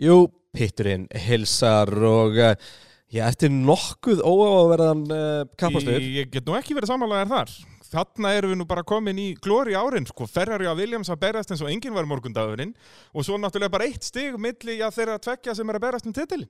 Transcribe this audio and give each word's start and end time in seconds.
Jú, 0.00 0.24
pitturinn 0.54 1.04
hilsar 1.26 1.92
og 1.92 2.38
uh, 2.40 2.54
já, 3.12 3.26
eftir 3.28 3.52
nokkuð 3.52 4.22
óáverðan 4.24 5.04
uh, 5.12 5.42
kapastur 5.60 5.98
Ég, 5.98 6.08
ég 6.22 6.32
get 6.32 6.48
nú 6.48 6.56
ekki 6.56 6.76
verið 6.76 6.94
samanlegaðar 6.94 7.32
þar. 7.32 7.54
Þarna 7.92 8.32
erum 8.38 8.54
við 8.54 8.60
nú 8.62 8.66
bara 8.70 8.86
komin 8.88 9.18
í 9.20 9.28
glóri 9.36 9.76
árin, 9.76 10.06
sko, 10.08 10.24
Ferrari 10.24 10.64
og 10.70 10.78
Williams 10.80 11.12
að 11.12 11.20
berast 11.26 11.52
eins 11.52 11.60
og 11.60 11.68
enginn 11.68 11.92
var 11.92 12.08
morgundagurinn 12.08 12.72
og 13.12 13.26
svo 13.26 13.36
náttúrulega 13.36 13.74
bara 13.74 13.88
eitt 13.90 14.08
stig 14.08 14.38
milli 14.40 14.78
já, 14.78 14.86
þeirra 14.88 15.18
tvekja 15.20 15.58
sem 15.58 15.68
er 15.68 15.76
að 15.76 15.84
berast 15.84 16.08
um 16.08 16.16
titilin. 16.16 16.48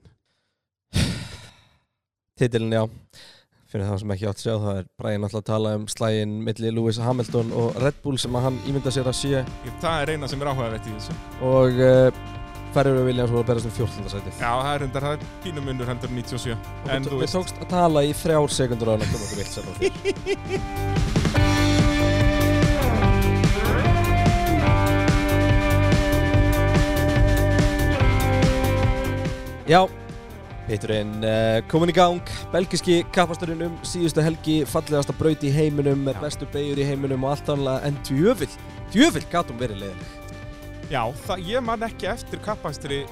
Titilin, 2.39 2.77
já 2.79 2.87
fyrir 3.73 3.89
það 3.89 4.01
sem 4.03 4.13
ekki 4.13 4.27
átt 4.29 4.41
að 4.41 4.45
sjá, 4.45 4.55
það 4.61 4.79
er 4.83 4.89
Brian 5.01 5.25
alltaf 5.25 5.41
að 5.41 5.49
tala 5.49 5.71
um 5.79 5.85
slægin 5.89 6.33
milli 6.45 6.73
Lewis 6.77 6.99
Hamilton 7.01 7.53
og 7.57 7.79
Red 7.81 8.03
Bull 8.05 8.19
sem 8.21 8.37
að 8.37 8.47
hann 8.47 8.59
ímynda 8.69 8.93
sér 8.93 9.09
að 9.09 9.17
sé 9.17 9.43
Það 9.81 10.03
er 10.03 10.13
eina 10.13 10.29
sem 10.29 10.45
er 10.45 10.51
áhugavert 10.53 10.89
í 10.91 10.93
þessu. 10.99 11.17
og 11.49 11.81
uh, 11.81 12.25
Ferrari 12.73 13.01
og 13.03 13.07
Williams 13.11 13.33
voru 13.33 13.43
að 13.45 13.49
berast 13.51 13.69
um 13.69 13.75
14. 13.77 14.09
sætið 14.13 14.33
Já, 14.41 14.49
það 14.49 14.73
er 14.75 14.83
undar, 14.87 15.03
það 15.07 15.15
er 15.17 15.21
pínum 15.45 15.65
munur 15.69 15.89
heldur 15.91 16.09
en 16.09 16.17
97. 16.19 16.57
og 16.57 16.59
En 16.89 17.03
við, 17.03 17.09
þú 17.11 17.17
við 17.19 17.25
veist, 17.27 17.37
tókst 17.37 17.57
að 17.61 17.69
tala 17.73 18.01
í 18.05 18.11
þrjár 18.17 18.51
sekundur 18.57 18.89
á 18.89 18.93
hann 18.95 19.05
að 19.05 19.13
koma 19.13 19.25
okkur 19.27 19.39
vilt 19.43 19.53
sem 19.53 19.65
það 19.69 19.79
Já, 29.73 29.87
Pitturinn 30.67 31.23
uh, 31.27 31.59
komin 31.71 31.91
í 31.93 31.95
gang, 31.97 32.33
belgiski 32.53 33.03
kappasturinn 33.15 33.67
um 33.67 33.77
síðustu 33.87 34.25
helgi, 34.25 34.57
fallegasta 34.69 35.15
braut 35.19 35.43
í 35.45 35.53
heiminum 35.53 36.09
bestu 36.23 36.49
beigur 36.55 36.81
í 36.81 36.89
heiminum 36.89 37.25
og 37.27 37.35
allt 37.35 37.53
annað 37.55 37.87
en 37.91 38.03
djöfull, 38.09 38.51
djöfull 38.95 39.27
gatum 39.33 39.61
verið 39.61 39.85
leiðileg. 39.85 40.22
Já, 40.93 41.03
það, 41.25 41.45
ég 41.49 41.65
man 41.65 41.85
ekki 41.87 42.09
eftir 42.13 42.41
kappastri 42.45 43.03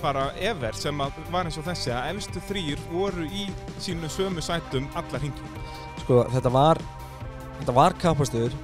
bara 0.00 0.30
ever 0.40 0.76
sem 0.76 0.96
að 1.02 1.18
var 1.32 1.48
eins 1.48 1.58
og 1.60 1.66
þessi 1.66 1.92
að 1.92 2.14
efstu 2.14 2.42
þrýr 2.48 2.80
voru 2.90 3.26
í 3.26 3.46
sínu 3.82 4.08
sömu 4.12 4.44
sætum 4.44 4.88
allar 4.96 5.22
hingin. 5.22 5.56
Sko, 6.02 6.22
þetta 6.32 6.52
var, 6.52 6.80
þetta 7.60 7.76
var 7.76 7.96
kappastur 8.00 8.56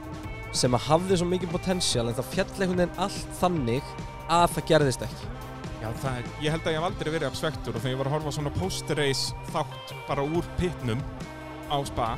sem 0.56 0.76
að 0.76 0.86
hafði 0.88 1.20
svo 1.20 1.28
mikið 1.28 1.52
potential 1.52 2.06
en 2.08 2.16
það 2.16 2.30
fjall 2.32 2.52
einhvern 2.54 2.82
veginn 2.82 3.02
allt 3.06 3.40
þannig 3.40 3.90
að 4.32 4.46
það 4.56 4.68
gerðist 4.72 5.06
ekki. 5.06 5.32
Já, 5.82 5.90
það 6.02 6.30
ég 6.42 6.54
held 6.54 6.64
að 6.64 6.72
ég 6.72 6.80
hef 6.80 6.88
aldrei 6.88 7.10
verið 7.12 7.28
absvektur 7.28 7.76
og 7.76 7.82
þegar 7.82 7.92
ég 7.92 8.00
var 8.00 8.08
að 8.10 8.16
horfa 8.16 8.36
svona 8.38 8.54
post-race 8.56 9.50
þátt 9.52 9.92
bara 10.08 10.24
úr 10.24 10.48
pitnum 10.56 11.04
á 11.68 11.78
spa 11.86 12.14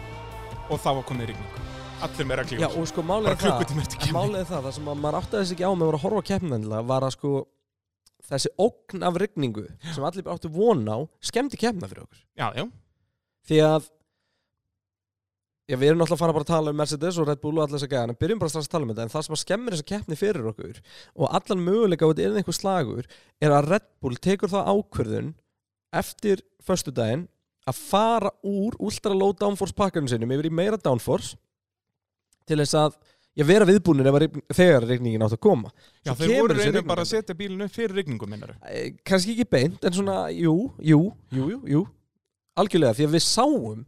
og 0.69 0.79
þá 0.79 0.93
var 1.01 1.05
komið 1.11 1.33
rigning. 1.33 1.68
Allir 1.99 2.27
með 2.29 2.39
reglífur. 2.43 2.63
Já, 2.63 2.69
og 2.71 2.89
sko 2.89 3.03
er 3.03 3.39
það, 3.41 3.63
er 4.39 4.49
það, 4.49 4.65
það 4.65 4.73
sem 4.77 4.91
að 4.93 4.99
maður 5.03 5.19
áttaði 5.19 5.43
þess 5.43 5.55
ekki 5.57 5.67
á 5.67 5.73
með 5.73 5.83
að 5.83 5.89
vera 5.89 5.99
að 5.99 6.05
horfa 6.05 6.23
á 6.23 6.29
keppnendilega 6.31 6.89
var 6.89 7.07
að 7.07 7.15
sko 7.17 7.31
þessi 8.29 8.51
ógn 8.63 9.07
af 9.09 9.19
rigningu 9.23 9.65
sem 9.95 10.07
allir 10.07 10.31
áttu 10.31 10.51
von 10.55 10.83
á 10.87 10.99
skemmti 11.31 11.59
keppna 11.61 11.91
fyrir 11.91 12.05
okkur. 12.07 12.21
Já, 12.39 12.49
já. 12.55 12.67
Því 13.49 13.63
að 13.67 13.89
Já, 15.69 15.77
við 15.77 15.91
erum 15.91 15.99
náttúrulega 16.01 16.17
að 16.17 16.23
fara 16.23 16.33
bara 16.33 16.47
að 16.47 16.49
tala 16.49 16.73
um 16.73 16.79
Mercedes 16.81 17.17
og 17.21 17.27
Red 17.29 17.41
Bull 17.43 17.59
og 17.59 17.67
allir 17.67 17.77
þess 17.77 17.85
að 17.85 17.91
gæða, 17.93 18.09
en 18.09 18.17
byrjum 18.23 18.39
bara 18.41 18.53
strax 18.55 18.69
að 18.69 18.73
tala 18.73 18.87
um 18.87 18.93
þetta 18.95 19.03
en 19.05 19.11
það 19.13 19.25
sem 19.27 19.35
að 19.35 19.41
skemmir 19.43 19.75
þessa 19.75 19.87
keppni 19.91 20.17
fyrir 20.17 20.47
okkur 20.49 20.79
og 21.13 21.35
allan 21.37 21.65
möguleika 21.67 22.09
á 22.09 22.09
þetta 22.09 22.25
er 22.25 22.39
einhver 22.41 22.57
slagur 22.57 23.09
er 23.45 23.53
að 23.53 23.69
Red 23.75 23.85
Bull 24.01 24.17
tekur 24.25 24.53
það 24.55 24.71
ákvörðun 24.73 25.29
eftir 26.01 26.41
föstudaginn 26.65 27.27
að 27.69 27.83
fara 27.83 28.33
úr 28.49 28.79
ultra 28.81 29.13
low 29.13 29.37
downforce 29.37 29.77
pakkarinn 29.77 30.09
sinum 30.09 30.33
yfir 30.39 30.49
í 30.49 30.55
meira 30.57 30.81
downforce 30.81 31.37
til 32.49 32.59
þess 32.63 32.75
að 32.81 32.97
ég 33.39 33.47
vera 33.47 33.65
rign- 33.69 34.43
þegar 34.51 34.87
regningin 34.89 35.23
átt 35.23 35.37
að 35.37 35.41
koma 35.45 35.71
Já, 36.05 36.15
þeir 36.19 36.33
voru 36.41 36.57
rigning 36.59 36.87
bara 36.89 37.05
að 37.05 37.13
setja 37.13 37.37
bílinu 37.39 37.69
fyrir 37.71 37.95
rigningum 38.01 38.31
minnaru. 38.33 38.57
Kannski 39.07 39.37
ekki 39.37 39.47
beint, 39.51 39.85
en 39.85 39.93
svona, 39.95 40.17
jú, 40.35 40.73
jú, 40.83 41.13
jú, 41.31 41.61
jú, 41.69 41.85
algjörlega, 42.59 42.97
því 42.99 43.07
að 43.07 43.15
við 43.15 43.25
sáum 43.29 43.85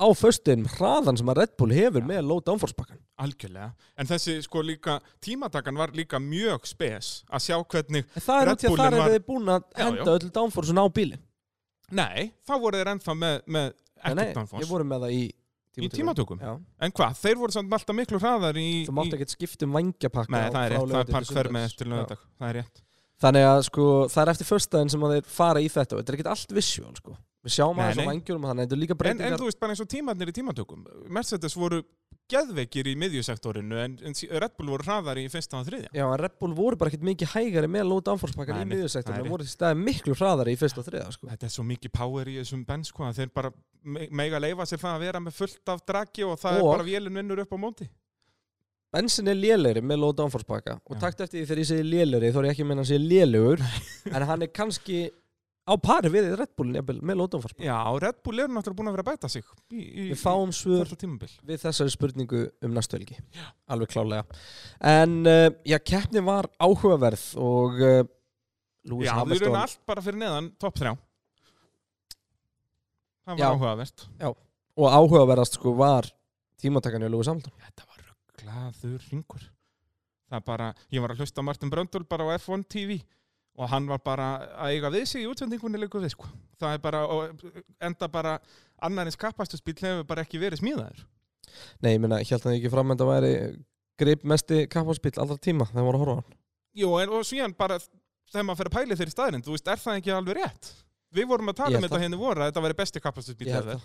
á 0.00 0.08
föstin 0.18 0.64
hraðan 0.66 1.16
sem 1.20 1.28
að 1.30 1.36
Red 1.42 1.52
Bull 1.60 1.70
hefur 1.76 2.02
með 2.08 2.24
low 2.26 2.40
downforce 2.42 2.74
pakkan 2.74 2.98
Algjörlega. 3.22 3.68
En 3.96 4.06
þessi 4.10 4.40
sko 4.42 4.62
líka, 4.66 4.96
tímatakan 5.22 5.76
var 5.78 5.92
líka 5.94 6.18
mjög 6.18 6.64
spes 6.66 7.22
að 7.30 7.44
sjá 7.44 7.58
hvernig, 7.62 8.04
En 8.16 8.22
það 8.24 8.40
er 8.40 8.48
Red 8.48 8.56
út 8.56 8.64
í 8.64 8.72
að 8.72 8.76
þar 8.80 8.96
var- 8.98 9.08
eru 9.10 9.18
þið 9.18 9.26
búin 9.28 9.52
að 9.54 9.62
Já, 9.76 9.84
henda 9.84 10.04
já. 10.04 10.14
öll 10.16 10.30
downforce 10.34 10.74
á 10.74 10.86
bílinn 10.90 11.22
nei, 11.94 12.32
þá 12.48 12.52
voru 12.58 12.80
þeir 12.80 12.90
ennþá 12.94 13.14
með, 13.20 13.36
með 13.46 13.72
ekkert 14.02 14.34
downforce. 14.34 14.64
ég 14.64 14.68
voru 14.72 14.84
með 14.88 15.04
það 15.04 15.12
í 15.14 15.24
Í 15.74 15.90
tímatökum? 15.90 16.38
Já. 16.38 16.54
En 16.86 16.94
hvað, 16.94 17.18
þeir 17.18 17.38
voru 17.40 17.54
samt 17.56 17.72
alltaf 17.74 17.96
miklu 17.98 18.20
hraðar 18.22 18.58
í... 18.60 18.68
Þú 18.86 18.94
mátt 18.94 19.16
ekkert 19.16 19.34
skipta 19.34 19.66
um 19.66 19.74
vangjapakka 19.74 20.30
Nei, 20.34 20.42
það 20.54 20.64
er 20.64 20.74
rétt, 20.74 20.90
það 20.92 21.00
er 21.00 21.12
park 21.16 21.32
hver 21.34 21.50
með 21.56 21.68
eftir 21.68 21.90
lögadag. 21.90 22.24
Það 22.38 22.50
er 22.50 22.58
rétt. 22.60 22.82
Þannig 23.24 23.46
að 23.48 23.60
sko, 23.68 23.86
það 24.12 24.22
er 24.22 24.32
eftir 24.34 24.48
föstudaginn 24.50 24.92
sem 24.94 25.06
að 25.06 25.14
þeir 25.16 25.30
fara 25.34 25.62
í 25.62 25.70
þetta 25.72 25.96
og 25.96 26.02
þetta 26.02 26.12
er 26.12 26.18
ekkert 26.18 26.32
allt 26.34 26.54
visual 26.58 26.94
sko. 26.98 27.16
Við 27.44 27.52
sjáum 27.58 27.76
Nei, 27.76 27.84
aðeins 27.84 27.98
á 27.98 28.00
nei. 28.00 28.08
vangjurum 28.08 28.44
og 28.44 28.50
þannig 28.50 28.62
að 28.62 28.66
þetta 28.66 28.76
er 28.76 28.80
líka 28.80 28.94
En, 28.94 28.96
en 28.96 29.02
breytingar 29.04 29.40
þú 29.40 29.48
veist 29.50 29.60
bara 29.60 29.74
eins 29.74 29.82
og 29.84 29.88
tímarnir 29.92 30.30
í 30.30 30.34
tímatökum. 30.38 30.84
Mercedes 31.12 31.56
voru 31.60 31.80
geðveikir 32.32 32.88
í 32.88 32.94
miðjusektorinu 32.98 33.76
en, 33.82 33.94
en 34.08 34.14
Red 34.40 34.54
Bull 34.58 34.70
voru 34.72 34.86
hraðar 34.86 35.18
í 35.20 35.24
fyrsta 35.32 35.58
og 35.60 35.66
þriðja. 35.68 35.90
Já, 35.92 36.04
en 36.06 36.20
Red 36.22 36.36
Bull 36.40 36.54
voru 36.56 36.78
bara 36.80 36.90
ekkert 36.92 37.04
mikið 37.04 37.32
hægari 37.34 37.68
með 37.68 37.90
pakkan 38.38 38.56
Nei, 38.56 38.64
í 38.64 38.70
miðjusektorinu 38.72 39.28
voru 39.34 39.44
í 39.44 39.50
staði 39.52 39.80
miklu 39.84 40.16
hraðari 40.16 40.54
í 40.54 40.60
fyrst 40.60 40.78
og 40.80 40.86
þriða 40.88 41.10
sko. 41.12 41.28
Þetta 41.32 41.46
er 41.50 41.52
svo 41.56 41.64
mikið 41.68 41.92
power 41.98 42.30
í 42.32 42.38
þessum 42.40 42.64
benn 42.68 42.84
sko 42.88 43.04
þeir 43.18 43.32
bara 43.34 43.50
me- 43.84 44.08
mega 44.10 44.40
leifa 44.40 44.64
sér 44.70 44.80
það 44.80 44.96
að 44.96 45.04
vera 45.08 45.20
með 45.26 45.36
fullt 45.42 45.74
af 45.74 45.84
draggi 45.84 46.24
og 46.24 46.38
það 46.40 46.60
Og- 46.62 46.64
er 46.64 46.78
bara 46.78 46.88
vélinn 46.88 47.20
vinnur 47.20 47.44
upp 47.44 47.52
á 47.52 47.58
móti. 47.60 47.88
Bensin 48.94 49.26
er 49.28 49.34
lélegri 49.34 49.82
með 49.82 49.98
low 50.04 50.12
downforce 50.14 50.46
pakka 50.46 50.76
og 50.86 50.96
Já. 50.96 51.00
takt 51.02 51.20
eftir 51.24 51.40
því 51.42 51.46
þegar 51.50 51.60
ég 51.64 51.66
segi 51.66 51.86
lélegri 51.90 52.28
þá 52.30 52.36
er 52.38 52.44
ég 52.46 52.52
ekki 52.54 52.62
að 52.64 52.68
meina 52.70 52.82
að 52.84 52.90
segja 52.92 53.08
lélegur 53.10 53.64
en 54.14 54.26
hann 54.30 54.42
er 54.46 54.52
kannski 54.54 54.98
á 55.64 55.72
pari 55.80 56.10
við 56.12 56.32
Red 56.38 56.52
Bullin 56.58 57.04
með 57.04 57.22
pakka 57.34 57.64
Já, 57.64 57.78
Red 58.04 58.18
Bull 58.24 58.42
er 58.44 58.50
náttúrulega 58.52 58.78
búin 58.80 58.90
að 58.90 58.96
vera 58.98 59.04
að 59.06 59.12
bæta 59.12 59.30
sig 59.32 59.44
í, 59.70 59.80
í, 59.80 60.08
Við 60.10 60.20
fáum 60.20 60.52
svör 60.52 60.90
við 60.92 61.62
þessari 61.62 61.94
spurningu 61.94 62.42
um 62.64 62.74
næstu 62.76 62.98
helgi 62.98 63.16
alveg 63.72 63.94
klálega 63.94 64.24
en 64.84 65.22
uh, 65.24 65.48
já, 65.64 65.78
keppni 65.80 66.20
var 66.24 66.50
áhugaverð 66.60 67.24
og 67.40 67.80
uh, 67.80 68.04
Lewis 68.84 69.08
Já, 69.08 69.14
við 69.14 69.20
Hamilton 69.20 69.48
erum 69.48 69.60
allt 69.62 69.80
bara 69.88 70.04
fyrir 70.04 70.20
neðan 70.20 70.50
topp 70.60 70.76
þrjá. 70.76 70.92
Það 73.24 73.38
var 73.38 73.40
Já. 73.40 73.48
áhugavert. 73.48 74.06
og 74.76 74.96
áhugaverðast 74.98 75.56
sko 75.56 75.72
var 75.78 76.08
tímatakan 76.60 77.06
í 77.06 77.08
Lewis 77.08 77.30
Hamilton 77.32 77.54
Þetta 77.64 77.88
var 77.88 78.02
rugglaður 78.10 79.06
ringur. 79.08 79.46
Það 80.28 80.44
bara, 80.50 80.68
ég 80.92 81.04
var 81.04 81.14
að 81.14 81.22
hlusta 81.22 81.40
á 81.40 81.46
Martin 81.48 81.72
Bröndul 81.72 82.04
bara 82.08 82.28
á 82.28 82.36
F1 82.36 82.66
TV 82.68 82.98
og 83.00 83.23
hann 83.70 83.86
var 83.86 84.00
bara 84.02 84.28
að 84.58 84.74
eiga 84.74 84.90
við 84.90 85.04
sig 85.10 85.24
í 85.24 85.28
útsendingunni 85.30 85.78
leikur 85.78 86.02
við 86.02 86.14
sko. 86.16 86.30
Það 86.58 86.76
er 86.76 86.80
bara, 86.82 87.02
og 87.06 87.44
enda 87.82 88.08
bara 88.10 88.38
annarins 88.82 89.18
kappastusbíl 89.20 89.76
hefur 89.78 90.06
bara 90.08 90.24
ekki 90.26 90.40
verið 90.42 90.62
smíðaður. 90.62 91.04
Nei, 91.84 91.92
ég 91.94 92.02
meina, 92.02 92.18
ég 92.22 92.32
held 92.34 92.48
að 92.48 92.56
ekki 92.58 92.72
fram 92.72 92.90
en 92.90 92.98
það 92.98 93.12
væri 93.12 93.34
grip 94.00 94.24
mesti 94.26 94.64
kapparspill 94.70 95.14
allra 95.22 95.36
tíma 95.38 95.68
þegar 95.70 95.86
maður 95.86 95.98
að 95.98 96.02
horfa 96.04 96.14
á 96.14 96.20
hann 96.20 96.40
Jú, 96.74 96.88
en 96.98 97.12
og 97.14 97.26
síðan 97.28 97.54
bara 97.54 97.78
þegar 98.32 98.46
maður 98.48 98.60
fer 98.60 98.70
að 98.70 98.74
pæli 98.74 98.96
þeirri 98.98 99.14
staðrind, 99.14 99.46
þú 99.46 99.54
veist, 99.54 99.68
er 99.70 99.82
það 99.82 99.98
ekki 100.00 100.14
alveg 100.14 100.38
rétt? 100.40 100.70
Við 101.14 101.28
vorum 101.30 101.52
að 101.52 101.60
tala 101.60 101.78
um 101.78 101.84
þetta 101.84 101.94
það. 101.94 102.04
henni 102.08 102.18
voru 102.18 102.42
að 102.42 102.48
þetta 102.50 102.64
væri 102.64 102.76
besti 102.80 103.02
efer. 103.04 103.68
það. 103.68 103.84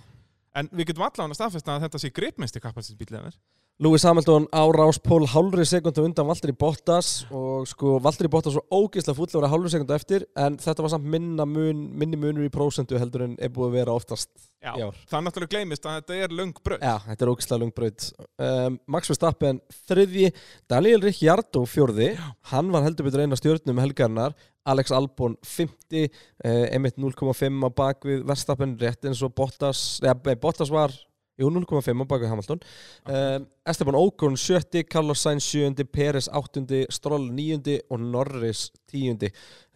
En 0.57 0.69
við 0.73 0.89
getum 0.89 1.05
allavega 1.05 1.35
að 1.35 1.37
staðfesta 1.37 1.75
að 1.75 1.83
þetta 1.85 2.01
sé 2.01 2.09
gripmesti 2.09 2.61
kappastusbíl 2.63 3.11
efer. 3.19 3.35
Lewis 3.79 4.03
Hamilton 4.03 4.43
á 4.51 4.67
ráspól 4.75 5.23
hálfri 5.23 5.63
sekundu 5.63 6.03
undan 6.03 6.27
Valtteri 6.27 6.51
Bottas 6.51 7.21
og 7.31 7.63
sko 7.71 7.93
Valtteri 8.03 8.27
Bottas 8.27 8.57
var 8.57 8.65
ógeðslega 8.75 9.15
full 9.15 9.39
að 9.39 9.53
hálfri 9.53 9.71
sekundu 9.71 9.95
eftir 9.95 10.25
en 10.35 10.57
þetta 10.59 10.83
var 10.83 10.91
samt 10.91 11.07
minna 11.07 11.45
mun, 11.47 11.85
minni 11.95 12.19
munur 12.19 12.43
í 12.43 12.51
prósentu 12.51 12.99
heldur 12.99 13.23
en 13.23 13.37
er 13.39 13.53
búið 13.55 13.69
að 13.69 13.77
vera 13.77 13.95
oftast 13.95 14.27
Já, 14.59 14.73
í 14.75 14.83
ár. 14.83 14.99
það 15.07 15.25
náttúrulega 15.29 15.53
gleymist 15.55 15.87
að 15.87 15.95
þetta 16.01 16.19
er 16.25 16.35
löng 16.35 16.59
bröð. 16.59 16.83
Já, 16.83 16.95
þetta 17.07 17.23
er 17.23 17.31
ógeðslega 17.31 17.63
lungbraut. 17.63 18.11
Um, 18.35 18.79
Max 18.91 19.13
Verstappen 19.13 19.61
þriðji, 19.87 20.35
Daniel 20.67 21.05
Ricciardo 21.07 21.63
fjórði, 21.63 22.09
hann 22.51 22.75
var 22.75 22.83
heldur 22.83 23.07
betur 23.07 23.23
eina 23.23 23.39
stjórnum 23.39 23.79
helgarnar, 23.79 24.35
Alex 24.67 24.91
Albon 24.91 25.39
50, 25.47 26.11
uh, 26.43 26.65
einmitt 26.67 26.99
0,5 26.99 27.63
á 27.63 27.69
bakvið 27.79 28.27
Verstappen 28.27 28.75
rétt 28.83 29.07
eins 29.07 29.23
og 29.23 29.31
Bottas, 29.39 30.01
eða 30.03 30.35
Bottas 30.35 30.67
var 30.67 30.91
Jú, 31.39 31.49
0,5 31.55 32.03
á 32.03 32.05
bakvið 32.09 32.31
Hamilton. 32.33 32.63
Um, 33.07 33.45
Esteban 33.71 33.97
Ocon 33.99 34.35
7. 34.37 34.83
Carlos 34.91 35.21
Sainz 35.23 35.45
7. 35.47 35.85
Peres 35.87 36.27
8. 36.27 36.65
Stroll 36.91 37.29
9. 37.31 37.77
og 37.89 38.01
Norris 38.03 38.65
10. 38.91 39.29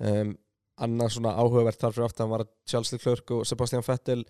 Um, 0.03 0.33
annað 0.83 1.15
svona 1.15 1.35
áhugavert 1.37 1.79
þar 1.79 1.95
fyrir 1.95 2.09
aftan 2.09 2.31
var 2.31 2.43
Charles 2.67 2.91
Leclerc 2.95 3.31
og 3.35 3.47
Sebastian 3.47 3.85
Vettel 3.85 4.25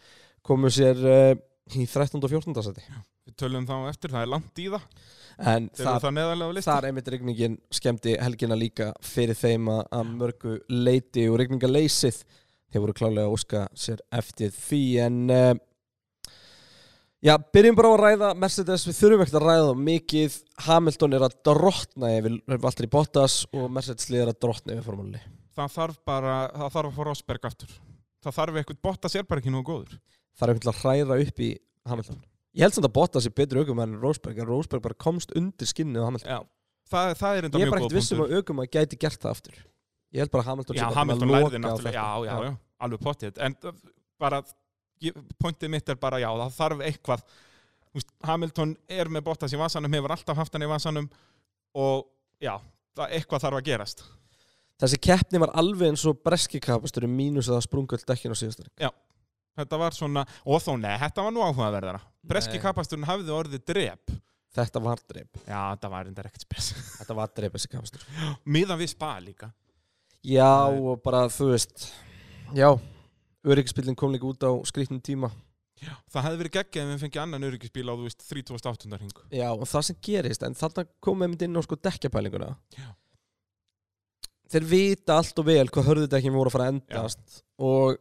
komu 0.46 0.70
sér 0.74 1.02
uh, 1.02 1.34
í 1.74 1.88
13. 1.88 2.20
og 2.20 2.30
14. 2.30 2.54
seti. 2.68 2.86
Við 3.24 3.38
tölum 3.40 3.66
þá 3.66 3.76
eftir, 3.88 4.12
það 4.12 4.26
er 4.26 4.32
langt 4.34 4.60
í 4.60 4.70
það. 4.70 4.88
En 5.54 5.70
lista. 5.72 6.64
þar 6.68 6.90
einmitt 6.90 7.10
rigningin 7.10 7.58
skemmti 7.74 8.18
helgina 8.20 8.58
líka 8.60 8.92
fyrir 9.02 9.38
þeim 9.40 9.72
að 9.72 10.10
mörgu 10.12 10.58
leiti 10.70 11.26
og 11.32 11.40
rigningaleysið. 11.42 12.20
Þeir 12.74 12.84
voru 12.84 12.98
klálega 12.98 13.30
að 13.30 13.38
óska 13.38 13.68
sér 13.78 14.04
eftir 14.14 14.52
því 14.54 14.84
en 15.06 15.22
uh, 15.32 15.54
já, 17.24 17.34
byrjum 17.56 17.78
bara 17.80 17.92
á 17.92 17.94
að 17.94 18.04
ræða 18.04 18.34
Mercedes, 18.44 18.88
við 18.90 19.00
þurfum 19.00 19.24
ekkert 19.24 19.40
að 19.40 19.48
ræða 19.48 19.70
það 19.70 19.86
mikið. 19.88 20.42
Hamilton 20.68 21.16
er 21.18 21.28
að 21.30 21.40
drottna 21.48 22.12
yfir 22.18 22.42
Valtteri 22.66 22.92
Bottas 22.92 23.40
og 23.54 23.72
Mercedes 23.72 24.12
liðar 24.12 24.34
að 24.36 24.44
drottna 24.46 24.76
yfir 24.76 24.86
formúli 24.90 25.24
það 25.58 25.74
þarf 25.78 25.98
bara, 26.08 26.36
það 26.54 26.72
þarf 26.76 26.90
að 26.90 26.96
fá 26.96 27.02
Rosberg 27.10 27.44
aftur. 27.50 27.72
Það 28.24 28.38
þarf 28.38 28.54
eitthvað, 28.60 28.80
Bottas 28.88 29.16
er 29.20 29.26
bara 29.30 29.40
ekki 29.44 29.52
nú 29.54 29.62
góður. 29.66 29.94
Það 30.34 30.46
er 30.46 30.54
veginn 30.54 30.72
að 30.72 30.80
hræra 30.82 31.14
upp 31.26 31.38
í 31.44 31.50
Hamilton. 31.92 32.20
Ég 32.54 32.62
held 32.66 32.76
samt 32.78 32.88
að 32.88 32.96
Bottas 32.96 33.28
er 33.28 33.36
betri 33.36 33.62
aukum 33.62 33.82
en 33.84 33.94
Rosberg 34.02 34.38
en 34.40 34.50
Rosberg 34.50 34.82
bara 34.86 35.02
komst 35.06 35.30
undir 35.38 35.68
skinnið 35.70 36.02
á 36.06 36.08
Hamilton. 36.08 36.32
Já, 36.32 36.40
það, 36.94 37.06
það 37.20 37.32
er 37.38 37.44
enda 37.48 37.58
Ég 37.58 37.64
er 37.64 37.68
mjög 37.68 37.74
bara 37.74 37.84
góð 37.84 37.88
ekkert 37.88 38.00
vissum 38.00 38.18
punktur. 38.22 38.34
að 38.34 38.38
aukum 38.44 38.58
að 38.64 38.70
gæti 38.78 38.96
gert 39.04 39.22
það 39.24 39.34
aftur. 39.36 39.56
Ég 40.14 40.20
held 40.24 40.32
bara 40.34 40.44
að 40.44 40.50
Hamilton 40.52 40.76
Já, 40.78 40.86
Hamilton 40.94 41.30
að 41.30 41.34
lærði 41.34 41.58
já, 45.04 45.12
já, 45.12 45.22
já, 45.22 45.36
pointið 45.42 45.74
mitt 45.74 45.90
er 45.90 46.00
bara 46.02 46.20
já, 46.22 46.30
það 46.32 46.56
þarf 46.58 46.84
eitthvað. 46.88 47.24
Veist, 47.94 48.10
Hamilton 48.26 48.76
er 48.90 49.12
með 49.14 49.26
Bottas 49.28 49.54
í 49.54 49.60
vasanum 49.60 49.94
hefur 49.94 50.16
alltaf 50.16 50.38
haft 50.40 50.56
hann 50.56 50.66
í 50.66 50.70
vasanum 50.72 51.10
og 51.78 52.08
já, 52.42 52.56
það, 52.98 53.08
eitthvað 53.20 53.44
þarf 53.46 53.60
að 53.60 53.68
gerast. 53.70 54.04
Þessi 54.82 55.00
keppni 55.06 55.42
var 55.44 55.54
alveg 55.60 55.94
eins 55.94 56.06
og 56.10 56.24
breski 56.26 56.60
kapastur 56.64 57.06
mínus 57.08 57.48
að 57.52 57.60
það 57.60 57.66
sprungu 57.68 57.98
all 58.00 58.08
dekkin 58.10 58.34
á 58.34 58.38
síðastur 58.40 58.72
Þetta 59.54 59.78
var 59.78 59.94
svona, 59.94 60.24
og 60.50 60.64
þó 60.66 60.72
nei, 60.82 60.96
þetta 60.98 61.24
var 61.28 61.34
nú 61.36 61.44
áhugaverðara. 61.46 62.00
Breski 62.26 62.58
Nei. 62.58 62.64
kapasturinn 62.64 63.06
hafði 63.06 63.36
orðið 63.36 63.66
drep. 63.70 64.16
Þetta 64.54 64.82
var 64.82 65.02
dreip 65.10 65.38
Já, 65.46 65.60
þetta 65.76 65.90
var 65.94 66.10
enda 66.10 66.24
ekkert 66.26 66.46
spes. 66.46 66.72
Þetta 67.00 67.16
var 67.18 67.32
dreip 67.38 67.54
þessi 67.54 67.70
kapastur. 67.70 68.04
Miðan 68.46 68.80
við 68.82 68.92
spa 68.94 69.12
líka. 69.22 69.52
Já 70.26 70.70
og 70.70 71.02
bara 71.04 71.26
þú 71.30 71.52
veist 71.52 71.94
Já 72.56 72.70
Öryggisbílinn 73.44 73.98
kom 74.00 74.14
líka 74.14 74.30
út 74.30 74.46
á 74.48 74.52
skrýtnum 74.70 75.02
tíma. 75.04 75.32
Það 75.84 76.26
hefði 76.28 76.40
verið 76.40 76.54
geggjað 76.56 76.84
ef 76.84 76.92
við 76.94 77.02
fengið 77.04 77.22
annan 77.24 77.46
öryggisbíl 77.50 77.90
á, 77.92 77.94
þú 77.94 78.06
veist, 78.06 78.26
3800 78.30 79.00
hring. 79.02 79.18
Já 79.36 79.50
og 79.52 79.66
það 79.68 79.86
sem 79.90 79.98
gerist 80.06 80.46
En 80.48 80.56
þarna 80.56 80.86
komum 81.04 81.34
við 81.34 81.48
inn 81.48 81.60
á 81.60 81.62
sko 81.66 81.76
dekkjapælinguna. 81.76 82.54
Já. 82.78 82.88
Þeir 84.54 84.68
vita 84.70 85.18
allt 85.18 85.40
og 85.42 85.48
vel 85.50 85.68
hvað 85.68 85.90
hörðudekkin 85.90 86.36
voru 86.36 86.52
að 86.52 86.56
fara 86.56 86.70
að 86.70 86.76
endast 86.78 87.42
Og 87.58 87.98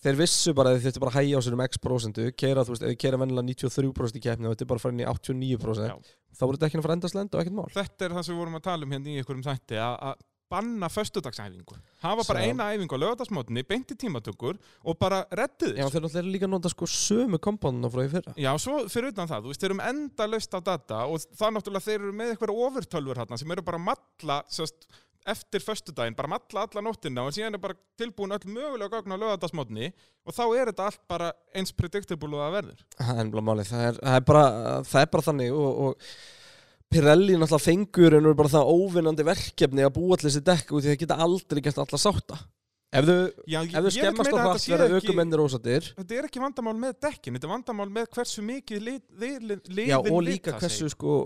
þeir 0.00 0.18
vissu 0.20 0.54
bara 0.56 0.70
að 0.70 0.78
þeir 0.78 0.86
þurftu 0.86 1.02
bara 1.02 1.12
að 1.12 1.18
hægja 1.18 1.40
á 1.40 1.44
sér 1.44 1.56
um 1.56 1.64
x 1.66 1.82
prosentu 1.82 2.28
Keira 2.38 2.64
þú 2.64 2.74
veist, 2.74 2.86
þeir 2.86 3.00
keira 3.02 3.20
vennilega 3.20 3.48
93% 3.50 4.20
í 4.20 4.22
keppni 4.22 4.48
Og 4.48 4.54
þetta 4.54 4.64
er 4.64 4.70
bara 4.70 4.80
að 4.80 4.86
fara 4.86 4.96
inn 4.96 5.02
í 5.02 5.08
89% 5.10 5.90
Já. 5.90 5.96
Þá 6.36 6.46
voru 6.46 6.62
dekkin 6.62 6.80
að 6.80 6.86
fara 6.86 6.94
að 6.94 6.98
endast 7.00 7.16
lenda 7.16 7.36
og 7.36 7.42
ekkert 7.42 7.56
mál. 7.56 7.68
Þetta 7.74 8.06
er 8.06 8.14
það 8.16 8.26
sem 8.26 8.34
við 8.36 8.40
vorum 8.44 8.58
að 8.58 8.64
tala 8.68 8.86
um 8.86 8.92
hérna 8.92 9.08
í 9.08 9.20
einhverjum 9.20 9.46
þætti 9.46 9.78
að 9.82 10.24
banna 10.50 10.88
föstudagsæfingu. 10.92 11.78
Hafa 12.02 12.24
bara 12.28 12.42
Sjá. 12.42 12.50
eina 12.50 12.68
æfingu 12.74 12.94
á 12.94 13.02
lögadagsmótni 13.02 13.64
beinti 13.66 13.96
tímatökur 13.98 14.58
og 14.84 14.98
bara 14.98 15.24
rettið 15.30 15.76
Já, 15.80 15.88
þeir 15.90 16.04
náttúrulega 16.06 16.32
líka 16.34 16.46
að 16.46 16.54
nota 16.54 16.72
sko 16.72 16.86
sömu 16.90 17.40
kompánuna 17.42 17.90
frá 17.90 18.04
því 18.04 18.12
fyrra. 18.14 18.36
Já, 18.36 18.52
svo 18.58 18.84
fyrir 18.92 19.14
utan 19.14 19.30
það, 19.30 19.42
þú 19.42 19.52
veist, 19.52 19.60
þeir 19.64 19.70
eru 19.70 19.80
með 19.80 19.90
enda 19.94 20.28
löst 20.30 20.54
á 20.54 20.60
data 20.60 21.00
og 21.06 21.26
það 21.34 21.56
náttúrulega 21.56 21.86
þeir 21.88 21.98
eru 22.00 22.12
með 22.20 22.30
eitthvað 22.34 22.54
ofurtölfur 22.68 23.22
hérna 23.22 23.40
sem 23.40 23.56
eru 23.56 23.66
bara 23.66 23.80
að 23.82 23.86
matla 23.90 24.38
sérst, 24.48 24.88
eftir 25.26 25.62
föstudaginn, 25.64 26.14
bara 26.16 26.30
matla 26.30 26.62
alla 26.66 26.82
nóttina 26.86 27.24
og 27.26 27.34
síðan 27.34 27.58
er 27.58 27.62
bara 27.62 27.76
tilbúin 27.98 28.34
öll 28.36 28.46
mögulega 28.46 29.00
gagn 29.00 29.14
á 29.14 29.18
lögadagsmótni 29.18 29.90
og 30.22 30.36
þá 30.36 30.42
er 30.46 30.70
þetta 30.70 30.86
allt 30.86 31.02
bara 31.10 31.32
eins 31.56 31.74
predictable 31.74 32.30
og 32.36 32.44
það 32.44 32.56
verður. 32.60 32.84
Er 33.02 33.22
er, 33.90 33.98
það 33.98 34.16
er, 34.20 34.26
bara, 34.30 34.44
það 34.86 35.02
er 35.02 35.10
bara 35.16 35.26
þannig 35.26 35.56
og, 35.56 35.80
og 35.88 36.10
Pirelli 36.92 37.34
náttúrulega 37.34 37.64
fengur 37.64 38.14
en 38.16 38.28
er 38.30 38.36
bara 38.38 38.52
það 38.52 38.70
óvinnandi 38.76 39.26
verkefni 39.26 39.84
að 39.86 39.96
búa 39.96 40.14
allir 40.16 40.30
þessi 40.30 40.44
dekk 40.46 40.70
út 40.70 40.84
því 40.84 40.92
það 40.92 41.00
geta 41.02 41.18
aldrei 41.26 41.62
gert 41.64 41.80
alla 41.82 42.00
sátta. 42.00 42.38
Ef 42.94 43.06
þau, 43.06 43.16
Já, 43.50 43.58
ef 43.66 43.72
þau 43.74 43.92
skemmast 43.92 44.30
á 44.30 44.38
hratt 44.38 44.66
verða 44.70 44.98
aukumennir 45.00 45.42
ósattir 45.42 45.88
Þetta 45.96 46.14
er 46.16 46.28
ekki 46.28 46.40
vandamál 46.40 46.76
með 46.78 47.00
dekkin, 47.02 47.34
þetta 47.34 47.48
er 47.48 47.52
vandamál 47.52 47.88
með 47.92 48.06
hversu 48.14 48.44
mikið 48.46 48.84
liðin 48.86 49.88
Já 49.88 49.96
og 49.98 50.20
líka 50.22 50.54
lita 50.54 50.60
hversu 50.62 50.90
sko 50.94 51.16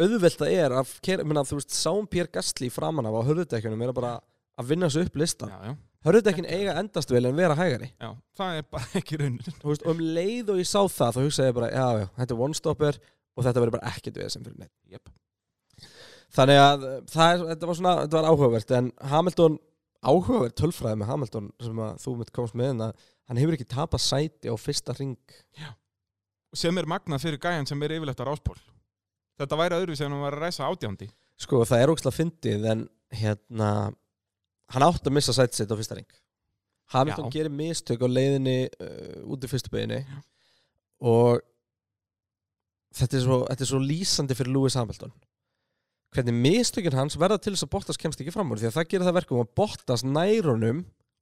auðvelt 0.00 0.38
það 0.40 0.54
er 0.54 0.74
að 0.78 0.92
kera, 1.04 1.26
minna, 1.26 1.42
þú 1.44 1.58
veist, 1.58 1.74
sáum 1.74 2.06
Pér 2.08 2.30
Gastli 2.32 2.70
framan 2.72 3.08
af 3.10 3.18
á 3.18 3.26
hörðudekjunum 3.28 3.82
er 3.84 3.92
að 3.92 3.98
bara 3.98 4.12
að 4.60 4.70
vinna 4.70 4.90
þessu 4.90 5.08
upp 5.08 5.18
já, 5.50 5.74
Hörðudekkin 6.06 6.46
eiga 6.48 6.72
að 6.72 6.78
endast 6.80 7.10
vel 7.12 7.26
en 7.28 7.36
vera 7.36 7.56
hægari. 7.58 7.90
Já, 8.00 8.14
það 8.38 8.60
er 8.60 8.68
bara 8.72 8.86
ekki 9.02 9.18
raunin. 9.20 9.56
Og 9.60 9.82
um 9.90 9.98
leið 10.00 10.54
og 10.54 10.60
ég 10.62 10.68
sá 10.70 10.80
það 10.86 11.16
þá 11.18 11.20
hugsaði 11.26 11.50
ég 11.50 11.58
bara, 11.58 11.72
já 11.74 11.88
já, 12.00 12.06
þetta 12.22 12.36
er 12.36 12.44
one-stopper 12.46 13.00
og 13.40 13.46
þetta 13.46 13.64
verður 13.64 13.76
bara 13.78 13.92
ekkert 13.94 14.20
við 14.20 14.30
sem 14.34 14.44
fyrir 14.44 14.60
neitt 14.60 14.94
yep. 14.94 15.10
Þannig 16.30 16.60
að 16.62 16.86
uh, 16.86 16.96
það 17.10 17.32
er, 17.32 17.44
þetta 17.50 17.70
var 17.70 17.78
svona, 17.80 17.94
þetta 18.04 18.20
var 18.20 18.28
áhugavert 18.30 18.74
en 18.78 18.90
Hamilton, 19.12 19.58
áhugavert 20.06 20.58
tölfræði 20.60 21.00
með 21.00 21.12
Hamilton 21.14 21.52
sem 21.66 21.84
að 21.86 22.02
þú 22.04 22.16
mitt 22.20 22.34
komst 22.36 22.58
með 22.58 22.74
en 22.74 22.84
að 22.88 23.06
hann 23.30 23.40
hefur 23.40 23.56
ekki 23.56 23.70
tapað 23.70 24.04
sæti 24.04 24.52
á 24.52 24.54
fyrsta 24.60 24.94
ring 24.98 25.16
sem 26.56 26.78
er 26.78 26.88
magnað 26.90 27.24
fyrir 27.24 27.42
gæjan 27.42 27.68
sem 27.68 27.82
er 27.86 27.96
yfirleitt 27.96 28.22
á 28.22 28.28
ráspól 28.28 28.58
Þetta 29.40 29.56
væri 29.56 29.76
öðru 29.78 29.94
sem 29.96 30.12
hann 30.12 30.20
var 30.20 30.34
að 30.36 30.42
ræsa 30.44 30.66
átjándi. 30.68 31.06
Sko 31.40 31.62
það 31.64 31.82
er 31.82 31.90
ógslag 31.94 32.12
fyndið 32.12 32.64
en 32.68 32.82
hérna 33.16 33.68
hann 34.74 34.86
átti 34.86 35.10
að 35.10 35.16
missa 35.16 35.34
sæti 35.34 35.58
sitt 35.58 35.72
á 35.72 35.78
fyrsta 35.78 35.98
ring 35.98 36.10
Hamilton 36.94 37.30
Já. 37.30 37.34
gerir 37.36 37.54
mistök 37.54 38.02
á 38.02 38.08
leiðinni 38.10 38.58
uh, 38.82 39.22
út 39.30 39.46
í 39.46 39.50
fyrstu 39.50 39.72
beginni 39.72 40.00
og 41.00 41.40
þetta 42.96 43.18
er, 43.18 43.24
svo, 43.24 43.40
þetta 43.48 43.66
er 43.66 43.70
svo 43.72 43.82
lýsandi 43.82 44.36
fyrir 44.38 44.54
Lewis 44.54 44.78
Hamilton. 44.78 45.12
Hvernig 46.10 46.38
mistökin 46.42 46.96
hans 46.98 47.18
verða 47.20 47.38
til 47.38 47.54
þess 47.54 47.68
að 47.68 47.72
Bottas 47.74 48.00
kemst 48.00 48.22
ekki 48.22 48.34
fram 48.34 48.50
úr 48.50 48.58
því 48.58 48.70
að 48.70 48.78
það 48.78 48.88
gerir 48.90 49.06
það 49.06 49.18
verkum 49.20 49.42
að 49.44 49.52
Bottas 49.60 50.02
nærunum 50.06 50.80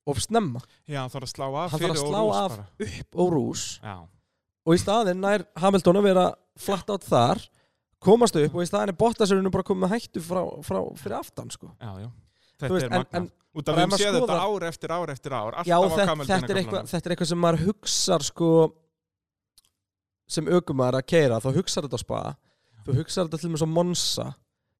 og 0.08 0.22
snemma. 0.24 0.62
Já, 0.88 1.02
hann 1.02 1.12
þarf 1.12 1.28
að 1.28 1.34
slá 1.34 1.46
af 1.48 1.74
að 1.76 1.98
slá 2.00 2.22
af. 2.38 2.54
upp 2.86 3.20
og 3.20 3.34
rús. 3.34 3.66
Já, 3.84 3.98
og 4.68 4.76
í 4.76 4.80
staðinn 4.80 5.20
nær 5.24 5.44
Hamilton 5.60 6.00
að 6.00 6.08
vera 6.10 6.26
flatt 6.60 6.92
átt 6.92 7.08
þar 7.08 7.42
komast 8.04 8.36
upp 8.38 8.54
og 8.54 8.64
í 8.64 8.68
staðinn 8.68 8.92
er 8.92 8.98
Bottas 8.98 9.32
bara 9.32 9.66
komið 9.66 9.94
hættu 9.94 10.22
frá, 10.22 10.42
frá, 10.64 10.80
fyrir 11.00 11.18
aftan 11.18 11.52
sko. 11.52 11.72
já, 11.80 11.92
já. 12.04 12.08
Þetta 12.58 12.74
veist, 12.74 12.88
er 12.90 13.20
en, 13.20 13.28
Út 13.54 13.68
af 13.70 13.74
bara 13.74 13.78
við 13.78 13.84
ef 13.84 13.90
maður 13.92 14.02
séð 14.02 14.16
þetta 14.18 14.38
ár 14.42 14.64
eftir 14.68 14.92
ár 14.92 15.12
eftir 15.12 15.34
ár 15.34 15.56
já, 15.62 15.76
þetta, 15.78 16.14
þetta, 16.28 16.52
er 16.52 16.60
eitthvað, 16.60 16.88
þetta 16.90 17.08
er 17.08 17.14
eitthvað 17.14 17.30
sem 17.30 17.40
maður 17.42 17.64
hugsar 17.64 18.26
sko, 18.26 18.50
sem 20.28 20.50
aukumar 20.52 20.98
að 20.98 21.06
keira 21.14 21.40
þá 21.42 21.48
hugsar 21.56 21.86
þetta 21.86 22.00
á 22.00 22.04
spa 22.04 22.20
þú 22.86 22.98
hugsar 23.00 23.28
þetta 23.28 23.40
til 23.40 23.48
og 23.48 23.54
með 23.54 23.62
svo 23.62 23.70
Monsa 23.72 24.26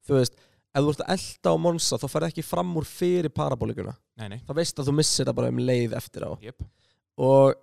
þú 0.08 0.18
veist, 0.18 0.36
ef 0.72 0.84
þú 0.84 0.92
ert 0.92 1.04
að 1.04 1.14
elda 1.14 1.52
á 1.52 1.56
Monsa 1.66 2.00
þá 2.00 2.06
færði 2.12 2.32
ekki 2.32 2.44
fram 2.46 2.74
úr 2.80 2.88
fyrir 2.88 3.32
parabólikuna 3.34 3.94
þá 4.18 4.52
veist 4.58 4.78
að 4.78 4.90
þú 4.90 4.98
missir 4.98 5.28
það 5.28 5.38
bara 5.40 5.52
um 5.52 5.62
leið 5.62 5.96
eftir 5.98 6.26
á. 6.26 6.30
Jep. 6.42 6.64
Og 7.18 7.56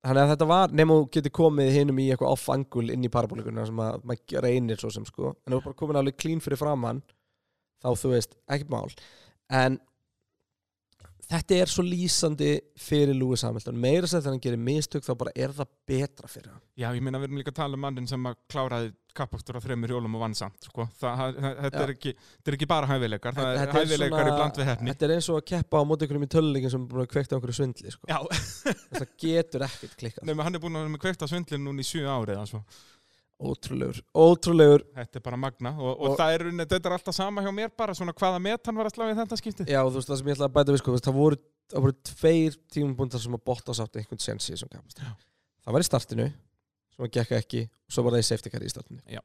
þannig 0.00 0.22
að 0.22 0.32
þetta 0.34 0.48
var 0.48 0.74
nema 0.74 0.96
þú 0.96 1.08
getur 1.16 1.34
komið 1.40 1.72
hinum 1.76 2.00
í 2.00 2.08
eitthvað 2.10 2.34
off-angul 2.36 2.86
inn 2.94 3.04
í 3.04 3.12
parabólikuna 3.12 3.66
sem 3.68 3.82
að 3.84 4.06
maður 4.08 4.46
reynir 4.46 4.80
svo 4.80 4.92
sem 4.94 5.06
sko. 5.08 5.34
En 5.44 5.52
ef 5.52 5.60
þú 5.60 5.68
bara 5.68 5.80
komin 5.82 6.00
alveg 6.00 6.18
clean 6.20 6.42
fyrir 6.44 6.60
framann 6.60 7.02
þá 7.80 7.90
þú 7.96 8.14
veist, 8.14 8.36
ekkert 8.48 8.72
mál. 8.72 8.88
En 9.50 9.78
þetta 11.30 11.58
er 11.62 11.70
svo 11.70 11.84
lýsandi 11.86 12.50
fyrir 12.80 13.16
Lewis 13.16 13.44
Hamilton 13.46 13.78
meira 13.80 14.08
sem 14.10 14.20
þegar 14.20 14.34
hann 14.34 14.42
gerir 14.46 14.62
mistök 14.70 15.06
þá 15.06 15.12
bara 15.20 15.34
er 15.34 15.54
það 15.54 15.70
betra 15.90 16.30
fyrir 16.30 16.50
hann 16.52 16.62
Já, 16.80 16.88
ég 16.96 17.04
meina 17.04 17.20
við 17.20 17.28
erum 17.28 17.40
líka 17.40 17.52
að 17.54 17.60
tala 17.60 17.78
um 17.78 17.84
mannin 17.84 18.08
sem 18.10 18.26
að 18.30 18.38
kláraði 18.50 18.92
kappakstur 19.16 19.58
á 19.58 19.60
þreymur 19.62 19.90
hjólum 19.94 20.14
og 20.16 20.22
vann 20.22 20.36
samt 20.38 20.68
sko. 20.68 20.86
þetta, 21.00 21.82
er 21.82 21.92
ekki, 21.94 22.12
er 22.46 22.56
ekki 22.56 22.68
bara 22.70 22.88
hæfileikar 22.90 23.34
það 23.36 23.58
er 23.58 23.74
hæfileikar 23.74 24.30
í 24.30 24.36
bland 24.36 24.60
við 24.60 24.70
hefni 24.70 24.92
þetta 24.94 25.06
er 25.08 25.14
eins 25.16 25.30
og 25.32 25.40
að 25.40 25.48
keppa 25.50 25.82
á 25.82 25.84
móti 25.90 26.06
ykkur 26.06 26.22
í 26.22 26.30
töluleikin 26.36 26.74
sem 26.74 26.84
er 26.84 26.92
búin 26.92 27.04
að 27.04 27.10
kveikta 27.14 27.34
á 27.34 27.36
einhverju 27.38 27.58
svindli 27.58 27.94
sko. 27.94 28.06
Það 29.00 29.10
getur 29.24 29.66
ekkert 29.66 29.98
klikkað 29.98 30.30
nefnum 30.30 30.46
hann 30.46 30.58
er 30.58 30.62
búin 30.62 30.80
að 30.80 31.26
á 31.26 31.26
svindlinn 31.26 31.66
núna 31.66 31.82
í 31.82 31.90
sjö 31.90 32.06
árið 32.06 32.44
svo. 32.52 32.62
Ótrúlegur, 33.40 33.98
ótrúlegur 34.14 34.82
Þetta 34.96 35.18
er 35.20 35.24
bara 35.24 35.38
magna 35.40 35.72
og, 35.78 35.90
og, 35.94 36.10
Og- 36.10 36.18
það 36.20 36.34
er, 36.36 36.44
þetta 36.60 36.80
er 36.90 36.94
alltaf 36.96 37.16
sama 37.16 37.44
hjá 37.44 37.50
mér 37.56 37.70
bara 37.76 37.94
svona 37.96 38.12
hvaða 38.16 38.40
met 38.44 38.66
hann 38.68 38.76
var 38.80 38.90
að 38.90 38.94
slá 38.98 39.06
í 39.08 39.16
þetta 39.16 39.38
skiptið 39.40 39.72
Já, 39.72 39.80
þú 39.86 39.96
veist 39.96 40.10
það 40.12 40.20
sem 40.20 40.30
ég 40.30 40.36
ætla 40.38 40.48
að 40.50 40.54
bæta 40.58 40.74
við 40.74 40.80
sko, 40.82 40.96
það 41.08 41.16
voru, 41.16 41.40
það 41.72 41.84
voru 41.86 41.96
tveir 42.10 42.58
tímabúndar 42.76 43.22
sem 43.24 43.36
að 43.38 43.44
Bottas 43.50 43.80
átti 43.84 44.02
einhvern 44.02 44.22
sens 44.24 44.48
í 44.50 44.54
þessum 44.54 44.72
kapast. 44.74 45.00
Já. 45.00 45.12
Það 45.64 45.76
var 45.76 45.84
í 45.84 45.88
startinu, 45.88 46.26
sem 46.96 47.06
að 47.06 47.12
gekka 47.16 47.38
ekki, 47.40 47.62
og 47.70 47.94
svo 47.96 48.04
var 48.06 48.16
það 48.16 48.24
í 48.24 48.28
safety 48.30 48.52
car 48.52 48.64
í 48.66 48.70
startinu. 48.72 49.00
Já. 49.08 49.20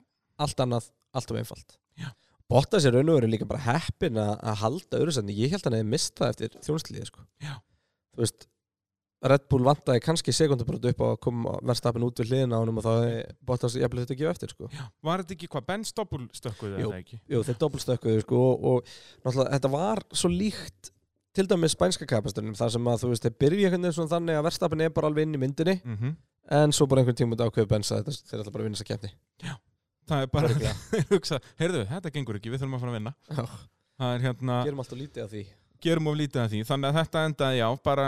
Allt 0.46 0.64
annað, 0.66 0.90
allt 1.16 1.32
of 1.32 1.40
einfalt. 1.42 1.78
Já. 2.00 2.10
Bottas 2.52 2.86
er 2.86 2.94
raun 2.94 3.10
og 3.10 3.18
veru 3.18 3.30
líka 3.32 3.48
bara 3.50 3.64
heppin 3.66 4.20
að, 4.22 4.36
halda 4.62 5.00
öðru 5.00 5.16
senni. 5.16 5.34
Ég 5.40 5.56
held 5.56 5.64
að 5.66 5.72
hann 5.72 5.80
hefði 5.80 5.92
mistað 5.96 6.34
eftir 6.36 6.58
þjónustliði, 6.68 7.08
sko. 7.10 7.24
Þú 8.16 8.22
veist, 8.22 8.46
Red 9.26 9.46
Bull 9.50 9.64
vantaði 9.66 10.02
kannski 10.04 10.34
sekundabrót 10.36 10.86
upp 10.92 11.00
á 11.02 11.08
að 11.08 11.20
koma 11.24 11.56
verðstapin 11.62 12.04
út 12.06 12.20
við 12.20 12.34
hliðina 12.34 12.60
á 12.60 12.62
honum 12.62 12.82
og 12.82 12.86
þá 12.86 12.92
hefði 12.94 13.22
Bottas 13.48 13.78
jafnvel 13.80 14.04
þetta 14.04 14.16
ekki 14.18 14.28
eftir, 14.30 14.52
sko. 14.54 14.70
Já. 14.76 14.84
Var 15.08 15.24
þetta 15.24 15.38
ekki 15.38 15.50
hvað 15.56 15.66
Ben 15.72 15.86
Stoppul 15.88 16.28
stökkuði 16.36 16.84
Jú. 16.84 16.90
eða 16.92 17.00
ekki? 17.00 17.22
Jú, 17.32 17.42
þeir 17.48 17.58
doppelstökkuðu 17.64 18.26
sko 18.26 18.44
og, 18.44 18.68
og 18.70 18.94
náttúrulega 19.24 19.56
þetta 19.56 19.74
var 19.74 20.04
svo 20.14 20.32
líkt 20.34 20.92
til 21.36 21.48
dæmis 21.52 21.74
spænska 21.76 22.06
kapastunum 22.08 22.56
þar 22.56 22.76
sem 22.76 22.88
að 22.92 23.02
þú 23.02 23.12
veist 23.12 23.26
þeir 23.26 23.40
byrja 23.44 23.70
einhvern 23.70 23.88
veginn 23.88 23.98
svona 23.98 24.14
þannig 24.14 24.38
að 24.40 24.46
verðstapin 24.50 24.86
er 24.86 24.94
bara 24.96 25.10
alveg 25.12 25.28
inn 25.28 25.36
í 25.36 25.42
myndinni 25.42 25.80
Mm 25.84 26.16
en 26.52 26.74
svo 26.76 26.86
bara 26.90 27.02
einhvern 27.02 27.18
tíma 27.18 27.34
út 27.36 27.42
ákveðu 27.42 27.70
bensa 27.72 27.98
þetta 28.02 28.14
þeir 28.30 28.42
ætla 28.44 28.54
bara 28.54 28.64
að 28.64 28.68
vinna 28.70 28.80
þessa 28.80 28.90
keppni 28.92 29.12
Það 30.06 30.22
er 30.22 30.28
bara 30.30 30.50
Örugglega. 30.52 30.74
hugsa, 31.16 31.40
heyrðu, 31.58 31.80
þetta 31.90 32.12
gengur 32.14 32.38
ekki, 32.38 32.52
við 32.54 32.62
þurfum 32.62 32.76
að 32.78 32.84
fara 32.84 32.92
að 32.94 32.98
vinna 33.00 33.14
Já, 33.26 33.46
Það 33.96 34.12
er 34.12 34.26
hérna, 34.28 34.58
gerum 34.68 34.84
alltaf 34.84 35.00
lítið 35.00 35.24
af 35.24 35.32
því 35.32 35.44
gerum 35.86 36.10
of 36.12 36.18
lítið 36.20 36.42
af 36.44 36.52
því 36.52 36.62
þannig 36.70 36.90
að 36.92 37.00
þetta 37.00 37.24
endaði 37.30 37.58
já, 37.58 37.66
bara 37.90 38.06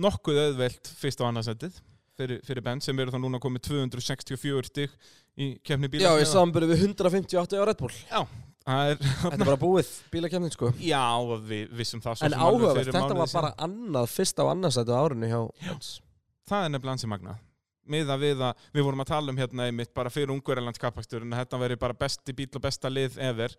nokkuð 0.00 0.40
auðvelt 0.46 0.92
fyrst 1.00 1.20
á 1.20 1.28
annarsættið 1.28 1.80
fyrir, 2.18 2.40
fyrir 2.46 2.64
Ben 2.64 2.80
sem 2.84 2.98
eru 3.02 3.12
þá 3.12 3.18
núna 3.20 3.40
komið 3.42 3.66
264 3.68 4.70
stig 4.70 4.94
í 5.36 5.52
keppni 5.64 5.90
bíla 5.92 6.12
Já, 6.12 6.22
ég 6.22 6.30
samanbyrði 6.30 6.72
við 6.74 6.86
158 6.92 7.60
á 7.60 7.64
Red 7.68 7.80
Bull. 7.80 7.98
Það 8.62 8.92
er, 8.92 8.98
Þetta 9.02 9.36
er 9.40 9.48
bara 9.48 9.58
búið 9.58 9.88
bílakefnin 10.12 10.52
sko. 10.54 10.70
Já, 10.78 11.02
við 11.48 11.72
vissum 11.74 12.02
það 12.04 12.28
En 12.28 12.36
áhugavert, 12.38 12.92
þetta 12.94 13.16
var 13.18 13.32
bara 13.34 13.52
annað 13.66 14.10
fyrst 14.12 14.38
á 14.38 14.44
annarsættu 14.46 14.94
árinu 14.94 15.30
hjá 15.32 15.40
Jens 15.66 15.96
það 16.52 16.66
er 16.66 16.72
nefnilega 16.74 16.96
ansi 16.96 17.10
magna 17.10 17.38
við 17.92 18.10
að, 18.14 18.58
við 18.72 18.84
vorum 18.86 19.02
að 19.02 19.08
tala 19.10 19.32
um 19.32 19.38
hérna 19.40 19.64
einmitt 19.66 19.90
bara 19.94 20.10
fyrir 20.12 20.30
ungverðarlands 20.30 20.80
kapakstur 20.80 21.24
en 21.26 21.34
þetta 21.34 21.58
veri 21.58 21.76
bara 21.80 21.96
besti 21.98 22.34
bíl 22.36 22.46
og 22.54 22.62
besta 22.62 22.90
lið 22.92 23.16
ever. 23.18 23.56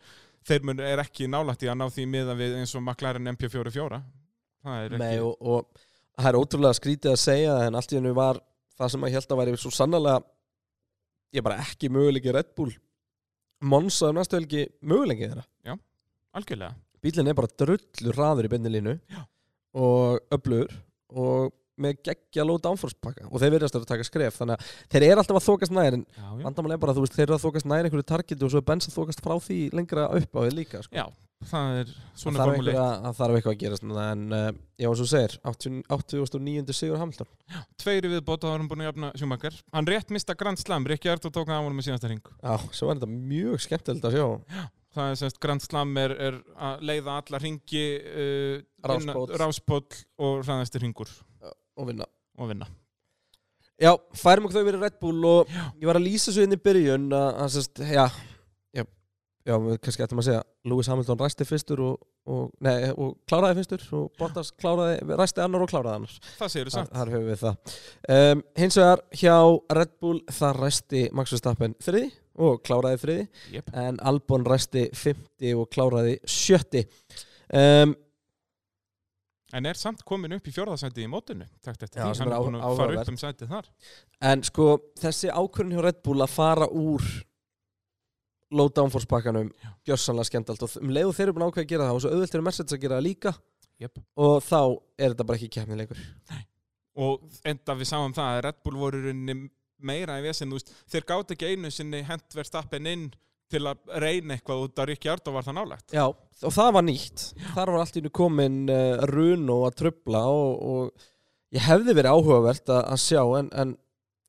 Þeir 0.47 0.63
mun 0.69 0.79
er 0.79 1.01
ekki 1.03 1.27
nálægt 1.27 1.65
í 1.65 1.69
að 1.71 1.81
ná 1.81 1.89
því 1.91 2.05
miða 2.07 2.35
við 2.39 2.55
eins 2.61 2.71
og 2.77 2.85
McLaren 2.85 3.27
MP44 3.33 3.99
það 4.63 4.85
er 4.85 4.95
ekki 4.95 5.01
Nei, 5.03 5.17
og, 5.19 5.35
og 5.43 5.83
það 6.19 6.29
er 6.29 6.39
ótrúlega 6.39 6.77
skrítið 6.77 7.13
að 7.13 7.21
segja 7.23 7.57
en 7.67 7.77
allt 7.79 7.93
í 7.93 7.99
hennu 7.99 8.13
var 8.17 8.39
það 8.77 8.93
sem 8.93 9.05
að 9.05 9.15
held 9.17 9.33
að 9.33 9.41
væri 9.41 9.59
svo 9.61 9.73
sannlega 9.73 10.15
ég 11.33 11.45
bara 11.45 11.61
ekki 11.63 11.89
möguleiki 11.93 12.33
Red 12.33 12.53
Bull. 12.57 12.73
Monsa 13.63 14.11
um 14.11 14.17
næstu 14.19 14.37
helgi 14.37 14.67
möguleiki 14.83 15.29
þeirra. 15.29 15.45
Algjörlega. 16.33 16.73
Bílinn 17.03 17.29
er 17.29 17.37
bara 17.37 17.51
drullur 17.59 18.17
hraður 18.17 18.47
í 18.47 18.51
beinilínu 18.53 18.93
Já. 19.11 19.23
og 19.77 20.33
öflugur 20.33 20.71
og 21.13 21.51
með 21.81 21.97
geggja 22.05 22.45
low 22.45 22.59
downforce 22.61 22.97
pakka 23.01 23.27
og 23.29 23.41
þeir 23.41 23.55
verðast 23.57 23.77
að 23.79 23.87
taka 23.89 24.05
skref 24.07 24.37
þannig 24.37 24.59
að 24.59 24.71
þeir 24.93 25.05
eru 25.07 25.23
alltaf 25.23 25.39
að 25.39 25.47
þókast 25.47 25.73
nær 25.73 25.97
en 25.97 26.05
já, 26.05 26.23
já. 26.23 26.43
vandamál 26.45 26.75
er 26.75 26.81
bara 26.83 26.93
að 26.93 26.99
þú 26.99 27.05
veist 27.05 27.17
þeir 27.17 27.25
eru 27.25 27.37
að 27.37 27.45
þókast 27.47 27.69
nær 27.69 27.87
einhverju 27.87 28.07
targetu 28.13 28.47
og 28.47 28.53
svo 28.53 28.61
er 28.61 28.67
Benz 28.69 28.89
að 28.89 28.97
þókast 28.99 29.23
frá 29.25 29.35
því 29.47 29.59
lengra 29.73 30.09
upp 30.19 30.37
á 30.37 30.39
því 30.43 30.51
líka 30.53 30.83
sko. 30.85 30.93
já, 30.93 31.05
það 31.49 31.79
er 31.79 31.95
svona 32.13 32.41
þarf, 32.43 32.51
formule 32.51 32.75
einhver 32.75 32.83
að, 32.83 33.07
það 33.07 33.17
þarf 33.21 33.39
eitthvað 33.39 33.55
að 33.55 33.63
gerast 33.63 33.87
núna, 33.87 34.05
en 34.13 34.37
uh, 34.37 34.45
já 34.83 34.89
eins 34.91 35.03
og 35.03 35.09
segir 35.13 35.35
80 35.49 36.23
89. 36.27 36.77
Sigur 36.77 37.01
Hamilton 37.01 37.31
tveiri 37.81 38.13
viðbót 38.13 38.45
og 38.45 38.47
það 38.51 38.55
erum 38.59 38.69
búin 38.71 38.85
að 38.85 38.89
jafna 38.91 39.11
sjúmakar 39.17 39.59
hann 39.73 39.89
rétt 39.89 40.13
mista 40.13 40.37
Grand 40.37 40.61
Slam, 40.61 40.87
Rikki 40.89 41.11
Ardó 41.11 41.33
tók 41.33 41.49
það 41.49 41.57
á 41.57 41.63
honum 41.65 41.81
með 41.81 41.89
síðasta 41.89 42.13
ring 42.13 42.31
Já, 42.37 42.55
svo 42.69 42.89
var 42.89 43.01
þetta 43.01 43.11
mjög 43.33 43.65
skemmtilegt 43.65 44.09
að 44.09 44.17
sjá 44.19 44.25
það 44.93 45.11
er 45.11 45.19
semst 45.19 45.39
Grand 45.41 45.63
Slam 45.63 45.93
er, 45.99 46.15
er 46.29 46.39
að 46.69 46.87
leiða 46.89 47.19
alla 47.21 47.41
ringi 47.41 47.85
uh, 47.99 48.57
Rásbót. 48.83 49.37
ráspóll 49.41 50.01
og 50.21 50.43
hraðastir 50.45 50.83
ringur 50.85 51.11
og 51.77 51.89
vinna. 51.89 52.07
Og 52.39 52.49
vinna. 52.49 52.67
Já, 53.81 53.91
færum 54.15 54.45
okkur 54.47 54.59
þau 54.59 54.67
verið 54.67 54.83
Red 54.85 54.99
Bull 55.01 55.25
og 55.27 55.49
Já. 55.49 55.63
ég 55.81 55.89
var 55.89 55.97
að 55.97 56.05
lýsa 56.05 56.31
svo 56.31 56.43
inn 56.45 56.55
í 56.55 56.61
byrjun 56.61 57.07
að, 57.17 57.29
að 57.41 57.49
sérst, 57.55 57.81
já, 57.89 58.05
já, 58.77 58.83
já, 59.49 59.55
kannski 59.81 60.03
ættum 60.05 60.21
að 60.21 60.27
segja 60.29 60.43
Lewis 60.69 60.89
Hamilton 60.91 61.19
ræsti 61.19 61.47
fyrstur 61.49 61.81
og, 61.83 61.95
og, 62.29 62.43
nei, 62.63 62.75
og 62.93 63.15
kláraði 63.27 63.57
fyrstur 63.59 63.87
og 63.97 64.11
Bottas 64.21 64.53
kláraði, 64.61 65.01
ræsti 65.19 65.43
annar 65.43 65.65
og 65.65 65.73
kláraði 65.73 65.99
annars. 66.03 66.19
Það 66.37 66.53
segir 66.53 66.69
þú 66.69 66.75
þar, 66.75 66.77
samt 66.77 66.93
þar 66.99 67.13
höfum 67.15 67.27
við 67.31 67.41
það. 67.41 67.75
Um, 68.17 68.45
Hins 68.61 68.79
vegar 68.79 69.03
hjá 69.23 69.35
Red 69.79 69.93
Bull 70.05 70.21
þar 70.37 70.61
ræsti 70.67 71.03
Max 71.17 71.35
Verstappen 71.35 71.75
þriði 71.83 72.13
og 72.47 72.63
kláraði 72.65 73.01
þriði. 73.03 73.27
Yep. 73.57 73.75
en 73.83 73.99
Albon 74.13 74.47
ræsti 74.47 74.85
fymti 74.97 75.57
og 75.57 75.67
kláraði 75.73 76.15
sjötti. 76.29 76.85
Um, 77.49 77.97
en 79.53 79.69
er 79.69 79.79
samt 79.79 80.01
komin 80.07 80.35
upp 80.37 80.47
í 80.49 80.53
fjórðasæti 80.55 81.05
í 81.05 81.11
mótinu? 81.11 81.47
Takt 81.65 81.85
eftir 81.85 82.01
Já, 82.01 82.07
því, 82.09 82.23
hann 82.23 82.33
er 82.33 82.47
búin 82.47 82.57
að 82.59 82.79
fara 82.79 82.97
upp 83.01 83.13
um 83.13 83.19
sætið 83.21 83.53
þar. 83.53 83.69
En 84.31 84.43
sko, 84.47 84.67
þessi 85.01 85.31
ákvörðin 85.31 85.77
hjá 85.77 85.85
Red 85.87 86.01
Bull 86.05 86.25
að 86.25 86.33
fara 86.33 86.67
úr 86.69 87.07
low 88.53 88.69
downforce 88.69 89.09
pakkanum 89.09 89.49
Já. 89.49 89.71
gjörsanlega 89.89 90.29
skemmtalt. 90.29 90.65
Og 90.65 90.77
um 90.81 90.93
leið 90.93 91.09
og 91.09 91.17
þeir 91.17 91.27
eru 91.27 91.35
búin 91.37 91.47
að 91.47 91.53
ákveða 91.53 91.65
að 91.65 91.73
gera 91.73 91.89
það 91.89 91.99
og 91.99 92.03
svo 92.03 92.13
auðvelt 92.13 92.37
eru 92.37 92.47
Mercedes 92.47 92.77
að 92.77 92.83
gera 92.83 92.99
það 92.99 93.07
líka 93.07 93.33
yep. 93.81 93.99
og 94.19 94.35
þá 94.45 94.59
er 94.97 95.13
þetta 95.13 95.27
bara 95.27 95.39
ekki 95.39 95.51
keppnilegur 95.57 96.01
og 97.03 97.43
enda 97.49 97.75
við 97.77 97.89
sáum 97.89 98.13
það 98.15 98.31
að 98.31 98.41
Red 98.45 98.63
Bull 98.65 98.79
voru 98.81 99.13
meira 99.83 100.19
í 100.19 100.25
vesinn, 100.25 100.51
þú 100.51 100.59
veist, 100.59 100.73
þeir 100.93 101.07
gátt 101.09 101.33
ekki 101.35 101.51
einu 101.51 101.71
sinni 101.73 102.03
hent 102.07 102.35
verðstappen 102.37 102.89
inn 102.89 103.07
til 103.53 103.63
að 103.69 103.95
reyna 104.03 104.35
eitthvað 104.35 104.65
út 104.65 104.81
að 104.81 104.89
Rikki 104.91 105.11
Ardó 105.13 105.35
var 105.35 105.45
það 105.47 105.57
nálægt 105.59 105.95
Já, 105.95 106.05
og 106.09 106.55
það 106.57 106.73
var 106.77 106.85
nýtt 106.89 107.25
þar 107.53 107.71
var 107.75 107.79
allt 107.83 107.99
í 107.99 108.03
nú 108.03 108.11
komin 108.13 108.59
uh, 108.73 109.05
run 109.13 109.47
og 109.53 109.67
að 109.69 109.79
trubla 109.83 110.25
og, 110.33 110.51
og 110.73 111.07
ég 111.55 111.65
hefði 111.67 111.97
verið 111.99 112.17
áhugavert 112.17 112.73
að, 112.73 112.83
að 112.95 113.01
sjá 113.05 113.21
en, 113.39 113.49
en, 113.63 113.73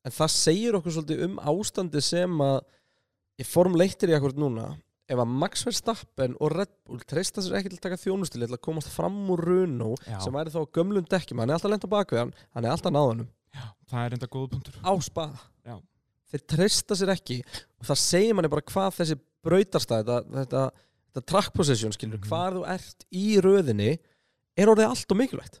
en 0.05 0.15
það 0.15 0.33
segir 0.35 0.79
okkur 0.79 0.97
svolítið 0.97 1.27
um 1.27 1.37
ástandi 1.53 2.03
sem 2.05 2.41
að 2.45 2.57
ég 3.41 3.49
form 3.49 3.77
leittir 3.79 4.13
í 4.13 4.17
akkurat 4.17 4.39
núna 4.39 4.69
ef 5.05 5.21
að 5.21 5.33
Max 5.41 5.65
Verstappen 5.67 6.37
og 6.41 6.53
Red 6.55 6.71
Bull 6.87 7.01
treysta 7.05 7.43
sér 7.43 7.59
ekki 7.59 7.73
til 7.73 7.79
að 7.79 7.87
taka 7.89 8.01
þjónustili 8.01 8.47
til 8.47 8.57
að 8.57 8.63
komast 8.65 8.89
fram 8.93 9.17
úr 9.33 9.43
Runo 9.45 9.91
Já. 10.01 10.17
sem 10.23 10.33
væri 10.33 10.53
þá 10.53 10.61
gömlum 10.73 11.05
dekkjum 11.09 11.43
hann 11.43 11.51
er 11.51 11.59
alltaf 11.59 11.73
lent 11.73 11.85
á 11.85 11.89
bakvið 11.91 12.21
hann, 12.23 12.33
er 12.63 12.71
alltaf 12.71 12.95
náðanum 12.95 13.27
það 13.91 13.99
er 14.01 14.15
enda 14.17 14.31
góð 14.31 14.47
punktur 14.55 14.79
á 14.81 14.93
spaða 15.05 15.37
Já. 15.37 15.51
Þeir 16.31 16.45
treysta 16.55 16.95
sér 16.99 17.13
ekki 17.15 17.39
og 17.79 17.85
það 17.89 18.01
segir 18.01 18.33
manni 18.37 18.49
bara 18.51 18.65
hvað 18.71 18.95
þessi 19.01 19.19
brautarstæð 19.45 20.01
þetta, 20.05 20.39
þetta, 20.39 20.63
þetta 21.13 21.25
track 21.31 21.53
position 21.53 21.91
skilur, 21.93 22.17
Mhm. 22.19 22.27
hvar 22.29 22.53
þú 22.57 22.63
ert 22.75 23.05
í 23.13 23.25
röðinni 23.45 23.91
er 24.57 24.67
orðið 24.71 24.89
allt 24.89 25.11
og 25.11 25.17
mikilvægt 25.21 25.59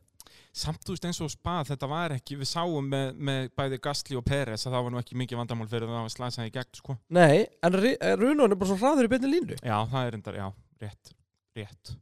samt 0.55 0.85
þú 0.87 0.93
veist 0.95 1.05
eins 1.05 1.19
og 1.21 1.29
spað, 1.33 1.67
þetta 1.73 1.87
var 1.91 2.13
ekki 2.15 2.37
við 2.39 2.47
sáum 2.47 2.85
með, 2.87 3.09
með 3.19 3.49
bæði 3.59 3.79
Gastli 3.83 4.15
og 4.15 4.23
Peres 4.23 4.63
að 4.65 4.71
það 4.71 4.83
var 4.85 4.91
nú 4.93 4.99
ekki 5.01 5.17
mikið 5.19 5.37
vandamál 5.41 5.67
fyrir 5.67 5.89
það 5.91 6.05
að 6.05 6.13
slæsa 6.15 6.45
í 6.47 6.51
gegn 6.55 6.77
sko. 6.79 6.97
nei, 7.09 7.45
en 7.61 7.73
Runo 7.75 8.47
er 8.47 8.55
bara 8.55 8.69
svo 8.71 8.77
hraður 8.79 9.03
í 9.09 9.11
beinni 9.11 9.31
línu 9.33 9.57
já, 9.59 9.77
það 9.91 10.07
er 10.07 10.13
enda, 10.15 10.31
já, 10.31 10.47
rétt 10.81 11.11
rétt 11.59 11.95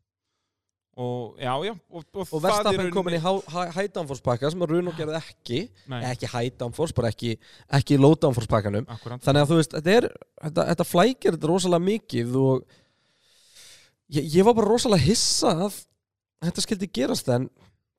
og 0.94 1.40
já, 1.42 1.50
já 1.66 1.72
og, 1.74 2.04
og, 2.14 2.28
og 2.28 2.42
Verstappen 2.44 2.92
komin 2.94 3.16
í 3.18 3.22
high 3.24 3.90
downforce 3.90 4.22
pakka 4.22 4.52
sem 4.54 4.62
að 4.62 4.76
Runo 4.76 4.94
gerði 4.94 5.18
ekki. 5.18 5.62
Nei, 5.90 6.04
ekki 6.12 6.30
downforce, 6.60 6.94
bara 6.94 7.10
ekki, 7.10 7.34
ekki 7.74 7.98
low 7.98 8.14
downforce 8.14 8.52
pakkanum 8.52 8.86
akkurat. 8.86 9.24
Þannig 9.26 9.46
að 9.46 9.50
þú 9.50 9.58
veist, 9.58 9.74
þetta 9.80 9.96
er 9.98 10.08
þetta, 10.12 10.68
þetta 10.70 10.88
flækir 10.92 11.38
þetta 11.38 11.50
rosalega 11.50 11.88
mikið 11.88 12.38
og 12.44 12.62
ég, 14.14 14.30
ég 14.38 14.46
var 14.46 14.58
bara 14.60 14.70
rosalega 14.70 15.08
hissa 15.08 15.56
að 15.66 15.82
þetta 16.46 16.66
skildi 16.68 16.92
gerast 17.00 17.34
en 17.34 17.50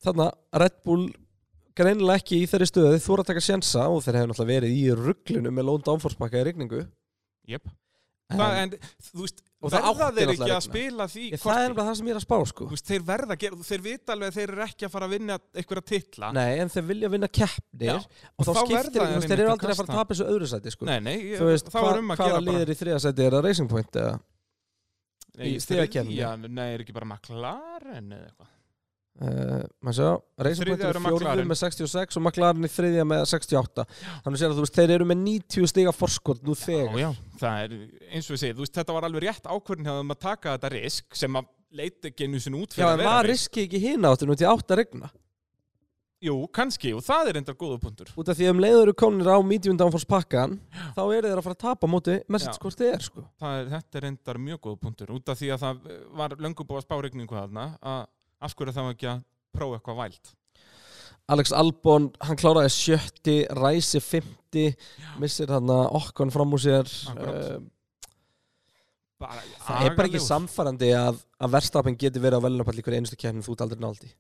þarna 0.05 0.31
Red 0.63 0.81
Bull 0.87 1.09
greinilega 1.75 2.23
ekki 2.23 2.43
í 2.43 2.51
þeirri 2.51 2.69
stöðu. 2.71 2.99
Þú 3.03 3.13
voru 3.13 3.25
að 3.25 3.31
taka 3.33 3.43
sjensa 3.43 3.89
og 3.91 4.05
þeir 4.05 4.21
hefur 4.21 4.31
náttúrulega 4.31 4.53
verið 4.53 4.77
í 4.79 4.85
rugglinu 4.99 5.51
með 5.55 5.67
lónd 5.71 5.91
ámfórspakka 5.91 6.43
í 6.43 6.47
rigningu. 6.49 6.85
Jep. 7.51 7.67
en, 8.33 8.41
en 8.41 8.77
þú 9.11 9.25
veist, 9.25 9.43
verða 9.73 10.09
þeir 10.19 10.33
ekki 10.35 10.45
að 10.45 10.55
að 10.55 10.65
spila 10.67 11.07
því 11.11 11.25
ég, 11.31 11.41
það 11.43 11.59
er 11.59 11.65
nefnilega 11.65 11.87
það 11.89 11.99
sem 11.99 12.09
ég 12.09 12.15
er 12.15 12.21
að 12.21 12.25
spá 12.25 12.37
sko. 12.51 12.69
Þú 12.69 12.77
veist, 12.77 12.91
þeir 12.91 13.05
verða 13.09 13.35
að 13.35 13.41
gera, 13.45 13.59
þeir 13.69 13.85
vita 13.85 14.15
alveg 14.15 14.31
að 14.33 14.39
þeir 14.39 14.53
eru 14.55 14.65
ekki 14.67 14.87
að 14.89 14.93
fara 14.95 15.09
að 15.09 15.15
vinna 15.15 15.39
einhverja 15.55 15.85
titla. 15.91 16.31
Nei, 16.37 16.53
en 16.65 16.73
þeir 16.75 16.87
vilja 16.91 17.11
vinna 17.15 17.31
keppnir 17.41 17.91
Já, 17.91 17.97
og 17.99 18.49
þá, 18.49 18.51
þá 18.51 18.61
skiptir 18.61 18.99
þeir 19.01 19.29
þeir 19.29 19.45
eru 19.45 19.53
aldrei 19.55 19.75
að 19.75 19.81
fara 19.81 19.89
að 19.89 20.01
tapa 20.01 20.15
þessu 20.15 20.29
öðru 20.35 20.51
sæti 20.55 20.75
sko. 20.75 20.89
Nei, 20.91 20.99
nei, 21.05 21.17
ég, 21.19 21.37
Þú 21.41 21.51
veist, 21.51 21.71
þá 21.73 21.79
hva, 21.81 21.95
um 21.99 22.15
að 22.15 22.23
hvaða 22.23 22.31
gera 22.31 22.41
bara 22.41 22.49
liðir 22.51 22.75
í 22.75 22.79
þriða 22.83 23.03
sæti? 23.05 23.29
Er 23.29 23.39
að 23.39 23.47
Racing 23.49 23.71
Point 23.73 24.01
eða? 24.03 24.17
Nei, 25.35 25.47
í 25.51 25.55
stigakeppninni? 25.63 26.19
þriðja, 26.19 26.53
Nei, 26.61 26.67
er 26.71 26.85
ekki 26.85 26.97
bara 26.97 27.11
McLaren 27.11 28.13
eða 28.15 28.29
eitthvað 28.29 28.54
Uh, 29.15 29.61
maður 29.79 30.09
eru 30.43 30.73
eru 30.75 30.75
fjórður 30.75 30.99
McLaren. 30.99 31.47
með 31.47 31.59
66 31.61 32.17
og 32.19 32.23
McLaren 32.25 32.67
í 32.67 32.71
þriðja 32.75 33.05
með 33.07 33.21
68 33.31 33.85
þannig 34.25 34.43
að 34.43 34.55
þú 34.59 34.65
veist, 34.65 34.75
þeir 34.81 34.93
eru 34.97 35.07
með 35.07 35.21
90 35.23 35.71
stiga 35.71 35.93
forskot 35.95 36.41
nú 36.43 36.57
þegar 36.59 36.99
Já, 36.99 37.05
já, 37.05 37.39
það 37.39 37.61
er 37.63 37.77
eins 38.11 38.27
og 38.27 38.35
við 38.35 38.41
segið, 38.43 38.57
þú 38.59 38.65
veist, 38.65 38.75
þetta 38.81 38.97
var 38.97 39.07
alveg 39.07 39.23
rétt 39.29 39.47
ákvörðin 39.47 39.93
að 40.17 40.19
taka 40.19 40.57
þetta 40.57 40.73
risk 40.75 41.15
sem 41.23 41.39
að 41.39 41.47
leita 41.79 42.11
einu 42.27 42.41
sinni 42.43 42.59
út 42.59 42.75
Já, 42.75 42.81
fyrir 42.81 42.89
en 42.89 42.95
að 42.97 43.05
vera 43.05 43.13
var 43.13 43.29
risk. 43.31 43.53
riski 43.55 43.69
ekki 43.69 43.83
hinn 43.87 44.09
áttu 44.11 44.27
nú 44.27 44.35
til 44.35 44.51
átt 44.51 44.75
að 44.75 44.83
regna 44.83 45.13
Jú, 46.25 46.35
kannski, 46.57 46.91
og 46.97 47.03
það 47.05 47.29
er 47.29 47.39
enda 47.39 47.53
góða 47.53 47.79
punktur 47.83 48.11
út 48.17 48.29
af 48.33 48.39
því 48.39 48.47
að 48.49 48.53
um 48.55 48.61
leiður 48.65 48.83
eru 48.87 48.95
konir 48.97 49.29
á 49.31 49.39
medium 49.45 49.77
downforce 49.77 50.09
pakkan 50.09 50.59
þá 50.97 51.03
eru 51.05 51.29
þeir 51.29 51.39
að 51.39 51.45
fara 51.45 51.55
að 51.55 51.65
tapa 51.69 51.87
móti 51.87 52.15
message 52.27 52.57
Já. 52.57 52.63
hvort 52.65 52.81
þið 52.81 52.91
er 52.95 53.05
sko 53.05 53.25
það 53.39 53.59
er, 53.61 53.69
Þetta 53.75 54.01
er 54.01 54.07
enda 54.09 54.35
mjög 54.41 54.61
góða 54.65 54.81
punktur 54.81 55.15
af 58.45 58.53
að 58.53 58.71
að 58.71 58.73
að 58.73 58.77
hverju 58.77 58.77
það 58.79 58.89
var 58.89 58.97
ekki 58.97 59.11
að 59.11 59.21
prófa 59.55 59.79
eitthvað 59.79 60.01
vælt? 60.01 60.33
Alex 61.35 61.55
Albon, 61.57 62.11
hann 62.21 62.37
kláraði 62.41 62.73
sjötti 62.75 63.37
ræsi 63.57 64.01
50 64.05 64.75
missir 65.23 65.53
hann 65.55 65.71
okkon 65.73 66.33
fram 66.35 66.53
úr 66.53 66.61
sér 66.61 66.91
uh, 67.15 67.63
bara, 69.21 69.41
það 69.65 69.87
er 69.87 69.97
bara 69.97 70.11
ekki 70.11 70.21
samfærandi 70.21 70.91
að, 70.99 71.23
að 71.41 71.55
verstapin 71.57 71.97
geti 72.01 72.21
verið 72.21 72.45
á 72.45 72.45
velunapall 72.45 72.77
í 72.77 72.85
hverju 72.85 73.01
einustu 73.01 73.21
kemni 73.21 73.45
þú 73.47 73.57
ert 73.57 73.65
aldrei 73.67 73.85
náldi 73.87 74.13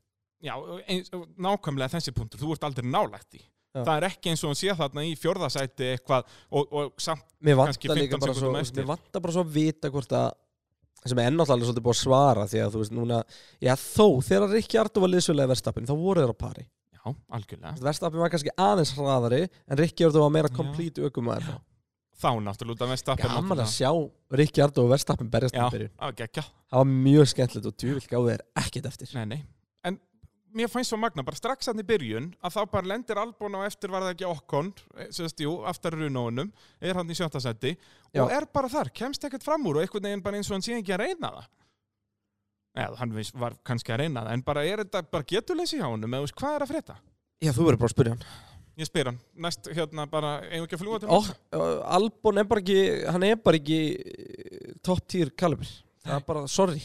Já, 0.44 0.54
eins, 0.92 1.12
nákvæmlega 1.40 1.94
þessi 1.94 2.12
punktur, 2.16 2.40
þú 2.40 2.56
ert 2.56 2.64
aldrei 2.68 2.88
nálægt 2.88 3.36
í 3.38 3.44
Já. 3.74 3.82
Það 3.82 3.96
er 3.96 4.04
ekki 4.06 4.30
eins 4.30 4.42
og 4.44 4.52
hann 4.52 4.58
sé 4.60 4.74
þarna 4.78 5.02
í 5.02 5.14
fjórðasæti 5.18 5.86
eitthvað 5.96 6.28
og, 6.54 6.74
og 6.78 6.92
samt, 7.02 7.24
Kannski 7.42 7.88
vantar 7.90 7.98
líka 7.98 8.20
15 8.20 8.22
bara 8.22 8.34
svo, 8.34 8.42
sekúndum 8.44 8.58
eftir. 8.60 8.76
mér 8.78 8.90
vantar 8.92 9.24
bara 9.24 9.34
svo 9.34 9.42
að 9.42 9.56
vita 9.56 9.90
hvort 9.90 10.14
að 10.14 10.28
sem 11.10 11.20
er 11.20 11.28
ennáttúrulega 11.28 11.68
svolítið 11.68 11.84
búið 11.84 11.96
að 11.96 12.00
svara 12.00 12.46
því 12.48 12.62
að 12.64 12.72
þú 12.74 12.80
veist 12.80 12.94
núna, 12.96 13.20
já 13.60 13.74
þó 13.76 14.06
þegar 14.24 14.54
Rikki 14.54 14.80
Ardó 14.80 15.04
var 15.04 15.12
liðsvölega 15.12 15.50
verstapin 15.52 15.88
þá 15.88 15.94
voru 16.00 16.24
þeir 16.24 16.32
á 16.32 16.36
pari. 16.40 16.66
Já, 16.94 17.02
algjörlega. 17.36 17.74
Verstapin 17.84 18.22
var 18.24 18.32
kannski 18.32 18.54
aðeins 18.56 18.94
hraðari 18.96 19.42
en 19.44 19.80
Rikki 19.82 20.06
Ardó 20.08 20.24
var 20.24 20.32
meira 20.32 20.52
komplít 20.52 21.00
ökumæður 21.04 21.50
þá 21.50 21.56
Þá 22.14 22.30
náttúrulega 22.46 22.76
út 22.78 22.82
af 22.84 22.92
Verstappen 22.94 23.32
gaman 23.34 23.60
að 23.64 23.72
sjá 23.74 23.90
Rikki 24.38 24.62
Ardó 24.62 24.84
og 24.86 24.92
verstapin 24.94 25.28
berjast 25.32 25.56
Já, 25.58 25.66
það 25.66 25.88
var 25.98 26.14
geggja 26.20 26.44
það 26.46 26.78
var 26.78 26.92
mjög 26.92 27.30
skemmtilegt 27.32 27.68
og 27.68 27.76
djúvill 27.82 28.06
gáði 28.06 28.30
þeir 28.30 28.44
ekkert 28.62 28.88
eftir. 28.92 29.10
Nei, 29.18 29.24
nei 29.34 29.40
mér 30.54 30.70
fannst 30.70 30.92
svo 30.92 30.98
magna, 31.00 31.24
bara 31.26 31.38
strax 31.38 31.68
hann 31.70 31.82
í 31.82 31.86
byrjun 31.86 32.30
að 32.44 32.54
þá 32.56 32.60
bara 32.72 32.90
lendir 32.92 33.20
Albon 33.20 33.56
á 33.58 33.66
eftir 33.66 33.92
var 33.92 34.06
það 34.06 34.14
ekki 34.14 34.28
okkon, 34.30 34.70
sérst, 35.10 35.42
jú, 35.42 35.56
aftar 35.66 35.96
runóunum 35.98 36.52
er 36.80 36.94
hann 36.98 37.10
í 37.10 37.16
Já. 38.14 38.22
og 38.22 38.30
er 38.30 38.46
bara 38.46 38.70
þar, 38.70 38.92
kemst 38.94 39.24
ekkert 39.26 39.42
fram 39.42 39.66
úr 39.66 39.80
og 39.80 39.82
einhvern 39.82 40.06
veginn 40.06 40.22
bara 40.22 40.38
eins 40.38 40.50
og 40.50 40.54
hann 40.54 40.62
sé 40.62 40.76
ekki 40.78 40.94
að 40.94 41.02
reyna 41.02 41.32
það 41.34 41.48
eða 42.84 42.98
hann 43.00 43.14
var 43.38 43.54
kannski 43.66 43.94
að 43.94 44.02
reyna 44.04 44.24
það 44.24 44.36
en 44.36 44.42
bara 44.46 44.64
er 44.66 44.82
þetta 44.82 45.02
bara 45.10 45.26
getuleysi 45.30 45.78
hjá 45.80 45.86
honum 45.88 46.16
eða 46.18 46.34
hvað 46.40 46.56
er 46.56 46.64
að 46.64 46.72
frétta? 46.72 46.96
Já, 47.42 47.52
þú 47.54 47.68
verður 47.68 47.80
bara 47.82 47.90
að 47.90 47.96
spyrja 47.96 48.16
hann 48.16 48.26
Ég 48.74 48.88
spyr 48.88 49.06
hann, 49.06 49.18
næst 49.38 49.68
hérna 49.70 50.04
bara 50.10 50.32
eigum 50.48 50.64
ekki 50.66 50.74
að 50.74 50.80
fljúa 50.82 50.96
til 50.98 51.06
Ó, 51.06 51.14
Monza? 51.14 51.34
uh, 51.54 51.76
Albon 51.94 52.40
er 52.42 52.46
bara 52.50 52.62
ekki 52.64 52.78
hann 53.14 53.26
er 53.28 53.36
bara 53.38 53.60
ekki 53.60 53.78
uh, 53.94 54.72
top 54.82 55.04
tier 55.10 55.30
kalibur 55.38 55.70
það 56.02 56.16
er 56.16 56.24
bara, 56.26 56.42
sorry 56.50 56.80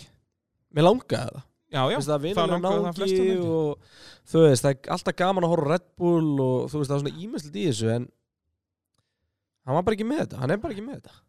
mér 0.69 0.85
langaði 0.85 1.33
það, 1.33 1.47
Já, 1.69 1.81
já, 1.93 1.97
það 2.01 2.23
vinur 2.25 2.49
langaði 2.49 2.85
það 2.87 2.99
flestum 2.99 3.25
ekki. 3.29 3.49
og 3.53 4.29
þú 4.31 4.43
veist, 4.47 4.65
það 4.65 4.71
er 4.73 4.93
alltaf 4.95 5.17
gaman 5.21 5.45
að 5.45 5.51
horfa 5.53 5.71
Red 5.73 5.87
Bull 6.01 6.29
og 6.41 6.69
þú 6.71 6.81
veist, 6.81 6.89
það 6.89 6.95
er 6.97 7.03
svona 7.03 7.25
ímestlit 7.25 7.59
í 7.59 7.65
þessu 7.69 7.91
en 7.93 8.07
hann 9.69 9.77
var 9.77 9.85
bara 9.85 9.99
ekki 9.99 10.07
með 10.09 10.23
þetta 10.23 10.39
hann 10.41 10.55
er 10.55 10.63
bara 10.63 10.73
ekki 10.75 10.85
með 10.87 11.01
þetta 11.01 11.19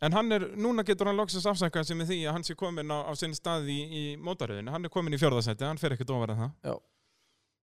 En 0.00 0.14
hann 0.16 0.32
er, 0.32 0.46
núna 0.56 0.80
getur 0.88 1.10
hann 1.10 1.18
loksins 1.20 1.44
afsækað 1.50 1.90
sem 1.90 1.98
er 2.00 2.06
því 2.08 2.18
að 2.24 2.36
hann 2.38 2.46
sé 2.46 2.54
komin 2.56 2.88
á, 2.88 3.04
á 3.04 3.12
sinni 3.20 3.36
stað 3.36 3.66
í, 3.68 3.80
í 3.84 4.04
mótaröðinu. 4.16 4.72
Hann 4.72 4.88
er 4.88 4.92
komin 4.92 5.12
í 5.12 5.18
fjörðasetti, 5.20 5.66
hann 5.68 5.80
fer 5.80 5.92
ekkert 5.92 6.12
ofar 6.14 6.32
en 6.32 6.38
það. 6.40 6.54
Já. 6.70 6.76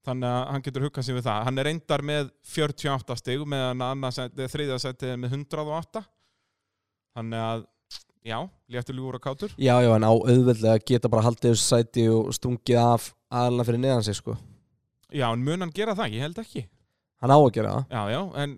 Þannig 0.08 0.30
að 0.30 0.44
hann 0.54 0.66
getur 0.68 0.86
huggað 0.86 1.08
sér 1.08 1.18
við 1.18 1.26
það. 1.26 1.40
Hann 1.48 1.58
er 1.58 1.68
reyndar 1.68 2.04
með 2.06 2.30
48 2.54 3.18
stig 3.24 3.48
meðan 3.50 3.82
að 3.88 4.44
þriðasetti 4.54 5.10
er 5.16 5.18
með 5.24 5.34
108. 5.40 6.04
Þannig 7.18 7.46
að, 7.48 7.66
já, 8.28 8.38
léttur 8.70 8.98
ljúur 8.98 9.18
og 9.18 9.24
kátur. 9.24 9.56
Já, 9.56 9.74
já, 9.84 9.90
en 9.96 10.06
á 10.06 10.12
auðveldlega 10.12 10.84
geta 10.84 11.12
bara 11.12 11.26
haldið 11.30 11.54
þessu 11.54 11.68
sæti 11.72 12.08
og 12.12 12.34
stungið 12.36 12.80
af 12.84 13.12
aðalina 13.32 13.68
fyrir 13.68 13.84
neðan 13.84 14.06
sig, 14.08 14.20
sko. 14.20 14.36
Já, 15.08 15.30
en 15.32 15.44
mun 15.48 15.64
hann 15.64 15.74
gera 15.76 15.96
það? 15.96 16.18
Ég 16.18 16.28
held 16.28 16.42
ekki. 16.44 16.68
Hann 17.24 17.34
á 17.34 17.38
að 17.40 17.52
gera 17.56 17.76
það. 17.78 17.86
Já, 17.96 18.02
já, 18.14 18.22
en 18.44 18.58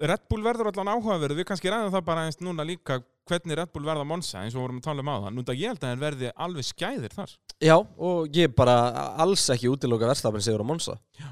Red 0.00 0.22
Bull 0.32 0.44
verður 0.44 0.70
allan 0.70 0.88
áhugaverð. 0.94 1.36
Við 1.36 1.46
kannski 1.50 1.70
ræðum 1.72 1.92
það 1.92 2.04
bara 2.06 2.22
eins 2.24 2.38
núna 2.40 2.64
líka 2.64 3.02
hvernig 3.28 3.58
Red 3.58 3.72
Bull 3.74 3.84
verða 3.84 4.06
Monza 4.08 4.40
eins 4.40 4.56
og 4.56 4.64
vorum 4.64 4.78
að 4.80 4.86
tala 4.86 5.04
um 5.04 5.10
á 5.12 5.16
það. 5.16 5.34
Núna 5.36 5.56
ég 5.58 5.74
held 5.74 5.84
að 5.84 5.92
hann 5.92 6.04
verði 6.04 6.30
alveg 6.46 6.68
skæðir 6.70 7.16
þar. 7.16 7.34
Já, 7.60 7.76
og 7.76 8.38
ég 8.40 8.54
bara 8.56 8.76
alls 9.20 9.44
ekki 9.52 9.68
útiloka 9.68 10.08
verstafinn 10.08 10.46
sigur 10.46 10.64
á 10.64 10.70
Monza. 10.70 10.96
Já. 11.20 11.28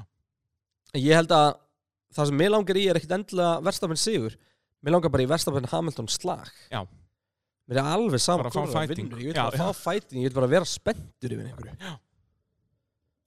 Ég 0.97 1.17
held 1.17 1.33
að 1.33 1.49
það 2.13 2.29
sem 2.29 2.39
mér 2.41 2.53
langar 2.53 2.77
í 2.79 2.85
er 2.89 2.99
ekkit 2.99 3.17
endilega 3.17 3.65
verstafinn 3.65 4.01
sigur. 4.01 4.37
Mér 4.83 4.95
langar 4.95 5.11
bara 5.11 5.25
í 5.25 5.29
verstafinn 5.29 5.67
Hamilton 5.71 6.07
slag. 6.11 6.49
Já. 6.71 6.83
Mér 7.69 7.81
er 7.81 7.89
alveg 7.93 8.21
saman 8.23 8.45
Bara 8.47 8.51
að 8.53 8.71
fá 8.71 8.79
fighting. 8.79 9.09
Ég 9.19 9.29
vil 9.29 9.35
bara 9.37 9.57
já. 9.57 9.65
fá 9.65 9.81
fighting, 9.91 10.23
ég 10.23 10.31
vil 10.31 10.37
bara 10.39 10.49
vera 10.51 10.69
spenntur 10.69 11.35
yfir 11.35 11.49
einhverju. 11.49 11.75
Já. 11.83 11.93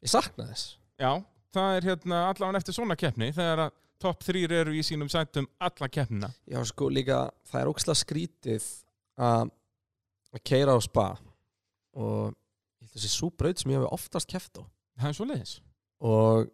Ég 0.02 0.10
sakna 0.10 0.48
þess. 0.48 0.64
Já, 1.02 1.12
það 1.54 1.76
er 1.76 1.86
hérna 1.90 2.22
allavega 2.30 2.62
eftir 2.62 2.76
svona 2.76 2.96
keppni 2.98 3.30
þegar 3.36 3.66
að 3.68 3.76
topp 4.02 4.24
þrýr 4.26 4.54
eru 4.62 4.72
í 4.74 4.82
sínum 4.82 5.10
sætum 5.12 5.46
alla 5.62 5.88
keppnina. 5.92 6.32
Já, 6.50 6.58
sko, 6.66 6.88
líka, 6.90 7.28
það 7.50 7.60
er 7.60 7.70
ókslega 7.70 8.00
skrítið 8.00 8.70
að 9.22 9.52
að 10.32 10.40
keira 10.48 10.72
á 10.74 10.80
spa 10.80 11.06
og 12.00 12.32
ég 12.32 12.86
held 12.88 12.88
að 12.88 12.96
þessi 12.96 13.10
svo 13.12 13.28
braut 13.36 13.60
sem 13.60 13.72
ég 13.74 13.82
hef 13.82 13.94
oftast 13.94 14.30
keft 14.30 14.58
á. 14.58 14.62
Það 14.98 15.10
er 15.10 15.16
svo 15.18 15.26
leiðis. 15.28 15.54
Og 16.02 16.48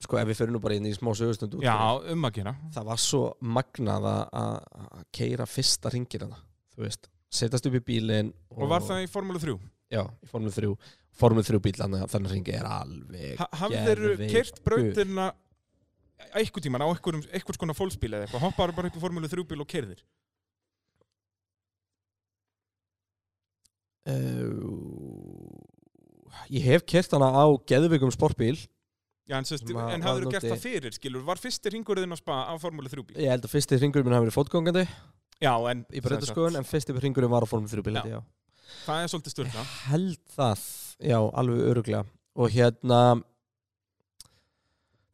sko, 0.00 0.16
ef 0.20 0.28
við 0.30 0.38
fyrir 0.40 0.52
nú 0.54 0.60
bara 0.64 0.74
inn 0.78 0.86
í 0.88 0.94
smá 0.96 1.10
sögustund 1.16 1.58
Já, 1.62 1.74
um 2.12 2.24
að 2.28 2.38
gera. 2.40 2.54
það 2.74 2.84
var 2.90 2.96
svo 3.02 3.22
magnað 3.42 4.06
að- 4.32 5.04
keira 5.12 5.46
fyrsta 5.46 5.92
ringir 5.92 6.24
hana, 6.26 6.38
þú 6.74 6.86
veist 6.86 7.10
setjast 7.30 7.66
upp 7.68 7.76
í 7.78 7.84
bílinn 7.90 8.32
Og 8.56 8.68
var 8.68 8.80
það 8.82 9.04
í 9.04 9.10
Formúlu 9.12 9.38
3? 9.42 9.58
Já, 9.90 10.02
í 10.06 10.26
Formule 10.30 10.50
3 10.54 10.72
Formule 11.20 11.42
3 11.44 11.58
bíl, 11.60 11.72
þannig 11.76 12.02
að 12.06 12.30
ringi 12.32 12.54
er 12.54 12.64
alveg 12.64 13.38
Ha 13.38 13.48
hafðir 13.60 14.00
Geðveikur. 14.00 14.30
kert 14.32 14.64
brautina 14.64 15.32
einhver 16.36 16.62
tíman 16.62 16.82
á 16.84 16.88
einhverjum, 16.92 17.24
einhvers 17.32 17.58
konar 17.58 17.74
fólksbíl 17.74 18.12
eða 18.14 18.26
eitthvað, 18.28 18.44
hoppaður 18.46 18.76
bara 18.76 18.88
upp 18.88 18.96
í 18.96 19.02
Formúlu 19.04 19.28
3 19.28 19.44
bíl 19.44 19.60
og 19.60 19.68
kerðir? 19.68 20.00
uh, 24.06 25.60
Ég 26.50 26.62
hef 26.66 26.84
kert 26.88 27.10
hana 27.14 27.28
á 27.30 27.44
geðvikum 27.68 28.10
sportbíl 28.14 28.56
Já, 29.30 29.36
en, 29.38 29.46
sest, 29.46 29.62
að- 29.70 29.78
en 29.94 30.02
var 30.02 30.08
hafður 30.08 30.32
gert 30.34 30.46
það 30.48 30.62
fyrir, 30.64 30.94
skilur? 30.96 31.22
Var 31.28 31.38
fyrsti 31.38 31.70
ringurðin 31.76 32.14
á 32.14 32.18
spa 32.18 32.36
á 32.50 32.54
Formúlu 32.58 32.90
3 32.90 33.04
bíl? 33.06 33.16
Ég 33.22 33.30
held 33.30 33.46
að 33.46 33.52
fyrsti 33.54 33.78
ringur 33.78 34.02
minn 34.06 34.16
hafi 34.16 34.26
verið 34.26 34.38
fótgangandi 34.40 34.84
Já, 35.40 35.54
en 35.70 35.84
í 35.94 36.02
breytaskoðun 36.04 36.58
en 36.60 36.66
fyrsti 36.68 36.96
ringurinn 36.98 37.30
var 37.32 37.46
á 37.46 37.48
Formule 37.48 37.70
3 37.70 37.84
bíl 37.86 37.94
Já. 37.94 38.02
ég, 38.02 38.16
já. 38.18 38.20
það 38.84 39.04
er 39.04 39.12
svolítið 39.14 39.34
styrla. 39.36 39.64
held 39.90 40.18
það, 40.34 40.64
já, 41.12 41.18
alveg 41.42 41.62
öruglega 41.70 42.02
og 42.40 42.50
hérna 42.54 43.00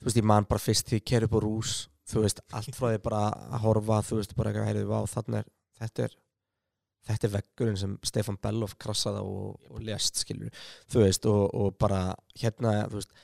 þú 0.01 0.09
veist, 0.09 0.21
ég 0.21 0.29
man 0.33 0.49
bara 0.49 0.63
fyrst 0.63 0.91
því 0.91 1.01
ég 1.01 1.07
ker 1.13 1.27
upp 1.27 1.37
á 1.37 1.41
rús, 1.45 1.75
þú 2.11 2.25
veist, 2.25 2.41
allt 2.57 2.77
frá 2.77 2.91
því 2.95 3.03
bara 3.07 3.23
að 3.57 3.63
horfa, 3.65 4.01
þú 4.07 4.21
veist, 4.21 4.35
bara 4.39 4.53
eitthvað 4.53 4.69
heyrðu, 4.71 4.89
vá, 4.91 4.99
þannig 5.13 5.39
er, 5.43 5.49
þetta 5.81 6.07
er 6.09 6.17
þetta 7.07 7.29
er 7.29 7.35
veggurinn 7.37 7.79
sem 7.79 7.93
Stefan 8.07 8.39
Bellof 8.43 8.75
krassaði 8.83 9.21
og, 9.23 9.61
og 9.71 9.83
lest, 9.87 10.19
skilur 10.25 10.51
þú 10.91 11.05
veist, 11.05 11.27
og, 11.31 11.45
og 11.55 11.77
bara 11.79 12.01
hérna, 12.41 12.81
þú 12.91 12.99
veist 12.99 13.15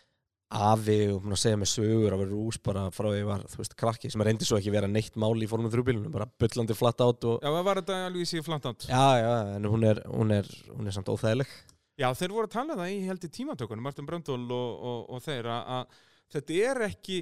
afi 0.53 0.97
og 1.13 1.25
að 1.33 1.41
segja 1.41 1.59
mig 1.61 1.71
sögur 1.71 2.15
af 2.17 2.23
rús 2.29 2.59
bara 2.63 2.87
frá 2.95 3.09
því 3.09 3.21
ég 3.23 3.29
var, 3.29 3.45
þú 3.49 3.61
veist, 3.63 3.75
krakki 3.79 4.11
sem 4.13 4.25
reyndi 4.27 4.47
svo 4.49 4.59
ekki 4.61 4.73
vera 4.75 4.91
neitt 4.91 5.17
máli 5.21 5.47
í 5.47 5.51
formum 5.51 5.73
þrjúbílunum, 5.73 6.13
bara 6.15 6.29
bullandi 6.41 6.77
flatt 6.77 7.01
átt 7.05 7.27
og 7.29 7.39
Já, 7.43 7.49
það 7.51 7.67
var 7.69 7.81
þetta 7.83 7.99
alveg 8.07 8.25
í 8.27 8.31
síðu 8.33 8.47
flatt 8.49 8.69
átt. 8.71 8.87
já, 8.91 9.05
já, 9.23 9.33
en 9.57 9.69
hún 9.73 9.87
er, 9.89 10.03
hún 10.13 10.35
er, 10.37 10.51
hún 10.73 10.87
er 10.91 10.97
samt 10.97 11.11
óþægileg 11.13 11.53
Já, 12.01 12.09
þeir 12.17 12.33
voru 12.33 12.49
að 12.49 12.55
tala 12.57 12.75
um 12.75 12.81
það 12.83 12.93
í 12.95 13.01
held 13.07 13.25
í 13.27 13.33
tímatökunum, 13.37 13.85
Martin 13.85 14.09
Bröndól 14.09 14.41
og, 14.57 14.71
og, 14.93 15.03
og 15.13 15.25
þeir 15.25 15.49
að, 15.53 15.75
að 15.77 15.99
þetta 16.37 16.61
er 16.71 16.85
ekki, 16.89 17.19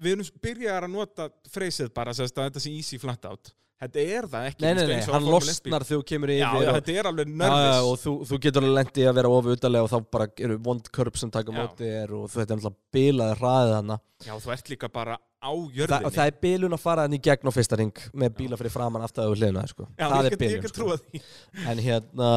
við 0.00 0.16
erum 0.16 0.30
byrjaðar 0.42 0.86
að 0.88 0.94
nota 0.94 1.28
freysið 1.52 1.92
bara, 1.94 2.14
að 2.16 2.32
þetta 2.32 2.62
sé 2.64 2.72
easy 2.72 2.98
flat 3.02 3.28
out. 3.28 3.52
Þetta 3.84 4.04
er 4.16 4.26
það 4.32 4.46
ekki. 4.48 4.64
Nei, 4.64 4.70
nei, 4.78 4.84
nei, 4.88 4.94
hann 4.96 5.10
Formúlu 5.10 5.36
1 5.36 5.44
bíl. 5.44 5.72
losnar 5.74 5.84
þegar 5.84 6.00
þú 6.00 6.06
kemur 6.08 6.30
Já, 6.32 6.36
yfir 6.38 6.64
já, 6.64 6.68
og, 6.70 6.76
þetta 6.78 6.94
er 7.02 7.08
alveg 7.10 7.32
nervis. 7.42 7.80
og 7.84 7.98
þú, 8.00 8.14
þú 8.30 8.38
getur 8.46 8.64
alveg 8.64 8.76
lendið 8.78 9.08
að 9.10 9.18
vera 9.18 9.32
ofu 9.36 9.54
utalega 9.58 9.86
og 9.86 9.92
þá 9.92 10.10
bara 10.16 10.28
eru 10.48 10.56
vond 10.64 10.90
körp 10.96 11.20
sem 11.20 11.32
taka 11.34 11.52
Já. 11.52 11.56
móti 11.58 11.90
þér 11.90 12.14
og 12.16 12.24
þú 12.32 12.40
veit 12.40 12.54
alltaf 12.56 12.76
bilaði 12.96 13.38
hraðið 13.42 13.74
hana 13.76 13.98
Já, 14.24 14.32
þú 14.40 14.54
ert 14.56 14.72
líka 14.72 14.88
bara 14.94 15.18
á 15.20 15.50
Þa, 15.52 15.72
jörðinni. 15.76 16.08
og 16.08 16.16
það 16.16 16.30
er 16.30 16.38
bilun 16.46 16.76
að 16.78 16.84
fara 16.86 17.04
hann 17.04 17.16
í 17.18 17.20
gegn 17.20 17.50
á 17.50 17.52
fyrsta 17.52 17.76
ring 17.76 18.02
með 18.16 18.36
bíla 18.40 18.56
fyrir 18.56 18.72
framann 18.72 19.04
aftur 19.04 19.28
á 19.28 19.34
hliðina 19.36 19.66
sko. 19.68 19.88
Já, 19.98 20.06
það 20.08 20.30
ég 20.32 20.38
get, 20.40 20.68
sko. 20.70 20.74
trúað 20.78 21.04
því. 21.04 21.22
en 21.70 21.82
hérna 21.84 22.30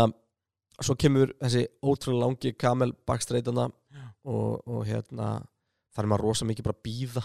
svo 0.83 0.95
kemur 0.99 1.31
þessi 1.39 1.63
ótrúlega 1.79 2.25
langi 2.25 2.51
kamel 2.59 2.91
bakstreitana 3.07 3.69
og, 4.27 4.59
og 4.67 4.83
hérna 4.89 5.37
þar 5.95 6.03
er 6.03 6.11
maður 6.11 6.27
rosa 6.27 6.45
mikið 6.49 6.67
bara 6.67 6.77
að 6.77 6.85
býða 6.89 7.23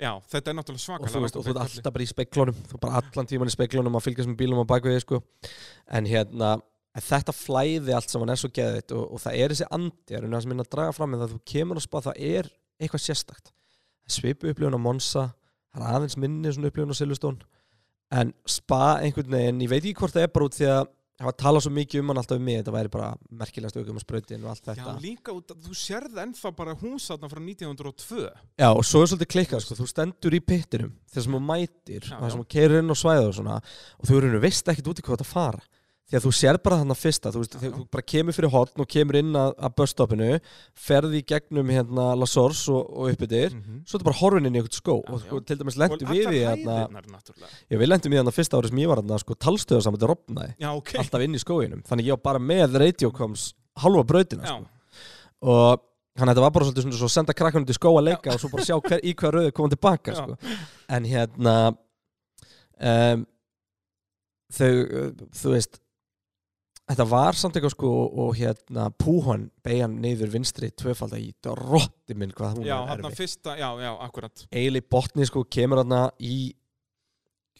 Já, 0.00 0.10
þetta 0.30 0.50
er 0.50 0.56
náttúrulega 0.58 0.80
og 0.80 0.84
svakalega. 0.84 1.14
þú 1.14 1.24
veist, 1.24 1.36
og 1.38 1.44
þú 1.46 1.52
ert 1.52 1.62
alltaf 1.64 1.94
bara 1.94 2.04
í 2.04 2.10
speklunum 2.10 2.62
þú 2.68 2.76
er 2.76 2.82
bara 2.82 3.00
allan 3.00 3.28
tíman 3.30 3.50
í 3.50 3.54
speklunum 3.54 3.98
að 3.98 4.06
fylgjast 4.08 4.30
með 4.30 4.38
bílum 4.40 4.62
á 4.62 4.70
bakvegi 4.72 5.04
sko. 5.04 5.20
en 5.86 6.08
hérna 6.10 6.50
en 6.94 7.02
þetta 7.02 7.34
flæði 7.34 7.94
allt 7.94 8.12
saman 8.12 8.30
er 8.30 8.40
svo 8.40 8.50
geðið 8.54 8.94
og, 8.94 9.06
og 9.16 9.22
það 9.22 9.38
er 9.38 9.54
þessi 9.54 9.70
andi 9.74 10.16
er 10.18 10.26
það 10.26 10.44
sem 10.44 10.52
minna 10.52 10.66
að 10.66 10.72
draga 10.76 10.94
fram 10.94 11.14
en 11.14 11.24
það 11.24 11.34
þú 11.34 11.40
kemur 11.54 11.80
að 11.80 11.86
spá 11.86 11.98
það 12.08 12.20
er 12.34 12.50
eitthvað 12.78 13.04
sérstakt 13.06 13.52
svipu 14.10 14.50
upplifun 14.50 14.78
á 14.78 14.86
Monsa 14.86 15.24
það 15.74 15.86
er 15.88 15.96
aðeins 15.98 16.18
minni 16.20 16.52
svona 16.54 16.70
upplifun 16.70 16.94
á 16.94 17.00
Silveston 17.00 17.40
en 18.14 18.34
spa 18.46 18.82
einhvern 19.02 19.32
veginn 19.32 19.64
ég 19.64 19.72
veit 19.72 19.82
ekki 19.82 19.96
hvort 20.02 20.14
það 20.14 20.28
er 20.28 20.34
bara 20.34 20.48
út 20.50 20.58
því 20.58 20.70
að 20.70 20.93
það 21.14 21.28
var 21.28 21.36
talað 21.38 21.64
svo 21.64 21.72
mikið 21.76 22.00
um 22.02 22.10
hann 22.10 22.20
alltaf 22.22 22.40
um 22.40 22.44
mig 22.48 22.58
þetta 22.60 22.74
væri 22.74 22.90
bara 22.94 23.10
merkilegast 23.42 23.78
aukum 23.78 24.00
á 24.00 24.02
sprautin 24.02 24.42
og 24.44 24.50
allt 24.50 24.64
Já, 24.66 24.72
þetta 24.74 24.94
líka 25.04 25.36
út 25.36 25.54
að 25.54 25.68
þú 25.68 25.76
sérð 25.78 26.18
ennþá 26.24 26.52
bara 26.58 26.74
húsatna 26.80 27.30
frá 27.30 27.40
1902. 27.44 28.26
Já, 28.58 28.68
og 28.72 28.82
svo 28.88 29.04
er 29.04 29.12
svolítið 29.12 29.30
klikkað, 29.36 29.62
sko, 29.64 29.78
þú 29.78 29.86
stendur 29.92 30.34
í 30.34 30.42
pittinum 30.42 30.92
þegar 31.12 31.26
sem 31.28 31.36
þú 31.38 31.42
mætir, 31.52 32.08
Já, 32.10 32.16
já. 32.18 32.30
sem 32.34 32.42
þú 32.42 32.48
keirir 32.56 32.82
inn 32.82 32.90
á 32.90 32.96
svæðu 32.98 33.30
og 33.30 33.38
svona 33.38 33.60
og 33.62 34.10
þú 34.10 34.42
veist 34.42 34.72
ekkert 34.74 34.90
út 34.90 35.02
í 35.02 35.06
hvað 35.06 35.22
það 35.22 35.30
fara 35.30 35.62
því 36.04 36.18
að 36.18 36.24
þú 36.26 36.30
sér 36.36 36.58
bara 36.60 36.76
þarna 36.82 36.94
fyrsta, 37.00 37.30
þú 37.32 37.40
veist, 37.40 37.54
Já, 37.56 37.62
já. 37.64 37.70
þú 37.74 37.84
bara 37.96 38.02
kemur 38.12 38.34
fyrir 38.36 38.50
hotn 38.52 38.82
og 38.84 38.88
kemur 38.92 39.16
inn 39.16 39.30
að, 39.40 39.54
að 39.56 39.72
busstoppinu 39.80 40.26
ferði 40.76 41.20
í 41.22 41.24
gegnum 41.32 41.70
hérna 41.72 42.04
La 42.20 42.26
Source 42.28 42.68
og, 42.70 42.90
og 42.92 43.08
uppbyttir, 43.14 43.54
Mhm. 43.56 43.78
svo 43.88 43.96
er 43.96 44.02
þetta 44.02 44.08
bara 44.10 44.18
horfin 44.20 44.46
inn 44.50 44.54
í 44.54 44.60
eitthvað 44.60 44.80
skó 44.82 44.96
Já, 45.00 45.14
og 45.14 45.20
sko, 45.24 45.40
já. 45.40 45.46
til 45.48 45.56
dæmis 45.62 45.78
Og 45.78 45.80
lendu 45.80 46.10
við 46.12 46.28
í 46.28 46.42
hérna, 46.44 46.76
við 47.70 47.88
lendum 47.88 48.12
í 48.12 48.20
þarna 48.20 48.34
fyrsta 48.36 48.58
árið 48.60 48.68
sem 48.74 48.82
ég 48.84 48.88
var 48.92 49.00
þarna, 49.00 49.18
sko, 49.24 49.34
talstöðarsamandi 49.46 50.10
rofnaði 50.12 50.54
Já, 50.60 50.70
ok. 50.76 50.92
alltaf 51.00 51.24
inn 51.24 51.34
í 51.34 51.40
skóginum, 51.42 51.82
þannig 51.88 52.04
ég 52.10 52.18
var 52.18 52.22
bara 52.28 52.38
með 52.52 52.76
radiocoms 52.84 53.54
halva 53.80 54.04
brautina, 54.04 54.44
Já, 54.44 54.60
sko 54.60 54.70
og 55.44 55.80
þannig 56.14 56.30
að 56.30 56.34
þetta 56.36 56.44
var 56.44 56.50
bara 56.54 56.64
svolítið 56.68 56.84
svona 56.84 56.98
svo 57.00 57.08
að 57.08 57.16
senda 57.16 57.34
krakkanum 57.34 57.66
til 57.66 57.74
skó 57.74 57.90
að 57.98 58.04
leika 58.06 58.32
og 58.36 58.40
svo 58.40 58.48
bara 58.52 58.62
sjá 58.64 58.76
hver, 58.80 59.00
í 59.02 59.14
hvað 59.18 59.32
rauði 59.34 59.52
koma 59.56 59.72
tilbaka 59.72 60.12
Já. 60.12 60.20
sko. 60.20 60.36
en 60.88 61.04
hérna 61.10 61.54
um, 62.80 63.24
þau 64.54 64.70
þú 65.34 65.52
veist 65.56 65.80
þetta 66.90 67.06
var 67.08 67.38
samt 67.38 67.56
eitthvað 67.56 67.74
sko 67.74 67.92
og 68.24 68.34
hérna 68.38 68.88
Púhon 69.00 69.46
beigjan 69.64 69.96
neyður 70.02 70.34
vinstri 70.34 70.70
tvöfalda 70.76 71.20
í 71.20 71.30
drotti 71.44 72.16
minn 72.18 72.34
hvað 72.36 72.58
hún 72.58 72.68
já, 72.68 72.76
er 72.76 72.90
hann 72.90 73.06
erfið 73.06 73.22
fyrsta, 73.22 73.56
já, 73.60 73.68
já, 73.80 73.90
akkurat. 74.04 74.44
Eili 74.52 74.84
botni 74.84 75.28
sko 75.28 75.44
kemur 75.48 75.80
hann 75.82 75.96
í 76.20 76.36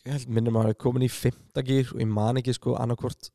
ég 0.04 0.12
held 0.12 0.34
minnum 0.36 0.58
að 0.58 0.66
hann 0.66 0.74
er 0.74 0.82
komin 0.84 1.06
í 1.06 1.12
fimmtagýr 1.12 1.94
og 1.94 2.02
ég 2.02 2.10
man 2.10 2.40
ekki 2.40 2.54
sko 2.56 2.76
annarkvort 2.76 3.30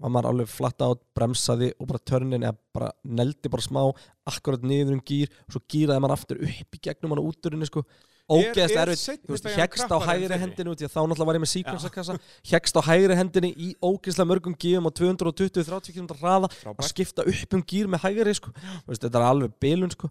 var 0.00 0.12
maður 0.14 0.30
alveg 0.30 0.48
flatt 0.48 0.80
át, 0.80 1.00
bremsaði 1.16 1.74
og 1.76 1.90
bara 1.90 2.00
törnin 2.08 2.46
eða 2.46 2.56
bara 2.72 2.88
neldi 3.04 3.50
bara 3.52 3.64
smá 3.64 3.82
akkurat 4.30 4.64
niður 4.64 4.96
um 4.96 5.02
gýr 5.04 5.28
og 5.44 5.52
svo 5.52 5.60
gýraði 5.68 6.00
maður 6.00 6.16
aftur 6.16 6.40
upp 6.46 6.78
í 6.78 6.80
gegnum 6.86 7.12
hann 7.12 7.26
úturinni 7.26 7.68
sko 7.68 7.84
ógeðast 8.30 8.76
Er- 8.76 8.92
er 8.92 8.96
beygjan 9.26 9.58
hegst 9.60 9.90
á 9.90 9.98
hægri 10.06 10.38
hendinu 10.42 10.74
í 10.74 10.86
þá 10.86 11.00
náttúrulega 11.02 11.26
var 11.30 11.38
ég 11.38 11.42
með 11.44 11.52
síkvensakassa 11.54 12.16
hegst 12.52 12.78
á 12.78 12.82
hægri 12.86 13.16
hendinu 13.18 13.50
í 13.50 13.70
ógeðslega 13.82 14.30
mörgum 14.30 14.54
gýrum 14.54 14.86
á 14.86 14.92
220-30 14.94 15.94
km 15.96 16.08
hraða 16.20 16.50
að 16.70 16.88
skipta 16.90 17.26
upp 17.26 17.58
um 17.58 17.62
gýr 17.66 17.90
með 17.90 18.04
hægri 18.06 18.34
sko. 18.38 18.52
Þú 18.54 18.92
veist, 18.94 19.02
þetta 19.04 19.18
er 19.20 19.26
alveg 19.28 19.54
bilun 19.60 19.90
sko. 19.94 20.10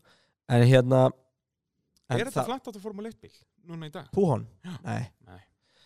en 0.49 0.63
hérna 0.67 1.10
en 2.10 2.19
Er 2.19 2.25
þetta 2.25 2.45
flatt 2.47 2.67
átt 2.67 2.75
að 2.75 2.82
Formule 2.82 3.10
1 3.12 3.19
bíl 3.21 3.36
núna 3.69 3.88
í 3.88 3.91
dag? 3.93 4.08
Púhon? 4.15 4.47
Já. 4.65 4.77
Nei, 4.84 5.03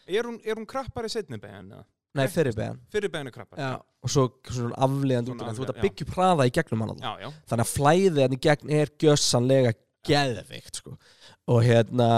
Er 0.07 0.23
hún, 0.27 0.39
er 0.43 0.55
hún 0.55 0.65
krappari 0.67 1.09
setni 1.11 1.37
beigjan 1.39 1.69
eða? 1.71 1.85
nei 2.13 2.25
Ekki. 2.27 2.33
fyrir 2.35 2.53
beðan 2.57 2.79
Fyrir 2.93 3.09
beigjan 3.09 3.27
er 3.27 3.33
krappari? 3.35 3.61
Já, 3.61 3.73
og 4.03 4.09
svo 4.11 4.25
svona 4.49 4.75
afliðandi 4.85 5.31
út 5.33 5.39
þú 5.57 5.63
ert 5.65 5.71
að 5.73 5.81
byggja 5.81 6.07
hraða 6.13 6.45
í 6.47 6.51
gegnum 6.53 6.83
hann 6.85 6.99
þannig 7.49 7.63
að 7.63 7.71
flæðið 7.73 8.19
hann 8.21 8.35
í 8.37 8.39
gegn 8.43 8.73
er 8.79 8.91
gjössanlega 9.01 9.73
geðveikt 10.07 10.79
sko. 10.81 10.97
Og 11.51 11.63
hérna 11.65 12.09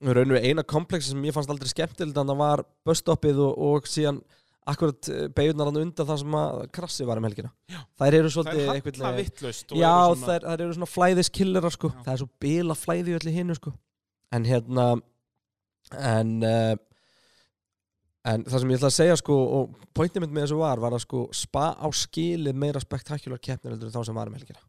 raun 0.00 0.30
og 0.30 0.36
veru 0.36 0.40
eina 0.48 0.62
komplexi 0.64 1.10
sem 1.12 1.24
ég 1.28 1.34
fannst 1.36 1.50
aldrei 1.52 1.68
skemmtilegt 1.68 2.16
þannig 2.16 2.36
að 2.36 2.40
var 2.40 2.62
busstoppið 2.88 3.40
og, 3.44 3.58
og 3.70 3.88
síðan 3.90 4.20
akkurat 4.70 5.08
beigurnar 5.36 5.68
hann 5.70 5.80
undan 5.82 6.06
það 6.08 6.18
sem 6.22 6.34
að 6.40 6.58
krassi 6.76 7.06
var 7.08 7.18
um 7.20 7.26
helgina 7.26 7.50
Já. 7.72 7.80
þær 8.00 8.16
eru 8.20 8.28
Það 8.30 8.34
svolítið 8.36 8.60
er 8.64 8.72
einhvern 8.74 9.00
halla 9.00 9.12
veginn- 9.16 9.30
vittlust 9.30 9.74
Já, 9.76 9.92
þær, 10.24 10.46
þær 10.46 10.64
eru 10.66 10.76
svona 10.76 10.90
flæðiskillerar 10.94 11.74
sko. 11.76 11.90
Já. 11.90 12.02
það 12.06 12.12
er 12.14 12.20
svo 12.22 12.28
bila 12.44 12.76
flæði 12.78 13.16
öllu 13.18 13.34
hinnu 13.34 13.56
sko. 13.58 13.72
en 14.36 14.44
hérna 14.46 14.86
en 15.98 16.32
uh, 16.46 16.74
en 18.30 18.44
það 18.44 18.58
sem 18.62 18.70
ég 18.74 18.78
ætla 18.80 18.90
að 18.92 18.98
segja 18.98 19.16
sko, 19.18 19.36
og 19.58 19.78
pointið 19.96 20.22
mitt 20.26 20.34
með 20.36 20.44
þessu 20.46 20.58
var 20.60 20.80
var 20.82 20.92
að 20.96 21.04
sko 21.06 21.22
spa 21.34 21.70
á 21.80 21.88
skilið 21.88 22.58
meira 22.62 22.82
spektakular 22.84 23.40
keppnir 23.42 23.74
en 23.78 23.90
þá 23.92 24.02
sem 24.06 24.14
var 24.20 24.28
um 24.30 24.36
helgina 24.36 24.60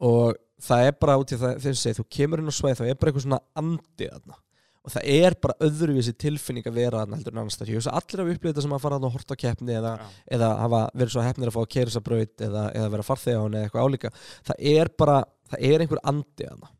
og 0.00 0.38
það 0.62 0.86
er 0.86 0.96
bara 1.02 1.18
út 1.20 1.34
í 1.34 1.38
það 1.40 1.60
þegar 1.64 1.78
segið, 1.82 2.00
þú 2.00 2.06
kemur 2.16 2.42
inn 2.42 2.50
á 2.50 2.54
sveið 2.54 2.80
þá 2.80 2.84
er 2.86 2.98
bara 2.98 3.12
eitthvað 3.12 3.26
svona 3.26 3.42
andi 3.58 4.08
þarna. 4.08 4.38
Og 4.82 4.90
það 4.90 5.08
er 5.14 5.36
bara 5.38 5.58
öðruvísi 5.62 6.12
tilfinning 6.18 6.66
að 6.66 6.78
vera 6.80 7.02
þarna 7.02 7.18
heldur 7.18 7.34
en 7.36 7.40
annars 7.44 7.58
þar 7.60 7.70
ég 7.70 7.78
hugsa 7.78 7.94
allir 7.98 8.22
af 8.24 8.30
upplýðið 8.32 8.64
sem 8.64 8.74
að 8.74 8.82
fara 8.82 8.96
þarna 8.98 9.10
og 9.10 9.16
horta 9.16 9.38
keppni 9.38 9.76
eða, 9.78 9.92
eða 10.26 10.48
hafa 10.58 10.80
verið 10.98 11.14
svo 11.14 11.26
hefnir 11.26 11.50
að 11.52 11.54
fá 11.54 11.60
að 11.62 11.68
keira 11.74 11.92
þessa 11.92 12.04
braut 12.08 12.46
eða, 12.48 12.64
eða 12.80 12.92
vera 12.96 13.06
farþega 13.06 13.38
á 13.38 13.44
henni 13.44 13.60
eða 13.60 13.68
eitthvað 13.68 13.86
álíka. 13.86 14.12
Það 14.48 14.64
er 14.72 14.90
bara, 14.98 15.18
það 15.52 15.68
er 15.70 15.84
einhver 15.84 16.02
andi 16.12 16.48
þarna 16.48 16.72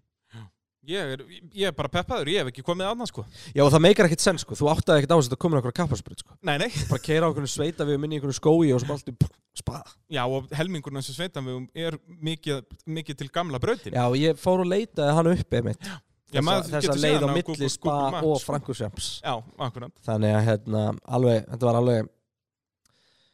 Ég 0.83 1.12
er, 1.14 1.21
ég 1.55 1.68
er 1.71 1.75
bara 1.79 1.87
peppaður, 1.92 2.27
ég 2.33 2.42
hef 2.42 2.49
ekki 2.51 2.62
komið 2.66 2.88
annað 2.88 3.11
sko. 3.12 3.23
Já 3.55 3.62
og 3.62 3.68
það 3.71 3.83
meikar 3.85 4.09
ekkert 4.09 4.23
senn 4.25 4.38
sko, 4.42 4.57
þú 4.59 4.66
áttaði 4.73 5.03
ekkert 5.03 5.12
á 5.14 5.18
þess 5.21 5.29
að 5.29 5.35
það 5.37 5.40
komur 5.45 5.59
einhverja 5.61 5.77
kapparsbrut 5.79 6.23
sko. 6.25 6.35
Nei, 6.42 6.57
nei. 6.59 6.66
Bara 6.88 7.03
keira 7.05 7.29
einhverju 7.29 7.51
sveita 7.53 7.87
við 7.87 8.01
minni 8.03 8.16
í 8.16 8.18
einhverju 8.18 8.35
skói 8.35 8.73
og 8.75 8.81
svo 8.83 8.88
bara 8.88 8.99
alltaf 8.99 9.37
spa 9.62 9.83
Já, 10.11 10.23
og 10.27 10.49
helmingurinn 10.59 10.99
eins 10.99 11.11
og 11.12 11.14
sveitan 11.21 11.47
við 11.47 11.85
er 11.87 11.97
mikið, 12.27 12.64
mikið 12.99 13.21
til 13.21 13.29
gamla 13.37 13.61
brautin. 13.62 13.95
Já, 13.95 14.03
ég 14.18 14.40
fór 14.42 14.64
og 14.64 14.73
leitaði 14.73 15.14
hann 15.21 15.31
uppi 15.37 15.61
mitt 15.68 15.87
Já, 15.87 16.01
getur 16.40 16.88
séð 16.88 16.99
leið 17.05 17.27
á 17.27 17.29
milli 17.37 17.71
spa 17.71 17.95
og 18.18 18.40
sko. 18.40 18.40
Frankfurtsjamps 18.49 19.12
Já, 19.23 19.37
akkurat. 19.62 19.95
Þannig 20.09 20.35
að 20.35 20.49
hérna, 20.49 20.83
alveg, 21.07 21.47
þetta 21.53 21.68
var 21.71 21.79
alveg 21.79 22.11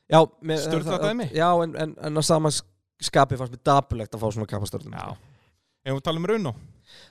Já, 0.08 0.20
það- 0.20 1.08
dæmi. 1.08 1.30
Já, 1.32 1.48
en, 1.64 1.74
en, 1.80 1.96
en 2.10 2.20
að 2.20 2.28
sama 2.28 2.52
skapi 2.52 3.40
fannst 3.40 3.56
mér 3.56 3.64
dapulegt 3.72 4.12
að 4.12 4.20
fá 4.20 4.28
svona 4.36 4.50
kappastörnum 4.52 4.92
Já 4.92 5.16
Ef 5.88 5.96
við 5.96 6.04
talum 6.08 6.26
um 6.26 6.30
Runo, 6.34 6.52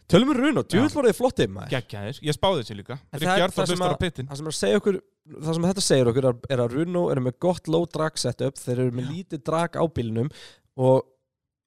Tölum 0.07 0.31
við 0.31 0.39
og 0.61 0.63
Já. 0.65 0.69
djúvill 0.73 0.95
voru 0.95 1.09
þið 1.11 1.17
flottið 1.19 1.49
maður. 1.53 1.73
Geggjaðir, 1.75 2.19
ég 2.25 2.35
spáði 2.35 2.61
þessu 2.63 2.75
líka. 2.79 2.97
En 3.11 3.19
það- 3.19 3.41
Artur 3.43 3.57
það 3.57 3.67
sem 3.67 3.83
að- 3.83 3.97
Það 4.27 4.37
sem, 4.37 4.47
er 4.47 4.53
að 4.53 4.57
segja 4.61 4.79
okkur, 4.79 5.01
það 5.37 5.53
sem 5.57 5.67
þetta 5.67 5.83
segir 5.87 6.11
okkur 6.11 6.25
er, 6.29 6.37
er 6.49 6.57
að 6.63 6.75
Runo 6.77 7.01
eru 7.11 7.21
með 7.21 7.39
gott 7.39 7.67
low 7.67 7.85
drag 7.85 8.17
setup 8.17 8.55
þeir 8.55 8.79
eru 8.79 8.91
með 8.91 9.09
lítið 9.11 9.43
drag 9.43 9.71
á 9.77 9.83
bílnum 9.87 10.31
og 10.77 11.03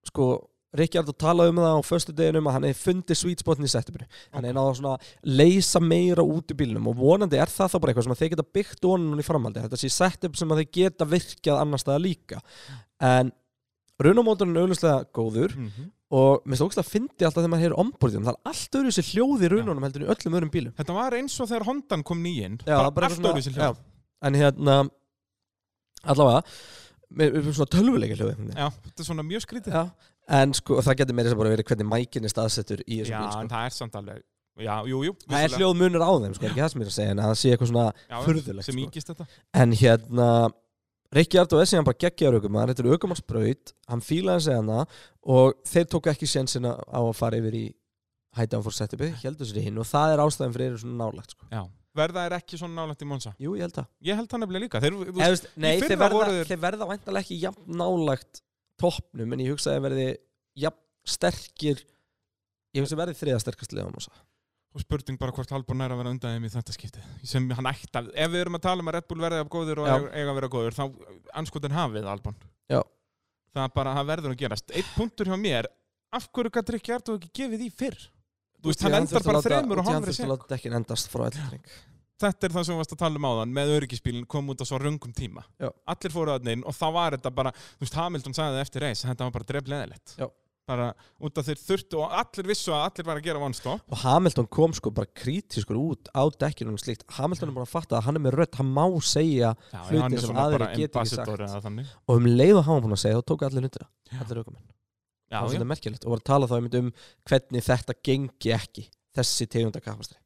sko 0.09 0.49
Artur 0.73 1.13
talaði 1.19 1.51
um 1.51 1.57
það 1.57 1.77
á 1.77 1.81
föstu 1.83 2.13
deginum 2.15 2.47
að 2.47 2.53
hann 2.53 2.63
hefði 2.69 2.81
fundið 2.87 3.17
sweet 3.19 3.41
spotin 3.43 3.67
í 3.67 3.71
setupinu. 3.71 4.07
Hann 4.33 4.45
hefði 4.45 4.55
náða 4.55 4.77
svona 4.79 4.99
leysa 5.25 5.81
meira 5.83 6.23
út 6.23 6.47
í 6.47 6.55
bílnum 6.55 6.87
og 6.89 6.97
vonandi 6.97 7.37
er 7.43 7.51
það 7.51 7.73
þá 7.75 7.81
bara 7.81 7.93
eitthvað 7.93 8.07
sem 8.07 8.13
að 8.15 8.21
þeir 8.23 8.31
geta 8.35 8.51
byggt 8.55 8.85
onin 8.87 9.19
í 9.19 9.27
framhaldi. 9.27 9.65
Þetta 9.67 9.81
sé 9.83 9.91
setup 9.91 10.37
sem 10.37 10.49
að 10.49 10.63
þeir 10.63 10.71
geta 10.79 11.05
virkjað 11.11 11.61
annar 11.61 11.83
staða 11.83 12.01
líka. 12.01 12.41
En 13.01 13.33
Runo 14.01 14.23
mótorinn 14.25 14.57
er 14.57 14.63
auðvitað 14.65 15.11
góður. 15.13 15.57
Mm 15.57 15.69
-hmm. 15.69 15.91
Og 16.11 16.47
mér 16.49 16.59
stókst 16.59 16.81
að 16.83 16.91
fyndi 16.91 17.27
alltaf 17.27 17.41
þegar 17.41 17.53
maður 17.53 17.65
heyrir 17.67 17.81
ombordið 17.85 18.25
það 18.27 18.33
er 18.35 18.51
allt 18.51 18.79
öðru 18.81 18.95
sér 18.97 19.09
hljóð 19.13 19.45
í 19.47 19.51
Runonum 19.53 19.87
heldur 19.87 20.03
en 20.03 20.09
í 20.09 20.13
öllum 20.15 20.37
öðrum 20.39 20.53
bílum. 20.55 20.75
Þetta 20.79 20.97
var 20.97 21.17
eins 21.21 21.37
og 21.39 21.51
þegar 21.51 21.67
Hondan 21.69 22.07
kom 22.07 22.27
Já, 22.27 22.77
bara 22.91 23.11
allt 23.11 23.29
öðru 23.31 23.45
sér 23.47 23.59
hljóð. 23.59 23.83
En 24.27 24.37
hérna 24.37 24.77
allavega 26.03 26.43
með, 27.11 27.37
með 27.39 27.53
svona 27.55 27.73
tölvuleika 27.77 28.19
hljóð. 28.19 28.43
Já, 28.55 28.67
þetta 28.89 29.05
er 29.05 29.09
svona 29.11 29.27
mjög 29.27 29.47
skrítið. 29.47 29.79
Já. 29.79 30.11
en 30.31 30.53
sko 30.55 30.79
það 30.85 31.01
getur 31.01 31.17
meira 31.19 31.31
sem 31.33 31.41
bara 31.41 31.53
verið 31.55 31.71
hvernig 31.71 31.89
mækin 31.91 32.27
er 32.27 32.33
staðsettur 32.33 32.83
í 32.87 33.01
Já, 33.01 33.05
þessum 33.05 33.17
bíl 33.19 33.27
en 33.27 33.33
sko. 33.33 33.55
það 33.55 33.65
er 33.67 33.75
samt 33.77 33.97
alveg 33.99 34.21
Já, 34.61 34.75
jú, 34.85 34.99
jú 35.07 35.15
það 35.25 35.45
er 35.47 35.55
hljóð 35.57 35.77
munur 35.81 36.05
á 36.05 36.11
þeim 36.21 36.35
sko, 36.37 36.49
ekki 36.51 36.61
það 36.61 36.73
sem 36.73 36.83
ég 36.83 36.87
er 36.87 36.91
að 36.91 36.97
segja 36.97 37.15
en 37.15 37.23
að 37.23 37.31
það 37.31 37.39
sé 37.41 37.53
eitthvað 37.55 37.71
svona 37.71 37.85
Já, 37.97 38.17
furðulegt, 38.27 38.67
Sem 38.67 38.77
sko. 38.77 38.89
íkist 38.91 39.13
þetta. 39.13 39.27
En 39.63 39.75
hérna 39.81 40.27
Rikki 41.15 41.41
Ardó 41.43 41.59
er 41.59 41.67
síðan 41.67 41.87
bara 41.89 41.99
geggjaður 42.05 42.39
aukumar 42.39 42.71
þetta 42.71 42.85
er 42.85 42.93
aukumarsbraut, 42.95 43.73
hann 43.91 44.03
fílaði 44.07 44.45
sig 44.47 44.55
hana 44.61 44.85
og 45.27 45.57
þeir 45.67 45.89
tóku 45.91 46.11
ekki 46.13 46.29
sénsina 46.31 46.77
á 46.87 47.01
að 47.03 47.17
fara 47.19 47.41
yfir 47.41 47.57
í 47.59 47.65
hættan 48.39 48.63
fór 48.63 48.77
setupi, 48.77 49.09
heldur 49.25 49.49
sér 49.49 49.59
í 49.59 49.65
hinn 49.67 49.81
og 49.83 49.89
það 49.91 50.13
er 50.15 50.23
ástæðan 50.23 50.55
fyrir 50.55 50.77
þeir 50.77 50.83
svona 50.85 51.01
nálagt 51.03 51.35
sko. 51.35 51.49
Já. 51.51 51.65
Verða 51.99 52.23
er 52.29 52.37
ekki 52.37 52.55
svona 52.61 52.85
nálægt 52.85 53.01
í 53.03 53.07
Monsa 53.11 53.33
Jú, 53.43 53.57
ég 53.59 53.65
held 53.67 53.75
það. 53.75 53.87
Ég 54.07 54.15
held 54.21 54.29
það 54.31 54.41
nefnilega 54.45 54.63
líka. 54.63 54.81
Þeir, 54.85 54.95
þú 55.01 55.15
veist, 55.19 55.49
Nei, 55.59 55.73
þeir 55.83 55.97
verða, 55.99 56.11
voru 56.15 56.45
þeir- 56.47 56.61
verða 56.63 56.87
væntalega 56.93 57.25
ekki 57.27 57.39
jafn 57.43 57.65
nálagt 57.81 58.43
toppnum 58.79 59.35
en 59.35 59.43
ég 59.43 59.51
hugsa 59.51 59.75
að 59.75 59.83
verði 59.89 60.07
jafn 60.63 60.79
sterkir 61.11 61.83
ég 62.71 62.85
hugsa 62.85 62.95
að 62.95 63.03
verði 63.03 63.19
þriða 63.19 63.41
sterkast 63.43 63.75
liðan 63.75 63.99
og 64.71 64.85
spurning 64.85 65.19
bara 65.19 65.35
hvort 65.35 65.51
Albon 65.57 65.83
er 65.83 65.91
að 65.91 66.01
vera 66.01 66.13
undan 66.15 66.37
þeim 66.37 66.47
í 66.47 66.53
þetta 66.53 66.75
skiptið 66.77 67.27
sem 67.27 67.49
hann 67.59 67.69
ætti 67.73 67.91
að, 67.99 68.13
ef 68.15 68.31
við 68.31 68.45
erum 68.45 68.59
að 68.61 68.65
tala 68.69 68.85
um 68.85 68.91
að 68.93 68.97
Red 68.97 69.09
Bull 69.11 69.21
verði 69.25 69.43
af 69.43 69.51
góður 69.51 69.83
og 69.83 69.91
Já. 69.91 69.95
eiga, 70.15 70.31
að 70.31 70.39
vera 70.39 70.51
góður 70.55 70.77
þá 70.79 70.85
anskotin 71.43 71.75
hafið 71.75 72.09
Albon 72.13 72.39
Já. 72.71 72.81
það 73.57 73.75
bara, 73.81 73.95
það 73.99 74.11
verður 74.13 74.35
að 74.37 74.41
gerast 74.45 74.75
eitt 74.75 74.95
punktur 74.95 75.31
hjá 75.33 75.37
mér, 75.41 75.71
af 76.15 76.31
hverju 76.31 76.55
gæti 76.55 76.77
Rikki 76.77 76.95
Ardó 76.95 77.19
ekki 77.19 77.33
gefið 77.41 77.67
í 77.67 77.71
fyrr 77.83 77.99
þú 78.61 78.71
veist, 78.71 78.85
hann 78.87 78.99
endar 79.01 79.27
bara 79.27 79.43
þremur 79.43 79.83
og 79.83 79.91
hann 79.91 80.11
frá 81.11 81.27
eldring 81.27 81.73
þetta 82.21 82.47
er 82.47 82.55
það 82.55 82.67
sem 82.67 82.75
við 82.75 82.81
varst 82.83 82.95
að 82.95 83.01
tala 83.01 83.21
um 83.21 83.27
áðan 83.31 83.55
með 83.57 83.73
öryggispílinn 83.79 84.27
kom 84.31 84.51
út 84.53 84.61
á 84.61 84.67
svo 84.69 84.79
röngum 84.81 85.15
tíma 85.17 85.43
Já. 85.59 85.71
allir 85.89 86.15
fóru 86.15 86.35
að 86.35 86.51
inn 86.53 86.65
og 86.69 86.77
þá 86.77 86.87
var 86.95 87.17
þetta 87.17 87.33
bara 87.33 87.53
þú 87.57 87.87
veist, 87.87 87.97
Hamilton 87.97 88.37
sagði 88.37 88.61
eftir 88.61 88.85
reis 88.85 89.05
þetta 89.07 89.27
var 89.27 89.35
bara 89.39 89.49
drefleðilegt. 89.51 90.15
Bara 90.71 90.89
út 91.21 91.41
af 91.41 91.49
þeir 91.51 91.61
þurftu 91.65 92.01
og 92.01 92.17
allir 92.23 92.51
vissu 92.51 92.73
að 92.75 92.87
allir 92.87 93.09
var 93.11 93.21
að 93.21 93.29
gera 93.29 93.43
one 93.43 93.59
stop. 93.59 93.85
Og 93.91 94.03
Hamilton 94.05 94.49
kom 94.59 94.75
sko 94.77 94.93
bara 94.95 95.11
kritískur 95.21 95.79
út 95.81 96.11
á 96.15 96.23
dekkinu 96.31 96.75
og 96.77 96.83
slíkt. 96.83 97.07
Hamilton 97.19 97.51
er 97.53 97.59
bara 97.59 97.69
að 97.69 97.75
fatta 97.75 97.99
að 97.99 98.07
hann 98.09 98.21
er 98.21 98.25
með 98.27 98.39
rödd 98.41 98.61
hann 98.61 98.75
má 98.77 98.85
segja 99.05 99.55
Hluti 99.91 100.23
sem 100.25 100.37
bara 100.39 100.73
geta 100.77 101.05
ekki 101.05 101.19
sagt. 101.19 101.97
og 102.07 102.17
um 102.17 102.29
leið 102.31 102.61
og 102.61 102.67
hann 102.67 102.79
var 102.79 102.87
búin 102.87 102.97
að 102.99 103.05
segja 103.05 103.21
þá 103.21 103.29
tóku 103.33 103.49
allir 103.49 103.69
það 103.71 104.23
allir 104.23 104.43
aukumenn 104.43 104.71
það 105.31 105.45
var 105.45 105.53
svolítið 105.53 105.71
merkilegt. 105.71 106.07
Og 106.07 106.15
var 106.15 106.23
að 106.23 106.29
tala 106.31 106.49
þá 106.51 106.57
um 106.81 106.91
hvernig 107.29 107.67
þetta 107.67 107.97
gengi 108.03 108.55
ekki 108.57 108.87
þessi 109.17 109.47
tegunda 109.51 109.83
kapastri 109.85 110.19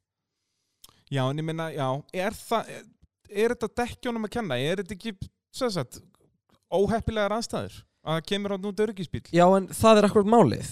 Já, 1.13 1.27
en 1.29 1.39
ég 1.39 1.47
minna, 1.47 1.69
já, 1.71 1.89
er 2.17 2.35
það, 2.35 2.71
er, 2.73 2.87
er 3.29 3.55
þetta 3.55 3.83
dekkjónum 3.83 4.27
að 4.27 4.33
kenna? 4.39 4.57
Er 4.59 4.81
þetta 4.81 4.95
ekki, 4.97 5.13
svo 5.55 5.69
sagt, 5.71 5.99
óheppilegar 6.73 7.35
aðstæður? 7.37 7.77
Að 8.05 8.21
kemur 8.29 8.55
á 8.55 8.57
nút 8.61 8.81
öryggisbíl? 8.85 9.23
Já, 9.33 9.47
en 9.57 9.69
það 9.73 10.01
er 10.03 10.09
akkurat 10.11 10.29
málið 10.35 10.71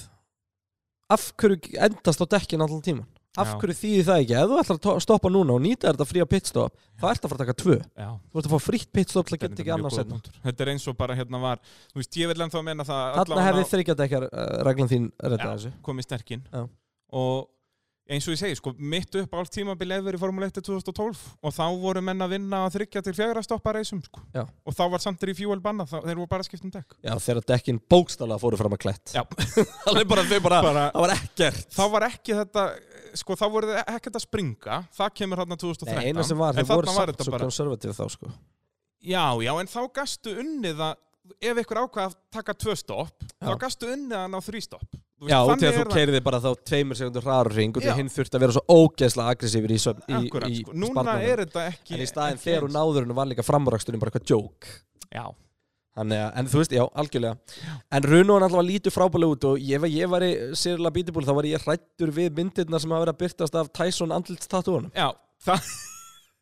Af 1.12 1.32
hverju 1.40 1.74
endast 1.84 2.22
á 2.24 2.26
dekkin 2.36 2.62
allan 2.64 2.82
tíman? 2.84 3.08
Af 3.32 3.48
Já. 3.48 3.56
hverju 3.62 3.76
þýðir 3.78 4.04
það 4.04 4.18
ekki? 4.22 4.34
Ef 4.36 4.48
þú 4.50 4.56
ætlar 4.60 4.76
að 4.76 4.80
to- 4.84 4.94
stoppa 5.00 5.28
núna 5.32 5.54
og 5.56 5.62
nýta 5.64 5.88
þetta 5.88 6.04
fría 6.08 6.26
pitstop 6.28 6.74
þá 7.00 7.04
ert 7.08 7.22
að 7.24 7.30
fara 7.32 7.38
að 7.38 7.42
taka 7.46 7.54
tvö 7.62 7.76
Já. 7.80 8.08
Þú 8.28 8.36
ert 8.42 8.48
að 8.48 8.52
fá 8.52 8.60
frítt 8.60 8.90
pitstop 8.92 9.26
til 9.28 9.36
að 9.36 9.40
geta 9.46 9.62
ekki 9.64 9.72
annars 9.72 9.96
setna 9.96 10.16
punktur. 10.18 10.34
Þetta 10.44 10.64
er 10.66 10.70
eins 10.74 10.84
og 10.92 10.96
bara 10.98 11.16
hérna 11.16 11.40
var, 11.40 11.62
þú 11.94 12.00
veist, 12.02 12.18
ég 12.20 12.28
vil 12.28 12.44
ennþá 12.44 12.62
meina 12.66 12.84
það 12.84 13.16
Þarna 13.22 13.46
hefði 13.48 13.64
þryggjadekkjar 13.72 14.26
uh, 14.28 14.44
reglan 14.68 14.92
þín 14.92 15.08
redda 15.24 15.48
Já. 15.48 15.52
þessu 15.56 15.72
komið 15.88 16.08
sterkinn. 16.10 16.44
Já. 16.52 16.66
Og 17.12 17.48
eins 18.10 18.26
og 18.26 18.34
ég 18.34 18.40
segi, 18.40 18.56
sko, 18.58 18.72
mitt 18.78 19.14
upp 19.20 19.34
allt 19.38 19.52
tímabil 19.54 19.94
efer 19.94 20.16
í 20.16 20.20
Formule 20.20 20.48
1 20.50 20.56
til 20.58 20.64
2012 20.72 21.20
og 21.42 21.54
þá 21.54 21.62
voru 21.82 22.02
menn 22.04 22.24
að 22.24 22.34
vinna 22.34 22.64
að 22.66 22.78
þryggja 22.78 23.02
til 23.06 23.14
fjögra 23.16 23.42
stoppa 23.46 23.74
reisum, 23.76 24.00
sko. 24.04 24.24
Já. 24.34 24.42
Og 24.66 24.76
þá 24.76 24.82
var 24.94 25.04
samt 25.04 25.22
í 25.22 25.36
fjúel 25.38 25.60
banna, 25.62 25.86
þá, 25.88 26.00
þeir 26.02 26.18
voru 26.18 26.30
bara 26.32 26.44
að 26.44 26.50
skipta 26.50 26.66
um 26.68 26.74
dekk. 26.74 26.96
Já, 26.98 27.12
þegar 27.22 27.46
dekkin 27.52 27.78
bókstálega 27.92 28.42
fóru 28.42 28.58
fram 28.60 28.76
að 28.76 28.82
klett 28.86 29.14
Já. 29.14 29.22
Það 29.86 30.00
er 30.02 30.08
bara, 30.10 30.24
þau 30.26 30.40
bara, 30.48 30.62
Bara, 30.66 30.86
það 30.94 31.04
var 31.06 31.14
ekkert 31.16 31.76
þá 31.76 31.84
var 31.94 32.08
ekki 32.08 32.36
þetta 32.40 32.66
sko 33.22 33.36
þá 33.38 33.44
voru 33.52 33.70
þið 33.70 33.80
ekkert 33.96 34.18
að 34.18 34.24
springa 34.24 34.80
það 34.96 35.14
kemur 35.20 35.42
hérna 35.42 35.58
2013 35.60 35.98
Nei, 35.98 36.10
eina 36.10 36.26
sem 36.26 36.40
var, 36.40 36.58
þau 36.58 36.76
voru 36.76 36.92
samt 36.96 37.22
svo 37.22 37.34
bara 37.34 37.48
konservatív 37.48 37.96
þá 37.96 38.04
sko 38.14 38.30
já, 39.02 39.24
já, 39.42 39.52
en 39.60 39.70
þá 39.70 39.80
gastu 39.98 40.34
unnið 40.42 40.84
að 40.88 41.42
ef 41.52 41.60
ykkur 41.62 41.82
ákvað 41.84 42.10
að 42.10 42.16
taka 42.34 42.54
tvö 42.58 42.76
stopp 42.78 43.26
þá 43.36 43.52
gastu 43.60 43.90
unnið 43.92 44.18
að 44.18 44.30
ná 44.32 44.38
þrý 44.42 44.62
stopp 44.64 45.00
Já, 45.28 45.37
og 45.38 45.50
þannig 45.52 45.62
þegar 45.62 45.76
þú 45.78 45.94
keiriði 45.96 46.20
bara 46.26 46.40
þá 46.42 46.48
tveimur 46.70 46.98
sekundur 46.98 47.26
hraður 47.26 47.52
ring 47.58 47.76
og 47.76 47.85
Já. 47.85 47.88
því 47.92 47.96
hinn 48.00 48.11
þurfti 48.14 48.38
að 48.38 48.42
vera 48.44 48.56
svo 48.56 48.62
ógeðslega 48.78 49.35
aggressífur 49.37 49.74
í, 49.74 49.76
í, 49.76 49.78
í 49.78 50.56
sko. 50.62 50.74
núna 50.74 50.90
sparnaðinum. 50.96 51.28
er 51.30 51.42
þetta 51.44 51.66
ekki 51.68 51.94
En 51.94 52.02
í 52.02 52.08
staðin 52.11 52.42
þegar 52.42 52.66
hún 52.66 52.74
náðurinn 52.78 53.14
var 53.18 53.30
líka 53.30 53.46
framraksturinn 53.46 54.02
bara 54.02 54.11
eitthvað 54.12 54.35
joke 54.35 54.74
já, 55.12 55.24
Þannig 55.92 56.22
að, 56.24 56.28
en 56.40 56.46
þú 56.48 56.61
veist, 56.62 56.74
já, 56.78 56.82
algjörlega 57.04 57.62
En 57.92 58.08
Runo 58.08 58.38
er 58.40 58.46
alltaf 58.48 58.66
lítur 58.66 58.94
frábælega 58.96 59.37
út 59.37 59.48
og 59.52 59.70
ef 59.78 59.88
ég 59.92 60.12
var 60.16 60.24
í 60.26 60.32
sérlega 60.56 60.96
bítibúl 60.96 61.26
þá 61.28 61.35
var 61.37 61.50
ég 61.52 61.66
hrættur 61.66 62.14
við 62.16 62.35
myndirna 62.40 62.80
sem 62.80 62.94
hafa 62.94 63.04
verið 63.06 63.14
að 63.14 63.22
byrtast 63.26 63.58
af 63.61 63.72
Tyson 63.76 64.14
andlitstatúanum 64.16 64.90
Já, 64.96 65.11
það 65.44 65.72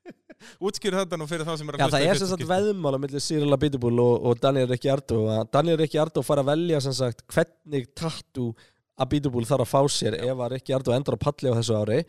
Útskýr 0.67 0.97
þetta 0.97 1.19
nú 1.21 1.27
fyrir 1.29 1.45
þá 1.49 1.55
sem 1.61 1.69
er 1.71 1.77
að 1.77 1.83
Já, 1.83 1.87
hlusta 1.87 1.97
það 1.99 2.05
í 2.05 2.11
er 2.11 2.21
sem 2.21 2.31
sagt 2.31 2.41
skipti. 2.41 2.51
veðmála 2.55 3.01
millir 3.03 3.25
Cyril 3.25 3.57
Abitibúl 3.57 3.95
og, 4.03 4.15
og 4.31 4.41
Daniel 4.43 4.69
Ricciardo. 4.71 5.23
Daniel 5.53 5.81
Ricciardo 5.83 6.23
fara 6.27 6.45
að 6.45 6.53
velja 6.55 6.81
sem 6.87 6.97
sagt 6.97 7.25
hvernig 7.35 7.91
tattoo 7.99 8.55
Abitibúl 9.01 9.47
þarf 9.49 9.67
að 9.67 9.73
fá 9.73 9.83
sér 9.93 10.17
ef 10.21 10.33
að 10.45 10.55
Ricciardo 10.57 10.95
endar 10.97 11.17
að 11.19 11.25
palli 11.27 11.53
á 11.53 11.59
þessu 11.61 11.77
ári. 11.81 12.01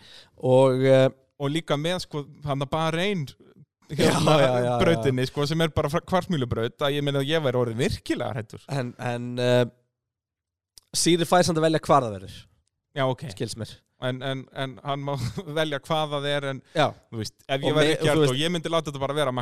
Og 0.44 0.88
uh, 0.88 1.10
Og 1.42 1.50
líka 1.50 1.74
með 1.74 2.04
sko, 2.04 2.22
hann 2.46 2.62
að 2.62 2.70
bara 2.70 2.92
reyn 2.94 3.24
Já, 3.92 4.12
já, 4.14 4.36
já, 4.40 4.52
já. 4.64 4.74
brautinni 4.80 5.24
sko, 5.28 5.44
sem 5.50 5.62
er 5.66 5.72
bara 5.76 5.90
kvartmjölubraut 6.08 6.84
að 6.86 6.94
ég 6.96 7.04
meina 7.04 7.20
að 7.20 7.32
ég 7.34 7.42
væri 7.44 7.60
orðið 7.60 7.80
virkilega 7.82 8.38
hættur 8.38 8.62
en, 8.72 8.94
en 9.04 9.26
uh, 9.42 9.64
Cyril 10.96 11.28
fær 11.28 11.44
samt 11.44 11.60
að 11.60 11.66
velja 11.66 11.82
hvar 11.84 12.06
það 12.06 12.14
verður. 12.16 12.38
Já, 12.96 13.04
ok, 13.08 13.26
skils 13.34 13.58
mér 13.60 13.74
en, 14.10 14.22
en, 14.26 14.44
en 14.64 14.76
hann 14.86 15.06
má 15.06 15.14
velja 15.60 15.80
hvað 15.86 16.16
það 16.18 16.28
er 16.32 16.50
en 16.52 16.62
Já, 16.76 16.88
þú 17.12 17.22
veist, 17.22 17.38
ef 17.48 17.56
Og 17.62 17.70
ég 17.70 17.76
me- 17.76 17.80
væri 17.82 18.12
og 18.16 18.28
og 18.32 18.42
ég 18.42 18.54
myndi 18.54 18.74
láta 18.74 18.92
þetta 18.92 19.04
bara 19.06 19.18
vera 19.18 19.34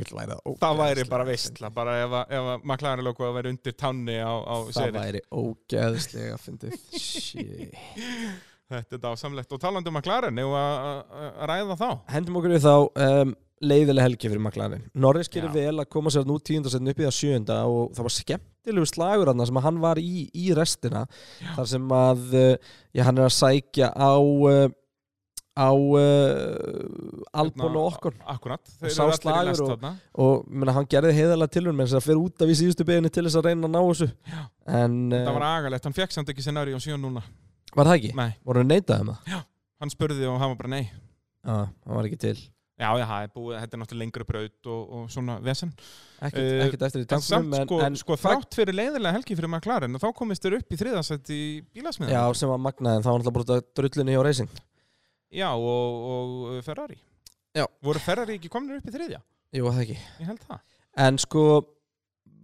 vil 0.00 0.16
væri 0.16 0.36
það 0.62 0.78
væri 0.80 1.04
bara 1.10 1.24
veistla, 1.28 1.68
bara 1.74 1.96
ef, 2.00 2.14
ef 2.32 2.46
að 2.54 2.62
McLaren 2.64 3.04
logoið 3.04 3.34
væri 3.36 3.50
undir 3.52 3.74
tanni 3.76 4.14
á, 4.24 4.32
á 4.40 4.56
Það 4.72 4.94
væri 4.96 5.20
ógeðslega 5.36 6.38
fyndið. 6.40 6.76
Þetta 8.72 8.96
er 8.96 9.02
dásamlegt. 9.02 9.52
Og 9.52 9.60
talandi 9.60 9.90
um 9.92 9.98
McLaren, 9.98 10.38
ef 10.40 10.54
að, 10.56 11.02
ræða 11.50 11.76
þá? 11.76 11.88
Hendum 12.14 12.38
okkur 12.40 12.54
við 12.54 12.64
þá 12.64 12.72
um, 13.04 13.34
leiðileg 13.68 14.06
helgi 14.08 14.30
fyrir 14.32 14.40
McLaren. 14.42 14.86
Norris 14.96 15.28
gerir 15.32 15.52
vel 15.52 15.76
að 15.82 15.90
koma 15.92 16.12
sér 16.14 16.24
nú 16.28 16.38
tíundasettin 16.40 16.88
upp 16.94 17.02
í 17.02 17.06
það 17.08 17.18
sjöunda 17.18 17.58
og 17.68 17.92
það 17.92 18.08
var 18.08 18.16
skemmtilegu 18.62 18.86
slagur 18.86 19.26
hann 19.32 19.46
sem 19.46 19.56
hann 19.62 19.80
var 19.82 19.98
í, 19.98 20.28
í 20.34 20.52
restina 20.54 21.06
þar 21.56 21.66
sem 21.66 21.88
að 21.92 22.22
uh, 22.34 22.54
já, 22.94 23.02
hann 23.08 23.18
er 23.18 23.26
að 23.26 23.34
sækja 23.34 23.88
á 23.92 24.12
uh, 24.22 24.68
á 25.52 25.68
uh, 25.68 27.26
Albon 27.36 27.74
og 27.76 27.88
Okkon 27.92 28.14
Akkurat, 28.24 28.62
Og 28.80 28.86
þeir 28.86 28.94
eru 28.94 29.12
allir 29.12 29.42
í 29.42 29.48
lest 29.50 29.60
og- 29.60 29.72
þarna. 29.74 29.90
og 30.14 30.46
menna, 30.48 30.72
hann 30.72 30.86
gerði 30.88 31.12
heiðalega 31.18 31.72
með 31.74 31.86
þess 31.90 31.98
að 31.98 32.06
fyrir 32.06 32.22
út 32.22 32.42
af 32.42 32.48
í 32.48 32.56
síðustu 32.62 32.86
beginni 32.88 33.10
til 33.12 33.24
þess 33.26 33.36
að 33.36 33.48
reyna 33.50 33.68
að 33.68 33.74
ná 33.74 33.80
þessu. 33.90 34.08
Já. 34.32 34.42
en 34.80 34.96
Það 35.12 35.34
var 35.36 35.46
agalegt, 35.50 35.84
hann 35.84 35.92
fekk 35.98 36.12
samt 36.16 36.28
ekki 36.32 36.42
scenari 36.46 36.72
á 36.72 36.80
síðan 36.80 37.02
núna. 37.04 37.22
Var 37.76 37.84
það 37.90 37.98
ekki? 37.98 38.14
Nei, 38.16 38.30
voru 38.44 38.62
hann 38.62 38.68
neitað 38.72 39.00
um 39.04 39.12
það? 39.12 39.44
hann 39.82 39.90
spurði 39.92 40.26
og 40.30 40.38
hann 40.40 40.52
var 40.54 40.56
bara 40.62 40.72
nei. 40.72 40.84
Já, 41.42 41.56
hann 41.66 41.96
var 41.98 42.08
ekki 42.08 42.20
til 42.22 42.38
Já, 42.82 42.88
já, 42.98 43.04
það 43.06 43.24
er 43.26 43.30
búið, 43.36 43.54
þetta 43.62 43.76
er 43.76 43.80
náttúrulega 43.82 44.02
lengri 44.02 44.24
braut 44.26 44.68
og, 44.74 44.80
og 44.98 45.04
svona 45.14 45.36
vesen 45.44 45.70
ekkert, 45.76 46.40
Eh, 46.42 46.62
ekkert 46.66 46.84
eftir 46.88 47.02
í 47.02 47.04
En 47.04 47.10
tankunum 47.12 47.28
samt, 47.28 47.54
en, 47.60 47.66
sko, 47.68 47.78
en 47.86 47.98
sko 48.00 48.16
þrátt 48.18 48.58
fyrir 48.58 48.76
leiðilega 48.78 49.14
helgi 49.16 49.36
fyrir 49.38 49.52
McLaren 49.52 49.94
og 49.98 50.02
þá 50.02 50.08
komist 50.18 50.42
þér 50.46 50.56
upp 50.58 50.74
í 50.74 50.78
þriðasætt 50.80 51.30
í 51.36 51.40
bílasmiðan 51.76 52.14
Já, 52.16 52.22
sem 52.40 52.50
var 52.50 52.60
magnaði 52.64 52.98
en 53.00 53.06
þá 53.06 53.10
var 53.12 53.20
alltaf 53.20 53.36
bara 53.38 53.60
drullunni 53.78 54.16
hjá 54.16 54.24
Racing 54.26 54.56
Já, 55.32 55.48
og, 55.54 56.02
og 56.16 56.34
uh, 56.50 56.58
Ferrari 56.66 56.98
Já. 57.56 57.66
Voru 57.84 58.02
Ferrari 58.02 58.38
ekki 58.40 58.50
komin 58.52 58.80
upp 58.80 58.88
í 58.90 58.96
þriðja? 58.96 59.22
Jú, 59.52 59.68
það 59.68 59.84
ekki 59.86 59.98
Ég 60.00 60.32
held 60.32 60.42
það 60.48 60.60
En 61.06 61.22
sko, 61.22 61.46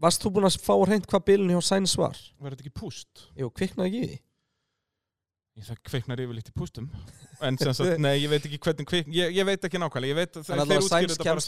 varst 0.01 0.23
þú 0.25 0.37
búinn 0.37 0.49
að 0.49 0.61
fá 0.63 0.75
reynd 0.89 1.09
hvað 1.11 1.27
bílun 1.33 1.53
hjá 1.57 1.61
Sainz 1.73 1.99
var? 2.01 2.17
Var 2.39 2.55
þetta 2.55 2.65
ekki 2.69 2.77
púst? 2.79 3.27
Jú, 3.37 3.51
kviknaði 3.59 3.91
ekki 3.91 4.01
í 4.05 4.09
því 4.13 4.19
það 5.67 5.81
kveiknar 5.89 6.23
yfirleitt 6.23 6.51
í 6.51 6.55
pústum. 6.57 6.87
En 7.45 7.59
sem 7.61 7.75
sagt, 7.77 7.99
nei, 8.03 8.15
ég 8.23 8.31
veit 8.33 8.47
ekki 8.47 8.59
hvernig 8.63 8.89
kveik 8.89 9.11
Ég, 9.15 9.35
ég 9.37 9.47
veit 9.47 9.67
ekki 9.69 9.81
nákvæmlega, 9.81 10.11
ég 10.11 10.19
veit 10.19 10.39
að 10.41 10.47
það 10.49 10.63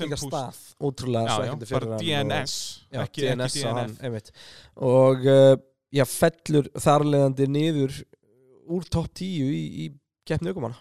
líka 0.06 0.18
púst. 0.20 0.26
stað 0.26 0.60
Ótrúlega 0.86 1.34
Já, 1.34 1.48
já, 1.48 1.54
bara 1.74 1.98
DNS 1.98 2.54
Já, 2.90 3.00
ekki, 3.04 3.24
DNS 3.24 3.56
ekki 3.56 3.64
á 3.66 3.72
hann, 3.74 3.96
Og 4.90 5.26
uh, 5.26 5.54
já, 5.90 6.04
fellur 6.06 6.70
þarlegandi 6.78 7.48
niður 7.50 7.98
úr 8.70 8.86
topp 8.92 9.10
10 9.18 9.50
í, 9.50 9.64
í 9.86 9.88
keppni 10.30 10.54
aukumanna 10.54 10.78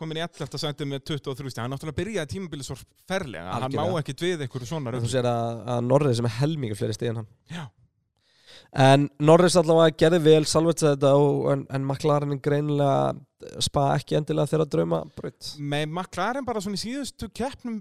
Komin 0.00 0.16
í 0.16 0.22
11. 0.24 0.56
sæti 0.56 0.86
með 0.88 1.02
23 1.12 1.50
stíð 1.52 1.62
Hann 1.62 1.74
náttúrulega 1.74 1.98
byrjaði 1.98 2.32
tímabili 2.32 2.64
svo 2.64 2.78
ferlega 3.10 3.58
Hann 3.58 3.74
má 3.76 3.84
ekki 4.00 4.14
við 4.22 4.46
einhverju 4.46 4.70
svona 4.70 4.94
Þú 4.96 5.10
sér 5.12 5.28
að, 5.28 5.60
að 5.74 5.82
Norris 5.90 6.18
sem 6.18 6.28
er 6.30 6.36
helminga 6.38 6.78
fleiri 6.78 6.96
stig 6.96 7.12
en 7.12 7.20
hann. 7.20 7.28
Já. 7.52 7.66
En 8.86 9.08
Norris 9.22 9.56
allavega 9.58 9.96
gerði 10.04 10.22
vel 10.24 10.44
salvetsa 10.48 10.94
þetta 10.94 11.14
og, 11.18 11.40
en, 11.54 11.66
en 11.70 11.86
McLaren 11.86 12.42
greinilega 12.42 13.14
spa 13.64 13.94
ekki 13.96 14.18
endilega 14.18 14.50
þeirra 14.50 14.68
drauma 14.68 15.04
braut 15.16 15.54
með 15.56 15.86
McLaren 15.88 16.46
bara 16.46 16.60
svona 16.60 16.76
í 16.76 16.82
síðustu 16.82 17.30
keppnum 17.32 17.80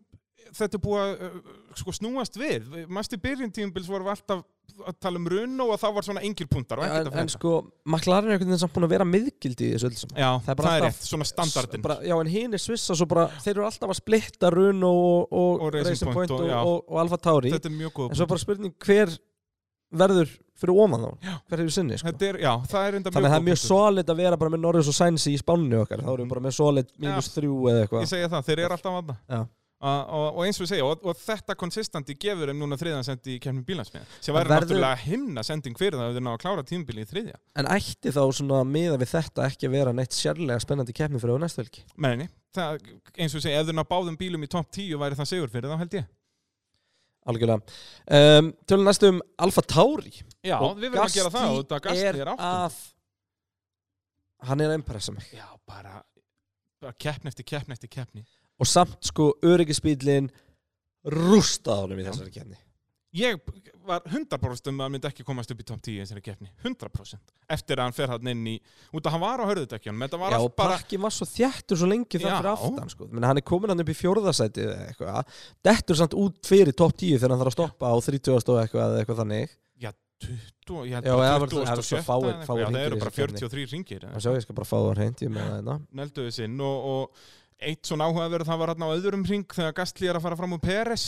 þetta 0.56 0.78
er 0.78 0.84
búið 0.84 1.02
að 1.02 1.12
uh, 1.26 1.58
sko, 1.80 1.94
snúast 1.96 2.40
við. 2.40 2.70
Mæstu 2.92 3.20
byrjun 3.22 3.52
tímubils 3.54 3.90
vorum 3.90 4.08
við 4.10 4.16
alltaf 4.16 4.48
að 4.80 4.96
tala 5.02 5.20
um 5.20 5.28
runn 5.28 5.62
og 5.64 5.72
það 5.82 5.96
var 5.98 6.06
svona 6.06 6.22
engir 6.24 6.48
puntar 6.50 6.80
og 6.80 6.86
en, 6.86 6.92
ekkert 6.92 7.10
að 7.10 7.10
en 7.10 7.30
frekar 7.30 7.34
sko, 7.34 7.54
McLaren 7.90 8.30
er 8.30 8.36
einhvern 8.36 8.52
veginn 8.52 8.62
samt 8.62 8.76
búin 8.76 8.86
að 8.88 8.94
vera 8.94 9.08
miðgildi 9.10 9.66
í 9.66 9.72
þessu 9.74 9.90
öll 9.90 9.98
saman. 10.00 10.20
Já, 10.22 10.28
það 10.30 10.46
það 10.46 10.54
er 10.54 10.60
bara 10.62 10.74
er, 10.76 10.86
rétt, 10.86 11.08
svona 11.10 11.28
standardin 11.28 11.86
bara, 11.86 11.98
Já, 12.06 12.16
en 12.16 12.32
hinn 12.32 12.56
er 12.56 12.64
svissa 12.64 12.96
svo 12.96 13.08
bara 13.10 13.26
þeir 13.42 13.54
eru 13.56 13.66
alltaf 13.68 13.94
að 13.94 14.00
splitta 14.00 14.54
Run 14.54 14.86
og, 14.88 15.34
og, 15.34 15.66
Og 15.66 15.74
Racing 15.76 16.14
Point 16.16 16.36
og, 16.36 16.94
Alfa 17.02 17.20
Tauri. 17.26 17.54
Þetta 17.56 17.72
er 17.72 17.76
mjög 17.76 17.96
góð 17.98 18.14
en 18.14 18.22
svo 18.22 18.30
bara 18.30 18.46
spurning 18.46 18.78
hver 18.86 19.16
verður 19.92 20.34
fyrir 20.60 20.82
ofan 20.84 21.06
þá 21.06 21.12
Já. 21.24 21.36
hver 21.50 21.62
hefur 21.64 21.76
sinni 21.76 22.00
sko. 22.00 22.12
Er, 22.30 22.40
já, 22.44 22.52
það 22.68 22.88
er 22.88 22.98
Þannig 23.00 23.20
að 23.20 23.30
það 23.30 23.38
er 23.38 23.46
mjög 23.48 23.62
solid 23.62 24.12
að 24.12 24.20
vera 24.24 24.40
bara 24.42 24.54
með 24.56 24.64
Norris 24.66 24.90
og 24.92 24.98
Sainz 24.98 25.30
í 25.32 25.38
spánni 25.40 25.80
okkar. 25.80 26.04
Þá 26.04 26.12
erum 26.12 26.26
við 26.28 26.34
bara 26.34 26.44
með 26.48 26.58
solid 26.58 26.92
mínus 27.00 27.32
þrjú 27.36 27.56
eða 27.72 27.78
Ég 27.80 27.88
eitthvað 27.88 28.12
segja 28.12 28.34
það, 28.34 28.46
þeir 28.50 28.66
eru 28.66 28.78
alltaf 28.78 29.00
að 29.00 29.16
það 29.30 29.48
og, 29.80 30.26
og 30.36 30.42
eins 30.44 30.58
og 30.60 30.66
ég 30.66 30.70
segja, 30.74 30.88
og, 30.90 31.06
og 31.08 31.16
þetta 31.16 31.56
konsistanti 31.56 32.16
gefur 32.20 32.52
þeim 32.52 32.60
núna 32.60 32.76
þriðan 32.80 33.06
sendi 33.08 33.38
í 33.38 33.40
kemnum 33.40 33.64
bílansmiða 33.64 34.04
sem 34.20 34.36
væri 34.36 34.52
verður- 34.52 34.66
náttúrulega 34.66 35.00
himna 35.06 35.44
sending 35.48 35.80
fyrir 35.80 35.96
það 35.96 36.10
ef 36.10 36.18
þeir 36.18 36.26
ná 36.26 36.32
að 36.34 36.42
klára 36.44 36.66
tímubili 36.68 37.06
í 37.06 37.08
þriðja. 37.08 37.40
En 37.56 37.70
ætti 37.78 38.12
þá 38.12 38.20
svona 38.36 38.60
miða 38.68 38.98
við 39.00 39.14
þetta 39.14 39.48
ekki 39.48 39.70
að 39.70 39.76
vera 39.78 39.96
neitt 39.96 40.18
sérlega 40.18 40.60
spennandi 40.60 40.98
keppni 41.00 41.22
fyrir 41.24 42.28
það, 42.60 42.80
eins 43.16 43.34
og 43.36 43.40
ég 43.40 43.46
segja, 43.46 43.60
ef 43.62 43.68
þeir 43.70 43.78
ná 43.78 43.84
báðum 43.88 44.16
bílum 44.20 44.44
í 44.44 44.50
topp 44.52 44.72
10 44.74 45.00
væri 45.00 45.16
það 45.20 45.28
sigur 45.32 45.52
fyrir 45.54 45.70
þá 45.70 45.80
held 45.84 45.96
ég 46.00 46.08
Algjörlega. 47.28 47.76
Um, 48.08 48.54
Tölum 48.70 48.88
næstu 48.88 49.10
um 49.12 49.20
Alfa 49.38 49.64
Tauri. 49.68 50.14
Já, 50.46 50.56
Og 50.64 50.78
við 50.80 50.94
verðum 50.94 51.04
að 51.06 51.18
gera 51.18 51.34
það 51.34 51.50
og 51.50 51.60
þetta 51.60 51.80
Gasti 51.88 52.06
er 52.08 52.22
er 52.24 52.32
áttum 52.34 52.46
að 52.48 52.80
Hann 54.48 54.62
er 54.64 54.72
að 54.72 54.78
impressa 54.80 55.12
mig. 55.12 55.26
Já, 55.36 55.44
bara, 55.68 55.98
bara 56.80 56.96
keppni 56.96 57.28
eftir 57.28 57.44
keppni 57.44 57.76
eftir 57.76 57.92
keppni. 57.92 58.24
Og 58.60 58.68
samt 58.68 59.04
sko 59.04 59.34
öryggisbílinn 59.44 60.30
rústað 61.12 61.84
honum 61.84 62.00
í 62.00 62.06
þessari 62.08 62.32
keppni 62.32 62.56
Ég 63.18 63.40
var 63.90 64.04
100% 64.06 64.68
um 64.70 64.78
að 64.78 64.86
hann 64.86 64.94
myndi 64.94 65.08
ekki 65.10 65.24
komast 65.26 65.50
upp 65.50 65.62
í 65.64 65.66
topp 65.66 65.80
10 65.82 65.96
í 65.96 66.02
þessari 66.04 66.22
keppni 66.22 66.50
100% 66.62 67.32
Eftir 67.56 67.80
að 67.82 67.88
hann 67.88 67.96
fer 67.98 68.12
hann 68.14 68.28
inn 68.30 68.44
í 68.52 68.54
Út 68.94 69.02
að 69.10 69.16
hann 69.16 69.24
var 69.24 69.42
á 69.42 69.50
hörðutekjunum 69.50 70.04
Þetta 70.06 70.20
Já, 70.30 70.38
og 70.46 70.52
bara 70.60 70.76
pakkin 70.78 71.02
var 71.02 71.16
svo 71.16 71.26
þjættur 71.26 71.80
svo 71.82 71.90
lengi 71.90 72.22
það 72.22 72.30
Já. 72.30 72.36
fyrir 72.38 72.52
aftan 72.54 72.92
sko. 72.94 73.08
Menni, 73.10 73.26
hann 73.32 73.42
er 73.42 73.46
komin 73.50 73.74
hann 73.74 73.82
upp 73.82 73.90
í 73.90 73.98
fjórðasæti 73.98 74.62
eða 74.68 74.76
eitthvað 74.92 75.34
Dettur 75.66 75.98
samt 76.04 76.14
út 76.22 76.38
fyrir 76.46 76.70
topp 76.78 76.94
10 77.02 77.18
þegar 77.18 77.34
hann 77.34 77.42
þarf 77.42 77.50
að 77.54 77.58
stoppa 77.58 77.90
á 77.90 77.96
30 77.98 78.38
og 78.54 78.62
eitthvað 78.62 78.86
eða 78.94 79.02
eitthvað 79.02 79.24
þannig 79.24 79.58
20, 80.20 80.84
ég 80.84 80.98
held 81.00 81.06
Já, 81.08 81.14
bara 81.16 81.28
eða 81.32 81.40
var- 81.40 81.48
20 81.50 81.66
það 81.66 81.80
er 81.80 81.86
svo 81.88 82.00
fáir- 82.04 82.26
eða 82.28 82.32
eitthvað. 82.34 82.48
fáir 82.50 82.60
Já, 82.60 82.66
það 82.66 82.70
hringir 82.70 82.84
í 82.84 82.88
eru 82.90 82.98
bara 83.00 83.10
þessu 83.10 83.22
keppni. 83.24 83.40
43 83.40 83.72
ringir 83.74 84.02
Það 84.04 84.20
sjá 84.26 84.32
ég 84.36 84.42
skal 84.44 84.56
bara 84.58 84.68
fá 84.68 84.76
það 84.78 84.90
hreint 85.00 85.22
ég 85.24 85.32
það 85.32 85.48
hérna 85.54 85.76
Nelduðu 85.96 86.34
sinn 86.36 86.60
og, 86.60 86.78
og 86.90 87.10
eitt 87.70 87.84
svona 87.88 88.08
áhugaverð 88.10 88.50
það 88.52 88.60
var 88.60 88.68
hann 88.74 88.84
á 88.84 88.90
öðrum 89.00 89.24
ring 89.32 89.46
þegar 89.48 89.74
Gastli 89.80 90.10
er 90.12 90.20
að 90.20 90.26
fara 90.28 90.36
fram 90.36 90.54
úr 90.58 90.60
Peres 90.62 91.06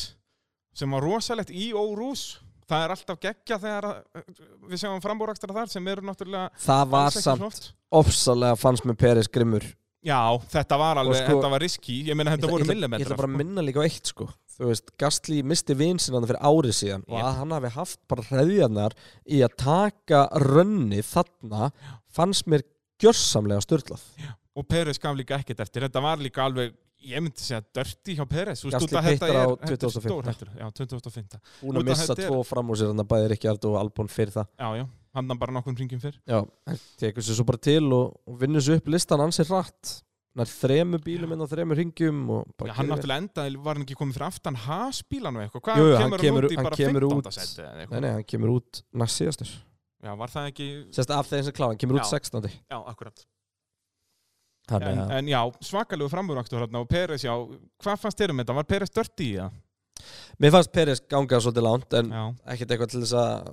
sem 0.73 0.91
var 0.91 1.03
rosalegt 1.03 1.51
í 1.51 1.71
Órús. 1.77 2.39
Það 2.71 2.83
er 2.85 2.91
alltaf 2.93 3.17
geggja 3.19 3.57
þegar 3.59 3.85
að, 3.89 4.25
við 4.71 4.79
sjáum 4.79 5.01
frambúrakstra 5.03 5.51
þar 5.57 5.67
sem 5.73 5.87
eru 5.91 6.05
náttúrulega 6.07 6.49
Það 6.63 6.83
var 6.93 7.11
samt 7.17 7.65
ofsalega 7.91 8.55
fannst 8.61 8.85
með 8.87 8.99
Peris 9.01 9.27
grimmur. 9.27 9.65
Já, 10.01 10.17
þetta 10.49 10.77
var 10.81 10.97
alveg, 11.01 11.19
sko- 11.19 11.33
þetta 11.35 11.49
var 11.51 11.61
riski 11.61 11.97
ég 12.07 12.15
meina 12.17 12.31
þetta 12.33 12.47
voru 12.49 12.63
ætla- 12.65 12.87
Ég 12.97 13.03
ætla 13.05 13.17
bara 13.19 13.27
að 13.27 13.35
sko. 13.35 13.41
minna 13.43 13.61
líka 13.61 13.83
á 13.83 13.85
eitt 13.85 14.07
sko. 14.13 14.29
Þú 14.55 14.69
veist, 14.69 14.89
Gastli 14.97 15.41
misti 15.43 15.73
vinsin 15.75 16.15
hann 16.15 16.25
fyrir 16.29 16.41
árið 16.41 16.73
síðan 16.79 17.03
og 17.07 17.17
Jep. 17.17 17.25
að 17.27 17.35
hann 17.41 17.51
hafi 17.57 17.69
haft 17.75 17.99
bara 18.07 18.23
hreðjarnar 18.29 18.95
í 19.27 19.41
að 19.45 19.55
taka 19.57 20.21
rönni 20.41 21.01
þarna 21.03 21.71
fannst 22.07 22.47
mér 22.47 22.63
gjörsamlega 23.01 23.61
störtlað 23.65 24.01
og 24.55 24.67
Peres 24.67 24.97
gaf 24.99 25.15
líka 25.15 25.37
ekkert 25.39 25.59
eftir. 25.59 25.81
Þetta 25.87 26.01
var 26.01 26.17
líka 26.17 26.43
alveg, 26.45 26.73
ég 27.01 27.21
myndi 27.23 27.41
segja 27.41 27.61
dörti 27.75 28.15
hjá 28.17 28.25
Peres 28.29 28.61
þetta 28.63 29.01
pittar 29.07 29.33
á 29.33 29.43
er- 29.43 29.55
þetta 29.57 29.73
er 29.73 29.81
2005. 29.85 30.09
stórhættur. 30.11 30.49
Já, 30.59 30.67
2005 30.71 31.39
Búin 31.61 31.79
að 31.81 31.89
missa 31.89 32.13
er- 32.13 32.29
tvo 32.29 32.43
fram 32.45 32.69
úr 32.69 32.77
sér 32.81 32.91
hann 32.93 33.03
að 33.03 33.09
bæði 33.13 33.31
Ríkjard 33.33 33.65
og 33.71 33.79
Albon 33.81 34.07
fyrir 34.11 34.31
það 34.35 34.47
Já, 34.59 34.69
já, 34.81 34.85
hann 35.15 35.27
bara 35.39 35.51
nokkrum 35.57 35.75
ringum 35.77 35.99
fyrr 36.03 36.19
Já, 36.27 36.39
hann 36.67 36.79
tekur 37.01 37.21
sér 37.25 37.35
svo 37.39 37.45
bara 37.45 37.57
til 37.57 37.91
og, 37.93 38.15
og 38.27 38.39
vinnur 38.39 38.61
sér 38.61 38.77
upp 38.81 38.87
listan 38.87 39.19
ansið 39.25 39.49
rætt 39.55 40.01
Nær 40.31 40.47
þremu 40.47 40.97
bílum 41.03 41.33
inn 41.35 41.41
á 41.43 41.47
þremu 41.51 41.75
ringjum 41.75 42.19
og 42.31 42.45
Já, 42.63 42.71
hann 42.77 42.87
náttúrulega 42.87 43.19
endaði, 43.19 43.57
var 43.59 43.75
hann 43.75 43.83
ekki 43.83 43.97
komið 43.99 44.15
fyrir 44.15 44.27
aftan 44.29 44.55
hasbílan 44.55 45.35
og 45.35 45.41
eitthvað, 45.43 45.61
hvað 45.65 45.81
Jú, 45.81 45.89
hann 45.99 46.13
kemur 46.21 46.45
hann 46.45 46.47
út 46.47 46.51
í 46.53 46.55
hann 46.55 46.63
bara 46.69 46.79
kemur 46.79 47.03
15. 47.03 47.17
út- 47.17 47.33
seti 47.35 47.65
Nei, 47.91 47.99
nei, 47.99 48.11
hann 48.15 48.23
kemur 48.23 48.53
út 48.55 48.81
næst 48.95 49.19
síðastur 49.19 49.51
Já, 50.01 50.15
var 50.17 50.31
það 50.31 50.47
ekki, 50.53 50.67
Sérst 50.95 51.11
af 51.11 51.27
þeim 51.27 51.43
sem 51.43 51.53
klára, 51.53 51.73
hann 51.75 51.81
kemur 51.83 51.99
út 51.99 52.07
Já. 52.07 52.15
16. 52.15 52.47
já, 52.71 52.77
akkurat 52.87 53.19
Þannig 53.19 53.40
en, 54.79 55.01
en 55.17 55.27
já, 55.31 55.39
svakalegu 55.67 56.09
framúrakstur 56.11 56.63
hérna 56.63 56.81
og 56.83 56.87
Peres, 56.91 57.25
já, 57.27 57.33
hvað 57.83 57.99
fannst 58.05 58.21
þér 58.21 58.33
um 58.33 58.41
þetta? 58.43 58.55
Var 58.59 58.69
Peres 58.69 58.93
dörti 58.95 59.27
í 59.27 59.35
það? 59.37 59.59
Mér 60.41 60.55
fannst 60.55 60.73
Peres 60.73 61.03
ganga 61.11 61.39
svolítið 61.43 61.67
langt 61.67 61.99
en 61.99 62.09
Já, 62.15 62.23
ekkert 62.53 62.73
eitthvað 62.73 62.91
til 62.93 63.03
þess 63.03 63.17
að 63.21 63.51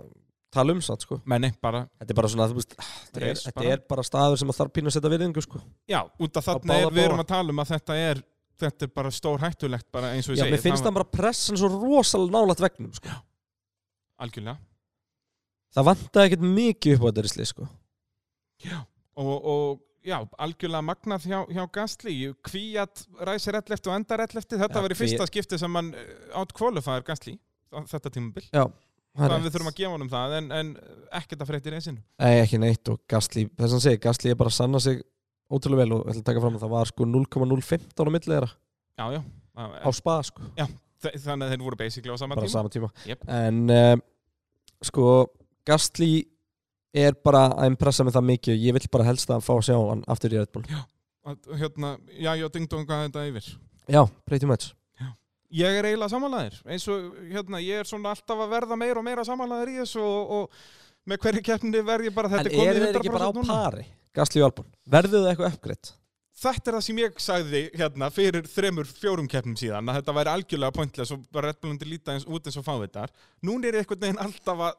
tala 0.55 0.73
um 0.73 0.81
satt 0.85 1.05
sko. 1.05 1.19
Menni, 1.29 1.51
bara 1.61 1.83
Þetta 2.01 2.15
er 2.15 2.19
bara 2.23 2.31
svona, 2.33 2.49
þú 2.49 2.57
veist, 2.57 2.75
þetta 3.13 3.27
er, 3.29 3.43
bara. 3.53 3.73
er 3.75 3.83
bara 3.93 4.05
staður 4.07 4.41
sem 4.41 4.53
að 4.53 4.61
þarf 4.63 4.75
pínu 4.79 4.89
að 4.89 4.97
setja 4.97 5.13
virðingu 5.13 5.45
sko. 5.45 5.61
Já, 5.91 6.01
út 6.09 6.41
af 6.41 6.47
þarna 6.47 6.79
er, 6.81 6.93
við 6.95 7.05
erum 7.05 7.21
að 7.25 7.31
tala 7.35 7.53
um 7.53 7.61
að 7.65 7.75
þetta 7.75 7.99
er 8.07 8.23
þetta 8.59 8.87
er 8.89 8.95
bara 8.95 9.11
stór 9.15 9.43
hættulegt 9.43 9.87
bara 9.95 10.13
eins 10.17 10.27
og 10.29 10.35
ég 10.35 10.41
Já, 10.41 10.47
segi. 10.47 10.55
mér 10.57 10.63
finnst 10.65 10.87
það 10.87 10.97
bara 10.99 11.11
pressan 11.19 11.59
svo 11.61 11.69
rosalega 11.75 12.35
nálægt 12.35 12.63
vegnum 12.65 12.95
sko. 12.97 13.19
Algjörlega. 14.25 14.59
Það 15.77 15.87
vantaði 15.93 16.31
ekkert 16.31 16.47
mikið 16.57 16.97
upp 16.97 17.05
á 17.05 17.09
þetta 17.11 17.27
risli 17.27 17.47
sko. 17.53 17.69
Og, 19.19 19.37
og 19.53 19.79
já, 20.09 20.17
algjörlega 20.41 20.85
magnað 20.89 21.27
hjá, 21.29 21.39
hjá 21.53 21.63
Gastli 21.77 22.17
Kvíat 22.49 23.05
ræsir 23.29 23.59
11 23.61 23.87
og 23.91 23.95
endar 23.99 24.23
11 24.25 24.49
þetta 24.57 24.69
Já, 24.79 24.83
var 24.83 24.91
í 24.91 24.97
Kvíat- 24.97 25.03
fyrsta 25.05 25.27
skipti 25.31 25.59
sem 25.61 25.79
hann 25.79 25.93
átt 26.41 26.55
kvalifæðar 26.57 27.05
Gastli 27.07 27.37
þetta 27.69 28.11
tímabil. 28.15 28.47
Já, 28.49 28.65
það 28.65 29.25
er 29.27 29.33
þannig 29.35 29.47
við 29.49 29.55
þurfum 29.59 29.71
að 29.73 29.79
gefa 29.83 29.93
honum 29.95 30.11
það 30.13 30.35
en, 30.39 30.47
en 30.57 30.69
ekkert 31.21 31.43
að 31.45 31.51
fréttir 31.53 31.77
einsinn 31.77 31.99
Nei, 32.23 32.35
ekki 32.41 32.61
neitt 32.63 32.89
og 32.95 33.03
Gasly, 33.11 33.45
þess 33.59 33.69
að 33.69 33.77
hann 33.77 33.85
segi, 33.85 34.01
Gasly 34.07 34.33
er 34.33 34.39
bara 34.41 34.53
að 34.53 34.57
sanna 34.59 34.81
sig 34.81 35.03
ótrúlega 35.53 35.83
vel 35.85 35.93
og 35.99 36.03
ég 36.07 36.13
ætla 36.15 36.23
að 36.23 36.29
taka 36.31 36.45
fram 36.45 36.57
að 36.59 36.65
það 36.65 36.73
var 36.77 36.91
sko 36.93 37.07
0,015 37.09 38.09
á 38.09 38.13
milli 38.13 38.33
þeirra. 38.33 38.51
Já, 38.99 39.05
já, 39.19 39.21
á 39.85 39.91
spa 39.97 40.17
sko, 40.29 40.49
Þa- 40.99 41.13
þannig 41.23 41.47
að 41.47 41.53
þeir 41.55 41.63
voru 41.69 41.77
basically 41.79 42.11
á 42.11 42.19
sama 42.19 42.35
bara 42.35 42.49
tíma. 42.49 42.53
sama 42.57 42.73
tíma. 42.75 42.89
Jep. 43.07 43.21
en 43.29 43.61
um, 43.71 44.01
sko 44.83 45.05
Gasly 45.69 46.11
er 46.95 47.13
bara 47.25 47.49
að 47.53 47.67
impressa 47.73 48.05
mig 48.05 48.15
það 48.17 48.27
mikið 48.33 48.63
ég 48.65 48.73
vill 48.79 48.89
bara 48.93 49.05
helst 49.11 49.31
að 49.31 49.45
fá 49.45 49.53
að 49.59 49.67
sjá 49.69 49.77
hann 49.77 50.05
aftur 50.09 50.33
í 50.35 50.39
Red 50.41 50.53
Bull. 50.55 50.65
Að- 51.29 51.53
hérna, 51.61 51.97
já, 52.17 52.33
já, 52.41 52.49
dingdonga 52.49 53.03
þetta 53.09 53.27
yfir? 53.29 53.49
Já, 53.89 54.03
pretty 54.27 54.47
much. 54.49 54.73
Ég 55.49 55.79
er 55.81 55.87
eiginlega 55.89 56.13
samanlæðir 56.13 56.57
eins 56.69 56.85
og 56.93 57.15
hérna, 57.33 57.61
ég 57.65 57.81
er 57.81 57.87
svona 57.89 58.11
alltaf 58.13 58.37
að 58.45 58.51
verða 58.53 58.77
meira 58.77 59.01
og 59.01 59.05
meira 59.07 59.23
samanlæðir 59.25 59.71
í 59.73 59.77
þessu 59.81 60.03
og, 60.05 60.33
og 60.37 61.09
með 61.09 61.23
hverju 61.23 61.43
keppni 61.47 61.81
verð 61.89 62.05
ég 62.11 62.13
bara 62.19 62.29
En 62.29 62.35
þetta 62.37 62.51
er 62.53 62.59
komið 62.59 62.81
þeir 62.83 62.99
ekki 63.01 63.13
bara 63.15 63.29
á 63.29 63.33
100% 63.33 63.39
núna. 63.39 63.57
pari, 63.65 63.87
Gasly 64.19 64.43
og 64.43 64.51
Albon 64.51 64.67
verður 64.93 65.23
það 65.25 65.31
eitthvað 65.33 65.55
uppgreitt? 65.57 65.93
Þetta 66.39 66.69
er 66.71 66.77
það 66.77 66.85
sem 66.85 67.01
ég 67.01 67.17
sagði 67.25 67.63
hérna 67.81 68.11
fyrir 68.15 68.45
þremur, 68.53 68.91
fjórum 69.01 69.27
keppnum 69.33 69.57
síðan 69.59 69.89
að 69.89 69.97
þetta 70.03 70.17
væri 70.21 70.33
algjörlega 70.37 70.77
pointless 70.77 71.15
og 71.17 71.25
Red 71.43 71.57
Bull 71.63 71.73
undir 71.73 71.89
líta 71.91 72.13
eins, 72.13 72.29
út 72.29 72.45
eins 72.47 72.61
og 72.61 72.67
fávitar 72.69 73.09
Nún 73.43 73.65
er 73.65 73.73
ég 73.81 73.87
einhvern 73.87 74.05
veginn 74.05 74.21
alltaf 74.23 74.61
að 74.69 74.77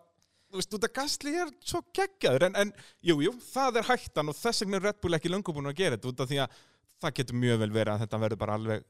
þú 0.50 0.60
veist, 0.60 0.74
út 0.78 0.86
að 0.88 0.94
Gasly 1.00 1.34
er 1.44 1.52
svo 1.72 1.82
geggjaður 1.96 2.48
en, 2.50 2.56
en 2.64 2.72
jú, 3.06 3.20
jú, 3.26 3.34
það 3.52 3.82
er 3.82 3.90
hættan 3.92 4.32
og 4.32 4.38
þess 4.40 4.64
vegna 4.66 4.80
er 4.80 4.88
Red 4.90 5.02
Bull 5.04 5.18
ekki 5.20 5.32
löngu 5.34 5.54
búin 5.56 5.70
að 5.72 5.78
gera 5.82 5.98
þetta 6.00 6.12
út 6.14 6.24
af 6.26 6.32
því 6.32 6.40
að 6.46 6.56
það 7.04 7.14
getur 7.20 7.40
mjög 7.44 7.60
vel 7.64 7.70
verið 7.76 7.94
að 7.96 8.02
þetta 8.06 8.22
verður 8.24 8.42
bara 8.44 8.58
alveg 8.60 8.86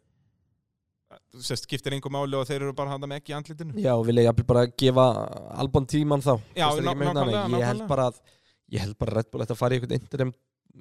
sérst, 1.41 1.65
skiptir 1.65 1.95
einhver 1.95 2.13
máli 2.13 2.37
og 2.37 2.45
þeir 2.49 2.63
eru 2.67 2.73
bara 2.77 2.93
handa 2.93 3.07
með 3.09 3.21
ekki 3.21 3.33
í 3.33 3.37
andlitinu. 3.37 3.73
Já, 3.81 3.93
vil 4.05 4.21
ég 4.21 4.43
bara 4.49 4.67
gefa 4.77 5.05
Albon 5.61 5.87
tíman 5.89 6.21
þá 6.21 6.35
Já, 6.57 6.67
ná- 6.77 6.93
nákvæmlega? 6.93 7.47
Ég 7.57 7.65
held 7.65 7.87
bara 7.89 8.09
að 8.11 8.19
ég 8.69 8.83
held 8.83 8.97
bara 9.01 9.11
að 9.15 9.17
Red 9.19 9.31
Bull 9.33 9.41
ætti 9.45 9.55
að 9.55 9.61
fara 9.63 9.73
í 9.73 9.79
einhvern 9.79 9.97
interim 9.97 10.33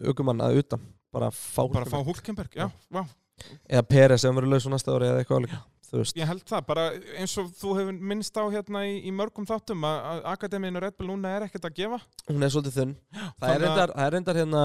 aukumann 0.05 0.43
að 0.45 0.61
utan 0.61 0.83
bara 1.13 1.31
fá, 1.33 1.63
bara 1.73 1.89
fá 1.89 2.03
Hulkenberg, 2.05 2.59
eða 2.59 3.83
Peres 3.89 4.21
sem 4.25 4.35
verður 4.37 4.53
laus 4.53 4.67
á 4.69 4.71
næsta 4.75 4.93
ári 4.93 5.09
eða 5.09 5.23
eitthvað 5.23 5.39
alveg. 5.41 5.55
Þú 5.55 5.57
veist, 5.57 5.78
Ég 6.19 6.27
held 6.29 6.43
það, 6.45 6.65
bara 6.69 6.83
eins 7.17 7.35
og 7.41 7.49
þú 7.57 7.75
hefur 7.79 7.99
minnst 8.11 8.37
á 8.37 8.45
hérna 8.53 8.83
í, 8.85 8.99
í 9.09 9.13
mörgum 9.15 9.47
þáttum 9.49 9.87
að, 9.89 10.19
Akademíinu 10.35 10.83
Red 10.85 10.97
Bull 10.99 11.09
núna 11.13 11.31
er 11.39 11.47
ekkert 11.47 11.65
að 11.71 11.77
gefa. 11.79 11.99
Hún 12.29 12.45
er 12.45 12.53
svolítið 12.53 12.77
þunn. 12.81 12.95
Það 13.41 13.53
er, 13.55 13.63
reyndar, 13.65 13.93
það 13.95 14.05
er 14.09 14.15
reyndar 14.17 14.41
hérna 14.43 14.65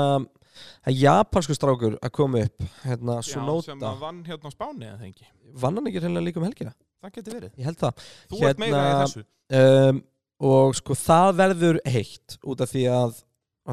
það 0.84 0.92
er 0.92 0.98
japansku 1.00 1.56
strákur 1.58 1.96
að 2.04 2.14
koma 2.20 2.44
upp 2.48 2.66
hérna 2.84 3.20
Já, 3.22 3.28
sem 3.32 3.48
að 3.88 4.02
vann 4.04 4.24
hérna 4.28 4.52
á 4.52 4.56
Spáni 4.56 4.90
eða 4.92 5.08
ekki? 5.08 5.30
Vann 5.64 5.80
hann 5.80 5.88
ekki 5.90 6.04
reynilega 6.04 6.28
líka 6.28 6.42
um 6.44 6.48
helgina? 6.50 6.74
Það 7.04 7.16
getur 7.18 7.38
verið. 7.40 7.54
Ég 7.60 7.68
held 7.68 7.80
það. 7.82 8.04
Þú 8.32 8.42
ert 8.50 8.60
meira 8.62 8.74
í 8.74 8.84
Hérna- 8.84 9.06
þessu. 9.08 9.24
um, 9.64 10.04
og 10.44 10.76
sko 10.76 10.96
það 11.00 11.30
verður 11.40 11.80
heitt 11.96 12.38
út 12.44 12.62
af 12.64 12.72
því 12.74 12.84
að 12.92 13.18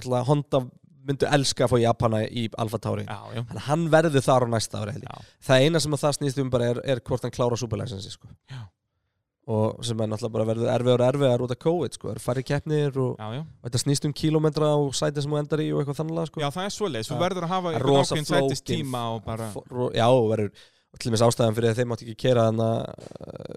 alltaf 0.01 0.27
Honda 0.31 0.61
myndu 1.09 1.29
elska 1.31 1.65
að 1.67 1.73
fá 1.73 1.79
Japana 1.83 2.21
í 2.27 2.49
Alfa 2.61 2.81
Tauri 2.83 3.07
Þannig 3.07 3.55
að 3.57 3.65
hann 3.69 3.87
verður 3.93 4.25
þar 4.27 4.47
á 4.47 4.49
næsta 4.55 4.83
ári 4.83 4.95
Það 5.47 5.65
eina 5.65 5.81
sem 5.83 5.97
að 5.97 6.03
það 6.05 6.19
snýst 6.19 6.43
um 6.43 6.51
bara 6.53 6.69
er, 6.75 6.81
er 6.95 7.01
hvort 7.01 7.25
hann 7.27 7.35
klára 7.35 7.59
superlæsensi 7.61 8.13
sko. 8.15 8.29
Og 9.51 9.81
sem 9.83 9.99
er 9.99 10.11
náttúrulega 10.11 10.35
bara 10.37 10.47
verður 10.47 10.69
erfiðar 10.71 11.01
og 11.03 11.09
erfiðar 11.09 11.43
út 11.47 11.55
af 11.55 11.59
COVID 11.65 11.97
sko. 11.97 12.11
Eru 12.13 12.23
færri 12.23 12.45
keppnir 12.47 12.99
og, 13.03 13.17
já, 13.19 13.31
já. 13.35 13.41
og 13.41 13.67
þetta 13.71 13.81
snýst 13.83 14.05
um 14.07 14.13
kílómetra 14.21 14.69
og 14.79 14.93
sæti 14.95 15.25
sem 15.25 15.33
þú 15.33 15.41
endar 15.41 15.63
í 15.65 15.71
og 15.73 15.81
eitthvað 15.81 16.03
þannig 16.03 16.29
sko. 16.31 16.43
Já, 16.45 16.51
það 16.55 16.69
er 16.69 16.75
svoleiðis, 16.77 17.11
þú 17.11 17.19
verður 17.25 17.47
að 17.49 17.55
hafa 17.57 17.73
er 17.75 17.87
rosa 17.89 18.21
flókin- 18.21 18.63
tíma 18.71 19.03
og 19.17 19.25
bara 19.25 19.49
Já, 19.97 20.07
verður 20.31 20.53
til 21.01 21.11
dæmis 21.11 21.25
ástæðan 21.25 21.57
fyrir 21.57 21.73
að 21.73 21.81
þeim 21.81 21.91
mátti 21.91 22.07
ekki 22.07 22.21
kera 22.29 22.47
þannig 22.51 23.50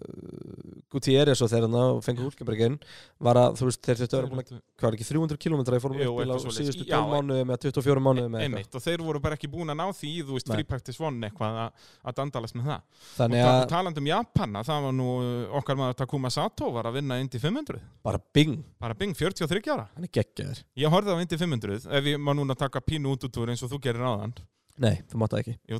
Gutierrez 0.93 1.41
og 1.43 1.51
þeir 1.51 1.65
þannig 1.67 1.97
og 1.97 2.01
fengur 2.05 2.27
Hulkenbergin 2.29 2.77
var 3.23 3.39
að 3.41 3.57
þú 3.59 3.69
veist 3.69 3.81
þeir 3.83 3.99
þurftu 4.01 4.17
að 4.17 4.21
vera 4.21 4.31
búin 4.31 4.43
að 4.43 4.51
hvað 4.53 4.87
var 4.87 4.97
ekki 4.97 5.07
300 5.09 5.41
km 5.43 5.63
í 5.63 5.73
Jú, 5.73 5.81
formúli 5.83 6.07
á 6.07 6.37
síðustu 6.53 6.85
Já, 6.87 6.99
12 6.99 7.13
mánuði 7.13 7.47
með 7.49 7.61
24 7.67 8.03
mánuði 8.03 8.31
með 8.33 8.43
eitthvað 8.43 8.53
einmitt 8.53 8.77
og 8.77 8.85
þeir 8.85 9.03
voru 9.07 9.21
bara 9.23 9.37
ekki 9.37 9.49
búin 9.51 9.73
að 9.73 9.79
ná 9.79 9.85
því 9.97 10.13
þú 10.27 10.37
veist, 10.37 10.53
practice 10.69 11.03
one 11.03 11.27
eitthvað 11.27 11.59
að, 11.63 11.89
að 12.03 12.17
dandalast 12.19 12.57
með 12.57 12.69
það. 12.71 12.85
Þannig 13.17 13.43
að 13.47 13.57
ta 13.57 13.69
taland 13.73 14.01
um 14.01 14.09
Japana, 14.09 14.63
það 14.67 14.87
var 14.87 14.95
nú 14.97 15.09
uh, 15.17 15.57
okkar 15.59 15.79
maður 15.79 15.99
Takuma 16.03 16.33
Sato 16.33 16.69
var 16.75 16.89
að 16.89 16.99
vinna 16.99 17.19
Indy 17.23 17.41
500 17.41 17.81
bara 18.05 18.21
bing, 18.35 18.59
bara 18.81 18.97
bing, 18.97 19.15
43 19.17 19.63
ára. 19.73 19.87
Hann 19.95 20.07
er 20.07 20.13
geggjaður. 20.19 20.63
Ég 20.79 20.93
horfði 20.93 21.17
á 21.17 21.21
Indy 21.23 21.39
500, 21.41 21.89
ef 21.99 22.11
ég 22.13 22.21
má 22.21 22.33
núna 22.37 22.57
taka 22.59 22.83
pínu 22.83 23.15
út 23.15 23.27
út 23.27 23.41
úr 23.41 23.53
eins 23.53 23.63
og 23.65 23.73
þú 23.73 23.81
gerir 23.87 24.05
áðan. 24.05 24.35
Nei, 24.81 24.95
þú 25.09 25.21
mátt 25.21 25.35
það 25.35 25.43
ekki. 25.43 25.57
Jú, 25.69 25.79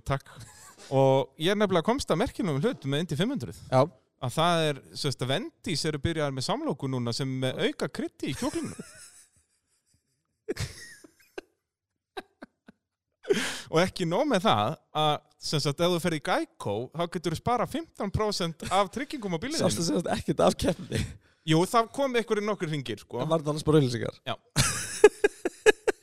og 0.91 1.29
ég 1.39 1.53
er 1.53 1.59
nefnilega 1.59 1.85
komst 1.87 2.09
að 2.11 2.19
merkinum 2.23 2.59
hlut 2.59 2.87
með 2.89 3.05
Indy 3.05 3.17
500 3.19 3.59
Já, 3.69 3.81
að 4.23 4.35
það 4.37 4.65
er, 4.69 4.81
sérst 4.97 5.23
að 5.23 5.33
Vendís 5.33 5.83
eru 5.89 5.99
byrjaðar 6.03 6.35
með 6.35 6.47
samlóku 6.47 6.89
núna 6.91 7.13
sem 7.15 7.29
auka 7.43 7.89
krytti 7.91 8.31
í 8.31 8.37
kjóklinginu 8.39 8.87
og 13.73 13.79
ekki 13.81 14.07
nóg 14.07 14.25
með 14.29 14.45
það 14.47 14.73
að 15.03 15.13
sem 15.43 15.59
sagt, 15.63 15.81
ef 15.83 15.91
þú 15.91 15.99
ferð 16.03 16.19
í 16.19 16.23
Geico 16.23 16.75
þá 16.93 17.03
getur 17.15 17.35
þú 17.35 17.39
spara 17.39 17.67
15% 17.67 18.67
af 18.71 18.91
tryggingum 18.93 19.35
á 19.35 19.39
sástu 19.39 19.43
bíliðinu 19.47 19.71
segast 19.73 20.11
ekkert 20.15 20.43
af 20.45 20.57
keppni? 20.59 21.01
Jú, 21.47 21.59
það 21.67 21.89
kom 21.95 22.13
ykkur 22.21 22.39
í 22.39 22.45
nokkur 22.47 22.69
ringir 22.71 23.01
sko. 23.01 23.19
Það 23.19 23.31
var 23.33 23.41
það 23.41 23.49
annars 23.51 23.65
bara 23.67 23.81
auðlýsingar 23.81 24.15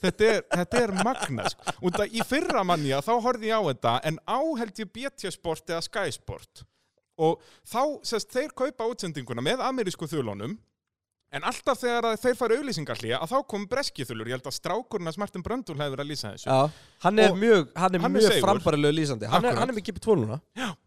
þetta, 0.00 0.26
er, 0.26 0.42
þetta 0.52 0.82
er 0.82 0.92
magna 1.00 1.46
sko. 1.52 1.92
það 1.96 2.16
í 2.16 2.26
fyrra 2.28 2.64
manni 2.68 2.92
þá 2.92 3.14
horfði 3.24 3.48
ég 3.48 3.56
á 3.56 3.62
þetta 3.70 3.94
en 4.10 4.20
áheld 4.28 4.82
ég 4.82 4.92
BT 4.92 5.32
Sport 5.32 5.72
eða 5.72 5.86
Sky 5.86 6.12
Sport 6.16 6.64
og 7.20 7.44
þá, 7.68 7.82
sérst, 8.10 8.32
þeir 8.34 8.54
kaupa 8.56 8.88
útsendinguna 8.94 9.44
með 9.44 9.62
amerísku 9.68 10.08
þulunum 10.10 10.58
en 11.30 11.44
alltaf 11.46 11.78
þegar 11.78 12.16
þeir 12.18 12.34
fara 12.34 12.56
auðlýsingarlíja 12.58 13.18
að 13.22 13.30
þá 13.30 13.36
kom 13.52 13.64
breski 13.70 14.02
þulur, 14.08 14.26
ég 14.26 14.34
held 14.34 14.48
að 14.50 14.54
strákurinn 14.56 15.06
að 15.06 15.14
Smartin 15.14 15.44
Bröndul 15.46 15.76
hefur 15.78 15.92
verið 15.94 16.02
að 16.02 16.08
lýsa 16.10 16.32
þessu. 16.32 16.48
Já, 16.50 16.86
hann 17.04 17.20
er 17.22 17.30
Og 17.30 17.36
mjög, 17.38 17.68
hann 17.78 17.94
er 17.94 18.02
hann 18.02 18.10
er 18.10 18.14
mjög 18.16 18.32
seigur. 18.32 18.46
frambærilegu 18.48 18.96
lýsandi. 18.96 19.28
Hann 19.30 19.46
er, 19.46 19.60
hann 19.60 19.70
er 19.70 19.76
með 19.76 19.84
kipið 19.86 20.02
12 20.08 20.24
núna. 20.24 20.40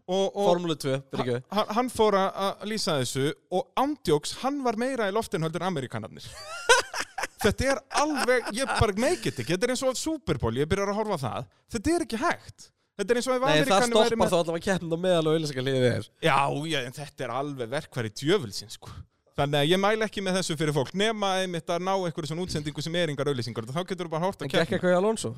Og, 0.04 0.26
og 0.36 0.50
Formúlu 0.50 0.76
2, 0.84 0.98
fyrir 1.14 1.24
ekki. 1.24 1.38
Hann, 1.56 1.72
hann 1.78 1.88
fór 1.96 2.18
að- 2.20 2.66
lýsa 2.74 2.98
þessu 3.00 3.24
og 3.56 3.70
ándjóks, 3.86 4.34
hann 4.42 4.60
var 4.68 4.76
meira 4.84 5.08
í 5.08 5.16
loftin 5.16 5.48
heldur 5.48 5.64
amerikanarnir 5.64 6.28
þetta 7.44 7.70
er 7.72 7.80
alveg, 8.04 8.52
ég 8.56 8.68
bara 8.78 8.94
make 9.00 9.28
it 9.32 9.40
ekki 9.40 9.52
þetta 9.56 9.66
er 9.70 9.74
eins 9.78 9.82
og 9.88 9.96
Super 9.96 10.38
Bowl, 10.40 10.52
ég 10.60 10.68
byrjar 10.68 10.92
að 10.92 11.00
horfa 11.00 11.18
það. 11.24 11.48
Þetta 11.72 11.96
er 11.96 12.04
ekki 12.06 12.20
hægt 12.20 12.68
þetta 12.98 13.14
er 13.14 13.20
eins 13.20 13.28
og 13.28 13.34
ef 13.36 13.44
Nei, 13.48 13.64
það 13.68 13.86
stoppar 13.88 14.30
þá 14.30 14.38
allavega 14.38 14.64
keppnum 14.68 15.02
meðal 15.04 15.26
og 15.26 15.36
auðlýsingarliðið 15.36 15.88
er 15.90 16.06
já, 16.24 16.38
já, 16.70 16.78
en 16.84 16.96
þetta 17.00 17.26
er 17.26 17.34
alveg 17.40 17.74
verkværi 17.74 18.14
djöfulsins 18.22 18.78
sko. 18.78 18.94
þannig 19.38 19.60
að 19.60 19.70
ég 19.72 19.82
mæla 19.82 20.08
ekki 20.08 20.24
með 20.24 20.40
þessu 20.40 20.58
fyrir 20.60 20.76
fólk 20.76 20.94
nema 20.98 21.34
einmitt 21.42 21.70
að 21.74 21.86
ná 21.86 21.94
einhverju 21.96 22.30
svona 22.32 22.46
útsendingu 22.46 22.84
sem 22.86 22.98
er 23.00 23.12
yngar 23.12 23.30
auðlýsingar. 23.32 23.66
Þá 23.70 23.80
getur 23.82 24.06
þú 24.06 24.14
bara 24.14 24.28
hort 24.28 24.42
En 24.42 24.46
að 24.46 24.52
gekk 24.52 24.60
keppna 24.62 24.78
eitthvað 24.78 24.94
í 24.94 24.98
Alonso? 25.00 25.34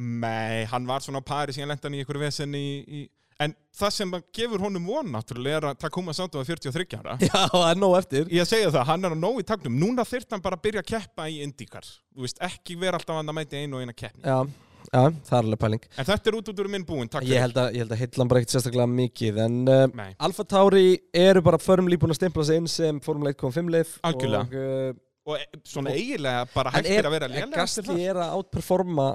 Nei, 0.00 0.66
hann 0.70 0.86
var 0.86 1.02
svona 1.02 1.18
á 1.18 1.24
pari 1.26 1.52
síðan 1.56 1.72
lenda 1.74 1.88
hann 1.88 1.98
í 1.98 2.04
einhverju 2.04 2.22
vesen 2.22 2.54
í, 2.54 2.66
í 2.86 3.00
En 3.40 3.54
það 3.72 3.92
sem 3.96 4.10
að 4.18 4.24
gefur 4.36 4.60
honum 4.60 4.88
von 4.90 5.06
náttúrulega 5.14 5.60
er 5.60 5.66
að 5.70 5.78
Takuma 5.80 6.12
Sato 6.16 6.42
er 6.42 6.48
43 6.48 6.98
ára. 6.98 7.14
Já, 7.24 7.46
það 7.48 7.68
er 7.70 7.78
nóg 7.80 7.94
eftir. 7.96 8.32
Ég 8.36 8.48
segja 8.48 8.72
það, 8.74 8.84
hann 8.90 9.08
er 9.08 9.14
á 9.16 9.18
nóg 9.22 9.38
í 9.40 9.46
tagnum. 9.48 9.78
Núna 9.80 10.04
þyrft 10.04 10.34
hann 10.36 10.42
bara 10.44 10.58
að 10.58 10.66
byrja 10.66 10.82
að 10.84 10.90
keppa 10.90 11.28
í 11.32 11.38
IndyCar. 11.46 11.88
Þú 12.12 12.26
veist, 12.26 12.42
ekki 12.44 12.76
vera 12.80 13.00
alltaf 13.00 13.16
að 13.16 13.32
mæti 13.38 13.62
einu 13.62 13.78
og 13.78 13.86
eina 13.86 13.96
keppni. 13.96 14.26
Já, 14.28 14.44
já, 14.90 15.02
það 15.28 15.36
er 15.38 15.44
alveg 15.44 15.60
pæling. 15.62 15.84
En 15.96 16.08
þetta 16.08 16.30
er 16.30 16.36
út 16.40 16.48
út 16.52 16.62
úr 16.64 16.68
minn 16.72 16.84
búinn, 16.88 17.10
takk 17.12 17.26
Ég 17.28 17.42
held 17.44 17.58
að, 17.62 17.68
ég 17.76 17.84
held 17.84 17.94
að 17.94 18.00
heillan 18.02 18.30
bara 18.32 18.42
ekkert 18.42 18.54
sérstaklega 18.56 18.88
mikið 18.90 19.38
En 19.44 19.58
uh, 19.70 19.84
Nei, 20.00 20.08
Alfa 20.26 20.46
Tauri 20.50 20.86
eru 21.14 21.42
bara 21.46 21.60
förmlí 21.62 21.98
búin 22.00 22.14
að 22.14 22.20
stimpla 22.20 22.46
sig 22.48 22.60
inn 22.60 22.68
sem 22.70 22.98
Formule 23.04 23.32
1.5 23.36 23.70
lið 23.76 23.92
Algjörlega. 24.10 24.46
Og, 24.46 24.94
uh, 24.96 25.06
og 25.30 25.36
e- 25.38 25.60
svona 25.68 25.92
eiginlega 25.94 26.46
bara 26.54 26.72
en 26.72 26.80
hættir 26.80 26.98
er, 26.98 27.08
að 27.10 27.14
vera 27.16 27.28
en 27.30 27.36
lélega 27.36 27.60
Gastli 27.60 28.06
er 28.10 28.18
að 28.24 28.38
outperforma 28.38 29.10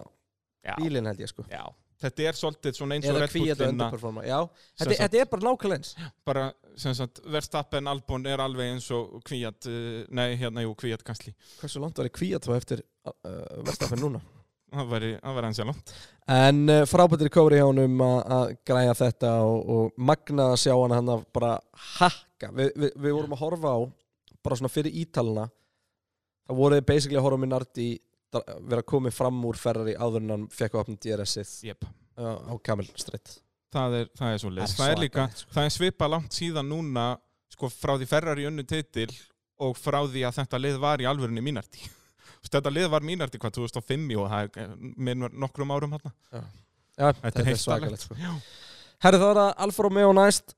Já, 0.65 0.75
bílinn 0.79 1.05
held 1.05 1.19
ég 1.21 1.29
sko. 1.29 1.43
Já, 1.51 1.61
þetta 2.01 2.23
er 2.29 2.37
svolítið 2.39 2.77
svona 2.79 2.95
eins 2.97 3.05
og 3.09 3.19
vinna 3.35 3.67
underperforma 3.67 4.23
Já, 4.25 4.37
þetta, 4.79 4.95
þetta 5.03 5.19
er 5.21 5.27
bara 5.33 5.45
nákvæmlega 5.45 5.77
eins. 5.77 5.91
Bara, 6.25 6.45
sem 6.81 6.95
sagt, 6.97 7.21
Verstappen 7.35 7.91
Albon 7.91 8.25
er 8.31 8.41
alveg 8.41 8.71
eins 8.73 8.87
og 8.95 9.19
Kvíat, 9.27 9.67
uh, 9.69 9.99
nei, 10.15 10.31
hérna, 10.39 10.63
jú, 10.65 10.73
Kvíat 10.79 11.03
Gastli 11.05 11.35
Hversu 11.59 11.83
langt 11.83 11.99
var 12.01 12.09
ég 12.09 12.15
kvíat 12.15 12.47
þá 12.47 12.55
eftir 12.57 12.81
Verstafen 13.65 14.01
núna? 14.01 14.23
Það 14.73 14.91
væri, 14.93 15.11
væri 15.21 15.49
hans 15.49 15.59
sjálf 15.61 15.97
En 16.35 16.63
uh, 16.73 16.81
frábættir 16.89 17.29
kóri 17.29 17.59
hjá 17.59 17.67
honum 17.67 17.99
að 18.01 18.15
að 18.33 18.53
græja 18.65 18.95
þetta 18.97 19.33
og, 19.45 19.59
og 19.69 19.99
magna 20.09 20.47
að 20.53 20.61
sjá 20.63 20.73
hann 20.73 20.95
hann 20.95 21.11
að 21.13 21.25
bara 21.37 21.51
hakka. 21.99 22.49
Vi, 22.49 22.65
vi, 22.73 22.89
við 23.03 23.13
vorum 23.13 23.35
að 23.35 23.43
horfa 23.43 23.73
á, 23.77 23.79
bara 24.41 24.57
svona 24.57 24.73
fyrir 24.73 24.97
ítalina, 25.03 25.45
það 26.49 26.61
voru 26.63 26.79
basically 26.81 27.19
að 27.19 27.27
horfa 27.27 27.37
á 27.37 27.43
Minardi 27.43 27.89
vera 28.41 28.83
komið 28.83 29.13
fram 29.15 29.43
úr 29.47 29.59
Ferrari 29.59 29.93
áður 29.95 30.23
en 30.23 30.33
hann 30.33 30.47
fekk 30.51 30.79
opna 30.81 30.97
DRS-ið 30.99 31.51
yep. 31.69 31.85
uh, 32.17 32.41
á 32.49 32.53
Camel 32.65 32.89
Street. 32.97 33.37
það 33.75 33.99
er, 33.99 34.09
það 34.17 34.33
er 34.33 34.41
svo 34.41 34.51
leys 34.55 34.73
Það 34.75 34.91
er 34.95 35.03
líka, 35.03 35.27
sko. 35.35 35.53
það 35.53 35.69
er 35.69 35.75
svipa 35.77 36.09
langt 36.11 36.35
síðan 36.35 36.69
núna 36.71 37.05
sko 37.53 37.69
frá 37.71 37.93
því 37.99 38.09
Ferrari 38.09 38.47
unnu 38.49 38.65
titil 38.67 39.11
og 39.63 39.77
frá 39.77 40.01
því 40.03 40.25
að 40.27 40.41
þetta 40.41 40.61
lið 40.61 40.81
var 40.83 41.03
í 41.03 41.07
alvörunni 41.07 41.43
mínarti 41.43 41.85
þetta 42.53 42.71
lið 42.73 42.89
var 42.93 43.05
mínarti 43.05 43.41
hvað 43.41 43.57
2005 43.57 44.05
og 44.21 44.29
það 44.31 44.59
er 44.63 44.75
með 44.79 45.25
nokkrum 45.33 45.73
árum 45.75 45.97
hann 45.97 46.13
Já, 46.95 47.09
Þetta 47.11 47.41
er 47.41 47.49
heilt 47.49 47.59
svakalegt, 47.59 48.05
sko. 48.05 48.15
Já. 48.15 48.31
Herri 49.03 49.19
það 49.19 49.27
var 49.33 49.39
að 49.41 49.49
Alfa 49.65 49.83
Romeo 49.83 50.13
næst. 50.15 50.53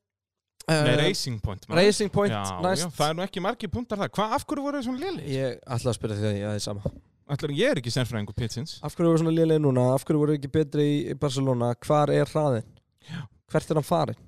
Uh, 0.68 0.84
Nei, 0.84 0.96
Racing 1.00 1.40
Point 1.42 1.64
maður. 1.66 1.80
Racing 1.80 2.12
Point 2.14 2.34
já, 2.36 2.42
næst. 2.62 2.84
já, 2.84 2.90
það 2.98 3.10
er 3.10 3.18
nú 3.18 3.24
ekki 3.24 3.42
margir 3.42 3.72
punktar 3.72 4.02
það 4.04 4.12
hvað, 4.18 4.34
af 4.36 4.46
hverju 4.46 4.66
voru 4.66 4.78
það 4.82 4.88
svona 4.90 5.02
léli? 5.06 5.24
Ég 5.32 5.56
ætla 5.64 5.94
að 5.94 5.98
spyrja 5.98 6.18
því 6.20 6.28
að 6.28 6.36
ég 6.38 6.50
aðeins 6.52 6.68
sama. 6.68 6.92
Ætlar, 7.34 7.54
ég 7.58 7.72
er 7.72 7.82
ekki 7.82 7.92
sérfræðingur 7.92 8.36
pitsins 8.38 8.78
Af 8.88 8.94
hverju 8.96 9.10
voru 9.10 9.22
svona 9.24 9.34
liðlega 9.36 9.64
núna? 9.64 9.88
Af 9.96 10.06
hverju 10.08 10.22
voru 10.22 10.36
ekki 10.38 10.52
betri 10.52 10.86
í 11.12 11.16
Barcelona? 11.20 11.72
Hvar 11.88 12.12
er 12.14 12.30
hraðin? 12.32 12.68
Já. 13.08 13.24
Hvert 13.52 13.72
er 13.72 13.80
hann 13.80 13.88
farin? 13.88 14.22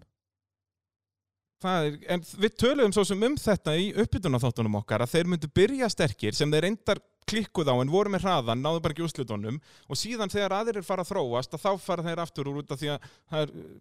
Er, 1.70 1.96
en 2.16 2.24
við 2.40 2.54
töluðum 2.56 2.94
svo 2.96 3.04
sem 3.08 3.24
um 3.28 3.36
þetta 3.40 3.74
í 3.76 3.90
uppbytunarþáttunum 4.00 4.78
okkar 4.80 5.04
að 5.04 5.12
þeir 5.18 5.32
myndu 5.34 5.50
byrja 5.52 5.90
sterkir 5.92 6.36
sem 6.38 6.52
þeir 6.54 6.70
reyndar 6.70 7.02
klikkuð 7.30 7.72
á 7.72 7.76
en 7.80 7.94
voru 7.94 8.12
með 8.14 8.26
hraðan, 8.26 8.64
náðu 8.66 8.82
bara 8.84 8.96
ekki 8.96 9.06
úrslutunum 9.06 9.62
og 9.88 10.00
síðan 10.00 10.32
þegar 10.34 10.58
aðrir 10.60 10.86
fara 10.88 11.06
að 11.06 11.14
þróast 11.14 11.56
að 11.56 11.64
þá 11.66 11.72
fara 11.86 12.06
þeir 12.10 12.24
aftur 12.26 12.52
úr 12.52 12.62
út 12.64 12.74
af 12.76 12.82
því 12.82 12.92
að 12.96 13.08
það 13.32 13.46
er 13.46 13.54
uh, 13.54 13.72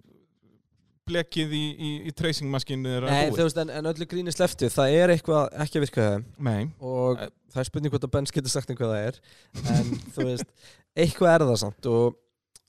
blekið 1.08 1.52
í, 1.56 1.62
í, 1.72 1.90
í 2.08 2.14
tracingmaskinu 2.16 2.98
Nei, 3.06 3.30
þú 3.32 3.46
veist, 3.46 3.60
en, 3.62 3.70
en 3.72 3.88
öllu 3.90 4.06
gríni 4.08 4.32
sleftu, 4.34 4.68
það 4.72 4.96
er 4.98 5.12
eitthvað 5.14 5.54
ekki 5.64 5.80
að 5.80 5.84
virka. 5.86 6.08
Nei, 6.48 6.66
og 6.84 7.22
Eh. 7.24 7.30
það 7.54 7.62
er 7.62 7.68
spurning 7.70 7.94
hvort 7.94 8.04
að 8.04 8.12
Benz 8.16 8.34
getur 8.34 8.52
sagt 8.52 8.72
um 8.72 8.76
hvað 8.76 8.92
það 8.92 9.06
er. 9.06 9.20
En 9.72 9.92
þú 10.14 10.26
veist, 10.28 10.50
eitthvað 10.98 11.32
er 11.34 11.46
það 11.48 11.60
samt 11.64 11.88
og 11.88 12.18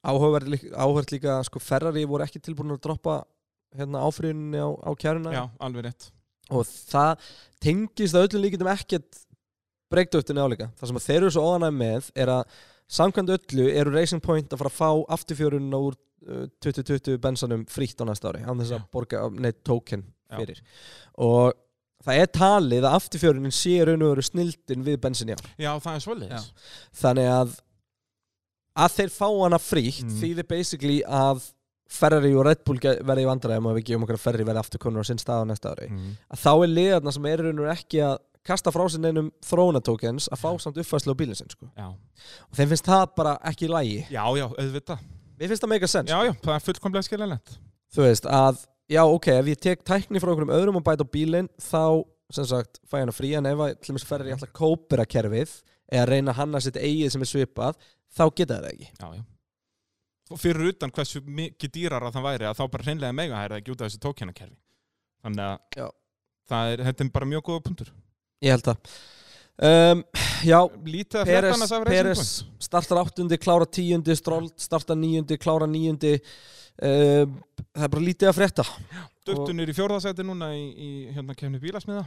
áhugavert 0.08 0.48
líka, 0.48 0.88
líka 1.12 1.36
sko 1.50 1.60
Ferrari 1.60 2.06
voru 2.08 2.24
ekki 2.24 2.40
tilbúin 2.40 2.72
að 2.78 2.82
droppa 2.86 3.18
hérna 3.76 4.06
áfriðunni 4.08 4.62
á, 4.64 4.70
á 4.72 4.92
kjæruna 4.96 5.34
já, 5.36 5.44
alveg 5.60 5.90
rétt. 5.90 6.08
Og 6.50 6.64
það 6.66 7.28
tengist 7.62 8.16
að 8.16 8.30
öllum 8.30 8.46
líkitum 8.48 8.72
ekkert 8.72 9.20
breykdöftinni 9.94 10.44
áleika 10.44 10.70
það 10.80 10.92
sem 10.92 11.02
þeir 11.08 11.22
eru 11.22 11.32
svo 11.36 11.46
óanæg 11.54 11.74
með 11.80 12.12
er 12.16 12.34
að 12.34 12.60
samkvæmt 13.00 13.34
öllu 13.38 13.70
eru 13.70 13.94
Racing 13.94 14.24
Point 14.26 14.54
að 14.54 14.62
fara 14.64 14.72
að 14.74 14.78
fá 14.80 15.16
afturfjörunna 15.18 15.82
úr 15.90 15.98
uh, 15.98 16.46
2020 16.66 17.20
bensanum 17.24 17.66
frítt 17.70 18.02
á 18.02 18.06
næsta 18.10 18.32
ári 18.32 18.44
án 18.46 18.58
þess 18.62 18.76
að 18.76 18.84
Já. 18.84 18.88
borga 18.96 19.24
neitt 19.38 19.64
token 19.68 20.06
Já. 20.30 20.38
fyrir 20.42 20.62
og 21.20 21.54
það 22.06 22.22
er 22.24 22.30
talið 22.40 22.86
að 22.88 22.98
afturfjörunin 23.00 23.54
sé 23.56 23.76
raun 23.86 24.06
og 24.08 24.14
veru 24.16 24.24
snildin 24.24 24.86
við 24.88 25.00
bensin 25.04 25.34
í 25.34 25.38
ár 25.38 25.48
Já, 25.60 25.72
það 25.84 25.96
er 25.98 26.06
svoleiðis 26.06 26.52
þannig 27.02 27.32
að 27.34 27.58
að 28.80 28.94
þeir 28.96 29.10
fá 29.12 29.26
hana 29.28 29.60
frítt 29.60 30.06
Mm. 30.06 30.20
þýðir 30.22 30.48
basically 30.48 31.00
að 31.04 31.42
Ferrari 31.90 32.30
og 32.38 32.46
Red 32.46 32.62
Bull 32.68 32.78
verði 32.80 33.24
í 33.26 33.28
vandræðum 33.28 33.66
og 33.72 33.78
við 33.80 33.88
gefum 33.90 34.04
okkar 34.06 34.20
að 34.20 34.22
Ferrari 34.24 34.46
verði 34.46 34.62
afturkonur 34.62 35.02
á 35.04 35.10
sinn 35.10 35.20
stað 35.20 35.42
á 35.42 35.50
næsta 35.50 35.72
ári 35.74 35.88
mm. 35.90 36.12
að 36.30 36.44
þá 36.44 36.52
er 36.54 36.70
liðarna 36.70 37.14
sem 37.16 37.26
eru 37.32 37.48
raun 37.48 37.60
og 37.60 37.66
veru 37.66 37.74
ekki 37.74 38.02
að 38.06 38.18
kasta 38.48 38.72
frá 38.74 38.86
sér 38.90 39.04
neinum 39.04 39.30
þróunatokens 39.46 40.30
að 40.34 40.42
fá 40.42 40.50
samt 40.64 40.80
uppfæslu 40.82 41.16
á 41.16 41.20
bílinn 41.20 41.38
sinn 41.38 41.52
sko. 41.52 41.70
Og 41.80 42.58
þeim 42.58 42.72
finnst 42.74 42.90
það 42.90 43.06
bara 43.18 43.38
ekki 43.50 43.68
í 43.68 43.72
lægi 43.72 43.98
já, 44.10 44.24
já, 44.40 44.46
auðvitað. 44.50 45.08
Mér 45.40 45.52
finnst 45.52 45.64
það 45.64 45.74
mega 45.74 45.90
sens 45.90 46.12
Já, 46.12 46.20
já, 46.28 46.34
það 46.44 46.56
er 46.56 46.66
fullkomlega 46.68 47.08
skiljanlegt. 47.08 47.58
Þú 47.96 48.06
veist 48.06 48.30
að 48.30 48.64
já 48.90 49.02
ok, 49.06 49.28
ef 49.40 49.52
ég 49.54 49.62
tek 49.66 49.84
tækni 49.88 50.22
frá 50.22 50.32
einhverjum 50.32 50.56
öðrum 50.56 50.80
og 50.80 50.86
bæta 50.88 51.06
á 51.06 51.14
bílinn 51.14 51.50
þá 51.64 51.84
sem 52.34 52.48
sagt 52.50 52.82
fæ 52.86 53.00
ég 53.00 53.06
hana 53.06 53.16
frí. 53.16 53.34
En 53.38 53.50
ef 53.50 53.64
að 53.66 53.76
til 53.78 53.94
dæmis 53.94 54.08
Ferrari 54.08 54.36
ætla 54.36 54.50
að 54.50 54.58
kópera 54.60 55.08
kerfið 55.10 55.56
eða 55.90 56.08
reyna 56.10 56.34
að 56.34 56.42
hanna 56.44 56.62
sitt 56.64 56.80
eigið 56.80 57.14
sem 57.16 57.26
er 57.26 57.32
svipað 57.32 57.80
þá 58.16 58.24
geta 58.36 58.60
það 58.60 58.72
ekki. 58.74 58.90
Já, 59.00 59.08
já. 59.20 59.24
Og 60.30 60.38
fyrir 60.38 60.70
utan 60.70 60.92
hversu 60.94 61.24
mikið 61.26 61.72
dýrar 61.74 62.06
að 62.06 62.20
það 62.20 62.28
væri 62.28 62.46
að 62.46 62.60
þá 62.60 62.66
bara 62.76 62.86
hreinlega 62.86 63.18
mega 63.18 63.40
það 63.40 63.48
er 63.48 63.56
ekki 63.58 63.74
út 63.74 63.80
af 63.82 63.90
þessu 63.90 64.02
tókjanakerfi. 64.04 64.58
Þannig 65.26 65.48
að 65.48 65.90
er, 66.60 66.84
þetta 66.86 67.06
er 67.06 67.12
bara 67.16 67.30
mjög 67.30 67.48
góða 67.50 67.64
punktur 67.66 67.90
ég 68.46 68.54
held 68.56 68.70
það 68.70 68.94
um, 69.70 70.04
já, 70.48 70.60
Lítið 70.86 71.20
að 71.22 71.32
Peres, 71.34 71.74
Peres 71.90 72.24
startar 72.64 73.02
áttundi, 73.04 73.40
klára 73.42 73.68
tíundi 73.68 74.16
Stroll 74.18 74.48
startar 74.60 75.00
níundi, 75.00 75.40
klára 75.42 75.68
níundi. 75.70 76.16
Um, 76.80 77.36
það 77.76 77.86
er 77.86 77.92
bara 77.92 78.06
lítið 78.06 78.30
að 78.30 78.38
frétta. 78.38 78.66
Duttunir 79.28 79.72
í 79.72 79.76
fjórðasæti 79.76 80.24
núna 80.24 80.54
í, 80.56 80.64
í 80.72 80.90
hérna 81.12 81.36
kemni 81.36 81.60
bílasmiða. 81.60 82.06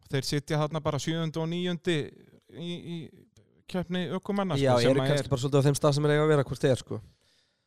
Og 0.00 0.12
þeir 0.14 0.24
sitja 0.24 0.62
þarna 0.62 0.80
bara 0.84 1.00
sjöundi 1.02 1.42
og 1.42 1.50
níundi 1.50 1.98
í, 2.56 2.72
í 2.72 2.98
kefni 3.68 4.06
ökumanna 4.16 4.56
já, 4.56 4.72
sko, 4.72 4.94
eru 4.94 5.02
að 5.04 5.12
kannski 5.12 5.32
bara 5.34 5.42
svolítið 5.42 5.60
á 5.60 5.66
þeim 5.66 5.76
stað 5.76 5.96
sem 5.98 6.08
er 6.08 6.14
eiga 6.14 6.24
að 6.24 6.32
vera 6.32 6.46
hvort 6.48 6.64
er 6.64 6.80
sko 6.80 7.00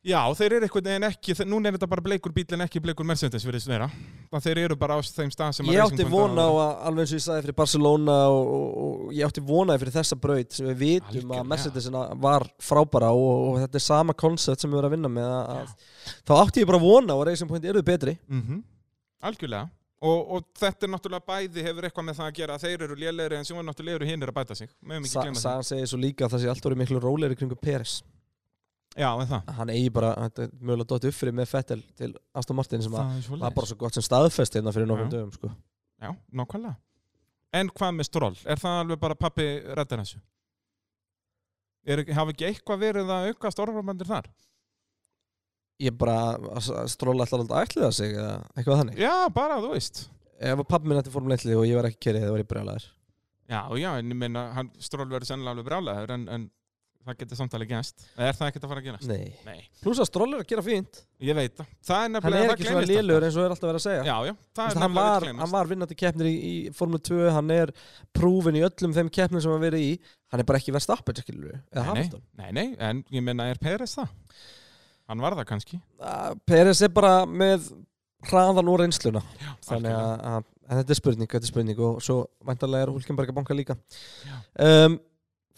Já, 0.02 0.18
þeir 0.34 0.56
eru 0.56 0.66
einhvern 0.66 0.86
veginn 0.88 1.04
ekki, 1.06 1.34
núna 1.46 1.68
er 1.70 1.76
þetta 1.76 1.86
bara 1.92 2.02
bleikur 2.02 2.32
bíl 2.34 2.42
en 2.56 2.64
ekki 2.64 2.80
bleikur 2.82 3.06
Mercedes 3.06 3.44
virðist 3.46 3.68
vera. 3.70 3.86
Það 4.32 4.46
þeir 4.48 4.58
eru 4.64 4.76
bara 4.80 4.96
á 4.98 5.00
þeim 5.06 5.30
stað 5.30 5.52
sem 5.54 5.68
að 5.70 5.76
Ég 5.76 5.82
átti 5.84 6.06
vona 6.10 6.42
á 6.42 6.50
að- 6.50 6.80
alveg 6.88 7.04
eins 7.04 7.12
og 7.12 7.18
ég 7.20 7.22
sagði 7.26 7.42
fyrir 7.46 7.56
Barcelona 7.60 8.16
og, 8.34 8.48
og, 8.56 8.72
og 8.82 9.12
ég 9.14 9.28
átti 9.28 9.44
vonaði 9.46 9.78
fyrir 9.84 9.94
þessa 9.94 10.18
braut 10.18 10.50
sem 10.56 10.66
við 10.72 10.80
vitum 10.82 11.06
Algjörlega. 11.12 11.38
að 11.44 11.50
Mercedesina 11.52 12.02
var 12.18 12.48
frábara 12.58 13.12
og, 13.14 13.30
og 13.52 13.60
þetta 13.62 13.78
er 13.78 13.84
sama 13.86 14.12
koncept 14.24 14.60
sem 14.64 14.70
við 14.74 14.80
erum 14.82 14.90
að 14.90 14.96
vinna 14.96 15.12
með 15.20 15.28
að, 15.36 15.52
að, 15.54 15.76
þá 16.26 16.32
átti 16.40 16.64
ég 16.64 16.70
bara 16.72 16.82
vona 16.82 17.14
á 17.14 17.16
að 17.20 17.26
Racing 17.30 17.48
Point 17.54 17.64
eru 17.70 17.82
betri 17.86 18.16
Mhm. 18.26 18.58
Algjörlega. 19.22 19.70
Og, 20.02 20.32
og 20.34 20.42
þetta 20.58 20.82
er 20.82 20.90
náttúrulega 20.96 21.26
bæði 21.30 21.62
hefur 21.62 21.84
eitthvað 21.86 22.08
með 22.08 22.16
það 22.18 22.26
að 22.26 22.34
gera 22.40 22.54
að 22.58 22.64
þeir 22.66 22.82
eru 22.88 22.96
lélegri 22.98 23.36
en 23.38 23.44
sem 23.46 23.54
var 23.56 23.62
náttúrulega 23.70 24.00
eru 24.00 24.06
hinn 24.10 24.22
að 24.26 24.34
bæta 24.34 24.56
sig. 24.58 24.68
Sa. 25.06 25.22
Sagan 25.38 25.62
segir 25.62 25.86
svo 25.86 26.00
líka 26.02 26.26
að 26.26 26.32
það 26.34 26.42
sé 26.42 26.48
allt 26.50 26.66
orðið 26.66 26.80
miklu 26.82 26.98
rólegri 27.04 27.38
kringu 27.38 27.54
Peres 27.54 28.00
Já, 28.92 29.08
en 29.22 29.28
það. 29.30 29.52
hann 29.56 29.70
eigi 29.72 29.90
bara, 29.94 30.10
mögulega 30.60 30.88
dótt 30.92 31.06
uppfrið 31.08 31.36
með 31.38 31.48
Fettel 31.48 31.82
til 31.96 32.10
Aston 32.36 32.56
Martin 32.58 32.82
sem 32.84 32.92
að 32.92 33.22
Það 33.30 33.46
er 33.48 33.54
bara 33.56 33.66
svo 33.70 33.76
gott 33.80 33.96
sem 33.96 34.04
staðfest 34.04 34.58
hérna 34.58 34.72
fyrir 34.74 34.90
nokkrum 34.90 35.08
dögum 35.12 35.32
sko. 35.32 35.48
Já, 36.02 36.10
nákvæmlega. 36.32 36.76
En 37.56 37.68
hvað 37.72 37.96
með 37.96 38.08
stról? 38.10 38.34
Er 38.44 38.60
það 38.60 38.78
alveg 38.82 39.00
bara 39.00 39.14
pappi 39.16 39.46
rættir 39.78 40.02
þessu? 40.02 40.20
Ekki- 41.92 42.14
hafa 42.14 42.30
ekki 42.34 42.46
eitthvað 42.50 42.82
verið 42.84 43.10
að 43.10 43.28
auka 43.32 43.50
stórframbandir 43.54 44.06
þar? 44.12 44.28
ég 45.82 45.94
bara, 45.98 46.36
að 46.54 46.88
stróla 46.92 47.24
alltaf 47.24 47.40
alltaf 47.42 47.62
ætliða 47.66 47.92
sig 47.96 48.12
eða 48.14 48.34
eitthvað 48.54 48.80
þannig 48.82 48.98
Já, 49.02 49.14
bara, 49.34 49.56
þú 49.58 49.72
veist. 49.72 50.02
ef 50.38 50.60
pappi 50.68 50.86
minn 50.90 51.00
ætti 51.00 51.10
Formule 51.10 51.34
1 51.34 51.46
lið 51.48 51.58
og 51.58 51.66
ég 51.66 51.78
var 51.80 51.88
ekki 51.88 51.98
kerið 52.06 52.26
það 52.26 52.34
var 52.36 52.42
ég 52.44 52.50
brjálæður 52.52 52.84
Já, 53.52 53.60
já, 53.82 53.88
en 53.98 54.12
ég 54.12 54.16
meina, 54.20 54.44
stról 54.78 55.08
verður 55.10 55.26
sennilega 55.26 55.56
alveg 55.56 55.66
brálaður 55.66 56.12
en, 56.14 56.28
en 56.28 56.44
það 57.06 57.16
getur 57.22 57.38
samtalið. 57.40 57.72
Eða 57.72 58.26
er 58.28 58.36
það 58.38 58.48
ekkert 58.50 58.64
að 58.66 58.70
fara 58.72 58.80
að 58.82 58.86
gerast? 58.88 59.08
Nei. 59.10 59.32
Nei. 59.46 59.60
Pluss 59.82 60.00
að 60.02 60.08
stról 60.08 60.28
er 60.36 60.42
að 60.42 60.48
gera 60.52 60.62
fínt 60.66 61.00
Ég 61.22 61.36
veit 61.38 61.54
það. 61.58 61.70
Það 61.86 61.96
er 61.96 62.02
hann 62.02 62.14
nefnilega, 62.16 62.42
er 62.42 62.48
það 62.48 62.54
ekki 62.54 62.66
svona 62.68 62.82
gleymist 62.82 62.92
lélur 62.96 63.26
eins 63.26 63.36
og 63.38 63.44
er 63.46 63.54
alltaf 63.54 63.68
verið 63.70 63.80
að 63.80 63.84
segja 63.86 64.04
Já, 64.06 64.16
já, 64.28 64.32
það 64.32 64.68
Vist, 64.68 64.76
er 64.76 64.82
hann, 64.82 64.92
nefnilega 64.92 65.02
var, 65.02 65.12
vill 65.12 65.26
gleymast. 65.28 65.42
hann 65.42 65.52
var 65.56 65.70
vinnandi 65.72 65.98
keppnir 66.02 66.30
í, 66.30 66.34
í 66.52 66.54
Formule 66.78 67.02
2 67.10 67.20
hann 67.36 67.52
er 67.56 67.72
prúfin 68.18 68.58
í 68.58 68.64
öllum 68.66 68.96
þeim 68.96 69.10
keppnir 69.18 69.44
sem 69.44 69.54
hann 69.54 69.62
verið 69.66 69.84
í 69.86 69.92
hann 70.32 70.42
er 70.44 70.48
bara 70.48 70.62
ekki 70.62 70.74
verið 70.74 70.86
stappet 70.88 71.22
skilur 71.22 71.54
eða 71.58 71.82
Nei, 71.82 71.86
Hamilton 71.90 72.24
Nei, 72.42 72.50
nei, 72.58 72.66
en 72.90 73.04
ég 73.18 73.26
meina, 73.26 73.46
er 73.52 73.60
Peres 73.62 73.94
það? 73.98 74.10
Hann 75.10 75.22
var 75.26 75.34
það 75.38 75.48
kannski. 75.50 75.78
uh, 76.02 76.32
Peres 76.48 76.82
er 76.86 76.92
bara 76.94 77.22
með 77.26 77.70
hraðan 78.30 78.70
og 78.70 78.78
reynsluna 78.82 79.22
Já, 79.42 79.52
þannig 79.66 79.94
að, 79.98 80.12
að 80.32 80.42
en 80.72 80.78
þetta 80.78 80.94
er 80.94 80.98
spurning, 81.02 81.28
þetta 81.30 81.46
er 81.48 81.50
spurning 81.50 81.80
og 81.82 81.96
svo 82.06 82.18
vantarlega 82.46 82.86
er 82.86 82.92
Hulkenberg 82.94 83.32
að 83.32 83.38
banka 83.40 83.56
líka 83.58 83.74
Já. 84.22 84.36
um, 84.62 84.94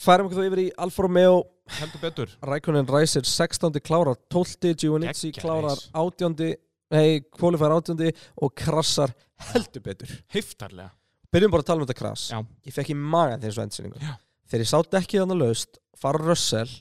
færum 0.01 0.27
okkur 0.29 0.41
þá 0.43 0.47
yfir 0.49 0.63
í 0.65 0.71
Alfa 0.85 1.05
Romeo 1.07 1.43
Heldur 1.79 2.01
betur. 2.03 2.33
Rækonin 2.45 2.89
Ræsir 2.91 3.25
16. 3.25 3.81
klárar 3.81 4.19
12. 4.29 4.75
Giovannizzi 4.83 5.31
klárar 5.33 5.71
reis. 5.73 5.87
18. 5.97 6.57
nei, 6.93 7.21
kvalifær 7.33 7.73
18. 7.79 8.11
og 8.45 8.53
krassar 8.59 9.15
heldur 9.53 9.81
betur 9.87 10.11
Heiftarlega. 10.35 10.91
byrjum 11.33 11.55
bara 11.55 11.65
að 11.65 11.71
tala 11.71 11.81
um 11.83 11.87
þetta 11.89 11.99
krass 11.99 12.27
Já. 12.31 12.43
ég 12.69 12.75
fekk 12.77 12.93
í 12.93 12.99
magan 12.99 13.41
þegar 13.41 13.57
svo 13.57 13.65
endsynningu 13.65 14.03
þegar 14.51 14.65
ég 14.67 14.71
sá 14.71 14.79
dekkið 14.93 15.25
hann 15.25 15.35
að 15.35 15.41
laust 15.47 15.81
fara 15.99 16.21
Russell 16.21 16.75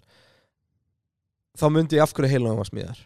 þá 1.58 1.66
myndi 1.72 1.98
ég 1.98 2.04
af 2.04 2.14
hverju 2.14 2.34
heilum 2.34 2.52
hann 2.52 2.62
var 2.62 2.70
smíðar 2.70 3.02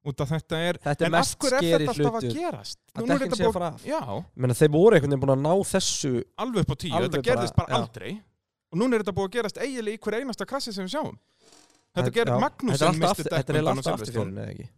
Út 0.00 0.20
af 0.24 0.30
þetta 0.32 0.58
er... 0.64 0.78
þetta 0.80 1.04
er 1.04 1.08
en 1.10 1.14
af 1.14 1.20
mest 1.20 1.36
hverju 1.42 1.56
er 1.56 1.60
skeri 1.60 1.86
þetta 1.86 1.92
alltaf 1.92 2.14
að 2.20 2.36
gerast? 2.38 2.78
að 2.94 3.10
dekkin 3.10 3.34
sé 3.36 3.44
að 3.48 3.56
fara 3.56 3.66
af 3.74 4.60
þeir 4.60 4.70
voru 4.72 4.96
einhvern 4.96 5.12
veginn 5.12 5.24
búin 5.24 5.32
að 5.34 5.42
ná 5.44 5.52
þessu 5.70 6.12
alveg 6.40 6.64
upp 6.64 6.72
á 6.72 6.76
tíu. 6.80 6.92
Þetta 6.94 7.20
gerðist 7.26 7.56
bara- 7.58 7.80
aldrei. 7.80 8.12
Og 8.70 8.78
núna 8.78 8.96
er 8.96 9.02
þetta 9.04 9.16
búið 9.16 9.28
að 9.30 9.36
gerast 9.38 9.58
eiginlega 9.58 9.98
í 9.98 10.02
hver 10.04 10.18
einasta 10.20 10.46
krassi 10.46 10.72
sem 10.74 10.86
við 10.86 10.92
sjáum. 10.94 11.16
Þetta 11.96 12.12
gerir 12.14 12.30
já. 12.36 12.38
Magnús 12.44 12.76
þetta 12.76 12.76
er 12.76 12.78
sem 12.78 12.86
alltaf 12.86 13.00
misti 13.00 13.10
aftur- 13.10 13.34
þetta 13.34 13.50
er 13.50 13.58
eiginlega 13.58 13.96
dekkmyndan 13.96 14.38
á 14.38 14.50
ekki 14.50 14.68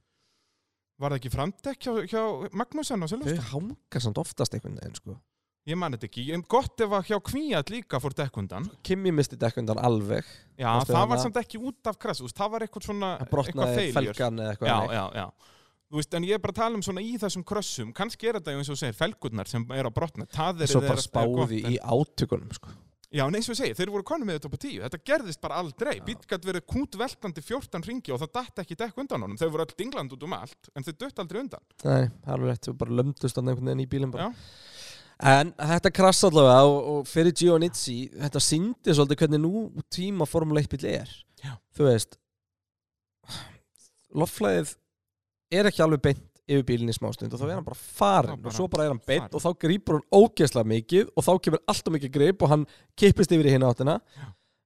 Var 1.02 1.10
það 1.12 1.18
ekki 1.18 1.30
framdekk 1.32 1.84
hjá, 1.86 1.92
hjá 2.12 2.22
Magnúsen 2.56 3.02
á 3.02 3.06
þau 3.06 3.10
Silverstone? 3.12 3.50
hanga 3.52 4.00
samt 4.00 4.18
oftast 4.22 4.54
einhvern 4.56 4.78
veginn 4.80 4.96
sko 4.96 5.16
Ég 5.68 5.76
man 5.78 5.92
þetta 5.94 6.08
ekki, 6.08 6.24
gott 6.50 6.80
ef 6.82 6.90
að 6.96 7.10
hjá 7.10 7.18
Kvíat 7.22 7.70
líka 7.70 8.00
fór 8.02 8.14
dekkundan 8.18 8.68
Kimi 8.82 9.12
misti 9.14 9.36
dekkundan 9.36 9.78
alveg 9.78 10.24
Já, 10.56 10.70
það 10.82 10.92
var 10.94 11.06
þarna? 11.12 11.18
samt 11.22 11.36
ekki 11.42 11.60
út 11.60 11.90
af 11.90 11.98
krass, 11.98 12.22
það 12.32 12.50
var 12.54 12.64
eitthvað 12.66 12.86
svona 12.88 13.10
Það 13.20 13.30
brotnaði 13.34 13.84
felgan 13.92 14.40
eða 14.42 14.54
eitthvað 14.54 14.72
Já, 14.72 14.78
já, 14.96 15.04
já 15.20 15.26
Þú 15.92 16.00
veist, 16.00 16.14
en 16.16 16.24
ég 16.24 16.32
er 16.38 16.40
bara 16.40 16.54
að 16.54 16.60
tala 16.62 16.78
um 16.80 16.82
svona 16.86 17.02
í 17.04 17.12
þessum 17.20 17.44
krössum 17.44 17.92
kannski 17.92 18.30
er 18.30 18.38
þetta 18.40 18.54
eins 18.56 18.70
og 18.72 18.78
segir, 18.80 18.96
felgurnar 18.96 19.50
sem 19.50 19.66
er 19.76 19.84
á 19.84 19.92
brotna 19.92 20.24
það 20.32 20.64
er 20.64 20.72
Svo 20.72 20.80
bara 20.80 21.02
spáði 21.04 21.60
í 21.68 21.76
átökunum 21.84 22.54
sko. 22.56 22.72
Já, 23.12 23.26
en 23.26 23.36
eins 23.36 23.48
og 23.48 23.52
ég 23.52 23.58
segi, 23.60 23.76
þeir 23.76 23.90
voru 23.92 24.06
konum 24.08 24.28
með 24.28 24.38
þetta 24.38 24.48
upp 24.48 24.56
á 24.56 24.64
tíu 24.64 24.82
Þetta 24.82 25.00
gerðist 25.10 25.40
bara 25.42 25.58
aldrei, 25.60 25.94
bíl 26.04 26.16
gætt 26.16 26.46
verið 26.48 26.64
kút 26.72 26.96
veltandi 26.96 27.44
14 27.44 27.84
ringi 27.84 28.14
og 28.14 28.22
það 28.22 28.30
datt 28.38 28.62
ekki 28.62 28.78
dekk 28.80 29.02
undan 29.02 29.26
honum 29.26 29.40
Þau 29.40 29.50
voru 29.52 29.66
öll 29.66 29.74
dingland 29.76 30.14
út 30.16 30.24
um 30.24 30.36
allt, 30.36 30.70
en 30.72 30.86
þau 30.86 30.92
dött 30.94 31.20
aldrei 31.20 31.42
undan 31.42 31.66
Nei, 31.84 32.06
það 32.24 32.32
er 32.36 32.44
við 32.46 32.78
bara 32.80 32.96
lömdust 33.02 33.36
hann 33.36 33.52
einhvern 33.52 33.68
veginn 33.68 33.84
í 33.84 33.88
bílinn 33.92 34.14
bara. 34.14 34.30
Já. 34.30 34.72
En 35.22 35.52
þetta 35.54 35.92
krass 35.94 36.24
allavega 36.26 36.64
og, 36.66 36.78
og 36.92 37.06
fyrir 37.06 37.36
Giovinazzi, 37.36 37.98
þetta 38.24 38.42
síndi 38.42 38.96
svolítið 38.96 39.20
hvernig 39.20 39.42
nú 39.44 39.84
tíma 39.92 40.26
Formule 40.26 40.64
1 40.64 40.72
bíl 40.72 40.88
er. 40.90 41.12
Já. 41.44 41.52
Þú 41.76 41.86
veist, 41.86 42.16
loftflæðið 44.18 44.74
er 45.52 45.68
ekki 45.68 45.84
alveg 45.84 46.02
beint 46.08 46.24
yfir 46.50 46.64
bílinn 46.66 46.90
í 46.90 46.96
smástund 46.96 47.32
og 47.32 47.40
þá 47.40 47.48
er 47.48 47.56
hann 47.56 47.66
bara 47.66 47.78
farin 47.78 48.40
bara 48.42 48.50
og 48.50 48.56
svo 48.56 48.68
bara 48.70 48.86
er 48.86 48.94
hann 48.94 49.02
farinn. 49.02 49.28
og 49.30 49.44
þá 49.44 49.50
grýpur 49.64 49.98
hann 49.98 50.08
ógeðslega 50.18 50.72
mikið 50.72 51.12
og 51.12 51.26
þá 51.26 51.32
kemur 51.44 51.62
alltaf 51.70 51.96
mikið 51.96 52.14
grip 52.16 52.42
og 52.42 52.54
hann 52.54 52.64
kippist 52.98 53.34
yfir 53.34 53.50
í 53.50 53.54
hinn 53.54 53.68
áttina. 53.68 54.00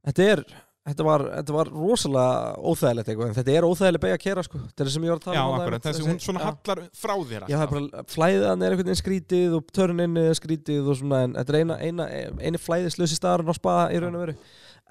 Þetta 0.06 0.30
er... 0.36 0.46
Þetta 0.86 1.02
var, 1.02 1.22
þetta 1.32 1.54
var 1.56 1.68
rosalega 1.74 2.50
óþægilegt 2.62 3.08
eitthvað, 3.10 3.30
en 3.32 3.34
þetta 3.34 3.54
er 3.58 3.64
óþægileg 3.66 4.02
beig 4.04 4.12
að 4.14 4.20
kera 4.22 4.42
sko. 4.46 4.60
Þetta 4.68 4.84
er 4.84 4.86
það 4.86 4.92
sem 4.94 5.06
ég 5.06 5.10
var 5.10 5.18
að 5.18 5.24
tala 5.24 5.40
um. 5.40 5.54
akkurat, 5.56 5.82
þessi 5.82 6.04
hún 6.06 6.20
svona 6.22 6.38
já. 6.38 6.44
hallar 6.46 6.82
frá 6.94 7.12
þér 7.16 7.40
Já, 7.40 7.56
það 7.56 7.64
er 7.64 7.72
bara 7.72 8.04
flæðan 8.12 8.62
er 8.62 8.76
einhvern 8.76 8.90
veginn 8.92 9.00
skrítið 9.00 9.56
og 9.58 9.72
törnin 9.74 10.20
er 10.22 10.38
skrítið 10.38 10.92
og 10.92 11.00
svona 11.00 11.24
en 11.26 11.34
þetta 11.40 11.56
er 11.56 11.58
eina, 11.58 11.80
eina, 11.82 12.06
eini 12.38 12.62
flæðislösi 12.62 13.18
veru 14.22 14.36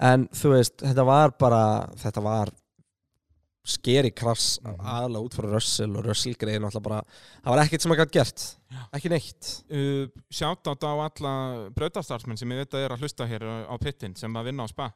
en 0.03 0.27
þú 0.35 0.51
veist, 0.51 0.75
þetta 0.83 1.07
var 1.07 1.35
bara 1.39 1.63
þetta 2.01 2.23
var 2.25 2.51
skeri 3.65 4.11
krass 4.13 4.59
Mhm. 4.61 4.75
aðalega 4.85 5.25
út 5.25 5.33
frá 5.37 5.47
Russell 5.51 5.97
og 5.97 6.05
Russell 6.05 6.35
bara, 6.85 7.01
það 7.43 7.55
var 7.55 7.63
ekkert 7.65 7.81
sem 7.81 7.91
gætt 7.97 8.11
gert 8.13 8.45
ekki 8.93 9.09
neitt. 9.09 9.49
Uh, 9.71 10.07
Sjátt 10.31 10.67
á 10.85 10.93
alla 11.09 11.69
brautastarsmenn 11.73 12.37
sem 12.37 12.49
ég 12.53 12.61
veit 12.63 12.71
að 12.77 12.85
er 12.85 12.95
að 12.95 12.99
hlusta 13.05 13.27
hér 13.27 13.41
á 13.65 13.75
pittin 13.81 14.15
sem 14.15 14.33
að 14.37 14.51
vinna 14.51 14.63
á 14.63 14.69
spa 14.69 14.91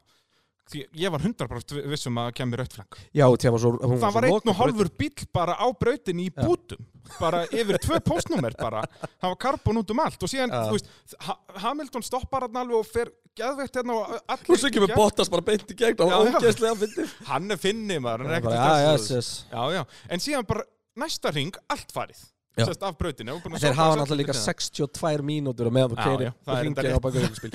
Því 0.69 0.83
ég 1.01 1.13
var 1.13 1.23
100% 1.25 1.79
vissum 1.89 2.17
að 2.21 2.27
kemur 2.37 2.61
rautt 2.61 2.75
flagg. 2.77 2.97
Já, 3.15 3.25
það 3.25 3.55
var 3.55 3.63
svo 3.63 3.71
Það 4.03 4.15
var 4.17 4.27
einn 4.27 4.51
og 4.53 4.59
hálfur 4.59 4.91
bíl 5.01 5.25
bara 5.33 5.55
á 5.57 5.65
brautinni 5.73 6.27
í 6.29 6.33
bútum. 6.35 6.83
Bara 7.17 7.41
yfir 7.49 7.79
tvö 7.81 7.97
postnúmer 8.09 8.53
bara. 8.59 8.83
Það 9.01 9.31
var 9.31 9.39
karbon 9.41 9.81
út 9.81 9.93
um 9.95 10.03
allt. 10.03 10.21
Og 10.21 10.29
síðan, 10.29 10.53
þú 10.53 10.77
veist, 10.77 10.91
ha 11.25 11.37
Hamilton 11.65 12.05
stoppar 12.05 12.45
hann 12.45 12.61
alveg 12.61 12.83
og 12.83 12.89
fer 12.89 13.09
geðveikt 13.39 13.79
hérna 13.79 13.97
og 13.97 14.17
allir 14.35 14.61
svo 14.61 14.71
kemur 14.73 14.93
Bottas 14.93 15.31
bara 15.31 15.45
beint 15.49 15.73
í 15.73 15.77
gegn 15.79 16.03
og 16.05 16.15
ógeðslega 16.29 16.75
fyndið. 16.83 17.13
Hann 17.31 17.55
er 17.55 17.61
finni 17.61 17.99
maður, 18.03 18.33
Já, 18.35 18.97
yes. 18.99 19.29
já, 19.49 19.61
já, 19.77 19.81
en 20.09 20.23
síðan 20.23 20.47
bara 20.49 20.65
næsta 20.99 21.31
ring, 21.33 21.55
allt 21.71 21.93
farið 21.95 22.25
Já. 22.57 22.65
sérst 22.65 22.83
af 22.83 22.95
og 22.97 23.29
að 23.55 23.61
Þeir 23.63 23.77
hafa 23.77 23.99
náttúrulega 23.99 24.19
líka 24.23 24.33
öllu 24.33 24.41
62 24.45 25.25
mínútur 25.29 25.69
og 25.69 25.75
meðan 25.75 25.93
þú 25.93 25.99
Já, 25.99 26.03
keirir 26.07 26.25
já, 26.25 26.33
hringir 26.59 26.89
enda 26.89 26.97
á 26.97 27.05
baka 27.05 27.21
ykkurspil 27.23 27.51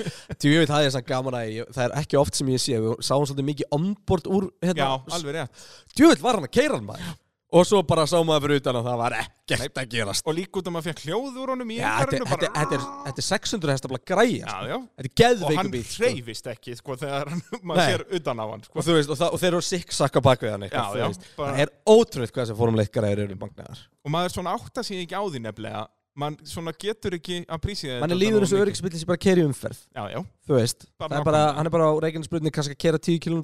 ég 0.53 0.63
veit 0.63 0.71
það 0.71 0.87
er 0.87 0.95
samt 0.95 1.09
gaman 1.09 1.37
að 1.41 1.51
ég, 1.51 1.73
það 1.75 1.83
er 1.85 1.95
ekki 1.99 2.19
oft 2.21 2.39
sem 2.39 2.49
ég 2.53 2.63
sé 2.63 2.79
við 2.79 2.95
sáum 3.05 3.27
svolítið 3.27 3.49
mikið 3.51 3.77
onboard 3.77 4.31
úr 4.31 4.47
Já, 4.49 4.67
hérna, 4.71 4.89
alveg 5.19 5.37
rétt. 5.37 5.67
Djöfull 5.99 6.23
var 6.25 6.39
hann 6.39 6.47
að 6.47 6.55
keira 6.55 6.79
hann 6.79 6.87
maður 6.89 7.13
og 7.55 7.63
svo 7.67 7.79
bara 7.87 8.03
sá 8.09 8.17
maður 8.19 8.45
fyrir 8.45 8.61
utan 8.61 8.79
að 8.79 8.87
það 8.89 8.97
var 8.99 9.15
ekkert 9.21 9.79
að 9.79 9.91
gerast. 9.93 10.25
Og 10.27 10.35
líka 10.35 10.59
út 10.59 10.69
að 10.69 10.79
fekk 10.89 11.03
hljóð 11.05 11.39
úr 11.41 11.51
honum 11.53 11.71
í 11.71 11.77
einhverjum 11.79 12.27
þetta, 12.31 12.49
þetta, 12.57 12.77
er, 12.77 12.85
þetta 13.05 13.23
er 13.23 13.27
600 13.29 13.75
hestafla 13.75 13.99
græja 14.11 14.51
sko. 14.51 14.79
Þetta 14.99 15.05
er 15.05 15.09
og 15.09 15.17
geðveiku 15.21 15.59
hann 15.61 15.71
bíl 15.71 15.83
sko. 15.85 16.03
hreyfist 16.03 16.51
ekki 16.51 16.77
sko, 16.79 16.99
þegar 16.99 17.33
maður 17.69 17.91
sér 17.91 18.05
utan 18.19 18.43
á 18.43 18.45
hann 18.51 18.65
sko. 18.67 18.75
og, 18.75 18.89
veist, 18.91 19.11
og, 19.11 19.19
það, 19.21 19.35
og 19.37 19.43
þeir 19.43 19.51
eru 19.53 19.65
sikksakka 19.69 20.23
bak 20.25 20.45
við 20.45 20.55
hann 20.55 20.67
Já, 20.67 20.85
já, 20.99 21.07
það 21.37 21.61
er 21.63 21.75
ótrúið 21.95 22.33
hvað 22.33 22.41
þessi 22.43 22.57
formuleikara 22.59 23.13
eru 23.15 23.29
magnaðar. 23.39 23.85
Og 24.03 24.15
maður 24.15 24.35
svona 24.35 24.57
átta 24.57 24.83
sig 24.83 25.05
ekki 25.05 25.15
á 25.15 25.23
því 25.23 25.45
nefnilega. 25.45 25.85
Mann 26.15 26.37
svona 26.47 26.71
getur 26.79 27.17
ekki 27.17 27.41
að 27.51 27.59
prísið 27.59 27.97
mann 27.99 28.13
er 28.15 28.19
líður 28.19 28.45
þessu 28.45 28.59
öryggisbíl 28.63 28.91
sem 28.95 29.09
bara 29.09 29.19
keiri 29.19 29.43
umferð. 29.43 29.81
Já, 29.91 30.05
já, 30.13 30.21
þú 30.47 30.55
veist, 30.55 30.85
það 30.95 31.15
er 31.17 31.25
hann 31.57 31.67
er 31.67 31.73
bara 31.73 31.89
á 31.91 31.93
Reykjanesbrunni 32.05 32.53
kannski 32.55 32.71
að 32.71 32.79
kera 32.85 33.01
10 33.03 33.19
km 33.25 33.41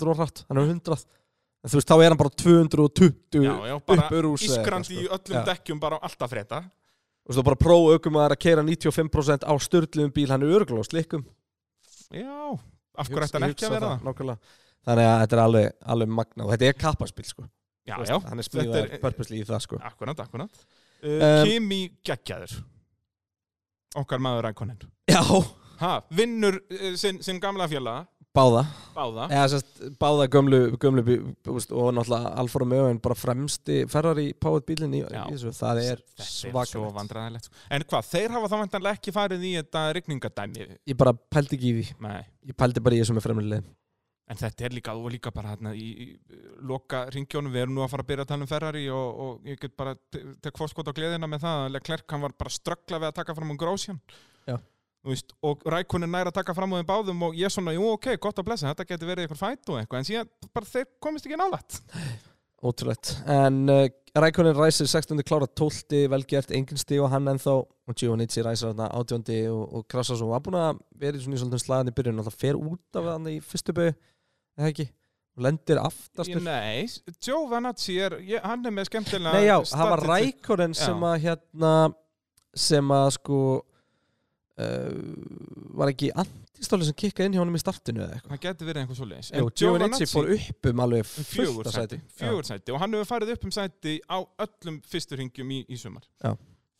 á 1.61 1.69
hratt, 1.69 1.69
hann 1.69 1.69
100 1.69 1.69
en 1.69 1.69
þú 1.69 1.77
veist, 1.77 1.89
þá 1.89 1.95
er 2.01 2.09
hann 2.09 2.17
bara 2.17 2.29
220 2.29 3.43
já, 3.45 3.53
já 3.69 3.75
bara 3.85 4.05
upp 4.05 4.11
úr 4.11 4.27
ískrandi 4.41 4.95
í 4.95 5.05
sko. 5.05 5.13
öllum 5.17 5.37
Já. 5.37 5.45
dekkjum 5.45 5.79
bara 5.79 5.99
alltaf 6.01 6.31
frétta 6.31 6.63
og 7.27 7.35
svo 7.35 7.43
bara 7.43 7.55
prófa 7.55 7.93
aukum 7.93 8.17
að 8.17 8.35
keira 8.41 8.63
95% 8.65 9.45
á 9.45 9.53
störtlum 9.61 10.11
bíl, 10.11 10.29
hann 10.29 10.41
er 10.41 10.55
örgulega 10.57 10.81
á 10.81 10.89
slikkum 10.89 11.25
Já, 12.11 12.57
af 12.97 13.07
hverju 13.07 13.29
hann 13.33 13.49
ekki 13.51 13.65
að 13.65 13.71
vera 13.77 13.99
það? 14.01 14.37
þannig 14.81 15.05
að 15.05 15.19
þetta 15.21 15.35
er 15.37 15.43
alveg, 15.45 15.71
alveg 15.85 16.09
magna 16.09 16.43
og 16.45 16.51
þetta 16.51 16.65
er 16.65 16.73
kappaspíl 16.73 17.25
sko. 17.29 17.45
Já, 17.85 17.97
veist, 17.97 18.11
já, 18.11 18.17
hann 18.29 18.39
er 18.39 18.43
þetta 18.43 18.81
er- 18.81 18.99
purposely 19.01 19.41
í 19.41 19.45
það 19.45 19.59
sko. 19.61 19.77
akkurat, 19.81 20.19
akkurat 20.19 20.65
uh, 21.03 21.43
Kimi 21.45 21.97
geggjaður 22.05 22.63
okkar 24.01 24.19
maður 24.19 24.47
rækonin 24.49 24.81
já, 25.09 25.21
ha, 25.81 26.01
vinnur 26.09 26.57
uh, 26.57 26.95
sinn, 26.97 27.21
sinn 27.21 27.39
gamla 27.39 27.67
félaga 27.69 28.07
báða. 28.35 28.61
Báða. 28.95 29.25
Eða, 29.31 29.47
sest, 29.51 29.81
báða 29.99 30.27
gömlu, 30.31 30.59
gömlu 30.79 31.03
bí, 31.07 31.17
úst, 31.51 31.71
og 31.75 31.89
náttúrulega 31.97 32.31
Alfa 32.39 32.61
Romeo 32.63 32.87
en 32.91 32.99
bara 33.03 33.15
fremsti 33.17 33.81
Ferrari 33.91 34.29
Powered 34.33 34.65
bílinn 34.67 34.95
í, 34.95 35.01
Já. 35.03 35.25
í 35.27 35.35
þessu. 35.35 35.51
Það 35.57 35.81
er 35.83 35.99
Þetta 36.03 36.23
er 36.23 36.29
svo 36.31 36.53
svakalegt. 36.53 36.95
vandræðilegt 36.99 37.49
sko. 37.49 37.59
En 37.77 37.85
hvað, 37.91 38.09
þeir 38.13 38.35
hafa 38.37 38.51
þá 38.53 38.57
vantanlega 38.63 38.99
ekki 38.99 39.15
farið 39.15 39.45
í 39.49 39.53
þetta 39.59 39.83
rigningadæmi? 39.99 40.69
Ég 40.87 40.97
bara 41.03 41.13
pældi 41.13 41.57
ekki 41.59 41.71
í 41.71 41.77
því. 41.81 41.85
Nei. 42.07 42.21
Ég 42.51 42.57
pældi 42.57 42.83
bara 42.83 42.95
í 42.95 43.03
þessu 43.03 43.17
með 43.19 43.27
fremlilið 43.29 43.69
En 44.31 44.37
þetta 44.39 44.63
er 44.63 44.71
líka, 44.71 44.93
er 44.95 45.11
líka 45.11 45.31
bara 45.35 45.49
hérna 45.51 45.73
í, 45.75 45.87
í 45.91 46.05
loka 46.63 47.01
ringjónum, 47.11 47.51
við 47.51 47.65
erum 47.65 47.73
nú 47.75 47.81
að 47.83 47.89
fara 47.91 48.03
að 48.05 48.07
byrja 48.13 48.23
að 48.23 48.29
tala 48.29 48.45
um 48.45 48.47
Ferrari 48.47 48.83
og, 48.87 49.17
og 49.25 49.49
ég 49.49 49.59
get 49.59 49.73
bara 49.75 49.91
te- 50.09 50.21
tek 50.45 50.55
fórskot 50.55 50.87
á 50.87 50.95
gleðina 50.95 51.27
með 51.27 51.41
það 51.43 51.63
að 51.65 51.73
Leclerc 51.75 52.13
hann 52.15 52.21
var 52.23 52.31
bara 52.39 52.53
ströggla 52.55 53.01
við 53.01 53.09
að 53.09 53.17
taka 53.17 53.35
fram 53.35 53.51
um 53.51 53.59
Grósjan 53.59 53.99
Já. 53.99 54.15
Veist, 55.01 55.33
og 55.41 55.63
Rækunin 55.65 56.11
nær 56.13 56.29
að 56.29 56.35
taka 56.35 56.53
fram 56.53 56.75
á 56.75 56.77
þeim 56.77 56.89
báðum 56.91 57.23
og 57.25 57.37
ég 57.39 57.49
svona, 57.49 57.73
jú 57.73 57.87
ok, 57.95 58.11
gott 58.21 58.37
að 58.37 58.51
blessa, 58.51 58.69
þetta 58.69 58.85
getur 58.91 59.09
verið 59.09 59.25
eitthvað 59.25 59.39
fætt 59.41 59.71
og 59.71 59.79
eitthvað, 59.79 60.03
en 60.03 60.09
síðan 60.11 60.29
bara 60.53 60.69
þeir 60.69 60.91
komist 61.01 61.25
ekki 61.25 61.39
nálætt 61.41 61.79
ótrúlegt 62.61 63.15
en 63.25 63.63
uh, 63.69 63.87
Rækonin 64.21 64.55
ræsir 64.57 64.85
16. 64.85 65.23
klára 65.25 65.47
12. 65.47 66.03
vel 66.11 66.25
gert 66.29 66.51
engin 66.53 66.79
stíg 66.79 67.01
og 67.01 67.09
hann 67.13 67.29
ennþá 67.31 67.53
og 67.63 67.95
Giovannizzi 67.97 68.43
ræsir 68.45 68.69
þarna 68.69 68.89
18. 68.99 69.23
og, 69.49 69.61
og 69.79 69.85
Krassas 69.89 70.21
og 70.21 70.33
var 70.35 70.43
búin 70.45 70.59
að 70.59 70.81
vera 70.99 71.17
í 71.17 71.23
svona 71.23 71.39
í 71.39 71.41
svolítið 71.41 71.63
slagan 71.63 71.91
í 71.91 71.95
byrjun 71.97 72.21
og 72.21 72.27
það 72.27 72.39
fer 72.43 72.59
út 72.59 72.99
af 72.99 73.07
hann 73.13 73.29
í 73.31 73.37
fyrstu 73.41 73.75
byggu 73.77 73.95
eða 74.59 74.69
ekki 74.69 74.87
og 75.31 75.45
lendir 75.47 75.81
aftastur 75.81 76.43
Nei, 76.43 76.85
Vanazzi 77.49 77.97
er, 78.03 78.17
ég, 78.27 78.43
hann 78.45 78.67
er 78.67 78.75
með 78.75 78.91
skemmtilega 78.91 79.33
Nei 79.39 79.47
já, 79.47 79.57
það 79.71 79.93
var 79.95 80.05
Já. 80.75 80.85
sem 80.85 81.07
að 81.07 81.17
hérna 81.25 81.73
sem 82.67 82.93
að 82.93 83.09
sko 83.15 83.41
uh, 84.61 85.73
var 85.81 85.91
ekki 85.91 86.11
antistóli 86.23 86.87
sem 86.87 86.97
kikkaði 87.03 87.29
inn 87.29 87.37
hjá 87.37 87.43
honum 87.43 87.57
í 87.57 87.63
startinu 87.63 88.03
eða 88.05 88.17
eitthvað? 88.17 88.35
Það 88.35 88.45
getur 88.45 88.69
verið 88.69 88.83
einhver 88.83 88.99
svo 88.99 89.09
leiðis 89.09 89.33
Jú, 89.33 89.49
Giovannizzi 89.61 90.09
fór 90.11 90.31
upp 90.37 90.71
um 90.71 90.85
alveg 90.85 91.03
um 91.05 91.27
fjögur 91.31 91.71
sæti, 91.71 92.01
sæti. 92.13 92.47
sæti. 92.51 92.75
Og 92.75 92.81
hann 92.83 92.97
hefur 92.97 93.11
farið 93.15 93.35
upp 93.35 93.49
um 93.49 93.55
sæti 93.55 93.97
á 94.05 94.17
öllum 94.45 94.81
fyrstu 94.91 95.19
ringjum 95.19 95.53
í, 95.57 95.63
í 95.67 95.79
sumar. 95.81 96.05
Já. 96.21 96.35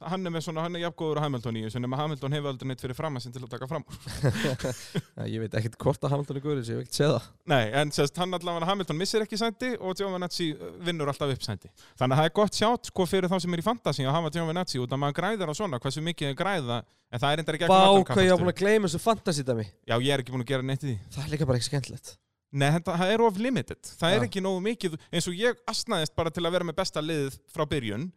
Hann 0.10 0.26
er 0.26 0.34
með 0.34 0.44
svona, 0.46 0.64
hann 0.66 0.78
er 0.78 0.84
jafngóður 0.86 1.20
á 1.20 1.26
Hamilton 1.26 1.58
í 1.60 1.64
þessu 1.66 1.82
nema 1.84 2.00
Hamilton 2.00 2.36
hefur 2.36 2.52
aldrei 2.52 2.68
neitt 2.70 2.84
fyrir 2.84 2.98
fram 2.98 3.20
að 3.20 3.28
til 3.36 3.44
að 3.44 3.52
taka 3.52 3.68
fram. 3.70 3.86
Já, 4.22 5.24
ég 5.34 5.44
veit 5.44 5.58
ekkert 5.60 5.78
hvort 5.82 6.08
að 6.08 6.16
Hamilton 6.16 6.40
er 6.40 6.46
góður 6.46 6.62
þessu, 6.62 6.72
ég 6.72 6.80
hef 6.80 6.86
ekkert 6.86 7.00
séð 7.00 7.14
það. 7.16 7.28
Nei, 7.54 7.62
en 7.82 7.94
sérst, 7.96 8.22
hann 8.22 8.38
allavega 8.38 8.70
Hamilton 8.72 9.00
missir 9.02 9.26
ekki 9.26 9.40
sæti 9.42 9.74
og 9.78 10.00
Giovinazzi 10.00 10.50
uh, 10.56 10.72
vinnur 10.88 11.12
alltaf 11.12 11.36
upp 11.36 11.46
sæti. 11.46 11.72
Þannig 12.00 12.18
að 12.18 12.24
það 12.24 12.32
er 12.32 12.36
gott 12.42 12.62
sjátt 12.62 12.90
sko 12.92 13.08
fyrir 13.10 13.32
þá 13.32 13.38
sem 13.44 13.58
er 13.58 13.64
í 13.64 13.68
fantasy 13.68 14.08
að 14.08 14.18
hafa 14.18 14.34
Giovinazzi 14.38 14.82
út 14.82 14.96
að 14.96 15.04
maður 15.06 15.20
græðar 15.22 15.54
á 15.54 15.56
svona 15.58 15.82
hversu 15.84 16.06
mikið 16.06 16.32
er 16.32 16.40
græða 16.42 16.82
en 17.12 17.22
það 17.22 17.30
er 17.36 17.44
endar 17.44 17.60
ekki 17.60 17.72
Vá, 17.72 17.80
hvað 18.08 18.26
ég 18.26 18.34
var 18.34 18.44
búin 18.44 18.54
að 18.56 18.60
gleyma 18.64 18.90
þessu 18.90 19.04
fantasy 19.04 19.48
dæmi. 19.48 19.70
Já, 19.86 19.96
ég 20.00 20.12
er 20.16 20.26
ekki 20.26 20.36
búin 20.36 20.46
að 20.48 20.58
er 20.62 21.62
ekki 21.62 22.18
Nei, 22.52 22.68
þetta, 22.76 22.98
það 23.00 23.14
er 23.14 23.22
of 23.24 23.38
limited. 23.40 23.80
Það 23.96 24.14
er 24.14 24.18
Já. 24.18 24.26
ekki 24.28 24.42
nógu 24.44 24.64
mikið, 24.66 24.96
eins 25.08 25.28
og 25.32 25.38
ég 25.40 25.60
asnaðist 25.72 26.16
bara 26.18 26.34
til 26.36 26.44
að 26.44 26.58
vera 26.58 26.68
með 26.68 26.78
besta 26.82 27.04
liðið 27.04 27.38
frá 27.52 27.64
byrjun 27.72 28.10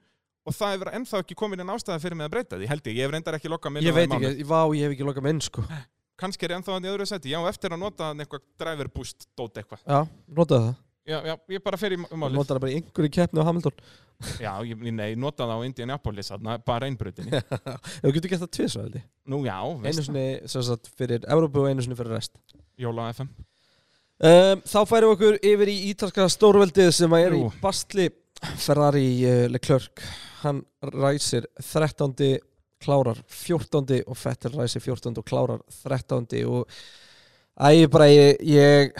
og 0.44 0.54
það 0.56 0.72
hefur 0.76 0.90
ennþá 0.98 1.20
ekki 1.24 1.36
komin 1.40 1.64
en 1.64 1.72
ástæða 1.74 1.98
fyrir 2.02 2.18
mig 2.20 2.28
að 2.28 2.34
breyta 2.36 2.60
því, 2.60 2.68
held 2.70 2.88
ég. 2.90 2.96
Ég 2.98 3.06
hef 3.08 3.12
reyndar 3.16 3.38
ekki 3.38 3.50
lokað 3.52 3.74
minn 3.76 3.86
Ég 3.88 3.96
veit 3.96 4.12
ekki, 4.12 4.46
vá, 4.48 4.60
ég 4.76 4.84
hef 4.86 4.96
ekki 4.96 5.06
lokað 5.08 5.28
minn 5.28 5.40
sko 5.44 5.64
Kannski 6.20 6.46
er 6.46 6.52
ennþá 6.58 6.76
hann 6.76 6.84
í 6.86 6.90
öðru 6.92 7.06
seti. 7.10 7.32
Já, 7.32 7.40
eftir 7.50 7.72
að 7.74 7.80
nota 7.82 8.12
eitthvað 8.14 8.44
driver 8.62 8.90
boost 8.94 9.24
dót 9.34 9.56
eitthvað. 9.58 9.80
Já, 9.82 10.04
notaðu 10.30 10.68
það 10.68 10.74
Já, 11.04 11.18
já, 11.26 11.34
ég 11.52 11.60
bara 11.60 11.76
fer 11.76 11.92
í 11.92 11.98
málið. 12.00 12.32
notaðu 12.38 12.54
það 12.54 12.62
bara 12.62 12.72
í 12.72 12.76
einhverju 12.78 13.10
keppni 13.12 13.42
á 13.42 13.44
Hamilton 13.44 13.80
Já, 14.40 14.52
ég, 14.64 14.84
nei, 14.94 15.10
nota 15.20 15.44
það 15.44 15.58
á 15.60 15.66
Indianapolis, 15.66 16.30
bara 16.64 16.86
einbrutinni. 16.88 17.40
Þú 18.04 18.12
getur 18.14 18.32
gett 18.32 18.44
það 18.46 18.94
ég 18.94 19.02
Nú 19.28 19.40
já, 19.44 19.58
Einu 19.58 19.82
veist 19.84 20.00
það. 20.00 20.06
sinni, 20.06 20.24
sem 20.48 20.64
sagt, 20.64 20.88
fyrir 20.96 21.26
Európu 21.28 21.60
og 21.60 21.68
einu 21.68 21.84
sinni 21.84 21.98
fyrir 21.98 22.14
rest 22.16 22.38
Jóla 22.80 23.10
FM. 23.12 23.28
um, 24.24 24.62
Þá 24.64 24.78
færum 24.88 25.12
okkur 25.16 25.36
yfir 25.44 25.72
í 25.74 25.76
ítalska 25.90 26.28
stórveldið 26.32 26.92
sem 26.96 27.18
að 27.18 27.26
er 27.26 27.36
í 27.36 27.42
bastli 27.60 28.08
Ferrari 28.64 29.06
uh, 29.28 29.44
Leclerc 29.52 30.06
Hann 30.44 30.62
ræsir 30.82 31.46
13. 31.60 32.38
klárar 32.84 33.20
14. 33.28 34.02
og 34.06 34.16
Fettel 34.18 34.56
ræsi 34.58 34.80
14. 34.80 35.16
og 35.18 35.24
klárar 35.24 35.60
13. 35.82 36.26
og 36.46 36.68
æ, 37.56 37.86
bara 37.90 38.08
ég, 38.10 38.40
ég 38.42 38.92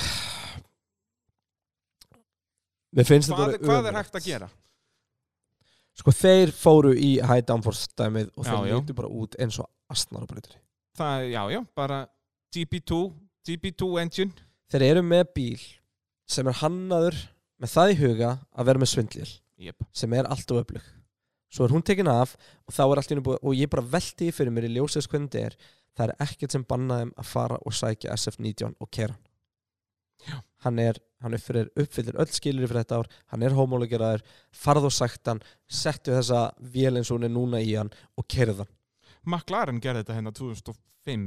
mér 2.95 3.09
finnst 3.09 3.33
hvað, 3.33 3.57
þetta 3.57 3.69
hvað 3.69 3.91
er 3.91 3.99
hægt 3.99 4.19
að 4.21 4.29
gera? 4.29 4.49
Sko 5.95 6.11
þeir 6.11 6.51
fóru 6.55 6.95
í 6.95 7.17
high 7.23 7.45
downforce 7.47 7.93
dæmið 7.99 8.33
og 8.35 8.49
þeir 8.49 8.65
lítu 8.73 8.97
bara 8.99 9.11
út 9.11 9.37
eins 9.39 9.61
og 9.63 9.69
astnar 9.93 10.25
á 10.25 10.31
breytri. 10.31 10.59
Það, 10.99 11.29
já, 11.31 11.43
já, 11.55 11.61
bara 11.75 12.01
GP2 12.55 12.99
GP2 13.45 13.89
engine 14.01 14.45
Þeir 14.73 14.85
eru 14.89 15.03
með 15.07 15.25
bíl 15.37 15.63
sem 16.31 16.49
er 16.51 16.57
hannaður 16.63 17.19
með 17.63 17.73
það 17.75 17.93
í 17.93 17.97
huga 18.01 18.31
að 18.55 18.69
vera 18.71 18.81
með 18.83 18.91
svindlil 18.91 19.29
yep. 19.61 19.85
sem 19.95 20.15
er 20.17 20.27
allt 20.31 20.51
og 20.55 20.63
öflug. 20.65 20.87
Svo 21.55 21.67
er 21.69 21.75
hún 21.75 21.85
tekin 21.87 22.11
af 22.11 22.35
og 22.67 22.75
þá 22.75 22.83
er 22.85 23.01
allt 23.01 23.13
í 23.13 23.17
einu 23.17 23.27
búið 23.29 23.47
og 23.47 23.59
ég 23.59 23.71
bara 23.71 23.87
velti 23.95 24.31
í 24.31 24.35
fyrir 24.35 24.55
mér 24.55 24.67
í 24.69 24.75
ljósið 24.75 25.09
hvernig 25.13 25.31
þetta 25.31 25.47
er. 25.47 25.57
Það 25.95 26.11
er 26.11 26.27
ekkert 26.27 26.57
sem 26.57 26.67
bannaði 26.67 27.05
þeim 27.05 27.15
að 27.23 27.31
fara 27.31 27.61
og 27.63 27.77
sækja 27.79 28.17
SF-19 28.19 28.75
og 28.83 28.91
kera. 28.91 29.15
Já. 30.25 30.39
Hann 30.65 30.81
er, 30.81 30.99
hann 31.23 31.37
uppfyllir, 31.37 31.69
uppfyllir 31.79 32.17
öll 32.19 32.31
skilir 32.33 32.67
fyrir 32.67 32.81
þetta 32.83 33.03
ár, 33.03 33.11
hann 33.31 33.45
er 33.45 33.55
homologeraður, 33.55 34.23
farð 34.57 34.89
og 34.89 34.95
sækt 34.97 35.29
hann, 35.29 35.43
settu 35.69 36.15
þessa 36.17 36.47
vél 36.75 36.97
eins 36.97 37.11
og 37.13 37.19
hún 37.19 37.29
er 37.29 37.35
núna 37.35 37.61
í 37.61 37.75
hann 37.77 37.93
og 38.17 38.27
kerið 38.33 38.65
hann. 38.65 38.71
McLaren 39.25 39.81
gerði 39.85 40.05
þetta 40.05 40.17
hérna 40.19 40.33
2005 40.37 41.27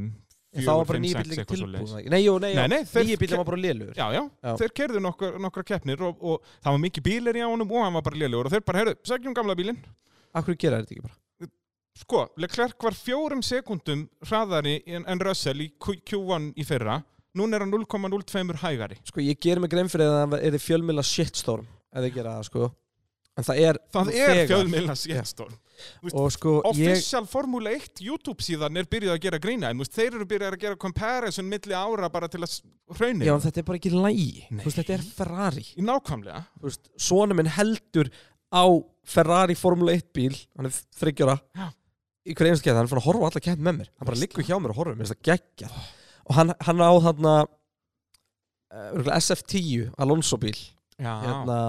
En 0.58 0.64
það 0.64 0.80
var 0.80 0.88
bara 0.90 1.00
bíl 1.04 1.18
ekki 1.20 1.42
ekki? 1.44 2.10
Nei, 2.10 2.22
jú, 2.24 2.38
nei, 2.42 2.54
Nei, 2.56 2.68
nei, 2.72 3.18
bíl 3.20 3.34
var 3.36 3.46
bara 3.46 3.60
lélugur 3.60 3.98
Já, 3.98 4.06
já, 4.16 4.22
Já. 4.24 4.54
þeir 4.62 4.74
kerðu 4.80 5.02
nokkra, 5.04 5.64
keppnir 5.68 6.02
og, 6.08 6.22
og 6.24 6.54
það 6.64 6.78
var 6.78 6.82
mikið 6.86 7.06
bílir 7.06 7.40
í 7.42 7.44
honum 7.44 7.74
og 7.76 7.84
hann 7.84 7.98
var 7.98 8.06
bara 8.08 8.22
lélugur 8.24 8.48
og 8.48 8.56
þeir 8.56 8.64
bara, 8.66 8.82
heyrðu, 8.82 8.96
segjum 9.12 9.36
gamla 9.38 9.58
bílinn 9.60 9.82
Akkur 10.40 10.58
gera 10.60 10.82
þetta 10.82 10.96
ekki 10.96 11.06
bara? 11.08 11.18
Sko, 11.98 12.24
Leclerc 12.38 12.84
var 12.86 12.94
fjórum 12.94 13.40
sekundum 13.42 14.04
hraðari 14.30 14.76
en, 14.86 15.06
en 15.10 15.22
Russell 15.26 15.64
í 15.66 15.72
Q- 15.82 15.98
Q1 16.06 16.52
í 16.62 16.66
fyrra. 16.68 17.00
Núna 17.38 17.58
er 17.58 17.66
hann 17.66 17.74
0,02 17.74 18.60
hægari. 18.62 19.00
Sko, 19.10 19.22
ég 19.26 19.40
gerir 19.42 19.62
mig 19.64 19.72
grein 19.74 19.90
fyrir 19.90 20.10
að 20.10 20.20
það 20.36 20.44
er 20.52 20.60
fjölmila 20.62 21.04
shitstorm 21.06 21.66
ef 21.94 22.04
þið 22.06 22.14
gera 22.20 22.36
það, 22.38 22.46
sko. 22.52 22.70
En 23.38 23.46
það 23.46 23.60
er 23.62 23.78
Það 23.94 24.08
er 24.18 24.40
fjöðmilna 24.50 24.94
sétstorm 24.98 25.58
Og 26.18 26.32
sko, 26.34 26.54
ég 26.74 26.88
Official 26.90 27.28
Formule 27.30 27.74
1 27.78 28.02
YouTube 28.02 28.42
síðan 28.42 28.80
er 28.82 28.88
byrjuð 28.90 29.12
að 29.14 29.20
gera 29.28 29.40
grína 29.44 29.70
en 29.70 29.84
þeir 29.86 30.16
eru 30.18 30.26
byrjuð 30.32 30.56
að 30.56 30.64
gera 30.64 30.80
comparison 30.82 31.46
milli 31.46 31.76
ára 31.78 32.10
bara 32.10 32.30
til 32.34 32.42
að 32.42 32.56
hraunir 32.98 33.30
Já, 33.30 33.36
þetta 33.44 33.62
er 33.62 33.68
bara 33.68 33.78
ekki 33.78 33.92
lægi. 33.94 34.48
Þetta 34.66 34.96
er 34.98 35.06
Ferrari. 35.20 35.66
Nákvæmlega. 35.78 36.42
Svona 36.98 37.38
minn 37.38 37.52
heldur 37.60 38.10
á 38.54 38.64
Ferrari 39.08 39.56
Formule 39.56 39.96
1 39.98 40.08
bíl 40.16 40.36
Hann 40.58 40.70
er 40.70 40.76
þryggjara. 41.00 41.38
Í 42.28 42.36
hverju 42.36 42.52
einstu 42.54 42.66
keppni, 42.68 42.78
hann 42.82 42.88
er 42.88 42.92
fann 42.92 43.00
að 43.02 43.08
horfa 43.08 43.24
á 43.24 43.28
alla 43.32 43.44
keppni 43.44 43.64
með 43.68 43.78
mér. 43.82 43.92
Hann 43.96 44.10
bara 44.10 44.20
liggur 44.20 44.44
hjá 44.48 44.58
mér 44.60 44.74
og 44.74 44.80
horfa, 44.82 44.96
mér 44.98 45.08
finnst 45.08 45.16
það 45.16 45.28
geggja 45.30 45.70
Og 46.28 46.36
hann, 46.36 46.52
hann 46.68 46.84
á 46.84 46.92
þarna 47.08 47.34
uh, 48.76 49.12
SF10 49.16 49.94
Alonso 50.04 50.40
bíl. 50.42 50.58
Hérna, 51.00 51.60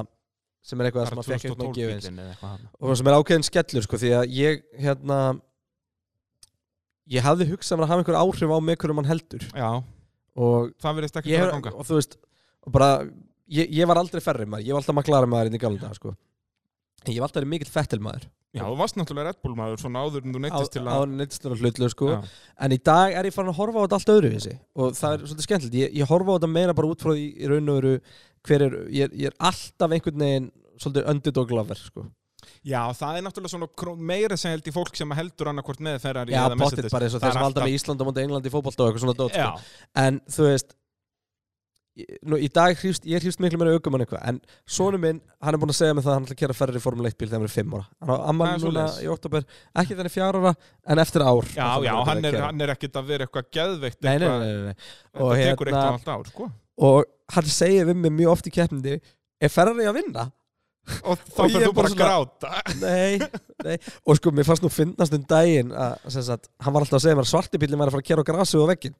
sem 0.64 0.80
er 0.80 0.88
eitthvað 0.88 1.10
sem 1.12 1.20
að 1.22 1.28
fekk 1.28 1.44
eitthvað 1.44 1.60
2012 1.62 1.68
að 1.68 1.76
gefa 1.78 1.94
eins 1.94 2.08
bílinn 2.08 2.22
eða 2.22 2.32
eitthvað 2.32 2.54
þarna. 2.54 2.70
og 2.80 2.98
sem 2.98 3.10
er 3.10 3.16
ákveðin 3.18 3.46
skellur 3.46 3.86
sko 3.86 4.00
því 4.02 4.10
að 4.18 4.34
ég 4.36 4.64
hérna 4.82 5.18
ég 7.08 7.24
hafði 7.24 7.46
hugsað 7.52 7.84
að 7.84 7.92
hafa 7.92 8.02
einhver 8.02 8.18
áhrif 8.20 8.52
á 8.52 8.58
með 8.60 8.78
hverju 8.82 8.96
mann 8.98 9.08
heldur. 9.08 9.46
Já, 9.54 9.68
og 10.38 10.72
það 10.82 10.98
verðist 10.98 11.20
ekki 11.20 11.32
ég 11.32 11.44
að 11.44 11.52
ganga. 11.54 11.72
og 11.72 11.88
þú 11.88 11.98
veist 12.00 12.18
bara, 12.74 12.90
ég, 13.48 13.70
ég 13.78 13.88
var 13.88 14.00
aldrei 14.02 14.20
ferri 14.24 14.48
maður 14.48 14.66
ég 14.68 14.76
var 14.76 14.82
alltaf 14.82 14.98
maklara 14.98 15.30
maður 15.30 15.52
inn 15.52 15.56
í 15.56 15.62
galanda 15.62 15.92
sko 15.96 16.12
ég 17.06 17.20
var 17.20 17.28
alltaf 17.28 17.40
verið 17.42 17.52
mikill 17.54 17.70
fettil 17.72 18.00
maður 18.02 18.26
Já, 18.56 18.62
þú 18.64 18.76
varst 18.80 18.96
náttúrulega 18.96 19.28
Red 19.28 19.38
Bull 19.44 19.54
maður 19.58 19.80
svona 19.82 20.00
áður 20.08 20.24
en 20.24 20.32
þú 20.34 20.38
á, 20.40 20.44
neittist 20.46 20.72
til 20.72 20.82
á 20.88 20.92
að 20.96 21.10
neittslur 21.18 21.52
og 21.54 21.60
hlutlu 21.62 21.88
sko. 21.92 22.06
Já. 22.14 22.20
en 22.64 22.72
í 22.72 22.78
dag 22.88 23.12
er 23.20 23.28
ég 23.28 23.34
farin 23.36 23.50
að 23.52 23.58
horfa 23.60 23.78
á 23.78 23.84
þetta 23.84 23.98
allt 23.98 24.12
öðru 24.14 24.30
og 24.82 24.94
það 24.96 25.12
er 25.12 25.24
svolítið 25.28 25.46
skemmtilegt. 25.46 25.76
Ég, 25.78 25.92
ég 26.00 26.08
horfa 26.08 26.32
á 26.32 26.36
þetta 26.38 26.48
meira 26.54 26.74
bara 26.78 26.88
út 26.88 27.04
frá 27.04 27.12
því 27.12 27.26
í 27.28 27.50
raun 27.52 27.68
og 27.68 27.76
veru 27.78 27.92
hver 28.48 28.64
er, 28.64 28.76
ég, 28.88 29.04
er- 29.04 29.16
ég 29.20 29.28
er 29.30 29.36
alltaf 29.50 29.94
einhvern 29.98 30.24
veginn 30.24 30.48
svolítið 30.80 31.10
underdog 31.12 31.52
lover 31.58 31.82
sko. 31.84 32.06
Já, 32.64 32.80
það 32.96 33.18
er 33.20 33.24
náttúrulega 33.28 33.52
svona 33.52 33.68
kró- 33.76 33.96
meira 34.00 34.36
sem 34.40 34.50
held 34.56 34.64
í 34.64 34.74
fólk 34.74 34.96
sem 34.96 35.12
heldur 35.20 35.52
annarkvort 35.52 35.84
með 35.84 36.00
Ferrari 36.02 36.32
Já, 36.32 36.48
pottit 36.56 36.88
bara 36.90 37.04
eins 37.04 37.14
og 37.14 37.22
þeir 37.22 37.36
sem 37.36 37.44
valda 37.44 37.66
með 37.68 37.76
Ísland 37.76 38.00
og 38.02 38.08
móti 38.08 38.24
England 38.24 38.48
í 38.48 38.52
fótbolta 38.56 38.82
og 38.82 38.88
eitthvað 38.90 39.04
svona 39.04 39.18
dót 39.20 39.36
sko. 39.36 39.44
Já, 39.44 39.84
En 40.06 40.20
þú 40.24 40.48
veist 40.48 40.72
nú, 42.28 42.38
Í 42.38 42.48
dag 42.54 42.76
hrýst, 42.78 43.06
ég 43.08 43.22
hrýst 43.22 43.40
miklu 43.42 43.58
meira 43.60 43.74
aukum 43.76 43.96
en 43.96 44.04
eitthvað 44.04 44.24
En 44.30 44.40
sonu 44.68 45.00
minn, 45.02 45.20
hann 45.42 45.56
er 45.56 45.60
búin 45.62 45.72
að 45.72 45.78
segja 45.80 45.96
mig 45.96 46.06
það 46.06 46.12
að 46.12 46.16
hann 46.18 46.28
ætla 46.28 46.36
að 46.36 46.40
kera 46.42 46.56
ferri 46.58 46.82
Formule 46.84 47.12
1 47.12 47.18
bíl 47.18 47.28
þegar 47.28 47.38
hann 47.40 47.48
er 47.48 47.54
5 47.54 47.76
ára. 47.78 47.84
Hann 47.98 48.12
á 48.12 48.16
amman 48.32 48.64
núna 48.64 48.86
í 49.02 49.10
oktober 49.12 49.46
Ekki 49.82 49.98
þannig 49.98 50.14
4 50.16 50.30
ára, 50.42 50.54
en 50.94 51.02
eftir 51.04 51.26
ár. 51.26 51.52
Já, 51.56 51.68
já 51.88 51.92
hann, 52.10 52.24
er, 52.30 52.40
hann 52.46 52.64
er 52.66 52.74
ekkit 52.74 52.98
að 53.00 53.12
vera 53.12 53.28
eitthvað 53.28 53.52
geðveikt 53.58 54.02
Nei, 54.08 54.16
nei, 54.22 54.28
nei, 54.28 54.48
nei, 54.48 54.72
nei. 54.72 54.90
Og 55.18 55.36
hérna- 55.38 56.16
og 56.16 56.32
sko. 56.32 56.50
Og 56.88 57.14
hann 57.34 57.52
segir 57.52 57.88
við 57.90 58.02
mig 58.06 58.14
mjög 58.22 58.36
oft 58.36 58.50
í 58.50 58.54
keppnindi 58.54 58.98
Er 59.38 59.54
ferri 59.54 59.86
að 59.86 60.00
vinna? 60.00 60.30
Og 61.04 61.20
þá 61.36 61.42
fyrir 61.44 61.66
þú 61.68 61.74
bara 61.76 61.90
að 61.90 61.98
gráta. 61.98 62.62
Nei, 62.80 63.18
nei. 63.66 63.76
Og 64.08 64.16
sko, 64.18 64.32
mér 64.34 64.46
fannst 64.48 64.64
nú 64.64 64.70
finnast 64.72 65.14
um 65.14 65.26
daginn 65.28 65.74
að, 65.76 65.98
sem 66.14 66.24
sagt, 66.30 66.48
Hann 66.64 66.74
var 66.74 66.84
alltaf 66.84 67.00
að 67.00 67.04
segja 67.04 67.18
mér 67.18 67.26
að 67.26 67.32
svartibílinn 67.34 67.80
var 67.80 67.90
að 67.90 67.96
fara 67.98 68.04
að 68.04 68.08
kera 68.08 68.24
á 68.24 68.28
grasu 68.30 68.62
og 68.62 68.70
veggin 68.72 68.96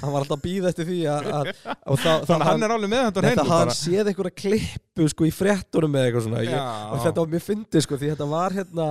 Hann 0.00 0.12
var 0.14 0.22
alltaf 0.22 0.38
að 0.38 0.44
býða 0.46 0.70
eftir 0.72 0.88
því 0.88 1.00
að, 1.12 1.26
að 1.32 1.50
þá, 1.52 2.06
þá 2.06 2.30
þannig 2.30 2.36
að 2.36 2.46
hann 2.50 2.66
er 2.68 2.76
alveg 2.76 2.92
með 2.92 3.04
þetta 3.06 3.20
á 3.20 3.22
Þetta 3.26 3.34
hreinu 3.34 3.50
hafði 3.50 3.66
hann 3.66 3.80
séð 3.80 4.12
einhverja 4.12 4.38
klippu 4.42 5.10
sko 5.12 5.26
í 5.26 5.34
fréttunum 5.34 5.98
eða 5.98 6.08
eitthvað 6.10 6.26
svona. 6.28 6.46
Ég, 6.46 6.56
Já. 6.56 6.64
og 6.88 7.04
þetta 7.04 7.22
var 7.22 7.36
mjög 7.36 7.46
fyndið 7.50 7.86
sko 7.86 8.00
því 8.00 8.14
þetta 8.14 8.30
var 8.32 8.56
hérna 8.56 8.88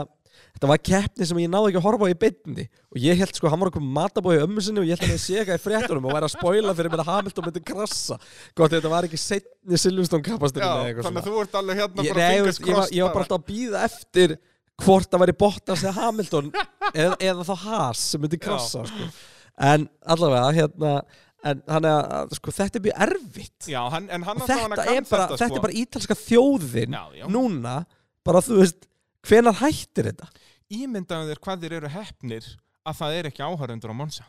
þetta 0.55 0.69
var 0.71 0.79
keppni 0.83 1.25
sem 1.27 1.39
ég 1.39 1.51
náði 1.51 1.69
ekki 1.71 1.79
að 1.79 1.85
horfa 1.85 2.07
á 2.07 2.11
í 2.11 2.17
beinni. 2.19 2.65
Og 2.91 2.99
ég 3.03 3.19
held 3.19 3.37
sko 3.37 3.51
hann 3.51 3.61
var 3.61 3.71
okkur 3.71 3.83
matabói 3.97 4.35
ömmu 4.43 4.63
sinni 4.63 4.81
og 4.81 4.87
ég 4.87 4.95
held 4.99 5.09
að 5.09 5.13
ég 5.15 5.23
sé 5.23 5.37
eitthvað 5.41 5.59
í 5.59 5.63
fréttunum 5.65 6.07
og 6.07 6.15
væri 6.15 6.27
að 6.29 6.33
spoila 6.35 6.75
fyrir 6.77 6.93
mér 6.93 7.03
að 7.03 7.11
Hamilton 7.11 7.47
myndi 7.47 7.63
krassa. 7.71 8.17
Gott 8.55 8.75
þetta 8.75 8.91
var 8.91 9.07
ekki 9.07 9.19
setni 9.19 9.79
Silveston 9.79 10.23
kapastunum 10.25 10.63
Já, 10.67 10.71
eða 10.71 10.89
eitthvað 10.91 11.09
þannig 11.09 11.25
svona. 11.25 11.35
að 11.35 11.39
þú 11.39 11.45
ert 11.45 11.59
alveg 11.59 11.81
hérna 11.81 12.07
ég, 12.07 12.15
bara 12.15 12.27
nei, 12.27 12.35
fingers 12.37 12.59
ég, 12.59 12.67
ég, 12.69 12.79
var, 12.79 12.91
ég 12.99 13.15
bara 13.15 13.25
alltaf 13.25 13.41
að 13.41 13.47
býða 13.51 13.83
eftir 13.89 14.35
hvort 14.83 15.11
það 15.11 15.23
væri 15.25 15.37
Bottas 15.43 15.85
eða 15.85 15.95
Hamilton 16.01 16.51
eða, 16.93 17.15
eða 17.19 17.47
þá 17.47 17.55
Haas 17.65 18.05
sem 18.11 18.23
myndi 18.23 18.39
krassa 18.41 18.83
sko. 18.87 19.09
En 19.57 19.87
allavega 20.01 20.51
hérna 20.55 20.95
en 21.45 21.61
þannig 21.69 21.91
að, 21.93 22.33
sko, 22.39 22.53
þetta 22.57 22.79
er 22.79 22.85
mjög 22.87 23.01
erfitt 23.05 23.67
Já, 23.69 23.81
hann, 23.93 24.07
en 24.09 24.25
hann 24.25 24.41
þetta 24.41 24.55
er 24.57 24.69
bara, 24.73 24.85
þetta, 24.89 25.27
þetta 25.35 25.49
sko. 25.51 25.59
er 25.59 25.65
bara 25.67 25.77
ítalska 25.81 26.17
þjóðin 26.19 26.97
Já, 26.97 27.03
já. 27.21 27.25
núna, 27.31 27.75
bara 28.25 28.41
þú 28.45 28.61
veist 28.63 28.87
hvenar 29.25 29.59
hættir 29.61 30.09
þetta? 30.11 30.31
Ímyndaðu 30.73 31.29
þér 31.31 31.43
hvað 31.45 31.65
þeir 31.65 31.77
eru 31.79 31.93
heppnir 31.93 32.49
að 32.85 32.97
það 33.01 33.19
er 33.19 33.29
ekki 33.29 33.45
áhörundur 33.45 33.93
á 33.93 33.95
Monsa 34.01 34.25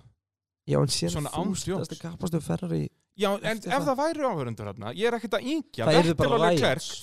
Já, 0.66 0.79
en 0.83 0.93
síðan 0.93 1.29
djóks. 1.31 1.64
þetta 1.66 2.01
kapastu 2.03 2.43
ferri 2.45 2.85
Já, 3.16 3.31
en 3.41 3.57
ef 3.57 3.64
það. 3.64 3.85
það 3.87 4.01
væri 4.03 4.24
áhörundur 4.29 4.68
hérna 4.68 4.91
Ég 4.93 5.09
er 5.09 5.16
ekkert 5.16 5.37
að 5.39 5.47
yngja. 5.55 5.87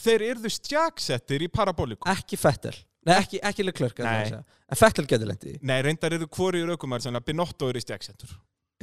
Þeir 0.04 0.26
yrðu 0.28 0.52
stjaksettir 0.54 1.42
í 1.42 1.48
parabóliku 1.50 2.06
ekki 2.12 2.38
Fettel, 2.38 2.76
nei 3.08 3.16
ekki, 3.20 3.42
ekki 3.44 3.66
Leclerc 3.68 4.04
en 4.04 4.44
Fettel 4.80 5.08
getur 5.10 5.30
lendi 5.30 5.58
Nei, 5.62 5.80
reyndar 5.86 6.16
eru 6.18 6.28
hvori 6.28 6.64
í 6.64 6.70
aukumar 6.76 7.04
sem 7.04 7.16
að 7.16 7.28
Binotto 7.32 7.70
eru 7.72 7.82
stjaksettur 7.84 8.32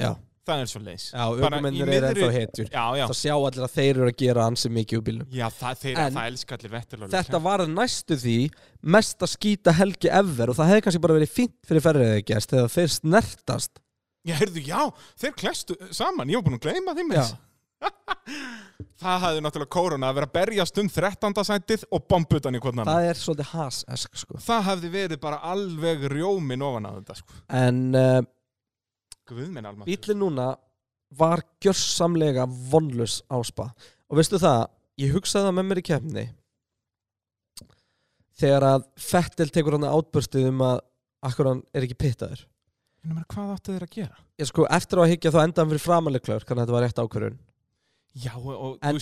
Já, 0.01 0.13
Það 0.41 0.61
er 0.63 0.69
svo 0.71 0.79
leis. 0.81 1.03
Já 1.13 1.21
í 1.21 1.43
aukumennir 1.45 1.89
eru 1.93 2.07
ennþá 2.09 2.29
hetjur. 2.33 2.69
Já, 2.73 2.85
já. 2.97 3.03
Það 3.11 3.17
sjá 3.19 3.33
allir 3.35 3.65
að 3.67 3.73
þeir 3.75 3.91
eru 3.91 4.07
að 4.07 4.15
gera 4.23 4.45
ansi 4.49 4.71
mikið 4.73 4.97
úr 4.97 5.03
bílnum. 5.09 5.27
Já, 5.37 5.45
það, 5.53 5.75
þeir, 5.83 5.99
En 6.01 6.15
það 6.15 6.29
elska 6.31 6.57
allir 6.57 6.73
Vettel 6.73 6.97
og 7.05 7.11
Þetta 7.13 7.41
var 7.45 7.63
næstu 7.69 8.17
því 8.23 8.37
mest 8.95 9.21
að 9.21 9.31
skýta 9.35 9.75
helgi 9.77 10.09
ever 10.21 10.49
og 10.49 10.57
það 10.57 10.71
hefði 10.71 10.85
kannski 10.87 11.03
bara 11.05 11.17
verið 11.19 11.35
fínt 11.35 11.55
fyrir 11.69 11.85
ferrið 11.85 12.09
eða 12.15 12.25
gæst 12.31 12.55
þegar 12.55 12.73
þeir 12.73 12.91
snertast. 12.95 13.83
Já, 14.25 14.35
heyrðu, 14.41 14.65
já, 14.65 14.81
þeir 15.21 15.37
klestu 15.43 15.77
saman. 15.93 16.33
Ég 16.33 16.41
var 16.41 16.49
búin 16.49 16.57
að 16.57 16.65
gleyma 16.65 16.97
Já. 16.97 17.21
þess 17.21 17.37
Það 19.01 19.23
hafði 19.23 19.41
náttúrulega 19.41 19.73
kóruna 19.73 20.09
að 20.11 20.17
vera 20.19 20.27
að 20.29 20.35
berjast 20.35 20.77
um 20.77 20.89
13. 20.93 21.39
sætið 21.47 21.85
og 21.89 22.03
bombutan 22.11 22.57
í 22.57 22.61
hvernig 22.61 22.85
Það 22.85 23.07
er 23.09 23.17
svolítið 23.17 23.47
has-esk 23.55 24.19
sko. 24.21 24.37
Það 24.45 24.67
hafði 24.67 24.91
verið 24.93 25.21
bara 25.23 25.39
alveg 25.51 26.05
rjómin 26.13 26.65
ofan 26.67 26.85
að 26.89 26.99
þetta 26.99 27.17
sko. 27.17 27.39
En 27.61 27.79
uh, 27.97 28.19
minn 29.31 29.65
alma 29.65 29.87
bílinn 29.87 30.21
núna 30.21 30.51
var 31.17 31.41
gjörsamlega 31.63 32.45
vonlus 32.71 33.19
á 33.31 33.37
spa 33.43 33.71
og 34.11 34.19
veistu 34.19 34.39
það, 34.41 34.67
ég 35.01 35.15
hugsaði 35.15 35.47
það 35.47 35.57
með 35.57 35.67
mér 35.69 35.81
í 35.81 35.85
kefni 35.87 36.25
þegar 38.41 38.67
að 38.67 38.87
Fettel 39.01 39.49
tekur 39.53 39.77
hann 39.77 39.89
átbörstuð 39.89 40.49
um 40.51 40.63
að 40.67 40.81
akkur 41.27 41.51
hann 41.51 41.61
er 41.75 41.87
ekki 41.87 41.99
pittaður 42.05 42.47
Hvað 43.01 43.53
áttu 43.55 43.73
þeir 43.73 43.85
að 43.87 43.95
gera? 43.95 44.19
ég 44.37 44.49
sko, 44.49 44.65
eftir 44.69 44.99
á 44.99 45.03
að 45.03 45.11
higgja 45.15 45.31
þá 45.33 45.39
enda 45.41 45.63
hann 45.63 45.71
fyrir 45.71 45.83
framalegklör 45.87 46.45
kannar 46.45 46.67
þetta 46.67 46.75
var 46.75 46.85
rétt 46.85 47.01
ákvörðun 47.01 47.39
Já, 48.11 48.33
og, 48.35 48.77
En 48.83 48.97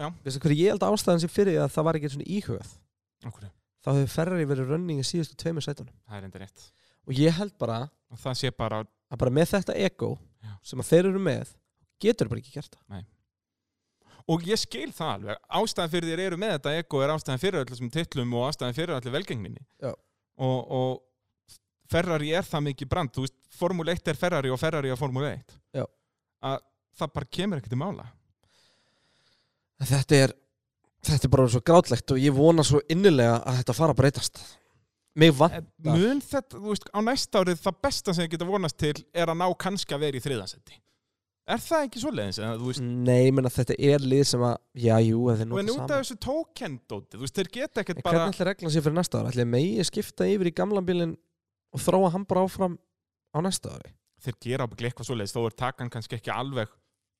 já, 0.00 0.08
veistu 0.24 0.40
hverju 0.40 0.56
ég 0.56 0.72
held 0.72 0.84
að 0.86 0.94
ástæðan 0.96 1.20
sem 1.20 1.32
fyrir 1.32 1.58
að 1.60 1.72
það 1.74 1.86
var 1.88 1.98
ekki 1.98 2.10
svona 2.14 2.28
íhugað? 2.32 2.70
Þá 3.82 3.88
hefur 3.90 4.12
Ferrari 4.14 4.46
verið 4.48 4.70
running 4.72 5.02
í 5.02 5.06
síðustu 5.06 5.36
tveimur 5.36 5.64
sætunum. 5.64 5.92
Það 6.08 6.18
er 6.18 6.28
enda 6.28 6.40
rétt. 6.40 6.68
Og 7.08 7.18
ég 7.18 7.34
held 7.36 7.56
bara 7.60 7.80
Og 8.12 8.20
það 8.22 8.38
sé 8.38 8.52
bara, 8.54 8.82
að 9.12 9.20
bara 9.20 9.34
með 9.34 9.50
þetta 9.56 9.76
ego 9.84 10.12
Já. 10.40 10.52
sem 10.64 10.80
að 10.80 10.88
þeir 10.92 11.10
eru 11.10 11.22
með 11.26 11.52
getur 12.02 12.30
bara 12.30 12.42
ekki 12.42 12.54
gert 12.56 12.76
það. 12.78 13.04
Og 14.32 14.44
ég 14.46 14.60
skil 14.62 14.88
það 14.94 15.14
alveg. 15.16 15.40
Ástæðan 15.58 15.92
fyrir 15.92 16.12
þér 16.12 16.24
eru 16.28 16.38
með 16.38 16.52
þetta 16.56 16.74
ego 16.78 17.00
er 17.02 17.12
ástæðan 17.12 17.42
fyrir 17.42 17.60
öllum 17.64 17.74
þessum 17.74 17.92
titlum 17.92 18.36
og 18.38 18.48
ástæðan 18.48 18.76
fyrir 18.78 18.94
allir 18.96 19.16
velgengninni. 19.16 19.64
Já. 19.82 19.92
og, 20.46 20.58
og 20.72 21.00
Ferrari 21.92 22.32
er 22.32 22.46
það 22.46 22.66
mikið 22.70 22.88
brand, 22.88 23.12
þú 23.12 23.26
veist, 23.26 23.36
Formule 23.52 23.92
1 23.92 24.10
er 24.12 24.18
Ferrari 24.18 24.52
og 24.52 24.60
Ferrari 24.60 24.92
er 24.92 24.98
Formule 24.98 25.32
1 25.34 25.56
Já. 25.76 25.84
að 26.48 26.62
það 26.98 27.14
bara 27.18 27.30
kemur 27.38 27.60
ekkert 27.60 27.76
í 27.76 27.80
mála 27.82 28.06
Þetta 29.82 30.18
er, 30.26 30.34
þetta 31.08 31.28
er 31.28 31.32
bara 31.32 31.48
svo 31.52 31.62
grátlegt 31.64 32.14
og 32.14 32.20
ég 32.20 32.36
vona 32.36 32.64
svo 32.66 32.82
innilega 32.92 33.40
að 33.40 33.62
þetta 33.62 33.78
fara 33.78 33.96
að 33.96 34.02
breytast. 34.02 34.42
Mig 35.18 35.34
vant. 35.36 35.58
En 35.58 35.66
mun 35.96 36.22
þetta, 36.24 36.56
þú 36.56 36.70
veist, 36.70 36.86
á 36.88 37.00
næsta 37.04 37.42
árið 37.42 37.64
það 37.64 37.82
besta 37.84 38.14
sem 38.16 38.24
ég 38.24 38.32
geta 38.32 38.48
vonast 38.48 38.78
til 38.80 38.94
er 39.12 39.28
að 39.28 39.42
ná 39.42 39.48
kannski 39.60 39.96
að 39.96 40.06
vera 40.06 40.20
í 40.20 40.24
þriðansetti 40.24 40.78
er 41.50 41.62
það 41.62 41.86
ekki 41.86 42.02
þú 42.02 42.68
veist 42.68 42.82
Nei, 42.82 43.30
menn 43.34 43.48
að 43.48 43.56
þetta 43.56 43.76
er 43.90 44.04
lið 44.06 44.22
sem 44.30 44.44
að, 44.46 44.54
já, 44.78 44.94
jú, 45.02 45.22
þetta 45.30 45.44
er 45.44 45.52
og 45.52 45.60
en 45.60 45.68
nú 45.68 45.74
út 45.74 45.82
af 45.94 46.02
þessu 46.02 46.16
tókendóti, 46.22 47.16
þú 47.16 47.24
veist, 47.24 47.38
þeir 47.38 47.50
geta 47.56 47.82
ekkert 47.82 48.02
bara 48.04 48.20
hvernig 48.20 48.36
ætla 48.36 48.46
reglan 48.48 48.74
sér 48.74 48.84
fyrir 48.86 48.96
næsta 48.98 49.20
ára? 49.20 49.32
Ætli 49.32 49.46
megi 49.48 49.86
skipta 49.88 50.28
yfir 50.30 50.52
í 50.52 50.54
gamla 50.54 50.84
bílinn 50.86 51.16
og 51.72 51.82
þróa 51.82 52.12
hann 52.14 52.26
bara 52.30 52.44
áfram 52.46 52.78
á 53.34 53.38
næsta 53.42 53.74
ári? 53.74 53.90
þeir 54.22 54.38
gera 54.46 54.68
ábygglega 54.68 54.92
eitthvað 54.92 55.08
svoleiðis, 55.08 55.34
þó 55.34 55.42
er 55.48 55.56
takan 55.58 55.90
kannski 55.90 56.18
ekki 56.18 56.30
alveg, 56.30 56.70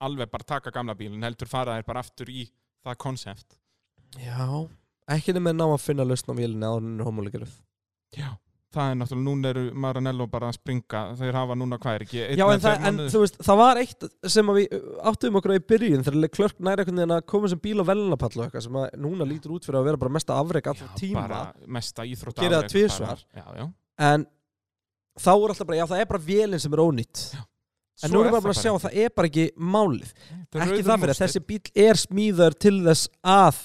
alveg 0.06 0.30
bara 0.32 0.48
taka 0.54 0.72
gamla 0.74 0.94
bílinn, 0.98 1.24
heldur 1.26 1.50
fara 1.50 1.78
þeir 1.78 1.88
bara 1.88 2.04
aftur 2.04 2.30
í 2.32 2.46
það 2.82 3.00
konsept. 3.04 3.58
Já. 4.20 4.46
Ekki 5.12 5.34
nema 5.36 5.54
ná 5.56 5.66
að 5.66 5.82
finna 5.82 6.06
lausn 6.06 6.32
á 6.32 6.34
vélinni 6.38 6.68
áður 6.68 6.88
en 6.88 7.04
homulegiruð. 7.06 7.60
Já. 8.16 8.32
Það 8.72 8.88
er 8.88 8.94
náttúrulega, 8.96 9.24
núna 9.26 9.50
eru 9.52 9.62
Maranello 9.84 10.26
bara 10.32 10.48
að 10.48 10.54
springa, 10.56 11.00
þeir 11.18 11.36
hafa 11.36 11.56
núna 11.60 11.76
hvað 11.80 11.96
er 11.98 12.04
ekki, 12.06 12.20
Já, 12.38 12.44
en, 12.48 12.62
það, 12.62 12.86
en 12.88 13.00
þú 13.12 13.20
veist, 13.20 13.34
það 13.44 13.58
var 13.60 13.80
eitt 13.82 14.06
sem 14.32 14.48
að 14.48 14.58
við 14.58 14.76
áttum 15.10 15.36
okkur 15.40 15.52
á 15.52 15.56
í 15.58 15.64
byrjun 15.72 16.06
þegar 16.06 16.32
klörk 16.32 16.62
næri 16.64 16.80
einhvern 16.80 17.02
veginn 17.02 17.14
að 17.18 17.26
koma 17.34 17.50
sem 17.52 17.60
bíl 17.66 17.74
og 17.82 17.88
velnapall 17.90 18.30
og 18.38 18.46
eitthvað 18.46 18.64
sem 18.64 18.78
að 18.80 18.86
núna 19.04 19.26
lítur 19.28 19.52
út 19.58 19.68
fyrir 19.68 19.80
að 19.82 19.90
vera 19.90 20.00
bara 20.00 20.14
mesta 20.16 20.38
afreg 20.40 20.70
allra 20.72 20.88
Já, 20.88 20.96
tíma 21.02 21.26
bara 21.26 21.42
mesta 21.76 22.08
íþrótt 22.08 22.40
Gera 22.40 22.62
það 22.62 22.72
tvisvar. 22.72 23.24
Já, 23.36 23.44
já. 23.60 23.66
en 24.08 24.26
þá 25.20 25.32
er 25.34 25.52
alltaf 25.52 25.68
bara, 25.68 25.80
já 25.82 25.86
það 25.92 26.04
er 26.06 26.10
bara 26.14 26.24
vélinn 26.30 26.64
sem 26.64 26.72
er 26.78 26.84
ónýtt 26.86 27.26
en 28.02 28.12
nú 28.12 28.22
erum 28.22 28.34
við 28.34 28.44
bara 28.46 28.54
að 28.56 28.60
sjá 28.62 28.72
að 28.72 28.82
það 28.86 28.98
er 29.04 29.14
bara 29.16 29.30
ekki 29.30 29.46
málið 29.56 30.12
er 30.12 30.64
ekki 30.66 30.86
það 30.88 31.02
fyrir 31.04 31.14
að 31.14 31.22
þessi 31.22 31.42
bíl 31.48 31.60
er 31.86 32.00
smíðar 32.02 32.56
til 32.64 32.76
þess 32.86 33.10
að 33.22 33.62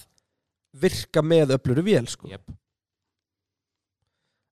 virka 0.78 1.24
með 1.26 1.56
öfluru 1.56 1.84
vél 1.86 2.08
sko. 2.12 2.30
Jep. 2.30 2.52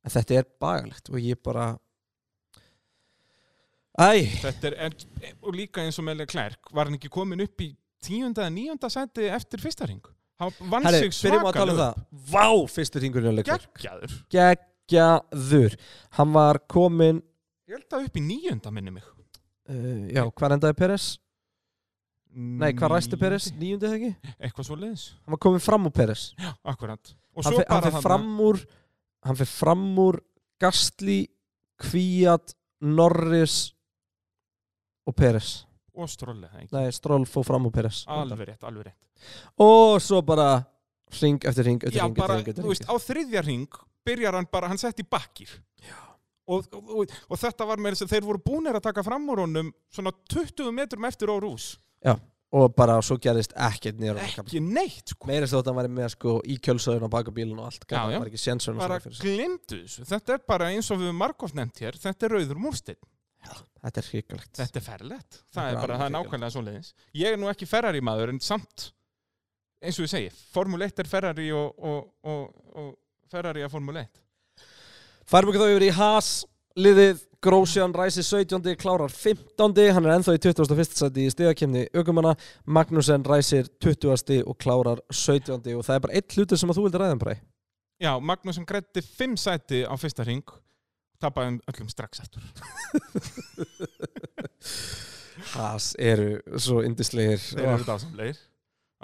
en 0.05 0.13
þetta 0.13 0.39
er 0.39 0.47
bagalegt 0.61 1.11
og 1.11 1.19
ég 1.21 1.41
bara 1.43 1.73
Æ, 3.95 4.27
Þetta 4.41 4.67
er, 4.67 4.73
en, 4.89 4.95
og 5.39 5.55
líka 5.55 5.79
eins 5.79 5.95
og 6.01 6.03
með 6.03 6.25
Klerk, 6.27 6.67
var 6.75 6.89
hann 6.89 6.97
ekki 6.97 7.07
komin 7.13 7.45
upp 7.45 7.61
í 7.63 7.69
tíunda 8.03 8.43
eða 8.43 8.51
níunda 8.51 8.89
seti 8.91 9.29
eftir 9.31 9.61
fyrsta 9.63 9.87
ring? 9.87 10.03
Hann 10.41 10.51
vann 10.67 10.83
sig 10.91 11.13
tala 11.15 11.71
um 11.71 11.79
það 11.79 12.01
Vá, 12.33 12.47
á 13.31 13.31
leikverk 13.37 13.69
Geggjaður. 13.79 14.17
Geggjaður 14.35 15.77
Hann 16.19 16.35
var 16.35 16.59
komin 16.67 17.21
Ég 17.69 17.79
held 17.79 17.95
að 17.95 18.09
upp 18.09 18.19
í 18.19 18.25
níunda 18.25 18.73
minni 18.75 18.91
mig. 18.97 19.05
Uh, 19.69 20.07
Já, 20.13 20.23
hvað 20.31 20.55
endaði 20.57 20.77
Peres? 20.79 21.05
Nei, 22.35 22.73
hvað 22.75 22.91
ræsti 22.97 23.17
Peres? 23.19 23.45
Níundi 23.55 23.87
eða 23.87 23.95
ekki? 23.95 24.33
Eitthvað 24.43 24.67
svo 24.67 24.75
leiðis. 24.79 25.05
Hann 25.23 25.35
var 25.37 25.39
komin 25.45 25.63
fram 25.63 25.85
úr 25.87 25.93
Peres 25.95 26.25
Já, 26.35 26.49
akkurat. 26.67 27.13
Og 27.35 27.43
Hann 27.45 27.53
svo 27.53 27.61
fer- 27.61 27.69
hann 27.71 27.81
bara 27.85 27.93
fer 27.95 28.03
fram 28.03 28.25
úr 28.43 28.59
Hann 29.25 29.37
fyrir 29.39 29.51
fram 29.55 29.85
úr 30.03 30.17
Gastli, 30.61 31.21
Kvíat 31.81 32.53
Norris 32.85 33.55
og 35.07 35.15
Peres 35.15 35.53
og 35.95 36.09
strolli, 36.11 36.43
það 36.51 36.59
ekki. 36.65 36.73
Nei, 36.75 36.89
Stroll 36.91 37.23
fór 37.29 37.45
fram 37.47 37.67
úr 37.69 37.71
Peres 37.71 38.01
Alveg 38.11 38.49
rétt, 38.49 38.63
alveg 38.67 38.89
rétt. 38.89 38.97
Og 39.63 40.01
svo 40.03 40.19
bara 40.27 40.57
ring 41.21 41.39
eftir 41.47 41.63
ring 41.69 41.79
eftir 41.87 42.01
Já, 42.01 42.03
ring 42.09 42.17
bara, 42.17 42.35
eftir 42.35 42.41
ring, 42.41 42.49
eftir 42.51 42.65
þú 42.65 42.73
veist, 42.73 42.83
ring. 42.83 42.91
á 42.91 42.95
þriðja 43.05 43.43
ring 43.47 43.77
byrjar 44.05 44.35
hann 44.35 44.47
bara, 44.51 44.67
hann 44.73 44.81
sett 44.81 44.99
í 44.99 45.05
bakkir. 45.07 45.53
Og, 45.87 46.14
og, 46.47 46.69
og, 46.75 47.11
og 47.29 47.41
þetta 47.41 47.67
var 47.69 47.81
með 47.81 47.95
þess 47.95 48.05
að 48.05 48.13
þeir 48.15 48.27
voru 48.29 48.41
búnir 48.45 48.77
að 48.77 48.85
taka 48.87 49.03
fram 49.05 49.27
úr 49.33 49.43
honum 49.45 49.73
svona 49.93 50.13
20 50.31 50.71
metrum 50.75 51.07
eftir 51.09 51.31
á 51.31 51.35
rús. 51.41 51.73
Og 52.55 52.69
bara 52.77 52.93
svo 53.03 53.17
gerðist 53.19 53.51
ekkert 53.57 53.97
nýjar 53.99 54.19
Ekki 54.21 54.61
neitt, 54.63 55.09
sko. 55.11 55.27
Meira 55.27 55.47
þótt 55.49 55.65
að 55.65 55.71
hann 55.73 55.79
væri 55.81 55.89
með 55.97 56.11
sko 56.13 56.35
í 56.47 56.55
kjölsöðun 56.63 57.07
á 57.09 57.09
baka 57.11 57.33
bílun 57.35 57.57
og 57.59 57.65
allt 57.67 57.83
Já, 57.89 57.97
Það 57.97 58.13
já. 58.13 58.19
var 58.21 58.29
ekki 58.29 58.39
sénsöðun 58.39 58.79
Bara 58.79 58.99
glimtu 59.01 59.79
þessu. 59.81 60.05
Þetta 60.07 60.35
er 60.37 60.43
bara 60.53 60.69
eins 60.71 60.91
og 60.93 61.01
við 61.01 61.11
margóft 61.17 61.57
nefnt 61.57 61.81
hér, 61.83 61.97
þetta 61.99 62.27
er 62.29 62.35
rauður 62.37 62.61
múrsteinn. 62.61 63.01
Þetta 63.81 64.01
er 64.01 64.07
hrikalegt 64.11 64.61
Þetta 64.61 64.79
er 64.79 64.85
ferlegt. 64.85 65.39
Þetta 65.41 65.57
Það 65.57 65.71
er 65.73 65.79
bara, 65.81 65.97
það 65.99 66.05
er 66.07 66.15
nákvæmlega 66.15 66.55
svoleiðis. 66.55 66.93
Ég 67.25 67.35
er 67.35 67.41
nú 67.41 67.49
ekki 67.51 67.67
Ferrari 67.69 68.03
maður 68.05 68.35
en 68.35 68.39
samt, 68.45 68.87
eins 69.83 69.99
og 69.99 70.07
ég 70.07 70.13
segi, 70.13 70.31
Formule 70.53 70.87
1 70.87 71.03
er 71.03 71.11
Ferrari 71.11 71.49
og, 71.53 71.75
og, 71.91 72.07
og, 72.29 72.63
og 72.77 72.93
Ferrari 73.33 73.65
er 73.65 73.73
Formule 73.73 74.05
1. 74.07 74.24
Færum 75.25 75.49
ekki 75.49 75.61
þá 75.61 75.69
yfir 75.71 75.87
í 75.87 75.93
Haas 75.95 76.27
Liðið 76.77 77.23
Grósjan 77.45 77.93
ræsi 77.95 78.21
17. 78.25 78.75
klárar 78.77 79.09
15. 79.09 79.93
Hann 79.95 80.05
er 80.05 80.13
ennþá 80.19 80.35
í 80.35 80.41
21. 80.43 80.85
sæti 80.99 81.25
í 81.25 81.31
stegakemni 81.33 81.85
aukumanna 81.97 82.35
Magnussen 82.65 83.25
ræsir 83.25 83.69
20. 83.81 84.43
og 84.45 84.57
klárar 84.61 85.01
17. 85.09 85.57
og 85.73 85.85
það 85.87 85.95
er 85.95 86.03
bara 86.03 86.17
eitt 86.19 86.35
hlutur 86.37 86.61
sem 86.61 86.69
að 86.69 86.77
þú 86.77 86.85
vildi 86.85 87.01
ræða 87.01 87.17
um 87.17 87.21
bara 87.23 87.37
Já, 87.95 88.11
Magnús 88.19 88.59
sem 88.59 88.65
grætti 88.67 89.01
5 89.01 89.37
sæti 89.39 89.81
á 89.87 89.93
fyrsta 89.95 90.25
ring, 90.27 90.43
tapaði 91.23 91.53
um 91.53 91.59
öllum 91.71 91.89
strax 91.89 92.19
eftir. 92.25 92.43
Haas 95.55 95.93
eru 95.97 96.41
svo 96.59 96.81
indislegir 96.83 97.39
Þeir 97.39 97.71
eru 97.71 97.87
dásamlegir. 97.87 98.41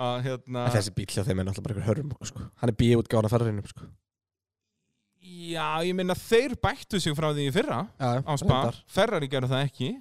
Að 0.02 0.18
hérna... 0.28 0.68
Þessi 0.76 0.94
bíl 0.98 1.08
hjá 1.08 1.24
þeim 1.24 1.40
er 1.40 1.48
náttúrulega 1.48 1.66
bara 1.70 1.78
einhver 1.78 1.88
hörm 1.88 2.14
sko. 2.28 2.46
Hann 2.60 2.74
er 2.74 2.78
bíu 2.84 3.00
útgáðan 3.00 3.30
að 3.30 3.36
ferðarinnum 3.38 3.72
sko. 3.72 3.88
Já, 5.22 5.86
ég 5.86 5.94
minna 5.94 6.16
þeir 6.18 6.56
bættu 6.58 7.00
sig 7.02 7.14
frá 7.18 7.30
því 7.30 7.46
í 7.50 7.54
fyrra 7.54 7.84
Já, 8.00 8.22
á 8.26 8.34
spa. 8.42 8.60
Ferrari 8.90 9.30
gerðu 9.30 9.52
það 9.54 9.68
ekki. 9.68 9.92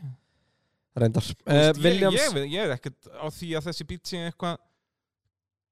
Reyndar 0.98 1.26
uh, 1.46 1.70
Williams 1.78 2.18
ég, 2.18 2.58
er 2.64 2.74
ekkert 2.74 3.08
á 3.14 3.26
því 3.30 3.54
að 3.58 3.70
þessi 3.70 3.86
bíl 3.86 4.00
sé 4.06 4.26
eitthvað 4.26 4.58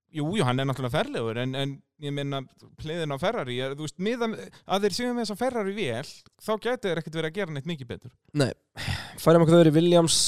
Jú, 0.08 0.24
jú, 0.38 0.44
hann 0.46 0.56
er 0.56 0.64
náttúrulega 0.64 0.94
ferlegur 0.94 1.36
en, 1.42 1.50
en 1.58 1.72
ég 2.00 2.14
minna 2.16 2.38
pliðin 2.80 3.12
á 3.12 3.20
Ferrari 3.20 3.58
er, 3.60 3.74
veist, 3.76 3.98
miða, 4.00 4.30
að 4.64 4.86
þeir 4.86 4.94
séu 4.96 5.08
með 5.10 5.26
þess 5.26 5.34
að 5.34 5.40
Ferrari 5.42 5.74
vel 5.76 6.12
þá 6.46 6.52
gæti 6.54 6.86
þeir 6.86 7.00
ekkert 7.02 7.18
verið 7.18 7.28
að 7.28 7.36
gera 7.36 7.56
neitt 7.56 7.68
mikið 7.68 7.90
betur 7.90 8.14
Færum 9.20 9.44
okkur 9.44 9.58
þau 9.58 9.60
verið 9.60 9.76
Williams 9.76 10.20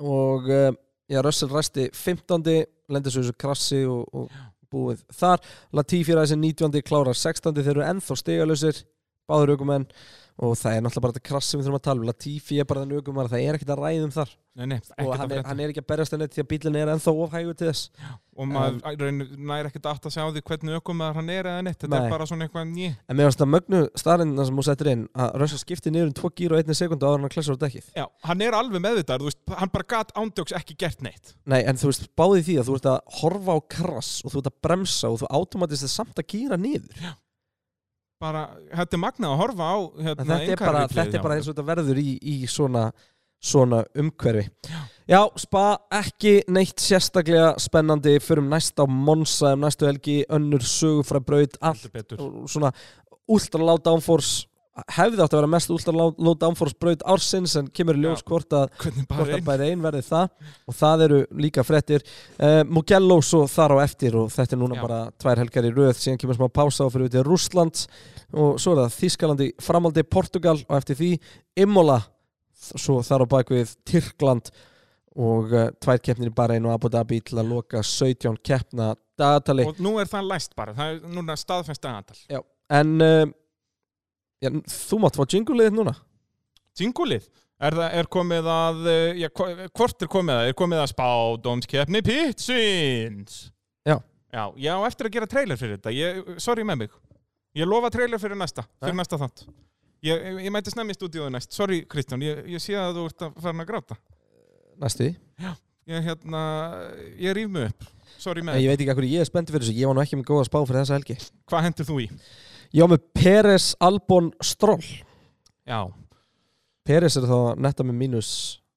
og 0.00 0.48
uh, 0.48 0.70
já, 1.12 1.20
Russell 1.26 1.52
ræsti 1.52 1.90
15. 1.92 2.48
lendir 2.96 3.12
svo 3.12 3.26
þessu 3.26 3.36
krassi 3.44 3.82
og, 3.90 4.08
og 4.16 4.32
búið 4.76 5.02
þar 5.16 5.42
Latifi 5.76 6.16
ræsi 6.16 6.38
19. 6.38 6.84
klárar 6.86 7.16
16. 7.16 7.56
þeir 7.56 7.74
eru 7.74 7.88
ennþá 7.88 8.20
stigalösir 8.20 8.84
báður 9.26 9.56
aukumenn 9.56 9.88
og 10.36 10.56
það 10.60 10.74
er 10.76 10.82
náttúrulega 10.84 11.04
bara 11.06 11.16
þetta 11.16 11.28
krass 11.30 11.48
sem 11.48 11.60
við 11.60 11.68
þurfum 11.68 11.78
að 11.78 11.86
tala 11.86 12.02
um. 12.02 12.08
Latifi 12.10 12.58
er 12.60 12.68
bara 12.68 12.82
þenn 12.82 12.98
aukumar 12.98 13.30
það 13.32 13.44
er 13.46 13.56
ekkert 13.56 13.72
að 13.72 13.82
ræðum 13.82 14.12
þar. 14.12 14.34
Nei, 14.56 14.64
nei, 14.70 14.76
og 15.04 15.10
hann 15.12 15.26
að 15.26 15.34
er, 15.36 15.42
hann 15.44 15.58
er 15.60 15.72
ekki 15.72 15.82
að 15.82 15.88
berjast 15.90 16.14
henni 16.14 16.26
því 16.32 16.40
að 16.40 16.46
bílinn 16.48 16.76
er 16.80 16.90
ennþá 16.94 17.12
ofhægur 17.12 17.56
til 17.60 17.66
þess. 17.68 18.04
Og 18.36 18.48
maður 18.48 19.02
um, 19.04 19.18
næri 19.50 19.68
ekkert 19.68 19.88
aftur 19.90 20.08
að 20.08 20.14
sjá 20.14 20.22
því 20.32 20.42
hvernig 20.48 20.78
ökumæður 20.78 21.18
hann 21.20 21.32
er 21.34 21.48
eða 21.50 21.64
neitt. 21.66 21.76
Þetta 21.82 21.92
Nei. 21.92 21.98
er 21.98 22.14
bara 22.14 22.28
svona 22.28 22.46
eitthvað 22.46 22.70
ný 22.70 22.86
en 22.88 23.18
mér 23.18 23.28
finnst 23.28 23.42
það 23.42 23.50
mögnu 23.52 23.82
starrindina 24.00 24.46
sem 24.48 24.60
hún 24.60 24.66
settir 24.68 24.90
inn 24.92 25.04
að 25.12 25.36
Russell 25.42 25.60
skipti 25.60 25.92
niður 25.92 26.08
um 26.08 26.16
2 26.20 26.30
gír 26.40 26.56
og 26.56 26.62
1 26.64 26.80
sekundu 26.80 27.08
áður 27.08 27.26
hann 27.26 27.34
klessur 27.36 27.60
á 27.60 27.64
dekkið. 27.66 27.90
Já, 28.00 28.06
hann 28.30 28.46
er 28.48 28.56
alveg 28.56 28.84
meðvitað, 28.86 29.24
þú 29.24 29.28
veist, 29.28 29.42
hann 29.60 29.74
bara 29.76 29.88
gat 29.92 30.16
ándjóks 30.16 30.56
ekki 30.56 30.78
gert 30.80 31.04
neitt. 31.04 31.36
Nei, 31.44 31.60
en 31.60 31.80
þú 31.80 31.92
veist, 31.92 32.08
báði 32.16 32.46
því 32.48 32.58
að 32.62 32.70
þú 32.70 32.80
ert 32.80 32.90
að 32.94 32.98
horfa 33.20 33.56
á 33.56 33.60
krass 33.76 34.12
og 34.24 34.32
þú 34.32 34.40
ert 34.40 34.50
að 34.52 34.58
bremsa 34.68 35.12
og 35.12 35.20
þú 35.20 35.32
automatist 35.36 35.88
er 35.88 35.92
samt 35.92 36.20
að 36.20 36.28
gýra 36.32 36.60
niður 36.60 37.08
bara, 38.22 38.46
þetta 38.72 38.96
er 38.96 39.02
magnað 39.02 39.34
að 39.34 39.40
horfa 39.42 39.68
á 39.68 39.76
hérna, 40.06 40.26
þetta 40.30 40.54
er 40.54 40.62
bara, 40.62 40.82
þetta 40.92 41.18
er 41.18 41.24
bara 41.26 41.36
eins 41.36 41.48
og 41.48 41.54
þetta 41.54 41.66
verður 41.70 42.00
í, 42.00 42.16
í 42.16 42.36
svona, 42.50 42.86
svona 43.42 43.82
umhverfi 43.98 44.46
Já. 45.06 45.20
spa 45.38 45.64
ekki 46.00 46.38
neitt 46.50 46.82
sérstaklega 46.82 47.52
spennandi 47.62 48.16
fyrir 48.24 48.42
um 48.42 48.50
næsta 48.50 48.86
á 48.86 48.86
Monsa 48.88 49.52
um 49.54 49.66
næstu 49.66 49.88
helgi, 49.88 50.18
önnur 50.32 50.64
sögufræ 50.66 51.22
braut 51.22 51.58
allt 51.60 51.86
svona 52.50 52.72
ultra 53.28 53.62
low 53.62 53.78
downforce 53.82 54.46
hefði 54.92 55.22
átt 55.24 55.34
að 55.34 55.40
vera 55.40 55.50
mest 55.50 55.70
low, 55.70 56.10
low 56.20 56.34
downforce 56.36 56.76
braut 56.80 57.04
ársins 57.08 57.54
en 57.56 57.70
kemur 57.72 57.96
í 57.96 58.02
ljós 58.04 58.24
hvort 58.26 58.52
að 58.56 58.66
Hvernig 58.82 59.06
hvort 59.06 59.22
bara 59.22 59.38
að 59.38 59.46
bæði 59.46 59.68
ein 59.70 59.84
verði 59.84 60.02
það. 60.06 60.50
Og 60.68 60.76
það 60.76 61.04
eru 61.06 61.20
líka 61.44 61.64
frettir 61.66 62.04
uh, 62.04 62.60
Mugello 62.68 63.18
svo 63.24 63.44
þar 63.50 63.76
á 63.80 63.84
eftir 63.86 64.18
og 64.20 64.28
þetta 64.34 64.56
er 64.56 64.60
núna 64.60 64.78
Já. 64.78 64.82
bara 64.84 65.00
tvær 65.22 65.42
helgar 65.44 65.68
í 65.68 65.72
röð. 65.72 65.94
Síðan 66.00 66.20
kemur 66.20 66.38
smá 66.38 66.46
pása 66.60 66.84
og 66.86 66.92
fyrir 66.94 67.08
út 67.08 67.16
í 67.16 67.24
Rússland. 67.26 67.86
Og 68.36 68.60
svo 68.60 68.74
er 68.74 68.82
það 68.84 69.00
Þískalandi, 69.00 69.48
framaldi 69.64 70.04
Portugal 70.04 70.58
og 70.60 70.76
eftir 70.78 71.00
því. 71.00 71.10
Imola 71.64 72.02
svo 72.66 73.00
þar 73.06 73.24
á 73.24 73.32
bakvið 73.36 73.76
Tyrkland. 73.88 74.52
Og 75.16 75.56
uh, 75.56 75.70
tvær 75.80 76.02
keppnir 76.04 76.28
í 76.28 76.36
Bahrein 76.36 76.68
og 76.68 76.76
Abu 76.76 76.92
Dhabi 76.92 77.22
til 77.24 77.40
að 77.40 77.54
loka 77.54 77.80
17 77.80 78.36
keppna 78.44 78.92
dagatali 79.16 79.64
og 79.64 79.80
nú 79.80 79.94
er 79.96 80.08
það 80.10 80.26
læst 80.28 80.52
bara, 80.56 80.74
það 80.76 80.90
er 80.90 81.14
núna 81.16 81.36
staðfest 81.40 81.86
aðantal 81.88 82.42
en 82.76 82.90
uh, 83.00 83.22
já, 84.44 84.50
þú 84.50 84.98
mátt 85.02 85.16
fá 85.18 85.24
jingulið 85.32 85.74
núna. 85.76 85.94
Tjingulið, 86.76 87.24
er, 87.64 87.76
það, 87.78 87.94
er 88.00 88.08
komið 88.12 88.48
að 88.52 88.80
eh, 88.92 89.20
já, 89.22 89.28
hvo- 89.32 89.68
hvort 89.78 90.02
er 90.04 90.10
komið 90.12 90.34
að? 90.40 90.48
Er 90.50 90.56
komið 90.60 90.82
að 90.82 90.90
spádómskeppni 90.92 92.02
Pitsins? 92.04 93.38
Já. 93.86 93.96
Já, 94.34 94.42
ég 94.60 94.76
á 94.76 94.80
eftir 94.88 95.08
að 95.08 95.14
gera 95.16 95.28
trailer 95.30 95.56
fyrir 95.60 95.78
þetta 95.78 95.94
ég, 95.96 96.34
sorry 96.42 96.66
með 96.68 96.82
mig. 96.84 96.96
Ég 97.56 97.64
lofa 97.70 97.88
trailer 97.94 98.20
fyrir 98.20 98.36
næsta, 98.36 98.66
fyrir 98.82 98.98
næsta 98.98 99.16
þátt. 99.22 99.46
Ég, 100.04 100.26
ég, 100.44 100.50
mæti 100.52 100.70
snemmi 100.74 100.92
í 100.92 100.98
stúdíóðu 100.98 101.32
næst, 101.32 101.54
sorry 101.56 101.80
Kristján, 101.88 102.20
ég, 102.22 102.42
ég 102.52 102.60
sé 102.62 102.74
að 102.76 102.98
þú 102.98 103.06
ert 103.08 103.24
að 103.24 103.38
fara 103.40 103.62
að 103.64 103.70
gráta. 103.70 103.96
næstu 104.82 105.06
því 105.06 105.54
Ég, 105.86 106.02
hérna, 106.02 106.40
ég 107.22 107.32
rýf 107.38 107.48
mig 107.54 107.68
upp, 107.70 107.84
sorry 108.20 108.42
með. 108.44 108.58
ég 108.60 108.72
veit 108.72 108.80
ekki 108.82 108.90
hvað 108.98 109.06
ég 109.08 109.22
er 109.22 109.28
spenntið 109.28 109.54
fyrir 109.54 109.64
þessu 109.68 109.76
Ég 109.78 109.86
var 109.86 109.94
nú 109.96 110.02
ekki 110.02 110.16
með 110.18 110.26
góða 110.28 110.46
spá 110.48 110.56
fyrir 110.66 110.80
þessa 110.82 110.96
helgi. 110.98 111.16
Hvað 111.46 111.62
hendur 111.68 111.86
þú 111.88 111.98
í? 112.02 112.06
Var 112.76 112.90
með 112.92 113.02
Peres 113.16 113.70
Albon 113.80 114.30
Stroll 114.44 114.84
Já, 115.66 115.80
Peres 116.86 117.16
er 117.18 117.26
þá 117.26 117.38
netta 117.58 117.86
með 117.86 117.98
mínus 118.04 118.30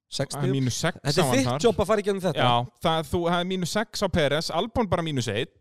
6 0.09 0.33
það 0.35 0.45
er 0.47 0.53
mínus 0.55 0.77
6 0.81 1.01
Þetta 1.05 1.25
er 1.25 1.43
þitt 1.43 1.65
jobb 1.67 1.81
að 1.83 1.89
fara 1.91 2.03
ekki 2.03 2.13
um 2.15 2.21
þetta 2.23 2.45
Já, 2.45 2.53
það, 2.85 3.09
þú, 3.11 3.21
það 3.29 3.43
er 3.43 3.49
mínus 3.51 3.75
6 3.77 4.05
á 4.05 4.07
Peres, 4.15 4.49
Albon 4.57 4.89
bara 4.89 5.05
mínus 5.05 5.29
1 5.29 5.51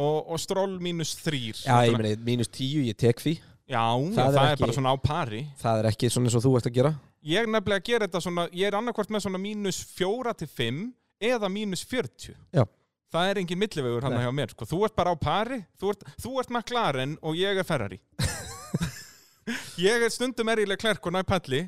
og, 0.00 0.30
og 0.30 0.38
Stroll 0.40 0.78
mínus 0.80 1.16
3. 1.20 1.40
Já, 1.66 1.74
ég 1.88 1.96
meni, 1.98 2.14
mínus 2.24 2.48
10, 2.54 2.86
ég 2.88 2.96
tek 2.96 3.20
því 3.20 3.34
Já, 3.70 3.84
það, 3.84 4.14
Það 4.16 4.24
er 4.24 4.34
það 4.34 4.40
er, 4.40 4.54
ekki- 4.54 4.64
bara 4.64 4.76
svona 4.78 4.92
á 4.94 4.96
pari. 4.98 5.40
Það 5.60 5.80
er 5.82 5.88
ekki 5.92 6.08
svona 6.10 6.30
eins 6.30 6.36
og 6.38 6.44
þú 6.46 6.54
ert 6.58 6.70
að 6.70 6.76
gera 6.78 6.92
Ég 7.30 7.50
nefnilega 7.52 7.84
gera 7.84 8.06
þetta 8.08 8.22
svona, 8.24 8.46
ég 8.56 8.70
er 8.70 8.76
annarkvort 8.78 9.10
með 9.12 9.26
svona 9.26 9.38
mínus 9.42 9.82
4 9.98 10.32
til 10.40 10.48
5 10.48 10.80
eða 11.20 11.50
mínus 11.52 11.82
40. 11.84 12.32
Já. 12.56 12.64
Það 13.10 13.28
er 13.32 13.38
engin 13.42 13.58
millivegur 13.58 14.04
hann 14.06 14.14
Nei. 14.14 14.22
hjá 14.22 14.30
mér, 14.38 14.52
sko. 14.54 14.66
Þú 14.70 14.84
ert 14.86 14.94
bara 14.96 15.10
á 15.12 15.16
pari, 15.18 15.60
þú 15.80 15.88
ert, 15.94 16.04
þú 16.22 16.34
ert 16.40 16.50
McLaren 16.54 17.16
og 17.26 17.34
ég 17.34 17.58
er 17.58 17.66
Ferrari. 17.66 17.98
ég 19.82 20.04
er 20.06 20.12
stundum 20.14 20.48
er 20.52 20.62
ég 20.62 20.68
Leclerc 20.70 21.06
og 21.08 21.14
næpalli, 21.16 21.64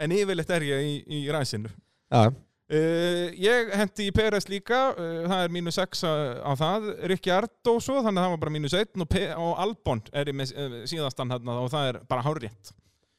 en 0.00 0.14
yfirleitt 0.14 0.52
er 0.54 0.64
ég 0.68 0.84
í, 0.88 0.92
í 1.20 1.24
ræsinu. 1.34 1.70
Já, 2.12 2.28
Uh, 2.68 3.30
ég 3.40 3.70
hendi 3.80 4.10
í 4.10 4.12
Peres 4.12 4.44
líka, 4.52 4.90
uh, 4.92 5.22
það 5.24 5.38
er 5.46 5.52
mínus 5.56 5.78
6 5.80 6.02
á, 6.04 6.52
það, 6.60 6.88
Rikki 7.08 7.30
Ardó 7.32 7.78
svo, 7.80 7.94
þannig 8.04 8.20
að 8.20 8.26
það 8.26 8.32
var 8.34 8.40
bara 8.42 8.52
mínus 8.52 8.74
1 8.76 9.00
og, 9.00 9.14
og 9.40 9.54
Albon 9.64 10.02
er 10.12 10.28
í 10.28 10.34
með 10.36 10.50
uh, 10.52 10.74
síðastan 10.84 11.32
hérna 11.32 11.54
og 11.62 11.70
það 11.72 11.86
er 11.94 11.98
bara 12.12 12.26
hárétt. 12.26 12.74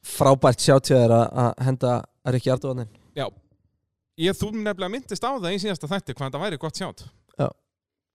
frábært 0.06 0.62
sjá 0.62 0.76
til 0.78 1.00
þér 1.00 1.16
að- 1.16 1.34
að 1.42 1.64
henda 1.66 1.90
að 1.98 2.36
Rikki 2.36 2.52
Ardóðanin 2.54 2.92
Já, 3.18 3.26
ég 4.22 4.38
þú 4.38 4.52
nefnilega 4.54 4.92
myndist 4.94 5.26
á 5.26 5.34
það 5.34 5.50
í 5.50 5.58
síðasta 5.66 5.90
þætti 5.96 6.14
hvað 6.14 6.30
þetta 6.30 6.44
væri 6.46 6.60
gott 6.68 6.78
sjátt. 6.78 7.02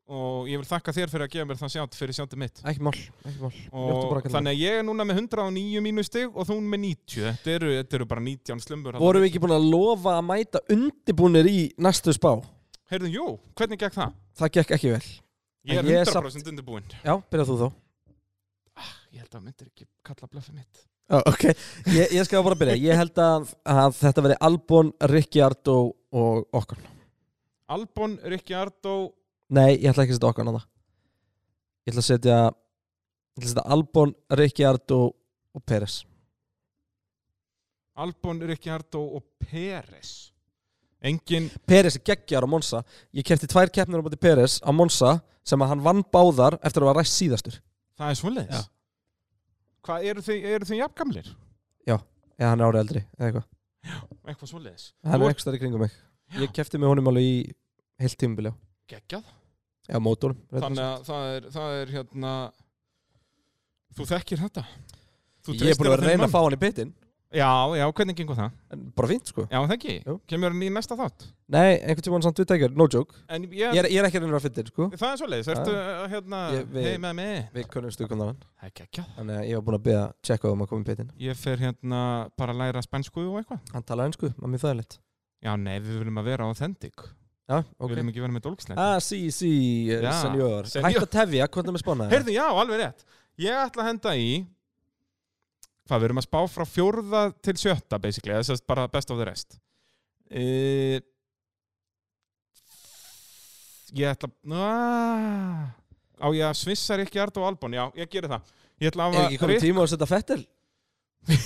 Og 0.06 0.46
ég 0.46 0.60
vil 0.62 0.68
þakka 0.70 0.94
þér 0.94 1.10
fyrir 1.10 1.26
að 1.26 1.32
gefa 1.34 1.48
mér 1.50 1.58
það 1.58 1.72
sjátt 1.74 1.96
fyrir 1.98 2.14
sjáttið 2.14 2.42
mitt. 2.44 2.60
Ekki 2.70 2.84
mál, 2.86 2.92
ekki 3.26 3.40
mál 3.42 4.28
þannig 4.36 4.52
að 4.52 4.60
ég 4.62 4.76
er 4.78 4.84
núna 4.86 5.08
með 5.10 5.22
109 5.24 5.82
mínustig 5.82 6.28
og 6.30 6.46
þú 6.46 6.60
með 6.62 6.84
90. 6.84 7.24
Þetta 7.40 7.54
eru, 7.56 7.72
þetta 7.80 7.98
eru 7.98 8.08
bara 8.12 8.26
19 8.28 8.62
slumbur. 8.68 9.00
Vorum 9.02 9.26
við 9.26 9.32
ekki 9.32 9.42
búin 9.42 9.56
að 9.56 9.66
lofa 9.72 10.14
að 10.20 10.28
mæta 10.30 10.62
undibúnir 10.76 11.50
í 11.50 11.58
næstu 11.82 12.14
spá? 12.14 12.36
Heyrðu, 12.94 13.10
jú, 13.16 13.26
hvernig 13.58 13.82
gekk 13.82 13.98
það? 13.98 14.14
Það 14.38 14.54
gekk 14.60 14.76
ekki 14.78 14.94
vel 14.94 15.06
Ég 15.66 15.80
er 15.82 15.88
ég 15.90 16.04
er 16.04 16.12
100% 16.12 16.52
undirbúinn. 16.52 16.92
Já, 17.02 17.16
byrjað 17.34 17.50
þú 17.50 17.56
þá 17.64 17.70
Ég 19.16 19.24
held 19.24 19.30
að 19.32 19.38
það 19.40 19.46
myndir 19.48 19.72
ekki 19.72 19.88
kalla 20.06 20.28
blöffið 20.30 20.60
mitt. 20.60 20.86
Já, 21.06 21.18
ok, 21.30 21.44
ég, 21.96 22.14
ég 22.18 22.26
skal 22.28 22.42
bara 22.46 22.58
byrja 22.60 22.76
Ég 22.82 22.98
held 22.98 23.20
að, 23.22 23.52
að 23.70 23.98
þetta 24.00 24.24
veri 24.26 24.38
Albon, 24.48 24.90
Rikki 25.12 25.42
Ardó 25.46 25.76
og 26.14 26.48
Okkon 26.58 26.82
Albon, 27.74 28.16
Rikki 28.30 28.54
Ardó, 28.58 28.96
Nei, 29.54 29.76
ég 29.78 29.92
ætla 29.92 30.06
ekki 30.06 30.16
að 30.16 30.20
setja 30.20 30.32
Okkon 30.32 30.50
á 30.50 30.54
það 30.56 30.66
Ég 31.86 31.94
ætla 31.94 32.02
að 32.04 32.08
setja 32.10 32.38
Ég 32.40 33.42
ætla 33.42 33.46
að 33.46 33.52
setja 33.52 33.66
Albon, 33.76 34.16
Rikki 34.42 34.66
Ardó 34.66 35.00
og 35.56 35.64
Peres 35.68 36.00
Albon, 37.96 38.42
Rikki 38.44 38.72
Ardó 38.74 39.06
og 39.16 39.24
Peres. 39.40 40.34
Engin, 41.06 41.48
Peres 41.70 41.96
er 41.96 42.04
geggjar 42.10 42.44
á 42.44 42.50
Monsa 42.50 42.82
Ég 43.16 43.24
kefti 43.28 43.48
tvær 43.52 43.72
keppnir 43.72 44.02
á 44.02 44.06
bóti 44.06 44.20
Peres 44.20 44.58
á 44.66 44.72
Monsa 44.76 45.20
sem 45.46 45.62
að 45.62 45.72
hann 45.76 45.84
vann 45.86 46.02
báðar 46.10 46.58
eftir 46.66 46.82
að 46.84 46.90
var 46.90 47.00
ræst 47.04 47.20
síðastur 47.20 47.60
það 47.96 48.12
er 48.12 48.18
svoleiðis. 48.20 48.56
Já. 48.56 48.72
Hvað, 49.86 50.08
eru 50.10 50.24
þið, 50.26 50.48
eru 50.56 50.68
þið 50.68 50.80
jafngamlir? 50.82 51.28
Já, 51.86 51.98
hann 52.42 52.64
er 52.64 52.66
árið 52.66 52.82
eldri 52.82 53.04
eða 53.06 53.28
eitthvað 53.30 53.52
Eitthvað 54.26 54.50
svoleiðis. 54.50 54.86
Hann 55.06 55.22
Þú 55.22 55.28
er 55.28 55.36
ekki 55.36 55.46
stærri 55.46 55.62
kringum 55.62 55.84
mig 55.86 56.00
Ég 56.42 56.54
kefti 56.58 56.82
með 56.82 56.92
honum 56.96 57.12
alveg 57.12 57.28
í 57.30 57.36
heilt 58.02 58.18
tímubili 58.20 58.50
já. 58.50 58.56
Geggjað. 58.92 59.32
Já, 59.86 59.98
mótorum 60.02 60.38
Þannig 60.50 60.82
að 60.82 61.02
það 61.06 61.32
er, 61.32 61.48
það 61.54 61.80
er 61.80 61.90
hérna, 61.94 62.36
þú 63.96 64.06
þekkir 64.12 64.42
þetta. 64.42 64.64
Þú 65.46 65.58
Ég 65.60 65.72
er 65.72 65.80
búin 65.80 65.90
að 65.92 66.00
þinn 66.00 66.10
reyna 66.10 66.26
að 66.30 66.34
fá 66.34 66.40
hann 66.42 66.56
í 66.56 66.62
bitin 66.62 66.94
Já, 67.36 67.50
já, 67.76 67.84
hvernig 67.92 68.16
gengur 68.16 68.38
það? 68.38 68.52
En 68.72 68.84
bara 68.96 69.08
fínt 69.10 69.30
sko 69.30 69.44
Já, 69.50 69.58
það 69.58 69.74
ekki. 69.76 69.96
Kemur 70.30 70.54
hann 70.54 70.64
í 70.64 70.70
næsta 70.72 70.96
þátt. 70.98 71.26
Nei, 71.52 71.74
einhvern 71.82 72.06
tímann 72.06 72.24
samt 72.26 72.40
við 72.40 72.48
tekjur, 72.52 72.76
no 72.80 72.88
joke 72.88 73.18
ég, 73.28 73.48
Ég 73.60 73.80
er, 73.82 73.90
ég 73.92 74.00
er 74.00 74.08
ekki 74.08 74.22
að 74.22 74.26
reyna 74.26 74.40
að 74.40 74.46
fyttir 74.46 74.70
sko 74.72 74.88
það 74.94 75.10
er 75.10 75.20
svoleiðis. 75.22 75.50
Ertu, 75.54 75.74
uh, 75.76 76.06
hérna, 76.14 76.40
hei 76.78 76.96
með 77.02 77.18
mig. 77.20 77.34
Við 77.58 77.68
kunnum 77.74 77.94
stukum 77.94 78.22
þannig 78.24 78.46
Það 78.46 78.70
er 78.70 78.76
geggjað. 78.80 79.10
Þannig 79.18 79.42
að 79.42 79.50
ég 79.50 79.60
var 79.60 79.66
búin 79.68 79.80
að 79.80 79.86
beða 79.90 80.06
að 80.06 80.16
checka 80.30 80.54
um 80.54 80.64
að 80.64 80.72
koma 80.72 80.86
í 80.86 80.90
bitin 80.92 81.12
Ég 81.26 81.42
fer 81.42 81.66
hérna 81.66 82.02
bara 82.40 82.56
að 82.56 82.62
læra 82.64 82.86
spænsku 82.86 83.26
og 83.26 83.42
eitthvað. 83.42 83.62
Hann 83.76 83.86
það 84.64 85.02
Já, 85.46 85.52
nei, 85.62 85.76
við 85.78 86.00
viljum 86.00 86.18
að 86.18 86.28
vera 86.32 86.46
authentic. 86.50 87.04
Já, 87.46 87.60
Við 87.62 87.84
ok 87.86 87.92
viljum 87.92 88.08
ekki 88.10 88.22
vera 88.24 88.34
með 88.34 88.44
dólksleik. 88.48 88.80
Ah, 88.82 88.96
sí, 89.06 89.20
sí, 89.34 89.52
Já, 89.92 90.10
senjór. 90.24 90.66
Hætt 90.66 91.04
að 91.04 91.12
tefja, 91.14 91.46
hvernig 91.46 91.70
er 91.70 91.76
með 91.76 91.84
spána 91.84 92.08
Heyrðu, 92.10 92.34
já, 92.34 92.46
alveg 92.50 92.80
rétt. 92.82 93.04
Ég 93.38 93.60
ætla 93.68 93.84
að 93.84 93.90
henda 93.92 94.14
í 94.18 94.30
hvað, 95.86 96.00
við 96.00 96.08
erum 96.08 96.22
að 96.22 96.26
spá 96.26 96.40
frá 96.50 96.66
fjórða 96.66 97.22
til 97.46 97.56
sjötta, 97.62 98.00
basically, 98.02 98.34
þess 98.40 98.56
að 98.56 98.66
bara 98.72 98.88
best 98.90 99.14
of 99.14 99.22
the 99.22 99.28
rest. 99.30 99.60
Uh, 100.26 100.98
ég 103.94 104.10
ætla 104.10 104.32
uh, 104.50 105.70
á 106.18 106.28
ég 106.34 106.48
að 106.50 106.58
svissa 106.64 106.98
ekki 107.04 107.22
Art 107.22 107.38
og 107.38 107.46
Albon, 107.52 107.78
já, 107.78 107.86
ég 108.00 108.10
gerir 108.10 108.32
það. 108.34 108.50
Ég 108.82 108.90
ætla 108.90 109.12
Er 109.12 109.20
að 109.20 109.28
ekki 109.28 109.42
komið 109.44 109.62
tíma 109.68 109.86
að 109.86 109.94
setja 109.94 110.10
fettil? 110.10 110.42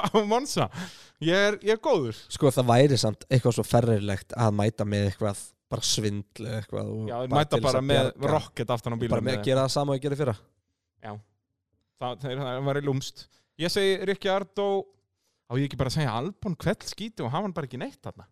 á 0.00 0.16
Monsa. 0.24 0.70
Ég 1.26 1.34
er, 1.34 1.56
ég 1.66 1.72
er 1.74 1.80
góður. 1.82 2.18
Sko, 2.30 2.50
það 2.54 2.68
væri 2.70 2.98
samt 3.00 3.24
eitthvað 3.28 3.56
svo 3.56 3.64
ferrilegt 3.66 4.34
að 4.38 4.52
mæta 4.54 4.84
með 4.86 5.08
eitthvað 5.10 5.40
bara 5.68 5.84
svindl 5.84 6.44
eða 6.46 6.60
eitthvað 6.62 6.92
og 6.94 7.08
Já, 7.10 7.16
bara 7.18 7.32
mæta 7.40 7.50
til 7.50 7.58
þess 7.58 7.66
bara 7.68 7.80
að 7.82 7.88
með 7.88 8.04
bjarga. 8.12 8.30
rocket 8.36 8.70
aftan 8.76 8.94
á 8.94 8.96
bílum. 9.00 9.10
Bara 9.16 9.26
með 9.26 9.38
að 9.40 9.48
gera 9.48 9.64
það 9.66 9.72
sama 9.74 9.92
og 9.92 9.98
ég 9.98 10.04
gerði 10.06 10.20
fyrra 10.22 10.36
Það, 11.98 12.12
það, 12.22 12.38
það 12.38 12.60
var 12.68 12.78
í 12.78 12.82
lúmst. 12.86 13.24
Ég 13.58 13.72
segi 13.74 13.94
Rikki 14.06 14.28
Ardó, 14.30 14.66
á 15.50 15.52
ég 15.58 15.64
ekki 15.66 15.78
bara 15.80 15.90
að 15.90 15.96
segja 15.96 16.12
Albon 16.14 16.54
kveld 16.54 16.84
skíti 16.86 17.24
og 17.26 17.32
hafa 17.32 17.42
hann 17.48 17.54
bara 17.56 17.66
ekki 17.66 17.80
neitt 17.82 17.98
þarna. 18.06 18.28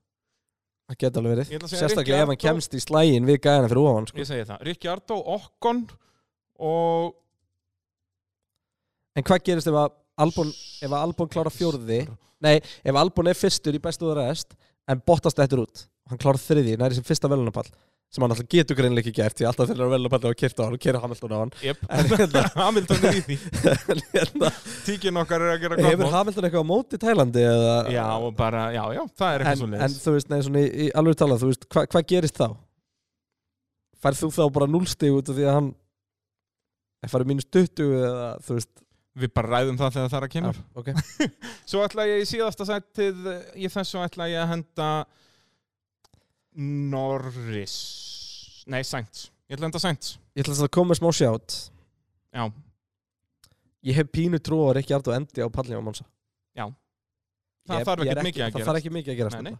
Það 0.87 0.99
geta 1.03 1.19
alveg 1.19 1.33
verið 1.35 1.51
Ég 1.51 1.59
ætla 1.59 1.67
að 1.67 1.73
segja 1.73 1.83
Sérstaklega 1.83 2.21
ef 2.23 2.29
hann 2.31 2.37
Ricciardo- 2.37 2.55
kemst 2.55 2.77
í 2.79 2.83
slægin 2.85 3.27
við 3.27 3.41
gæðina 3.43 3.71
fyrir 3.73 3.81
ofan 3.91 4.07
sko. 4.07 4.21
Ég 4.23 4.29
segi 4.31 4.45
það. 4.53 4.63
Rikki 4.71 4.91
Ardó, 4.93 5.17
Okkon 5.35 5.81
og... 6.63 7.17
En 9.19 9.27
hvað 9.27 9.43
gerist 9.51 9.71
ef 9.73 9.79
að 9.83 9.97
Albon, 10.23 10.53
ef 10.81 10.89
að 10.91 11.03
Albon 11.03 11.29
klára 11.33 11.53
fjórði 11.53 12.03
Nei, 12.45 12.57
ef 12.61 12.97
Albon 13.01 13.29
er 13.33 13.37
fyrstur 13.37 13.77
í 13.77 13.83
bestu 13.83 14.09
og 14.11 14.17
rest 14.21 14.57
En 14.89 15.01
bottast 15.05 15.39
eftir 15.43 15.61
út 15.65 15.87
og 15.87 16.13
Hann 16.13 16.21
klára 16.23 16.39
þriði, 16.39 16.77
næri 16.79 16.95
sem 16.99 17.05
fyrsta 17.07 17.29
velunapall 17.33 17.67
Sem 18.07 18.23
hann 18.23 18.31
alltaf 18.31 18.47
getur 18.53 18.77
greinlega 18.79 19.03
ekki 19.11 19.17
gert 19.17 19.35
Því 19.41 19.47
alltaf 19.49 19.67
þegar 19.73 19.89
velunapall 19.91 20.29
og 20.31 20.37
kyrta 20.39 20.63
á 20.63 20.65
hann 20.69 20.77
og 20.77 20.83
kera 20.85 21.01
Hamilton 21.03 21.33
á 21.35 21.39
hann. 21.41 21.51
En 21.67 22.11
hérna, 22.13 22.43
Hamilton 22.63 23.07
er 23.11 23.19
í 23.19 23.23
því. 23.27 23.37
en 23.91 24.03
hérna 24.13 24.51
Tíkin 24.87 25.19
okkar 25.25 25.43
er 25.43 25.55
að 25.57 25.65
gera 25.65 25.79
Hefur 25.83 26.05
gott. 26.05 26.15
Hamilton 26.15 26.47
eitthvað 26.47 26.63
á 26.63 26.71
móti 26.71 27.01
Tælandi 27.03 27.43
eða 27.51 27.75
Já, 27.97 28.07
bara, 28.39 28.63
já, 28.77 28.85
já, 28.95 29.03
það 29.19 29.33
er 29.41 29.45
eitthvað 29.45 29.51
en, 29.51 29.59
svo 29.59 29.67
en 29.67 29.75
leiðis. 29.81 29.99
þú 30.07 30.15
veist, 30.17 30.31
nei, 30.31 30.39
svona 30.47 30.63
í, 30.63 30.71
í 30.87 30.89
alveg 31.03 31.19
talað 31.25 31.43
Þú 31.43 31.51
veist, 31.51 31.67
hva, 31.75 31.85
hvað 31.97 32.07
gerist 32.15 32.39
þá? 32.39 32.47
Færð 34.07 34.23
þú 34.23 34.31
þá 34.39 34.43
bara 34.61 34.71
núlstig 34.71 35.19
út 35.19 35.33
af 35.35 35.41
því 35.41 35.49
að 35.51 35.59
hann 35.59 35.73
Er 37.03 37.13
farið 37.13 37.33
mínus 37.35 37.51
20 37.51 37.91
eða 38.07 38.31
þú 38.47 38.61
veist 38.61 38.73
Við 39.17 39.31
bara 39.33 39.49
ræðum 39.55 39.79
það 39.81 39.95
þegar 39.95 40.11
það 40.13 40.19
er 40.19 40.27
að 40.27 40.33
kemur. 40.35 40.59
Já, 40.61 40.81
ok. 40.83 40.89
Svo 41.71 41.85
ætla 41.87 42.05
ég 42.11 42.21
í 42.21 42.27
síðasta 42.29 42.67
sætið, 42.69 43.23
í 43.57 43.71
þessu 43.73 44.03
ætla 44.05 44.27
ég 44.29 44.43
að 44.43 44.51
henda 44.53 44.89
Norris. 46.57 47.77
Nei, 48.69 48.83
Sainz. 48.85 49.29
Ég 49.49 49.57
ætla 49.57 49.65
að 49.65 49.71
henda 49.71 49.83
Sainz. 49.83 50.11
Ég 50.37 50.45
ætla 50.45 50.57
að 50.67 50.73
koma 50.77 50.97
smá 50.99 51.09
sjátt 51.17 51.57
Já, 52.37 52.45
Ég 53.87 53.95
hef 53.97 54.09
pínu 54.13 54.41
trú 54.43 54.59
á 54.69 54.75
Rikki 54.77 54.93
Ardó 54.97 55.15
endi 55.17 55.41
á 55.41 55.49
pallinu 55.49 55.79
á 55.81 55.85
Monsa 55.87 56.05
það 57.67 57.81
Ég- 57.81 57.87
þarf 57.87 58.01
er 58.03 58.11
ekkert 58.11 58.27
mikið 58.27 58.43
að 58.43 58.51
Það 58.51 58.59
gera. 58.61 58.67
þarf 58.69 58.79
ekki 58.81 58.91
mikið 58.95 59.13
að 59.13 59.17
gera 59.21 59.31
Nei, 59.41 59.43
nei. 59.51 59.57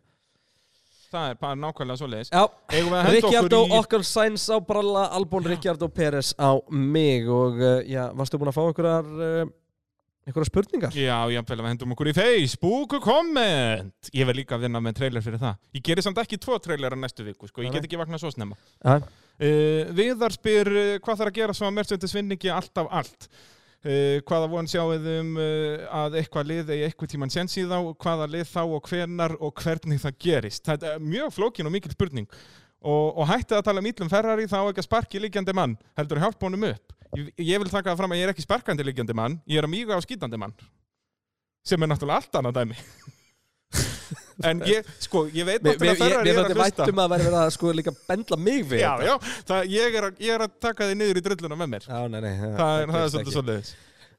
Það 1.17 1.33
er 1.33 1.39
bara 1.41 1.57
nákvæmlega 1.57 2.01
svo 2.01 2.09
leiðis. 2.13 2.31
Að 2.37 2.49
henda 2.75 3.05
Ricciardo, 3.09 3.61
okkur 3.63 3.71
í... 3.73 3.79
okkar 3.81 4.03
Sainz 4.05 4.49
á 4.53 4.57
bralla 4.61 5.07
Albon, 5.17 5.47
Ricciardo, 5.49 5.89
Peres 5.93 6.35
á 6.37 6.61
mig 6.69 7.29
og 7.33 7.57
uh, 7.63 7.79
já, 7.89 8.03
varstu 8.17 8.41
búin 8.41 8.53
að 8.53 8.59
fá 8.59 8.63
einhverjar 8.67 9.09
uh, 9.17 9.55
einhverjar 10.27 10.51
spurningar? 10.51 10.99
Já, 10.99 11.17
jáfnvel 11.33 11.57
að 11.57 11.65
við 11.65 11.73
hendum 11.73 11.97
okkur 11.97 12.13
í 12.13 12.17
Facebook 12.17 12.97
komment. 13.05 14.11
Ég 14.13 14.29
verð 14.29 14.43
líka 14.43 14.59
að 14.59 14.67
vinna 14.67 14.83
með 14.85 14.99
trailer 15.01 15.25
fyrir 15.25 15.41
það. 15.41 15.59
Ég 15.79 15.89
gerir 15.89 16.05
samt 16.05 16.21
ekki 16.21 16.41
tvo 16.43 16.61
trailera 16.61 16.99
næstu 17.01 17.25
viku, 17.25 17.49
sko. 17.49 17.65
Ég 17.65 17.73
get 17.73 17.89
ekki 17.89 18.01
vaknað 18.01 18.27
svo 18.27 18.35
snemma. 18.35 18.59
Uh, 18.85 19.93
Viðar 19.97 20.37
spyr 20.37 20.73
hvað 21.01 21.23
þarf 21.23 21.31
að 21.33 21.37
gera 21.41 21.57
svo 21.57 21.71
að 21.71 21.79
Mercedes 21.81 22.17
vinn 22.17 22.37
ekki 22.37 22.53
alltaf 22.53 22.93
allt. 22.93 23.31
Uh, 23.87 24.19
hvaða 24.27 24.49
von 24.51 24.67
sjáuð 24.67 25.05
um 25.13 25.35
uh, 25.39 25.85
að 25.95 26.17
eitthvað 26.23 26.49
lið 26.49 26.71
eða 26.75 26.89
eitthvað 26.89 27.11
tíman 27.13 27.31
sens 27.31 27.55
í 27.61 27.67
þá, 27.69 27.77
hvaða 28.03 28.27
lið 28.33 28.49
þá 28.51 28.63
og 28.65 28.89
hvenar 28.91 29.37
og 29.39 29.63
hvernig 29.63 30.01
það 30.03 30.17
gerist. 30.25 30.65
Þetta 30.67 30.95
er 30.97 31.05
mjög 31.05 31.35
flókin 31.37 31.69
og 31.69 31.75
mikil 31.77 31.95
spurning. 31.95 32.27
Og, 32.87 33.07
og 33.15 33.29
hættið 33.31 33.61
að 33.61 33.65
tala 33.69 33.83
um 33.83 33.89
íllum 33.91 34.11
Ferrari 34.11 34.49
þá 34.51 34.59
ekki 34.65 34.83
að 34.83 34.89
sparki 34.89 35.23
líkjandi 35.23 35.55
mann, 35.57 35.79
heldur 35.99 36.23
honum 36.49 36.67
upp. 36.73 36.97
ég, 37.15 37.31
ég 37.39 37.61
vil 37.63 37.71
taka 37.71 37.93
það 37.93 38.01
fram 38.03 38.15
að 38.15 38.21
ég 38.21 38.29
er 38.29 38.33
ekki 38.35 38.45
sparkandi 38.45 38.87
liggjandi 38.87 39.17
mann, 39.17 39.39
ég 39.49 39.61
er 39.61 39.69
að 39.69 39.73
mýga 39.73 39.97
á 39.97 40.01
skýtandi 40.05 40.41
mann 40.41 40.57
sem 41.67 41.83
er 41.83 41.91
náttúrulega 41.91 42.23
allt 42.23 42.39
annað 42.39 42.61
dæmi 42.61 42.77
en 44.51 44.61
ég, 44.69 44.85
sko, 45.01 45.25
ég 45.33 45.47
veit 45.49 45.63
náttúrulega 45.65 45.97
Ferrari 46.03 46.31
er 46.33 46.41
að 46.43 46.51
hlusta. 46.53 46.85
væntum 46.85 46.99
að 47.05 47.11
vera 47.15 47.25
verið 47.31 47.39
að 47.41 47.51
sko 47.57 47.73
líka 47.79 47.95
bendla 48.11 48.37
mig 48.37 48.65
við 48.69 48.83
Já, 48.85 48.93
já, 49.07 49.15
það, 49.49 49.69
ég, 49.73 49.97
er 50.01 50.09
að, 50.11 50.23
ég 50.27 50.35
er 50.37 50.45
að 50.47 50.57
taka 50.61 50.89
þið 50.91 50.99
niður 51.01 51.21
í 51.21 51.27
drulluna 51.29 51.57
með 51.63 51.71
mér. 51.77 51.87
Já, 51.89 52.01
nei, 52.13 52.21
nei, 52.27 52.33
Það, 52.37 52.81
er- 52.83 52.93
það 52.93 53.03
er 53.07 53.13
svolítið 53.15 53.37
svolítið 53.39 53.75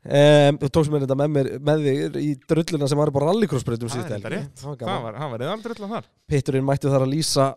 Um, 0.07 0.55
þú 0.61 0.67
tókst 0.71 0.91
mér 0.93 1.03
þetta 1.03 1.15
með, 1.19 1.31
mér, 1.33 1.47
með 1.67 1.81
þig 1.83 2.17
í 2.21 2.27
drulluna 2.47 2.87
sem 2.87 2.99
var 2.99 3.09
bara 3.11 3.27
rallycrossbreytum 3.27 3.89
Það 3.91 4.13
er 4.15 4.31
rétt. 4.31 4.61
Það 4.61 5.01
var 5.03 5.17
var, 5.17 5.41
eða 5.43 5.55
drullan 5.65 5.91
þar 5.91 6.05
Pitturinn 6.31 6.63
mættu 6.67 6.91
þar 6.93 7.03
að 7.03 7.11
lýsa 7.11 7.47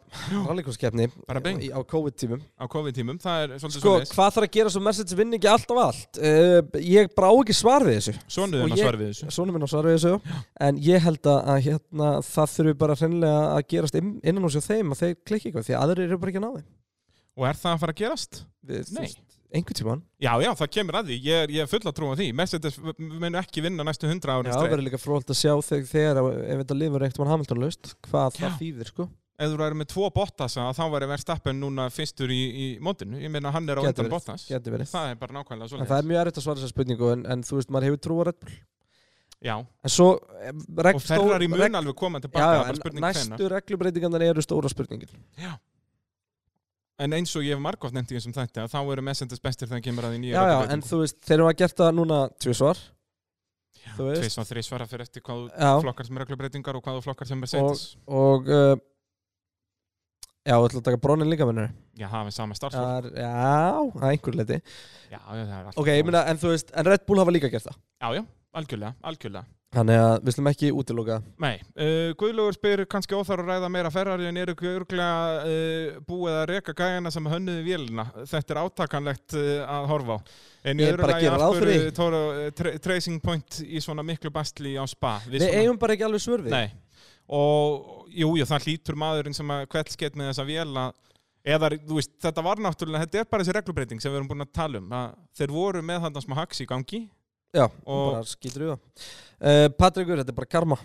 rallycrosskeppni 0.49 1.07
á 1.71 1.81
COVID-tímum. 1.93 2.41
á 2.59 2.65
COVID-tímum, 2.73 3.21
það 3.23 3.45
er 3.45 3.55
svolítið 3.55 3.77
Sko, 3.77 3.93
svolítið 3.95 4.15
hvað 4.17 4.35
þarf 4.35 4.49
að 4.49 4.57
gera 4.57 4.73
svo 4.75 4.83
Mercedes 4.89 5.19
vinni 5.21 5.39
ekki 5.39 5.51
allt 5.53 5.75
af 5.77 5.81
allt? 5.85 6.19
Uh, 6.19 6.83
ég 6.83 7.15
brá 7.15 7.29
ekki 7.31 7.57
svar 7.61 7.87
við 7.87 7.99
þessu. 8.01 8.17
Og 8.19 8.67
að 8.67 8.75
ég- 8.75 8.85
svar 8.85 8.99
við 8.99 9.13
þessu 9.13 9.31
Svona 9.39 9.55
minn 9.55 9.67
á 9.67 9.71
svar 9.71 9.87
við 9.87 9.99
þessu. 9.99 10.43
En 10.67 10.83
ég 10.91 11.07
held 11.07 11.31
að, 11.31 11.41
hérna, 11.69 12.13
það 12.27 12.55
þurfi 12.57 12.79
bara 12.83 12.99
hreinlega 12.99 13.43
að 13.55 13.67
gerast 13.75 14.01
inn, 14.01 14.15
innan 14.25 14.49
hos 14.49 14.59
þeim 14.67 14.91
að 14.97 15.05
þeir 15.05 15.17
klikki 15.23 15.53
eitthvað 15.53 15.69
því 15.71 15.77
að 15.79 15.83
aðrir 15.87 16.09
eru 16.09 16.19
bara 16.19 16.35
ekki 16.35 16.43
að 16.43 16.47
ná 16.49 16.55
þeim. 16.59 16.69
Og 17.39 17.47
er 17.47 17.61
það 17.63 17.75
að 17.77 17.83
fara 17.85 17.95
að 17.95 18.01
gerast? 18.03 18.43
Við, 18.67 18.91
Nei. 18.99 19.15
Einhvern 19.51 19.75
tímann. 19.81 20.03
Já, 20.23 20.31
já, 20.45 20.51
það 20.61 20.69
kemur 20.77 20.97
að 21.01 21.09
því, 21.11 21.17
ég 21.27 21.45
er, 21.45 21.53
ég 21.57 21.65
er 21.65 21.71
full 21.71 21.83
að 21.83 21.95
trúa 21.99 22.17
því 22.19 22.27
Mercedes 22.39 22.77
munu 22.99 23.41
ekki 23.41 23.65
vinna 23.65 23.87
næstu 23.87 24.07
hundra 24.11 24.37
árin 24.39 24.53
Já, 24.53 24.55
það 24.55 24.69
verður 24.71 24.87
líka 24.87 25.01
frólt 25.03 25.33
að 25.33 25.41
sjá 25.41 25.55
þegar, 25.67 25.89
þegar 25.91 26.21
ef 26.45 26.61
þetta 26.63 26.77
lifur 26.79 27.07
eitt 27.09 27.19
mann 27.19 27.33
Hamilton 27.33 27.63
laust, 27.65 27.95
hvað 28.07 28.37
það 28.39 28.47
Já. 28.47 28.53
þýðir, 28.61 28.93
sko. 28.95 29.09
Ef 29.41 29.49
þú 29.51 29.59
væri 29.63 29.81
með 29.81 29.89
tvo 29.91 30.09
Bottasa, 30.13 30.67
þá 30.77 30.83
væri 30.93 31.07
Verstappen 31.11 31.61
núna 31.65 31.87
fyrstur 31.91 32.29
í, 32.31 32.41
í 32.53 32.67
mótinu 32.85 33.19
Ég 33.23 33.33
meina 33.33 33.51
hann 33.55 33.67
er 33.73 33.81
á 33.81 33.83
undan 33.89 34.11
Bottas. 34.13 34.45
Það 34.47 35.07
er 35.15 35.17
bara 35.23 35.39
nákvæmlega 35.39 35.71
svolítið 35.73 35.89
það 35.95 36.03
er 36.03 36.11
mjög 36.11 36.21
erfitt 36.21 36.41
að 36.43 36.45
svara 36.45 36.61
þessa 36.61 36.75
spurningu 36.75 37.09
en, 37.15 37.23
en 37.33 37.45
þú 37.49 37.57
veist, 37.57 37.73
maður 37.73 37.89
hefur 37.89 38.03
trú 38.05 38.19
á 38.21 38.25
Red 38.29 38.39
Bull. 38.45 38.59
Já, 39.41 39.55
En 39.57 39.89
svo, 39.89 40.11
eh, 40.45 40.53
og 40.93 41.01
Ferrari 41.01 41.49
mun 41.49 41.57
reg, 41.63 41.73
alveg 41.79 41.97
koma 41.97 42.21
já, 42.21 42.27
tilbaka 42.27 42.45
já, 42.45 42.59
það 42.61 42.67
bara 42.67 42.81
spurning 42.83 43.05
hvenær. 43.07 43.29
næstu 43.33 43.49
reglubreitingarnar 43.55 44.25
eru 44.27 44.45
stóra 44.45 44.69
spurningin. 44.69 45.09
En 47.01 47.15
eins 47.17 47.33
og 47.39 47.45
ég 47.47 47.55
hef 47.57 47.63
margótt 47.65 47.95
nefnt 47.97 48.11
í 48.13 48.17
þessum 48.19 48.35
þætti 48.37 48.61
að 48.61 48.73
þá 48.75 48.79
eru 48.93 49.05
Mercedes 49.07 49.41
bestir 49.41 49.71
þegar 49.71 49.85
kemur 49.87 50.05
að 50.09 50.15
því 50.17 50.19
nýja 50.25 50.35
Já, 50.37 50.51
já, 50.53 50.59
en 50.75 50.83
þú 50.85 50.99
veist, 51.01 51.17
þeir 51.25 51.37
eru 51.39 51.47
að 51.49 51.57
gert 51.63 51.79
það 51.81 51.95
núna 51.97 52.19
tvisvar. 52.45 52.83
þú 53.97 54.09
veist. 54.11 54.21
Tvis 54.27 54.37
og 54.43 54.49
þrís 54.51 54.69
svara 54.69 54.87
fyrir 54.91 55.07
eftir 55.07 55.25
hvað 55.25 55.47
Já. 55.57 55.71
flokkar 55.81 56.09
sem 56.11 56.21
reglubreitingar 56.21 56.77
og 56.77 56.85
hvað 56.85 57.01
flokkar 57.07 57.31
sem 57.31 57.41
Mercedes 57.41 57.85
Og, 58.07 58.51
uh, 58.53 58.75
já, 60.45 60.55
þú 60.59 60.69
ætla 60.69 60.83
að 60.83 60.87
taka 60.91 61.01
brónin 61.07 61.31
líka, 61.33 61.47
mennur. 61.49 61.71
Já, 62.01 62.07
hafa 62.13 62.31
sama 62.37 62.55
starfsfólk 62.59 63.09
Já, 63.17 63.25
já, 63.25 63.81
að 63.97 64.07
einhver 64.11 64.37
leiti. 64.43 64.61
Já, 65.11 65.19
já, 65.19 65.41
það 65.41 65.57
er 65.57 65.65
alltaf 65.65 65.81
Ok, 65.81 65.91
ég 65.97 66.05
meina, 66.11 66.23
en 66.31 66.43
þú 66.45 66.53
veist, 66.53 66.71
en 66.77 66.91
Red 66.93 67.07
Bull 67.09 67.23
hafa 67.25 67.35
líka 67.35 67.51
gert 67.53 67.67
það. 67.71 67.81
Já, 68.05 68.09
já, 68.21 68.23
algjörlega, 68.57 68.97
algjörlega 69.07 69.47
Þannig 69.71 70.01
að 70.03 70.13
við 70.27 70.35
slum 70.35 70.49
ekki 70.51 70.69
útiloka. 70.75 71.17
Nei, 71.39 71.61
uh, 71.79 72.11
Guðlaugur 72.19 72.57
spyr 72.57 72.81
kannski 72.91 73.15
óþar 73.15 73.45
að 73.45 73.51
ræða 73.53 73.69
meira 73.71 73.93
Ferrari 73.95 74.27
en 74.27 74.41
eru 74.43 74.57
ekki 74.57 74.67
örglega 74.67 75.45
uh, 75.47 76.01
búið 76.09 76.39
að 76.41 76.47
reka 76.51 76.75
gæjana 76.75 77.13
sem 77.15 77.29
hönnuði 77.31 77.63
vélina. 77.69 78.09
Þetta 78.33 78.57
er 78.57 78.61
átakanlegt 78.65 79.37
uh, 79.39 79.51
að 79.71 79.87
horfa 79.93 80.17
á. 80.19 80.21
En 80.73 80.83
Ég 80.83 80.91
er 80.91 80.99
bara 80.99 81.21
að 81.21 81.23
gera 81.23 81.39
ráð 81.39 81.61
fyrir 81.61 81.87
tra 81.95 82.73
Tracing 82.83 83.23
Point 83.23 83.61
í 83.63 83.83
svona 83.85 84.03
miklu 84.07 84.33
bastli 84.35 84.75
á 84.75 84.83
spa. 84.91 85.21
Við 85.31 85.47
eigum 85.47 85.79
bara 85.79 85.95
ekki 85.95 86.09
alveg 86.09 86.27
svör 86.27 86.43
við. 86.49 86.57
Nei, 86.57 87.07
og 87.31 88.11
jú, 88.11 88.33
jú, 88.41 88.51
það 88.51 88.67
hlýtur 88.67 88.99
maðurinn 88.99 89.39
sem 89.39 89.55
að 89.55 89.69
kveldskeitt 89.71 90.19
með 90.19 90.33
þessa 90.33 90.49
véla 90.51 90.89
eða, 91.47 91.71
veist, 91.95 92.17
þetta 92.19 92.43
var 92.43 92.59
náttúrulega, 92.67 93.07
þetta 93.07 93.23
er 93.23 93.31
bara 93.31 93.47
þessi 93.47 93.55
reglubreiting 93.61 94.03
sem 94.03 94.11
við 94.11 94.19
erum 94.19 94.35
búin 94.35 94.49
að 94.49 94.53
tala 94.59 94.83
um. 94.83 94.91
Að 94.99 95.15
þeir 95.39 95.55
voru 95.55 95.87
með 95.87 96.09
þarna 96.09 96.27
smá 96.27 96.39
haks 96.43 96.67
í 96.67 96.71
gangi. 96.75 97.05
Já, 97.55 97.65
Og- 97.87 98.13
bara 98.15 98.23
skýtur 98.31 98.63
við 98.63 98.73
það. 98.73 98.81
Uh, 99.41 99.69
Patrikur, 99.81 100.17
þetta 100.21 100.29
er 100.35 100.39
bara 100.41 100.47
karma. 100.47 100.77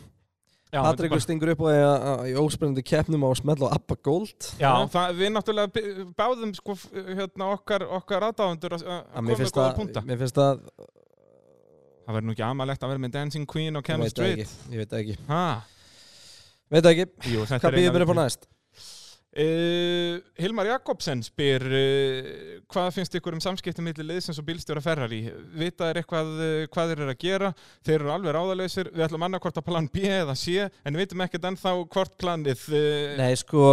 Já, 0.73 0.81
Patrikur 0.81 1.21
stingur 1.23 1.51
upp 1.53 1.59
að- 1.59 2.05
að 2.09 2.23
í 2.31 2.33
óspennandi 2.41 2.83
keppnum 2.83 3.21
á 3.23 3.29
að 3.31 3.37
smetla 3.41 3.69
á 3.69 3.75
Abba 3.77 3.95
Gold. 4.03 4.47
Já, 4.59 4.71
það, 4.91 5.13
við 5.21 5.29
náttúrulega 5.35 6.13
báðum 6.17 6.51
sko, 6.57 6.73
hérna, 6.91 7.51
okkar, 7.55 7.85
okkar 7.99 8.25
aðdáðundur 8.31 8.75
að 8.75 8.83
að 8.83 8.99
Að 8.99 9.15
koma 9.15 9.35
finnst 9.39 9.55
góða 9.55 9.75
punta. 9.77 10.01
mér 10.01 10.17
finnst 10.19 10.35
það, 10.35 10.59
Það 12.05 12.13
verður 12.13 12.25
nú 12.27 12.33
ekki 12.35 12.43
amalegt 12.45 12.83
að 12.85 12.89
vera 12.91 13.01
með 13.01 13.11
Dancing 13.15 13.45
Queen 13.49 13.75
og 13.75 13.81
ég 13.81 13.85
Cameron 13.87 14.05
veit 14.05 14.13
það 14.13 14.27
Street. 14.29 14.39
ekki, 14.45 14.73
ég 14.73 14.77
veit 14.77 14.89
það 14.89 14.99
ekki. 15.01 15.15
Ha, 15.27 15.63
Veit 16.69 16.83
það 16.83 16.91
ekki, 16.91 17.05
jú, 17.33 17.45
hvað 17.45 17.73
býðum 17.77 17.95
við 17.95 18.01
upp 18.05 18.13
á 18.13 18.17
næst? 18.19 18.45
Uh, 19.35 20.21
Hilmar 20.39 20.69
Jakobsen 20.69 21.19
spyr 21.25 21.65
uh, 21.67 22.27
hvað 22.71 22.85
finnst 22.95 23.17
ykkur 23.19 23.35
um 23.35 23.41
samskiptum 23.43 23.83
millir 23.83 24.07
liðsins 24.07 24.37
og 24.39 24.45
bílstjóra 24.47 24.79
Ferrari? 24.79 25.25
Vita 25.59 25.89
er 25.91 25.99
eitthvað 25.99 26.29
uh, 26.37 26.59
hvað 26.71 26.93
þeir 26.93 27.01
eru 27.01 27.11
að 27.11 27.19
gera? 27.19 27.49
Þeir 27.83 27.97
eru 27.97 28.13
alveg 28.13 28.37
ráðalausir, 28.37 28.89
við 28.95 29.03
ætlum 29.09 29.25
annarkvort 29.27 29.59
að 29.59 29.67
plan 29.67 29.89
B 29.91 30.05
eða 30.07 30.37
C, 30.39 30.63
en 30.63 30.95
við 30.95 31.03
veitum 31.03 31.25
ekkert 31.27 31.49
ennþá 31.51 31.75
hvort 31.97 32.15
planið 32.23 32.63
Nei, 33.19 33.33
sko, 33.41 33.65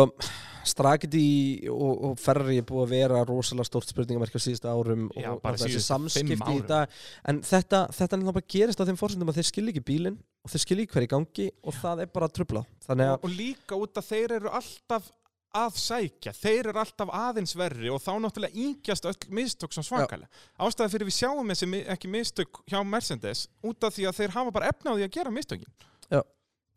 Strakiti 0.66 1.22
og, 1.70 1.94
og 2.10 2.18
Ferrari 2.18 2.58
er 2.58 2.66
búið 2.66 2.84
að 2.88 2.92
vera 2.96 3.22
rosalega 3.30 3.70
stórt 3.70 3.94
spurningamarki 3.94 4.38
á 4.38 4.42
síðustu 4.42 4.70
árum 4.74 5.08
Já, 5.14 5.30
og, 5.36 5.46
þessi 5.62 5.86
samskipti 5.86 6.58
í 6.58 6.66
dag. 6.66 7.00
En 7.28 7.38
þetta, 7.46 7.86
þetta 7.94 8.18
er 8.18 8.28
bara 8.32 8.46
gerist 8.58 8.82
á 8.82 8.86
þeim 8.90 8.98
fórsendum 8.98 9.30
að 9.30 9.38
þeir 9.38 9.50
skilja 9.50 9.76
ekki 9.76 9.86
bílinn 9.94 10.20
og 10.42 10.50
þeir 10.50 10.66
skilja 10.66 10.86
ekki 10.86 10.98
hverju 10.98 11.14
gangi 11.14 11.50
og 11.62 11.78
það 11.78 12.04
er 12.04 12.14
bara 12.18 12.30
trubla 12.34 12.62
og, 12.66 13.02
og 13.14 13.28
líka 13.30 13.78
út 13.78 13.98
að 13.98 14.08
þeir 14.10 14.40
eru 14.40 14.54
alltaf 14.58 15.10
að 15.52 15.74
sækja, 15.76 16.32
þeir 16.32 16.68
eru 16.70 16.80
alltaf 16.80 17.10
aðeins 17.12 17.52
verri 17.58 17.90
og 17.92 18.00
þá 18.00 18.12
náttúrulega 18.24 18.56
yngjast 18.56 19.04
öll 19.10 19.18
mistök 19.36 19.74
svo 19.76 19.82
svakalega. 19.84 20.30
Ástæði 20.64 20.94
fyrir 20.94 21.08
við 21.10 21.16
sjáum 21.18 21.52
þessi 21.52 21.82
ekki 21.92 22.08
mistök 22.12 22.62
hjá 22.72 22.78
Mercedes 22.88 23.46
út 23.62 23.84
af 23.84 23.92
því 23.96 24.06
að 24.08 24.16
þeir 24.20 24.34
hafa 24.38 24.54
bara 24.56 24.70
efna 24.72 24.94
á 24.94 24.96
því 24.96 25.04
að 25.08 25.12
gera 25.18 25.34
mistökin. 25.34 25.74
Já. 26.08 26.22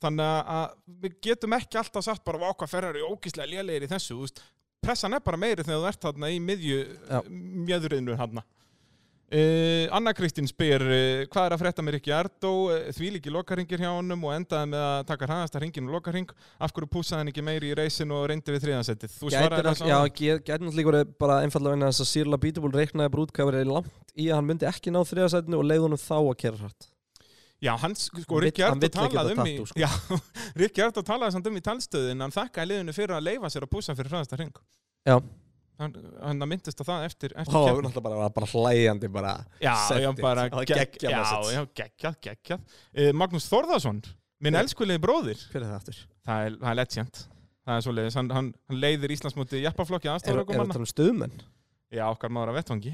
Þannig 0.03 0.51
að- 0.57 0.75
við 1.05 1.15
getum 1.23 1.55
ekki 1.55 1.79
alltaf 1.79 2.03
sagt 2.03 2.25
bara 2.25 2.37
váka 2.43 2.67
ferrar 2.67 2.99
í 2.99 3.05
ógíslega 3.07 3.47
lélegir 3.47 3.87
í 3.87 3.91
þessu, 3.95 4.19
veist, 4.19 4.41
pressan 4.83 5.13
er 5.15 5.19
bara 5.23 5.37
meiri 5.37 5.63
þegar 5.63 5.79
þú 5.81 5.87
ert 5.87 6.01
þarna 6.01 6.29
í 6.35 6.39
miðju 6.39 6.79
mjöðurinu 7.65 8.17
þarna. 8.19 8.43
Uh, 9.25 9.89
Anna 9.89 10.11
Kristín 10.13 10.45
spyr 10.45 10.83
uh, 10.85 11.23
hvað 11.33 11.47
er 11.47 11.53
að 11.55 11.61
frétta 11.63 11.81
með 11.81 11.95
Rikki 11.97 12.11
Ardó? 12.13 12.51
Uh, 12.69 12.91
því 12.93 13.07
líki 13.15 13.33
lokaringir 13.33 13.81
hjá 13.81 13.89
honum 13.89 14.21
og 14.27 14.35
endaði 14.35 14.69
með 14.75 14.83
að 14.85 14.97
taka 15.09 15.29
hraðasta 15.29 15.61
ringin 15.63 15.89
og 15.89 15.97
lokaring. 15.97 16.29
Af 16.61 16.75
hverju 16.75 16.91
púsaði 16.93 17.23
hann 17.23 17.31
ekki 17.33 17.45
meiri 17.45 17.71
í 17.71 17.77
reysinu 17.79 18.19
og 18.19 18.27
reyndi 18.29 18.53
við 18.53 18.67
þriðansettið 18.67 19.15
þú 19.17 19.31
svaraði 19.33 19.63
gæti 19.63 19.71
þessu 19.71 19.89
já, 19.89 19.97
gæti 20.45 20.59
náttúrulega 20.61 20.91
verið 20.91 21.15
bara 21.25 21.39
einfallega 21.41 21.73
vegna 21.73 21.89
þess 21.89 22.05
að 22.05 22.11
Sýrla 22.11 22.41
Beatable 22.45 22.75
reiknaði 22.77 23.13
brútkæfur 23.15 23.57
er 23.57 23.71
langt 23.71 24.13
í 24.13 24.27
að 24.29 24.37
hann 24.37 24.51
myndi 24.51 24.69
ekki 24.69 24.93
ná 24.93 25.01
þriðasætinu 25.09 25.57
og 25.57 25.65
leiði 25.71 25.85
honum 25.87 26.01
þá 26.05 26.17
að 26.19 26.37
kera 26.43 26.61
hrætt 26.61 26.87
já, 27.65 27.73
hann 27.81 27.95
sko, 27.97 28.41
Rikki 28.43 28.65
Ardó 28.65 28.89
talaði 28.93 29.35
um 29.35 29.49
í 29.49 29.55
sko. 29.65 30.19
Rikki 30.61 30.83
Ardó 30.85 31.03
talaði 31.05 31.35
samt 31.35 31.49
um 31.49 31.57
í 31.57 31.63
talstöðin 31.65 32.23
hann 32.25 32.35
þakkaði 32.35 32.71
liðinu 32.71 32.95
fyrir 32.95 33.17
að 33.17 33.27
leifa 33.29 33.51
sér 33.51 33.65
að 33.67 33.73
púsa 33.73 33.95
fyrir 33.97 34.13
hraðasta 34.13 34.39
ring 34.39 34.53
Já. 35.05 35.17
Hann, 35.81 35.95
hann 36.21 36.47
myndist 36.49 36.81
á 36.81 36.85
það 36.87 37.05
eftir, 37.09 37.35
eftir 37.35 37.57
og 37.59 37.69
keppni. 37.69 37.85
náttúrulega 37.87 38.05
bara, 38.07 38.29
bara 38.37 38.49
hlæjandi 38.51 39.11
bara 39.11 39.33
Já, 39.61 39.75
já, 40.01 40.09
bara 40.19 40.47
var 40.53 40.67
geggjað 40.69 41.15
já, 41.15 41.23
já, 41.55 41.61
geggjað, 41.81 42.19
geggjað. 42.27 42.75
Uh, 42.95 43.11
Magnús 43.17 43.47
Þórðarsson, 43.51 44.01
minn 44.43 44.59
elskulegi 44.59 45.03
bróðir. 45.03 45.41
Hver 45.51 45.63
er 45.63 45.71
það 45.71 45.79
aftur? 45.81 46.01
það 46.25 46.47
er, 46.47 46.57
það 46.61 46.71
er 46.71 46.79
legend. 46.81 47.21
Það 47.65 47.77
er 47.79 47.85
svoleiðis, 47.87 48.17
hann, 48.19 48.33
hann, 48.33 48.49
hann 48.69 48.81
leiðir 48.81 49.13
Íslandsmóti 49.15 49.61
jeppaflokki 49.63 50.11
Er, 50.11 50.19
er 50.21 50.43
það 50.45 50.75
um 50.77 50.89
stuðmenn? 50.89 51.39
Já, 51.93 52.03
okkar 52.11 52.33
maður 52.33 52.53
að 52.53 52.59
vettvangi. 52.59 52.93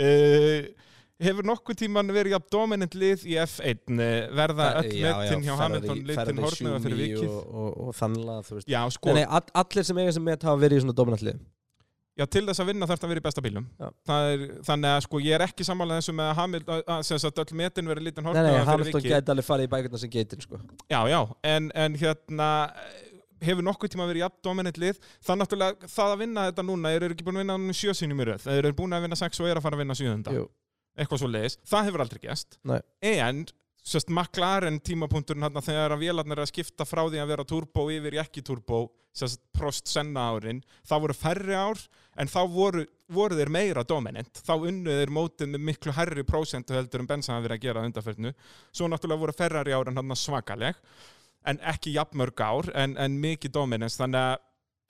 Uh, 0.00 0.70
Hefur 1.20 1.44
nokkuð 1.44 1.76
tíman 1.82 2.08
verið 2.16 2.32
jafn 2.32 2.46
dominant 2.48 2.94
lið 2.96 3.26
í 3.28 3.34
F1 3.42 3.98
eh, 4.00 4.30
verða 4.32 4.70
öll 4.80 4.86
metin 4.88 5.42
hjá 5.44 5.52
Hamilton 5.58 5.98
litin 6.08 6.38
hortnöða 6.40 6.78
fyrir 6.80 6.96
vikið? 6.96 7.26
og, 7.28 7.50
og, 7.50 7.74
og 7.84 7.96
þannig 7.98 8.30
að 8.32 8.46
þú 8.46 8.56
veist. 8.56 8.70
Já, 8.72 8.78
sko, 8.94 9.10
Nei, 9.10 9.18
nei, 9.18 9.26
all, 9.28 9.50
allir 9.60 9.86
sem 9.90 10.00
eiga 10.00 10.14
sem 10.16 10.24
met 10.24 10.46
hafa 10.48 10.62
verið 10.62 10.80
í 10.80 10.84
svona 10.86 10.96
dominantlið 10.96 11.42
já, 12.20 12.24
til 12.36 12.44
þess 12.48 12.62
að 12.62 12.70
vinna 12.70 12.88
þarf 12.90 13.02
það 13.02 13.08
að 13.08 13.12
vera 13.14 13.22
í 13.22 13.26
besta 13.26 13.44
bílum 13.44 13.66
er, 13.80 14.46
Þannig 14.68 14.94
að 14.94 15.02
sko, 15.06 15.22
ég 15.24 15.36
er 15.36 15.44
ekki 15.46 15.66
sammála 15.66 16.00
þessu 16.00 16.14
með 16.16 16.30
að 16.30 16.40
Hamilton 16.40 16.82
að, 16.84 17.04
sem 17.08 17.22
sagt, 17.24 17.42
öll 17.44 17.60
metin 17.60 17.92
verið 17.92 18.08
litin 18.08 18.28
Nei, 18.28 18.32
nei, 18.36 18.50
fyrir 18.50 18.70
Hamilton 18.70 19.06
gæti 19.06 19.34
alveg 19.34 19.48
farið 19.48 19.68
í 19.68 19.72
bækurna 19.74 20.02
sem 20.04 20.12
geitin 20.12 20.44
sko. 20.44 20.60
Já, 20.92 21.00
já, 21.10 21.20
en, 21.54 21.70
en 21.74 21.98
hérna 22.00 22.50
hefur 23.40 23.64
nokkuð 23.64 23.94
tíma 23.94 24.06
verið 24.10 24.26
jafn 24.26 24.40
dominant 24.44 24.80
lið. 24.80 24.98
Það 25.24 25.34
er 25.34 25.38
náttúrulega, 25.40 25.92
það 25.96 26.14
að 26.14 26.24
vinna 26.26 26.48
þetta 26.50 26.64
núna 26.68 26.90
þeir 26.92 27.06
eru 27.06 27.16
ekki 27.16 27.24
búin 27.24 27.38
að 27.38 27.46
vinna 27.46 27.56
núna 27.62 27.76
sjö 27.78 27.94
sinum 27.96 28.20
í 28.20 28.26
röð. 28.28 28.42
Þeir 28.44 28.66
eru 28.66 28.76
búin 28.76 28.96
að 28.96 29.06
vinna 29.06 29.16
sex 29.16 29.40
og 29.40 29.48
er 29.48 29.56
að 29.56 29.64
fara 29.64 29.78
að 29.78 29.84
vinna 29.86 29.96
sjöðunda 29.96 30.34
eitthvað 30.98 31.22
svo 31.22 31.30
leiðis, 31.30 31.58
það 31.68 31.88
hefur 31.88 32.04
aldrei 32.04 32.22
gæst 32.24 32.56
Nei. 32.66 32.80
en 33.06 33.44
sérst 33.80 34.10
McLaren 34.12 34.80
tímapunkturinn 34.84 35.46
hérna 35.46 35.62
þegar 35.64 35.94
að 35.94 36.02
vélarnar 36.04 36.40
er 36.40 36.44
að 36.44 36.52
skipta 36.52 36.86
frá 36.88 37.02
því 37.06 37.22
að 37.22 37.30
vera 37.32 37.46
turbo 37.48 37.86
yfir 37.92 38.18
ekki 38.24 38.44
turbo 38.44 38.82
prost 39.56 39.90
senna 39.90 40.28
árin 40.30 40.62
það 40.86 41.02
voru 41.04 41.16
færri 41.16 41.56
ár 41.56 41.80
en 42.20 42.30
þá 42.30 42.40
voru, 42.50 42.84
voru 43.10 43.38
þeir 43.38 43.50
meira 43.52 43.84
dominant. 43.86 44.42
Þá 44.46 44.52
unnu 44.70 44.98
þeir 45.00 45.14
mótið 45.14 45.52
með 45.54 45.64
miklu 45.70 45.94
herri 45.96 46.24
prósentu 46.26 46.76
heldur 46.76 47.04
en 47.04 47.10
hafi 47.10 47.46
verið 47.46 47.56
að 47.56 47.64
gera 47.64 47.80
að 47.80 47.88
undarförnu 47.90 48.34
svo 48.70 48.88
náttúrulega 48.88 49.24
voru 49.24 49.36
Ferrari 49.36 49.74
árin 49.74 49.98
hann 49.98 50.16
svakaleg 50.16 50.78
en 51.48 51.60
ekki 51.64 51.94
jafnmörg 51.96 52.40
ár 52.44 52.70
en, 52.76 52.96
en 53.00 53.20
mikið 53.20 53.54
dominance. 53.56 53.98
Þannig 54.00 54.20
að 54.20 54.40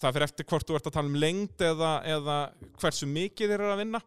það 0.01 0.17
fyrir 0.17 0.29
eftir 0.29 0.49
hvort 0.51 0.69
þú 0.69 0.79
ert 0.79 0.89
að 0.89 0.97
tala 0.97 1.13
um 1.13 1.21
lengd 1.21 1.65
eða, 1.65 1.93
eða 2.17 2.39
hversu 2.81 3.09
mikið 3.11 3.53
þeir 3.53 3.59
eru 3.61 3.75
að 3.75 3.83
vinna. 3.85 4.03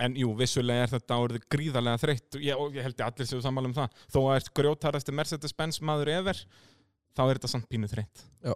En 0.00 0.16
jú, 0.16 0.30
vissulega 0.36 0.86
er 0.86 0.92
þetta 0.94 1.18
orðið 1.20 1.46
gríðarlega 1.52 2.00
þreytt. 2.00 2.38
Ég, 2.40 2.56
og 2.56 2.76
ég 2.76 2.86
held 2.86 2.96
ég 3.02 3.04
allir 3.04 3.28
séu 3.28 3.42
sammála 3.44 3.68
um 3.68 3.76
það. 3.76 3.98
Þó 4.08 4.20
að 4.22 4.36
ert 4.38 4.52
grjótarasti 4.56 5.14
Mercedes-Benz 5.16 5.80
maður 5.84 6.12
ever 6.14 6.40
þá 7.16 7.24
er 7.26 7.34
þetta 7.34 7.50
samt 7.52 7.68
pínu 7.68 7.90
þreytt. 7.90 8.24
Já. 8.40 8.54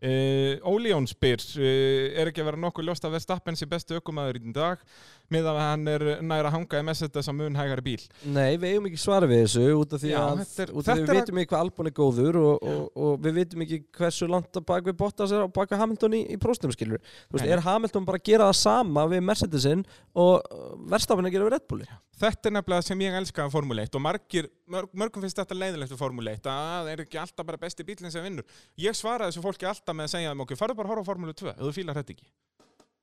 Uh, 0.00 0.56
Óli 0.64 0.94
Jón 0.94 1.04
spyr 1.10 1.42
uh, 1.60 1.64
er 2.16 2.30
ekki 2.30 2.40
að 2.40 2.46
vera 2.48 2.60
nokkuð 2.62 2.86
ljóst 2.88 3.04
að 3.04 3.18
Verstappen 3.18 3.58
sé 3.58 3.66
bestu 3.68 3.98
ökumæður 3.98 4.38
í 4.40 4.52
dag 4.56 4.80
með 5.34 5.48
að 5.50 5.60
hann 5.62 5.90
er 5.92 6.04
nær 6.26 6.48
að 6.48 6.54
hanga 6.56 6.80
í 6.80 6.86
Mercedes 6.88 7.30
á 7.30 7.32
mun 7.36 7.58
hægari 7.58 7.84
bíl 7.86 8.04
Nei, 8.26 8.56
við 8.60 8.66
eigum 8.74 8.88
ekki 8.90 9.00
svar 9.00 9.26
við 9.30 9.44
þessu 9.44 9.64
út 9.78 9.96
af 9.96 10.02
því 10.02 10.12
Já, 10.12 10.18
að, 10.20 10.42
þetta 10.42 10.64
er- 10.66 10.72
af 10.74 10.84
þetta 10.90 10.98
við 11.00 11.14
er 11.14 11.20
vitum 11.20 11.40
ekki 11.42 11.52
hvað 11.54 11.64
Albon 11.64 11.90
er 11.90 11.96
góður 12.00 12.40
og, 12.42 12.68
og, 12.74 12.84
og 13.06 13.24
við 13.24 13.38
vitum 13.40 13.64
ekki 13.66 13.80
hversu 14.00 14.30
langt 14.30 14.60
að 14.60 14.68
bak 14.72 14.90
við 14.90 14.98
Bottas 15.00 15.34
er 15.36 15.46
og 15.46 15.54
bak 15.56 15.72
við 15.72 15.82
Hamilton 15.84 16.18
í, 16.18 16.22
í 16.34 16.40
próstum 16.42 16.74
skilur 16.74 17.00
Þú 17.00 17.38
veist, 17.38 17.46
Nei. 17.46 17.54
er 17.56 17.64
Hamilton 17.66 18.06
bara 18.08 18.20
að 18.20 18.28
gera 18.32 18.50
það 18.50 18.60
sama 18.60 19.08
við 19.14 19.26
Mercedesin 19.30 19.86
og 20.18 20.46
verstafinn 20.90 21.30
að 21.30 21.36
gera 21.38 21.48
við 21.50 21.56
Red 21.58 21.68
Bulli 21.70 21.90
Þetta 22.20 22.50
er 22.50 22.52
nefnilega 22.52 22.84
sem 22.84 23.00
ég 23.00 23.14
elska 23.16 23.46
af 23.46 23.54
Formule 23.54 23.84
1 23.86 23.94
og 23.96 24.02
margir, 24.04 24.48
mörg, 24.68 24.90
mörgum 24.92 25.22
finnst 25.24 25.38
þetta 25.40 25.56
leiðilegt 25.56 25.94
við 25.94 26.00
Formule 26.02 26.34
1 26.36 26.48
að 26.52 26.66
það 26.74 26.90
er 26.92 27.02
ekki 27.06 27.20
alltaf 27.22 27.46
bara 27.48 27.60
besti 27.62 27.86
bílinn 27.88 28.12
sem 28.12 28.26
vinnur. 28.26 28.44
Ég 28.76 28.96
svaraði 28.98 29.32
þessu 29.32 29.44
fólki 29.46 29.68
alltaf 29.70 29.96
með 29.96 30.10
að 30.10 30.12
segja 30.12 30.34
þeim 30.34 30.44
okkur, 30.44 30.60
farðu 30.60 30.76
bara 30.76 30.90
að 30.90 30.92
horfa 30.92 31.06
á 31.06 31.08
Formule 31.08 31.36
2 31.40 31.48
ef 31.54 31.62
þú 31.64 31.72
fílar 31.78 32.00
þetta 32.02 32.14
ekki. 32.16 32.28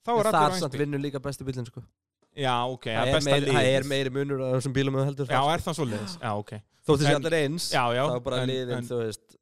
Er 0.08 0.30
það 0.30 0.44
er 0.46 0.60
samt 0.62 0.78
vinnur 0.84 1.02
líka 1.02 1.24
besti 1.24 1.48
bílinn 1.48 1.66
sko. 1.68 1.82
Já, 2.38 2.56
ok, 2.70 2.86
það 2.86 2.98
það, 2.98 3.02
er 3.02 3.10
er 3.10 3.18
besta 3.18 3.32
meiri, 3.34 3.52
það 3.52 3.68
er 3.68 3.82
liðið. 3.82 3.90
meiri 3.92 4.14
munur 4.18 4.42
á 4.46 4.48
þessum 4.58 4.74
bílum 4.78 4.98
en 5.02 5.08
heldur 5.10 5.28
Já, 5.32 5.40
það 5.42 5.54
er 5.58 5.64
það 5.68 5.78
svo 5.80 5.86
leiðis? 5.92 6.16
Já, 6.22 6.32
ok. 6.38 6.52
Þótt 6.88 7.02
þessi 7.02 7.12
En- 7.14 7.20
allir 7.22 7.36
eins 7.42 7.70
Já, 7.74 7.84
já. 7.98 8.04
þá 8.08 8.16
er 8.16 8.26
bara 8.28 8.42
liðin, 8.48 8.88
þú 8.88 9.00
veist 9.02 9.38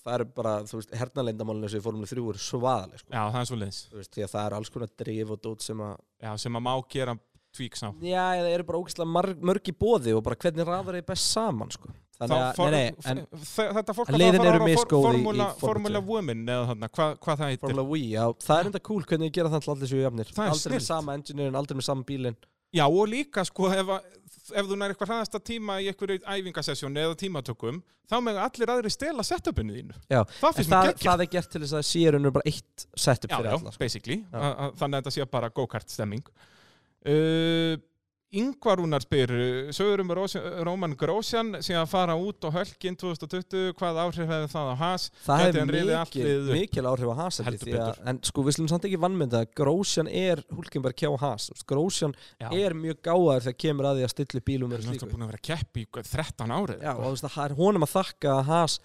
það 0.00 0.14
er 0.16 0.24
bara, 0.40 0.52
þú 0.64 0.78
veist, 0.80 0.94
hernalendamálinu 0.96 1.68
sem 1.70 1.80
í 1.82 1.84
Formule 1.84 2.08
3 2.08 2.22
eru 2.32 2.40
svaðaleg 2.40 3.02
sko. 3.02 3.10
Já, 3.12 3.22
það 3.34 3.40
er 3.42 3.48
svo 3.50 3.58
leiðis. 3.60 3.80
Þú 3.92 3.98
veist, 4.00 4.12
því 4.16 4.22
að 4.24 4.30
það 4.32 4.46
er 4.48 4.56
alls 4.56 4.70
konar 4.72 4.92
drif 5.02 5.30
og 5.34 5.40
dót 5.44 5.66
sem 5.66 5.82
að 5.84 5.96
Já, 6.24 6.30
sem 6.40 6.56
að 6.56 6.64
má 6.66 6.72
gera 6.94 7.14
tweaks 7.56 7.82
á. 7.84 7.88
Já, 8.00 8.24
það 8.40 8.48
eru 8.54 8.66
bara 8.70 8.80
ógeðslega 8.80 9.34
mörg 9.50 9.70
í 9.70 9.74
bóði 9.76 10.14
og 10.16 10.24
bara 10.24 10.38
hvernig 10.40 10.66
raðar 10.70 10.96
þeir 10.98 11.06
best 11.12 11.28
saman 11.36 11.70
sko. 11.76 11.92
Þannig 12.20 13.00
að, 13.00 13.20
Þetta 13.80 13.94
fólk 13.96 14.10
að 14.12 14.18
liðin 14.20 14.42
fara 14.44 14.60
að 14.60 14.70
á 14.70 14.84
Formula, 14.90 15.46
Formula 15.60 16.00
2. 16.02 16.06
Women 16.10 16.42
eða 16.46 16.66
þarna, 16.70 16.90
hvað, 16.96 17.14
hvað 17.24 17.40
það 17.40 17.52
heitir. 17.52 17.62
Formula 17.64 17.84
Wii, 17.90 18.08
já, 18.12 18.24
það 18.44 18.60
er 18.60 18.70
enda 18.70 18.82
cool 18.90 19.04
hvernig 19.08 19.30
þið 19.30 19.36
gera 19.38 19.52
það 19.54 19.64
til 19.66 19.72
allir 19.74 19.92
séu 19.94 20.02
jafnir 20.04 20.32
Það 20.34 20.44
er 20.46 20.54
Aldrei 20.56 20.74
með 20.76 20.86
sama 20.90 21.16
engineerin, 21.20 21.60
aldrei 21.62 21.78
með 21.80 21.88
sama 21.88 22.08
bílinn 22.10 22.36
Já 22.70 22.84
og 22.86 23.08
líka 23.10 23.42
sko 23.48 23.70
ef, 23.74 23.88
að- 23.96 24.04
ef 24.60 24.68
þú 24.68 24.76
nær 24.78 24.92
eitthvað 24.92 25.10
hraðasta 25.10 25.40
tíma 25.42 25.80
í 25.82 25.88
einhverju 25.90 26.20
æfingasessjónu 26.22 27.02
eða 27.02 27.16
tímatökum 27.18 27.80
þá 28.10 28.16
með 28.26 28.38
allir 28.42 28.72
aðri 28.74 28.90
stela 28.90 29.22
setupinu 29.26 29.74
þínu. 29.76 29.98
Já, 30.10 30.20
Það 30.40 30.60
það, 30.66 30.88
það 30.98 31.22
er 31.24 31.28
gert 31.34 31.50
til 31.52 31.60
þess 31.62 31.76
að 31.78 31.84
sérunur 31.86 32.32
bara 32.34 32.50
eitt 32.50 32.86
setup 32.98 33.30
Já, 33.30 33.36
fyrir 33.38 33.50
já, 33.50 33.56
alla 33.58 33.74
sko. 33.74 33.82
basically. 33.84 34.16
Já. 34.24 34.38
A, 34.40 34.48
a, 34.50 34.70
þannig 34.80 34.98
að 34.98 35.04
þetta 35.04 35.12
sé 35.14 35.26
bara 35.30 35.50
go-kart 35.54 35.94
stemming. 35.94 36.24
Uh, 37.06 37.76
Ingvarúnar 38.30 39.02
spyr, 39.02 39.30
uh, 39.34 39.70
sögur 39.74 40.04
um 40.04 40.10
Róman 40.62 40.92
Grósjan 40.94 41.56
sé 41.66 41.74
að 41.74 41.88
fara 41.90 42.14
út 42.14 42.44
á 42.46 42.48
hölkinn 42.54 42.94
2020, 42.94 43.72
hvað 43.74 43.98
áhrif 44.04 44.28
hefði 44.30 44.50
það 44.52 44.68
á 44.70 44.74
has? 44.78 45.06
Það 45.24 45.42
allt 45.98 46.18
mikil, 46.52 46.84
áhrif 46.86 47.10
á 47.10 47.16
Haas. 47.18 47.40
En 48.06 48.20
sko 48.28 48.44
við 48.46 48.56
slum 48.58 48.68
samt 48.70 48.86
ekki 48.86 49.00
vannmynda 49.02 49.42
að 49.42 49.50
Grósjan 49.58 50.06
er 50.06 50.44
Hulkenberg 50.54 50.98
kjá 51.02 51.10
Haas 51.18 51.50
Grósjan 51.66 52.14
er 52.38 52.76
mjög 52.78 53.00
gáðar 53.08 53.48
þegar 53.48 53.58
kemur 53.64 53.90
að 53.90 53.98
því 53.98 54.06
að 54.06 54.14
stilla 54.14 54.44
bílum 54.46 54.70
það 54.70 54.78
er 54.78 54.86
náttúrulega 54.86 55.16
búin 55.16 55.26
að 55.26 55.32
vera 55.32 55.44
kepp 55.50 55.82
í 55.82 55.86
hvað, 55.90 56.12
13 56.14 56.54
árið. 56.54 56.86
Já, 56.86 56.92
og 56.94 57.02
þú 57.02 57.12
veist 57.16 57.26
að 57.26 57.34
það 57.34 57.48
er 57.48 57.56
honum 57.64 57.88
að 57.88 57.94
þakka 57.96 58.36
að 58.36 58.44
Haas 58.52 58.78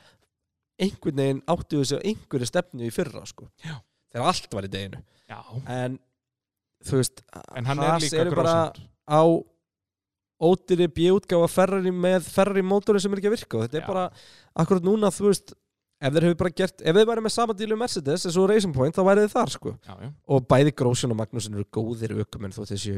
einhvern 0.81 1.21
veginn 1.21 1.43
áttu 1.53 1.83
þessu 1.83 2.01
á 2.01 2.05
einhverju 2.09 2.49
stefnu 2.49 2.89
í 2.89 2.91
fyrra 2.97 3.23
sko. 3.29 3.51
Já. 3.61 3.77
þegar 4.09 4.33
allt 4.33 4.57
var 4.57 4.65
í 4.65 4.73
deginu 4.73 5.05
Já, 5.29 5.39
en 5.69 6.01
veist 6.85 7.23
en 7.55 7.65
hann 7.69 7.81
er 7.81 7.93
Haas 7.93 8.03
líka 8.05 8.21
eru 8.25 8.35
bara 8.35 8.57
Grósjan. 8.73 8.91
Á 9.09 9.21
ódýri 10.45 10.87
bjöutgáfa 10.91 11.47
Ferrari 11.51 11.91
með 11.95 12.25
Ferrari 12.27 12.63
mótorin 12.65 12.99
sem 13.03 13.13
er 13.15 13.21
ekki 13.21 13.29
að 13.31 13.37
virka 13.37 13.57
og 13.59 13.63
þetta 13.65 13.79
Já. 13.79 13.83
er 13.83 13.87
bara 13.87 14.05
akkurat 14.63 14.83
núna 14.83 15.11
þú 15.15 15.29
veist 15.29 15.53
ef 16.05 16.11
þeir 16.11 16.25
hefur 16.27 16.39
bara 16.41 16.51
gert, 16.59 16.81
ef 16.83 16.97
þeir 16.97 17.07
væri 17.07 17.23
með 17.23 17.33
sama 17.37 17.55
dílu 17.55 17.77
Mercedes 17.79 18.25
eins 18.27 18.37
og 18.37 18.49
Racing 18.51 18.75
Point 18.75 18.97
þá 18.97 19.03
væri 19.07 19.23
þeir 19.23 19.31
þar 19.37 19.53
sko 19.53 19.75
Já, 19.79 19.93
já. 20.03 20.09
og 20.27 20.47
bæði 20.51 20.73
Grósjón 20.75 21.15
og 21.15 21.19
Magnúsin 21.21 21.55
eru 21.55 21.67
góðir 21.71 22.17
ökumenn 22.25 22.53
þó 22.55 22.65
þessi 22.67 22.95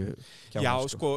Já, 0.58 0.74
sko, 0.90 1.12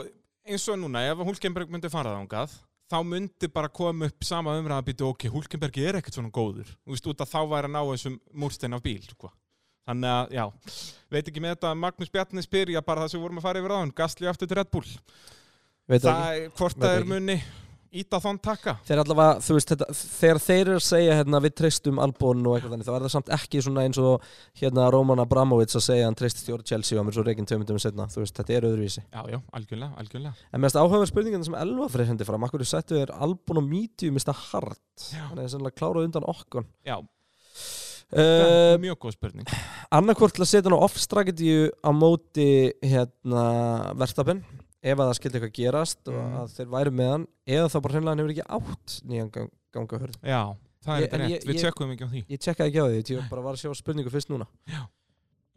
eins 0.45 0.67
og 0.69 0.79
núna, 0.83 1.07
ef 1.09 1.25
Hulkenberg 1.25 1.73
myndi 1.73 1.89
fara 1.93 2.13
þangað, 2.19 2.53
þá 2.91 2.99
myndi 3.07 3.49
bara 3.55 3.73
koma 3.73 4.11
upp 4.11 4.25
sama 4.27 4.59
umræða 4.61 4.83
að 4.83 4.89
býta, 4.91 5.09
ok, 5.09 5.27
Hulkenberg 5.33 5.81
er 5.81 5.99
ekkert 6.01 6.17
svona 6.19 6.33
góður. 6.35 6.69
Þú 6.85 6.95
veist, 6.95 7.07
út 7.13 7.23
að 7.23 7.31
þá 7.33 7.41
væri 7.53 7.69
að 7.71 7.75
ná 7.77 7.81
þessum 7.87 8.17
múrstein 8.43 8.75
af 8.75 8.83
bíl, 8.83 9.05
sko. 9.07 9.31
Þannig 9.91 10.13
að, 10.17 10.35
já, 10.39 10.45
veit 11.11 11.31
ekki 11.33 11.43
með 11.45 11.57
þetta, 11.57 11.75
Magnús 11.85 12.13
Bjarni 12.15 12.47
spyrja 12.47 12.85
bara 12.87 13.03
það 13.07 13.15
sem 13.15 13.19
við 13.21 13.27
vorum 13.29 13.41
að 13.43 13.49
fara 13.51 13.63
yfir 13.65 13.75
á 13.75 13.81
hann, 13.83 13.95
Gastli 13.99 14.31
aftur 14.31 14.51
til 14.51 14.61
Red 14.61 14.71
Bull. 14.71 14.87
veit 15.91 16.05
það 16.05 16.13
Það, 16.15 16.37
ekki. 16.37 16.55
hvort 16.61 16.79
Veit 16.79 16.87
það 16.87 17.01
er 17.01 17.11
muni 17.11 17.43
íta 17.91 18.21
þann 18.23 18.37
taka. 18.39 18.77
þeir 18.87 19.01
allavega, 19.03 19.41
þú 19.43 19.55
veist, 19.57 19.71
þetta, 19.73 19.87
þegar 19.99 20.39
þeir 20.45 20.61
eru 20.61 20.75
að 20.79 20.85
segja 20.87 21.15
hérna, 21.19 21.41
við 21.43 21.55
treystum 21.59 21.97
Albon 21.99 22.45
og 22.47 22.55
eitthvað 22.55 22.75
þannig 22.77 22.87
þá 22.87 22.93
er 22.95 23.03
það 23.03 23.13
samt 23.17 23.33
ekki 23.35 23.63
svona 23.67 23.83
eins 23.89 23.99
og 23.99 24.29
hérna 24.61 24.85
Roman 24.95 25.23
Abramovic 25.25 25.75
að 25.75 25.83
segja 25.89 26.05
að 26.05 26.07
hann 26.13 26.19
treysti 26.21 26.45
stjóri 26.45 26.69
Chelsea 26.71 27.01
og 27.01 27.09
mér 27.09 27.17
svo 27.19 27.25
reygin 27.27 27.49
tömundum 27.51 27.81
setna, 27.83 28.07
þú 28.15 28.23
veist, 28.23 28.37
þetta 28.39 28.55
er 28.61 28.69
öðruvísi 28.71 29.03
Já, 29.03 29.25
já, 29.35 29.41
algjörlega, 29.59 29.91
algjörlega. 30.05 30.35
En 30.55 30.63
mest 30.63 30.79
áhugaverð 30.79 31.11
spurningin 31.11 31.49
sem 31.51 31.59
Elva 31.59 31.89
fyrir 31.91 32.13
hendi 32.13 32.29
fram 32.31 32.47
Akkur 32.47 32.63
er 32.63 32.71
settu 32.71 33.01
er 33.03 33.11
Albon 33.19 33.59
og 33.59 33.67
Medium 33.67 34.15
Mr. 34.21 34.39
Hart 34.39 35.09
Já. 35.11 35.25
Hann 35.27 35.43
er 35.43 35.51
sennilega 35.51 35.81
klárað 35.83 36.07
undan 36.07 36.31
okkon 36.31 36.71
Já, 36.87 37.01
uh, 38.13 38.79
mjög 38.83 38.99
góð 39.05 39.13
spurning. 39.17 39.47
Annarkvort 39.93 40.35
til 40.35 40.43
að 40.45 40.51
setja 40.51 40.67
hann 40.71 40.79
á 40.79 40.85
off-strategy 40.87 41.71
á 41.85 41.91
móti 41.95 42.49
hérna 42.83 43.45
Verstapen 44.01 44.43
ef 44.83 44.97
að 44.99 45.11
það 45.11 45.17
skildi 45.19 45.39
eitthvað 45.41 45.55
gerast 45.61 46.09
og 46.09 46.15
Mm. 46.17 46.37
að 46.41 46.55
þeir 46.57 46.69
væri 46.75 46.91
með 46.97 47.11
hann 47.15 47.27
eða 47.47 47.69
þá 47.71 47.79
bara 47.83 47.93
hreinlega 47.95 48.11
hann 48.11 48.23
hefur 48.25 48.35
ekki 48.35 48.49
átt 48.59 48.97
nýjan 49.11 49.31
gang, 49.35 49.51
ganga 49.73 49.99
hörð 50.01 50.17
Já, 50.25 50.43
það 50.85 50.95
er 50.95 51.01
Ég- 51.01 51.05
þetta 51.11 51.15
en 51.15 51.21
rétt. 51.21 51.31
ég- 51.31 51.45
Við 51.47 51.55
ég- 51.55 51.61
tjekkum 51.61 51.91
ekki 51.93 52.05
á 52.07 52.11
því. 52.11 52.25
Ég 52.31 52.41
tjekkaði 52.41 52.69
ekki 52.71 52.81
á 52.81 52.87
því, 52.89 53.03
ég 53.21 53.31
bara 53.31 53.43
var 53.43 53.55
að 53.55 53.61
sjá 53.61 53.75
spurningu 53.77 54.11
fyrst 54.11 54.31
núna 54.33 54.47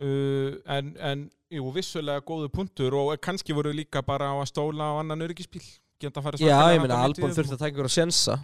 Uh, 0.04 0.58
en, 0.68 0.96
en, 1.00 1.20
jú, 1.54 1.64
vissulega 1.72 2.20
góðu 2.26 2.50
punktur 2.52 2.96
og 2.98 3.12
kannski 3.22 3.54
voru 3.56 3.72
líka 3.72 4.02
bara 4.04 4.32
á 4.34 4.36
að 4.42 4.50
stóla 4.50 4.90
á 4.90 5.00
annan 5.00 5.22
öryggisbíl. 5.22 5.62
Geta 6.04 6.22
að 6.22 6.28
fara 6.28 6.42
Já, 6.44 6.58
ég 6.76 6.82
meina 6.84 7.02
Albon 7.06 7.34
þurfti 7.36 7.56
að 7.56 7.62
taka 7.64 7.74
ykkur 7.74 7.90
að 7.90 7.96
sjensa 7.96 8.38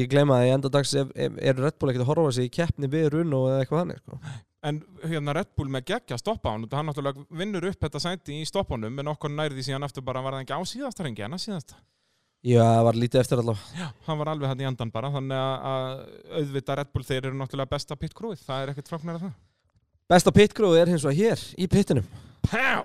Ég 0.00 0.10
gleyma 0.10 0.38
að 0.38 0.46
í 0.46 0.52
enda 0.54 0.70
dags 0.72 0.92
ef, 0.96 1.10
er 1.18 1.58
Red 1.58 1.76
Bull 1.80 1.90
ekkert 1.90 2.04
að 2.06 2.10
horfa 2.12 2.32
sig 2.36 2.46
í 2.46 2.52
keppni 2.54 2.90
við 2.90 3.08
Runo 3.16 3.40
eða 3.50 3.64
eitthvað 3.64 3.80
þannig 3.82 4.00
sko. 4.04 4.18
En 4.70 4.78
hérna 5.02 5.34
Red 5.34 5.50
Bull 5.58 5.70
með 5.72 5.86
geggja 5.88 6.18
stoppa 6.20 6.52
hann, 6.52 6.66
hann 6.70 6.90
náttúrulega 6.90 7.24
vinnur 7.40 7.66
upp 7.72 7.86
þetta 7.86 8.02
sæti 8.04 8.36
í 8.38 8.46
stoppunum 8.46 9.00
en 9.02 9.10
okkur 9.10 9.32
nærði 9.34 9.64
síðan 9.66 9.86
eftir 9.88 10.04
bara 10.06 10.22
var 10.22 10.36
það 10.36 10.44
ekki 10.44 10.58
á 10.60 10.62
síðasta 10.70 11.06
rengi 11.06 11.24
en 11.26 11.34
að 11.34 11.42
síðasta. 11.46 11.80
Já, 12.46 12.60
það 12.62 12.84
var 12.86 12.98
lítið 13.02 13.20
eftir 13.20 13.42
allavega 13.42 13.80
Já, 13.82 13.88
hann 14.06 14.20
var 14.20 14.32
alveg 14.32 14.52
hann 14.52 14.62
í 14.62 14.68
endan 14.70 14.92
bara 14.94 15.10
þannig 15.16 15.42
að, 15.66 15.98
auðvita 16.38 16.76
Red 16.78 16.92
Bull 16.94 17.08
þeir 17.10 17.22
eru 17.24 17.40
náttúrulega 17.40 17.72
besta 17.74 17.98
pit 18.00 18.14
crewið, 18.16 18.44
það 18.46 18.62
er 18.62 18.72
ekkert 18.74 18.92
fráknir 18.94 19.18
af 19.18 19.26
það. 19.26 19.34
Besta 20.10 20.32
pitgróð 20.34 20.78
er 20.80 20.90
hins 20.90 21.04
vegar 21.06 21.18
hér 21.18 21.42
í 21.60 21.68
pittinum 21.70 22.06
Pá! 22.46 22.82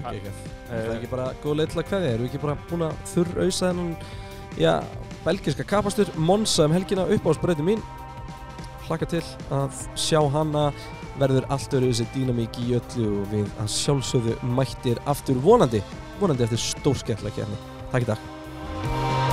Okay, 0.00 0.20
okay. 0.20 0.34
Það 0.68 0.84
er 0.84 0.92
ekki 0.96 1.10
bara 1.12 1.30
góð 1.42 1.58
leið 1.60 1.72
til 1.72 1.80
að 1.82 1.88
kveðja 1.90 2.12
Erum 2.12 2.26
við 2.26 2.30
ekki 2.30 2.42
bara 2.44 2.56
búin 2.70 2.86
að 2.88 3.00
þurrausa 3.12 3.70
þennan 3.70 3.94
Já, 4.58 4.74
belgiska 5.24 5.66
kapastur 5.66 6.12
Monsa 6.16 6.68
um 6.68 6.76
helgina 6.76 7.06
upp 7.16 7.26
á 7.26 7.32
spröyti 7.38 7.66
mín? 7.66 7.82
Hlakka 8.84 9.08
til 9.08 9.22
að 9.54 9.78
sjá 9.96 10.20
hana. 10.34 10.68
Verður 11.18 11.46
allt 11.54 11.74
öru 11.78 11.90
þessi 11.92 12.08
dýnamík 12.14 12.58
í 12.64 12.72
öllu 12.78 13.10
Og 13.20 13.28
við 13.32 13.50
að 13.62 13.70
sjálfsögðu 13.76 14.38
mættir 14.56 15.02
aftur 15.10 15.38
vonandi 15.44 15.82
Vonandi 16.20 16.46
eftir 16.48 16.64
stórskemmtilega 16.68 17.42
kefni 17.42 17.60
Takk 17.92 18.08
í 18.08 18.10
dag 18.14 19.23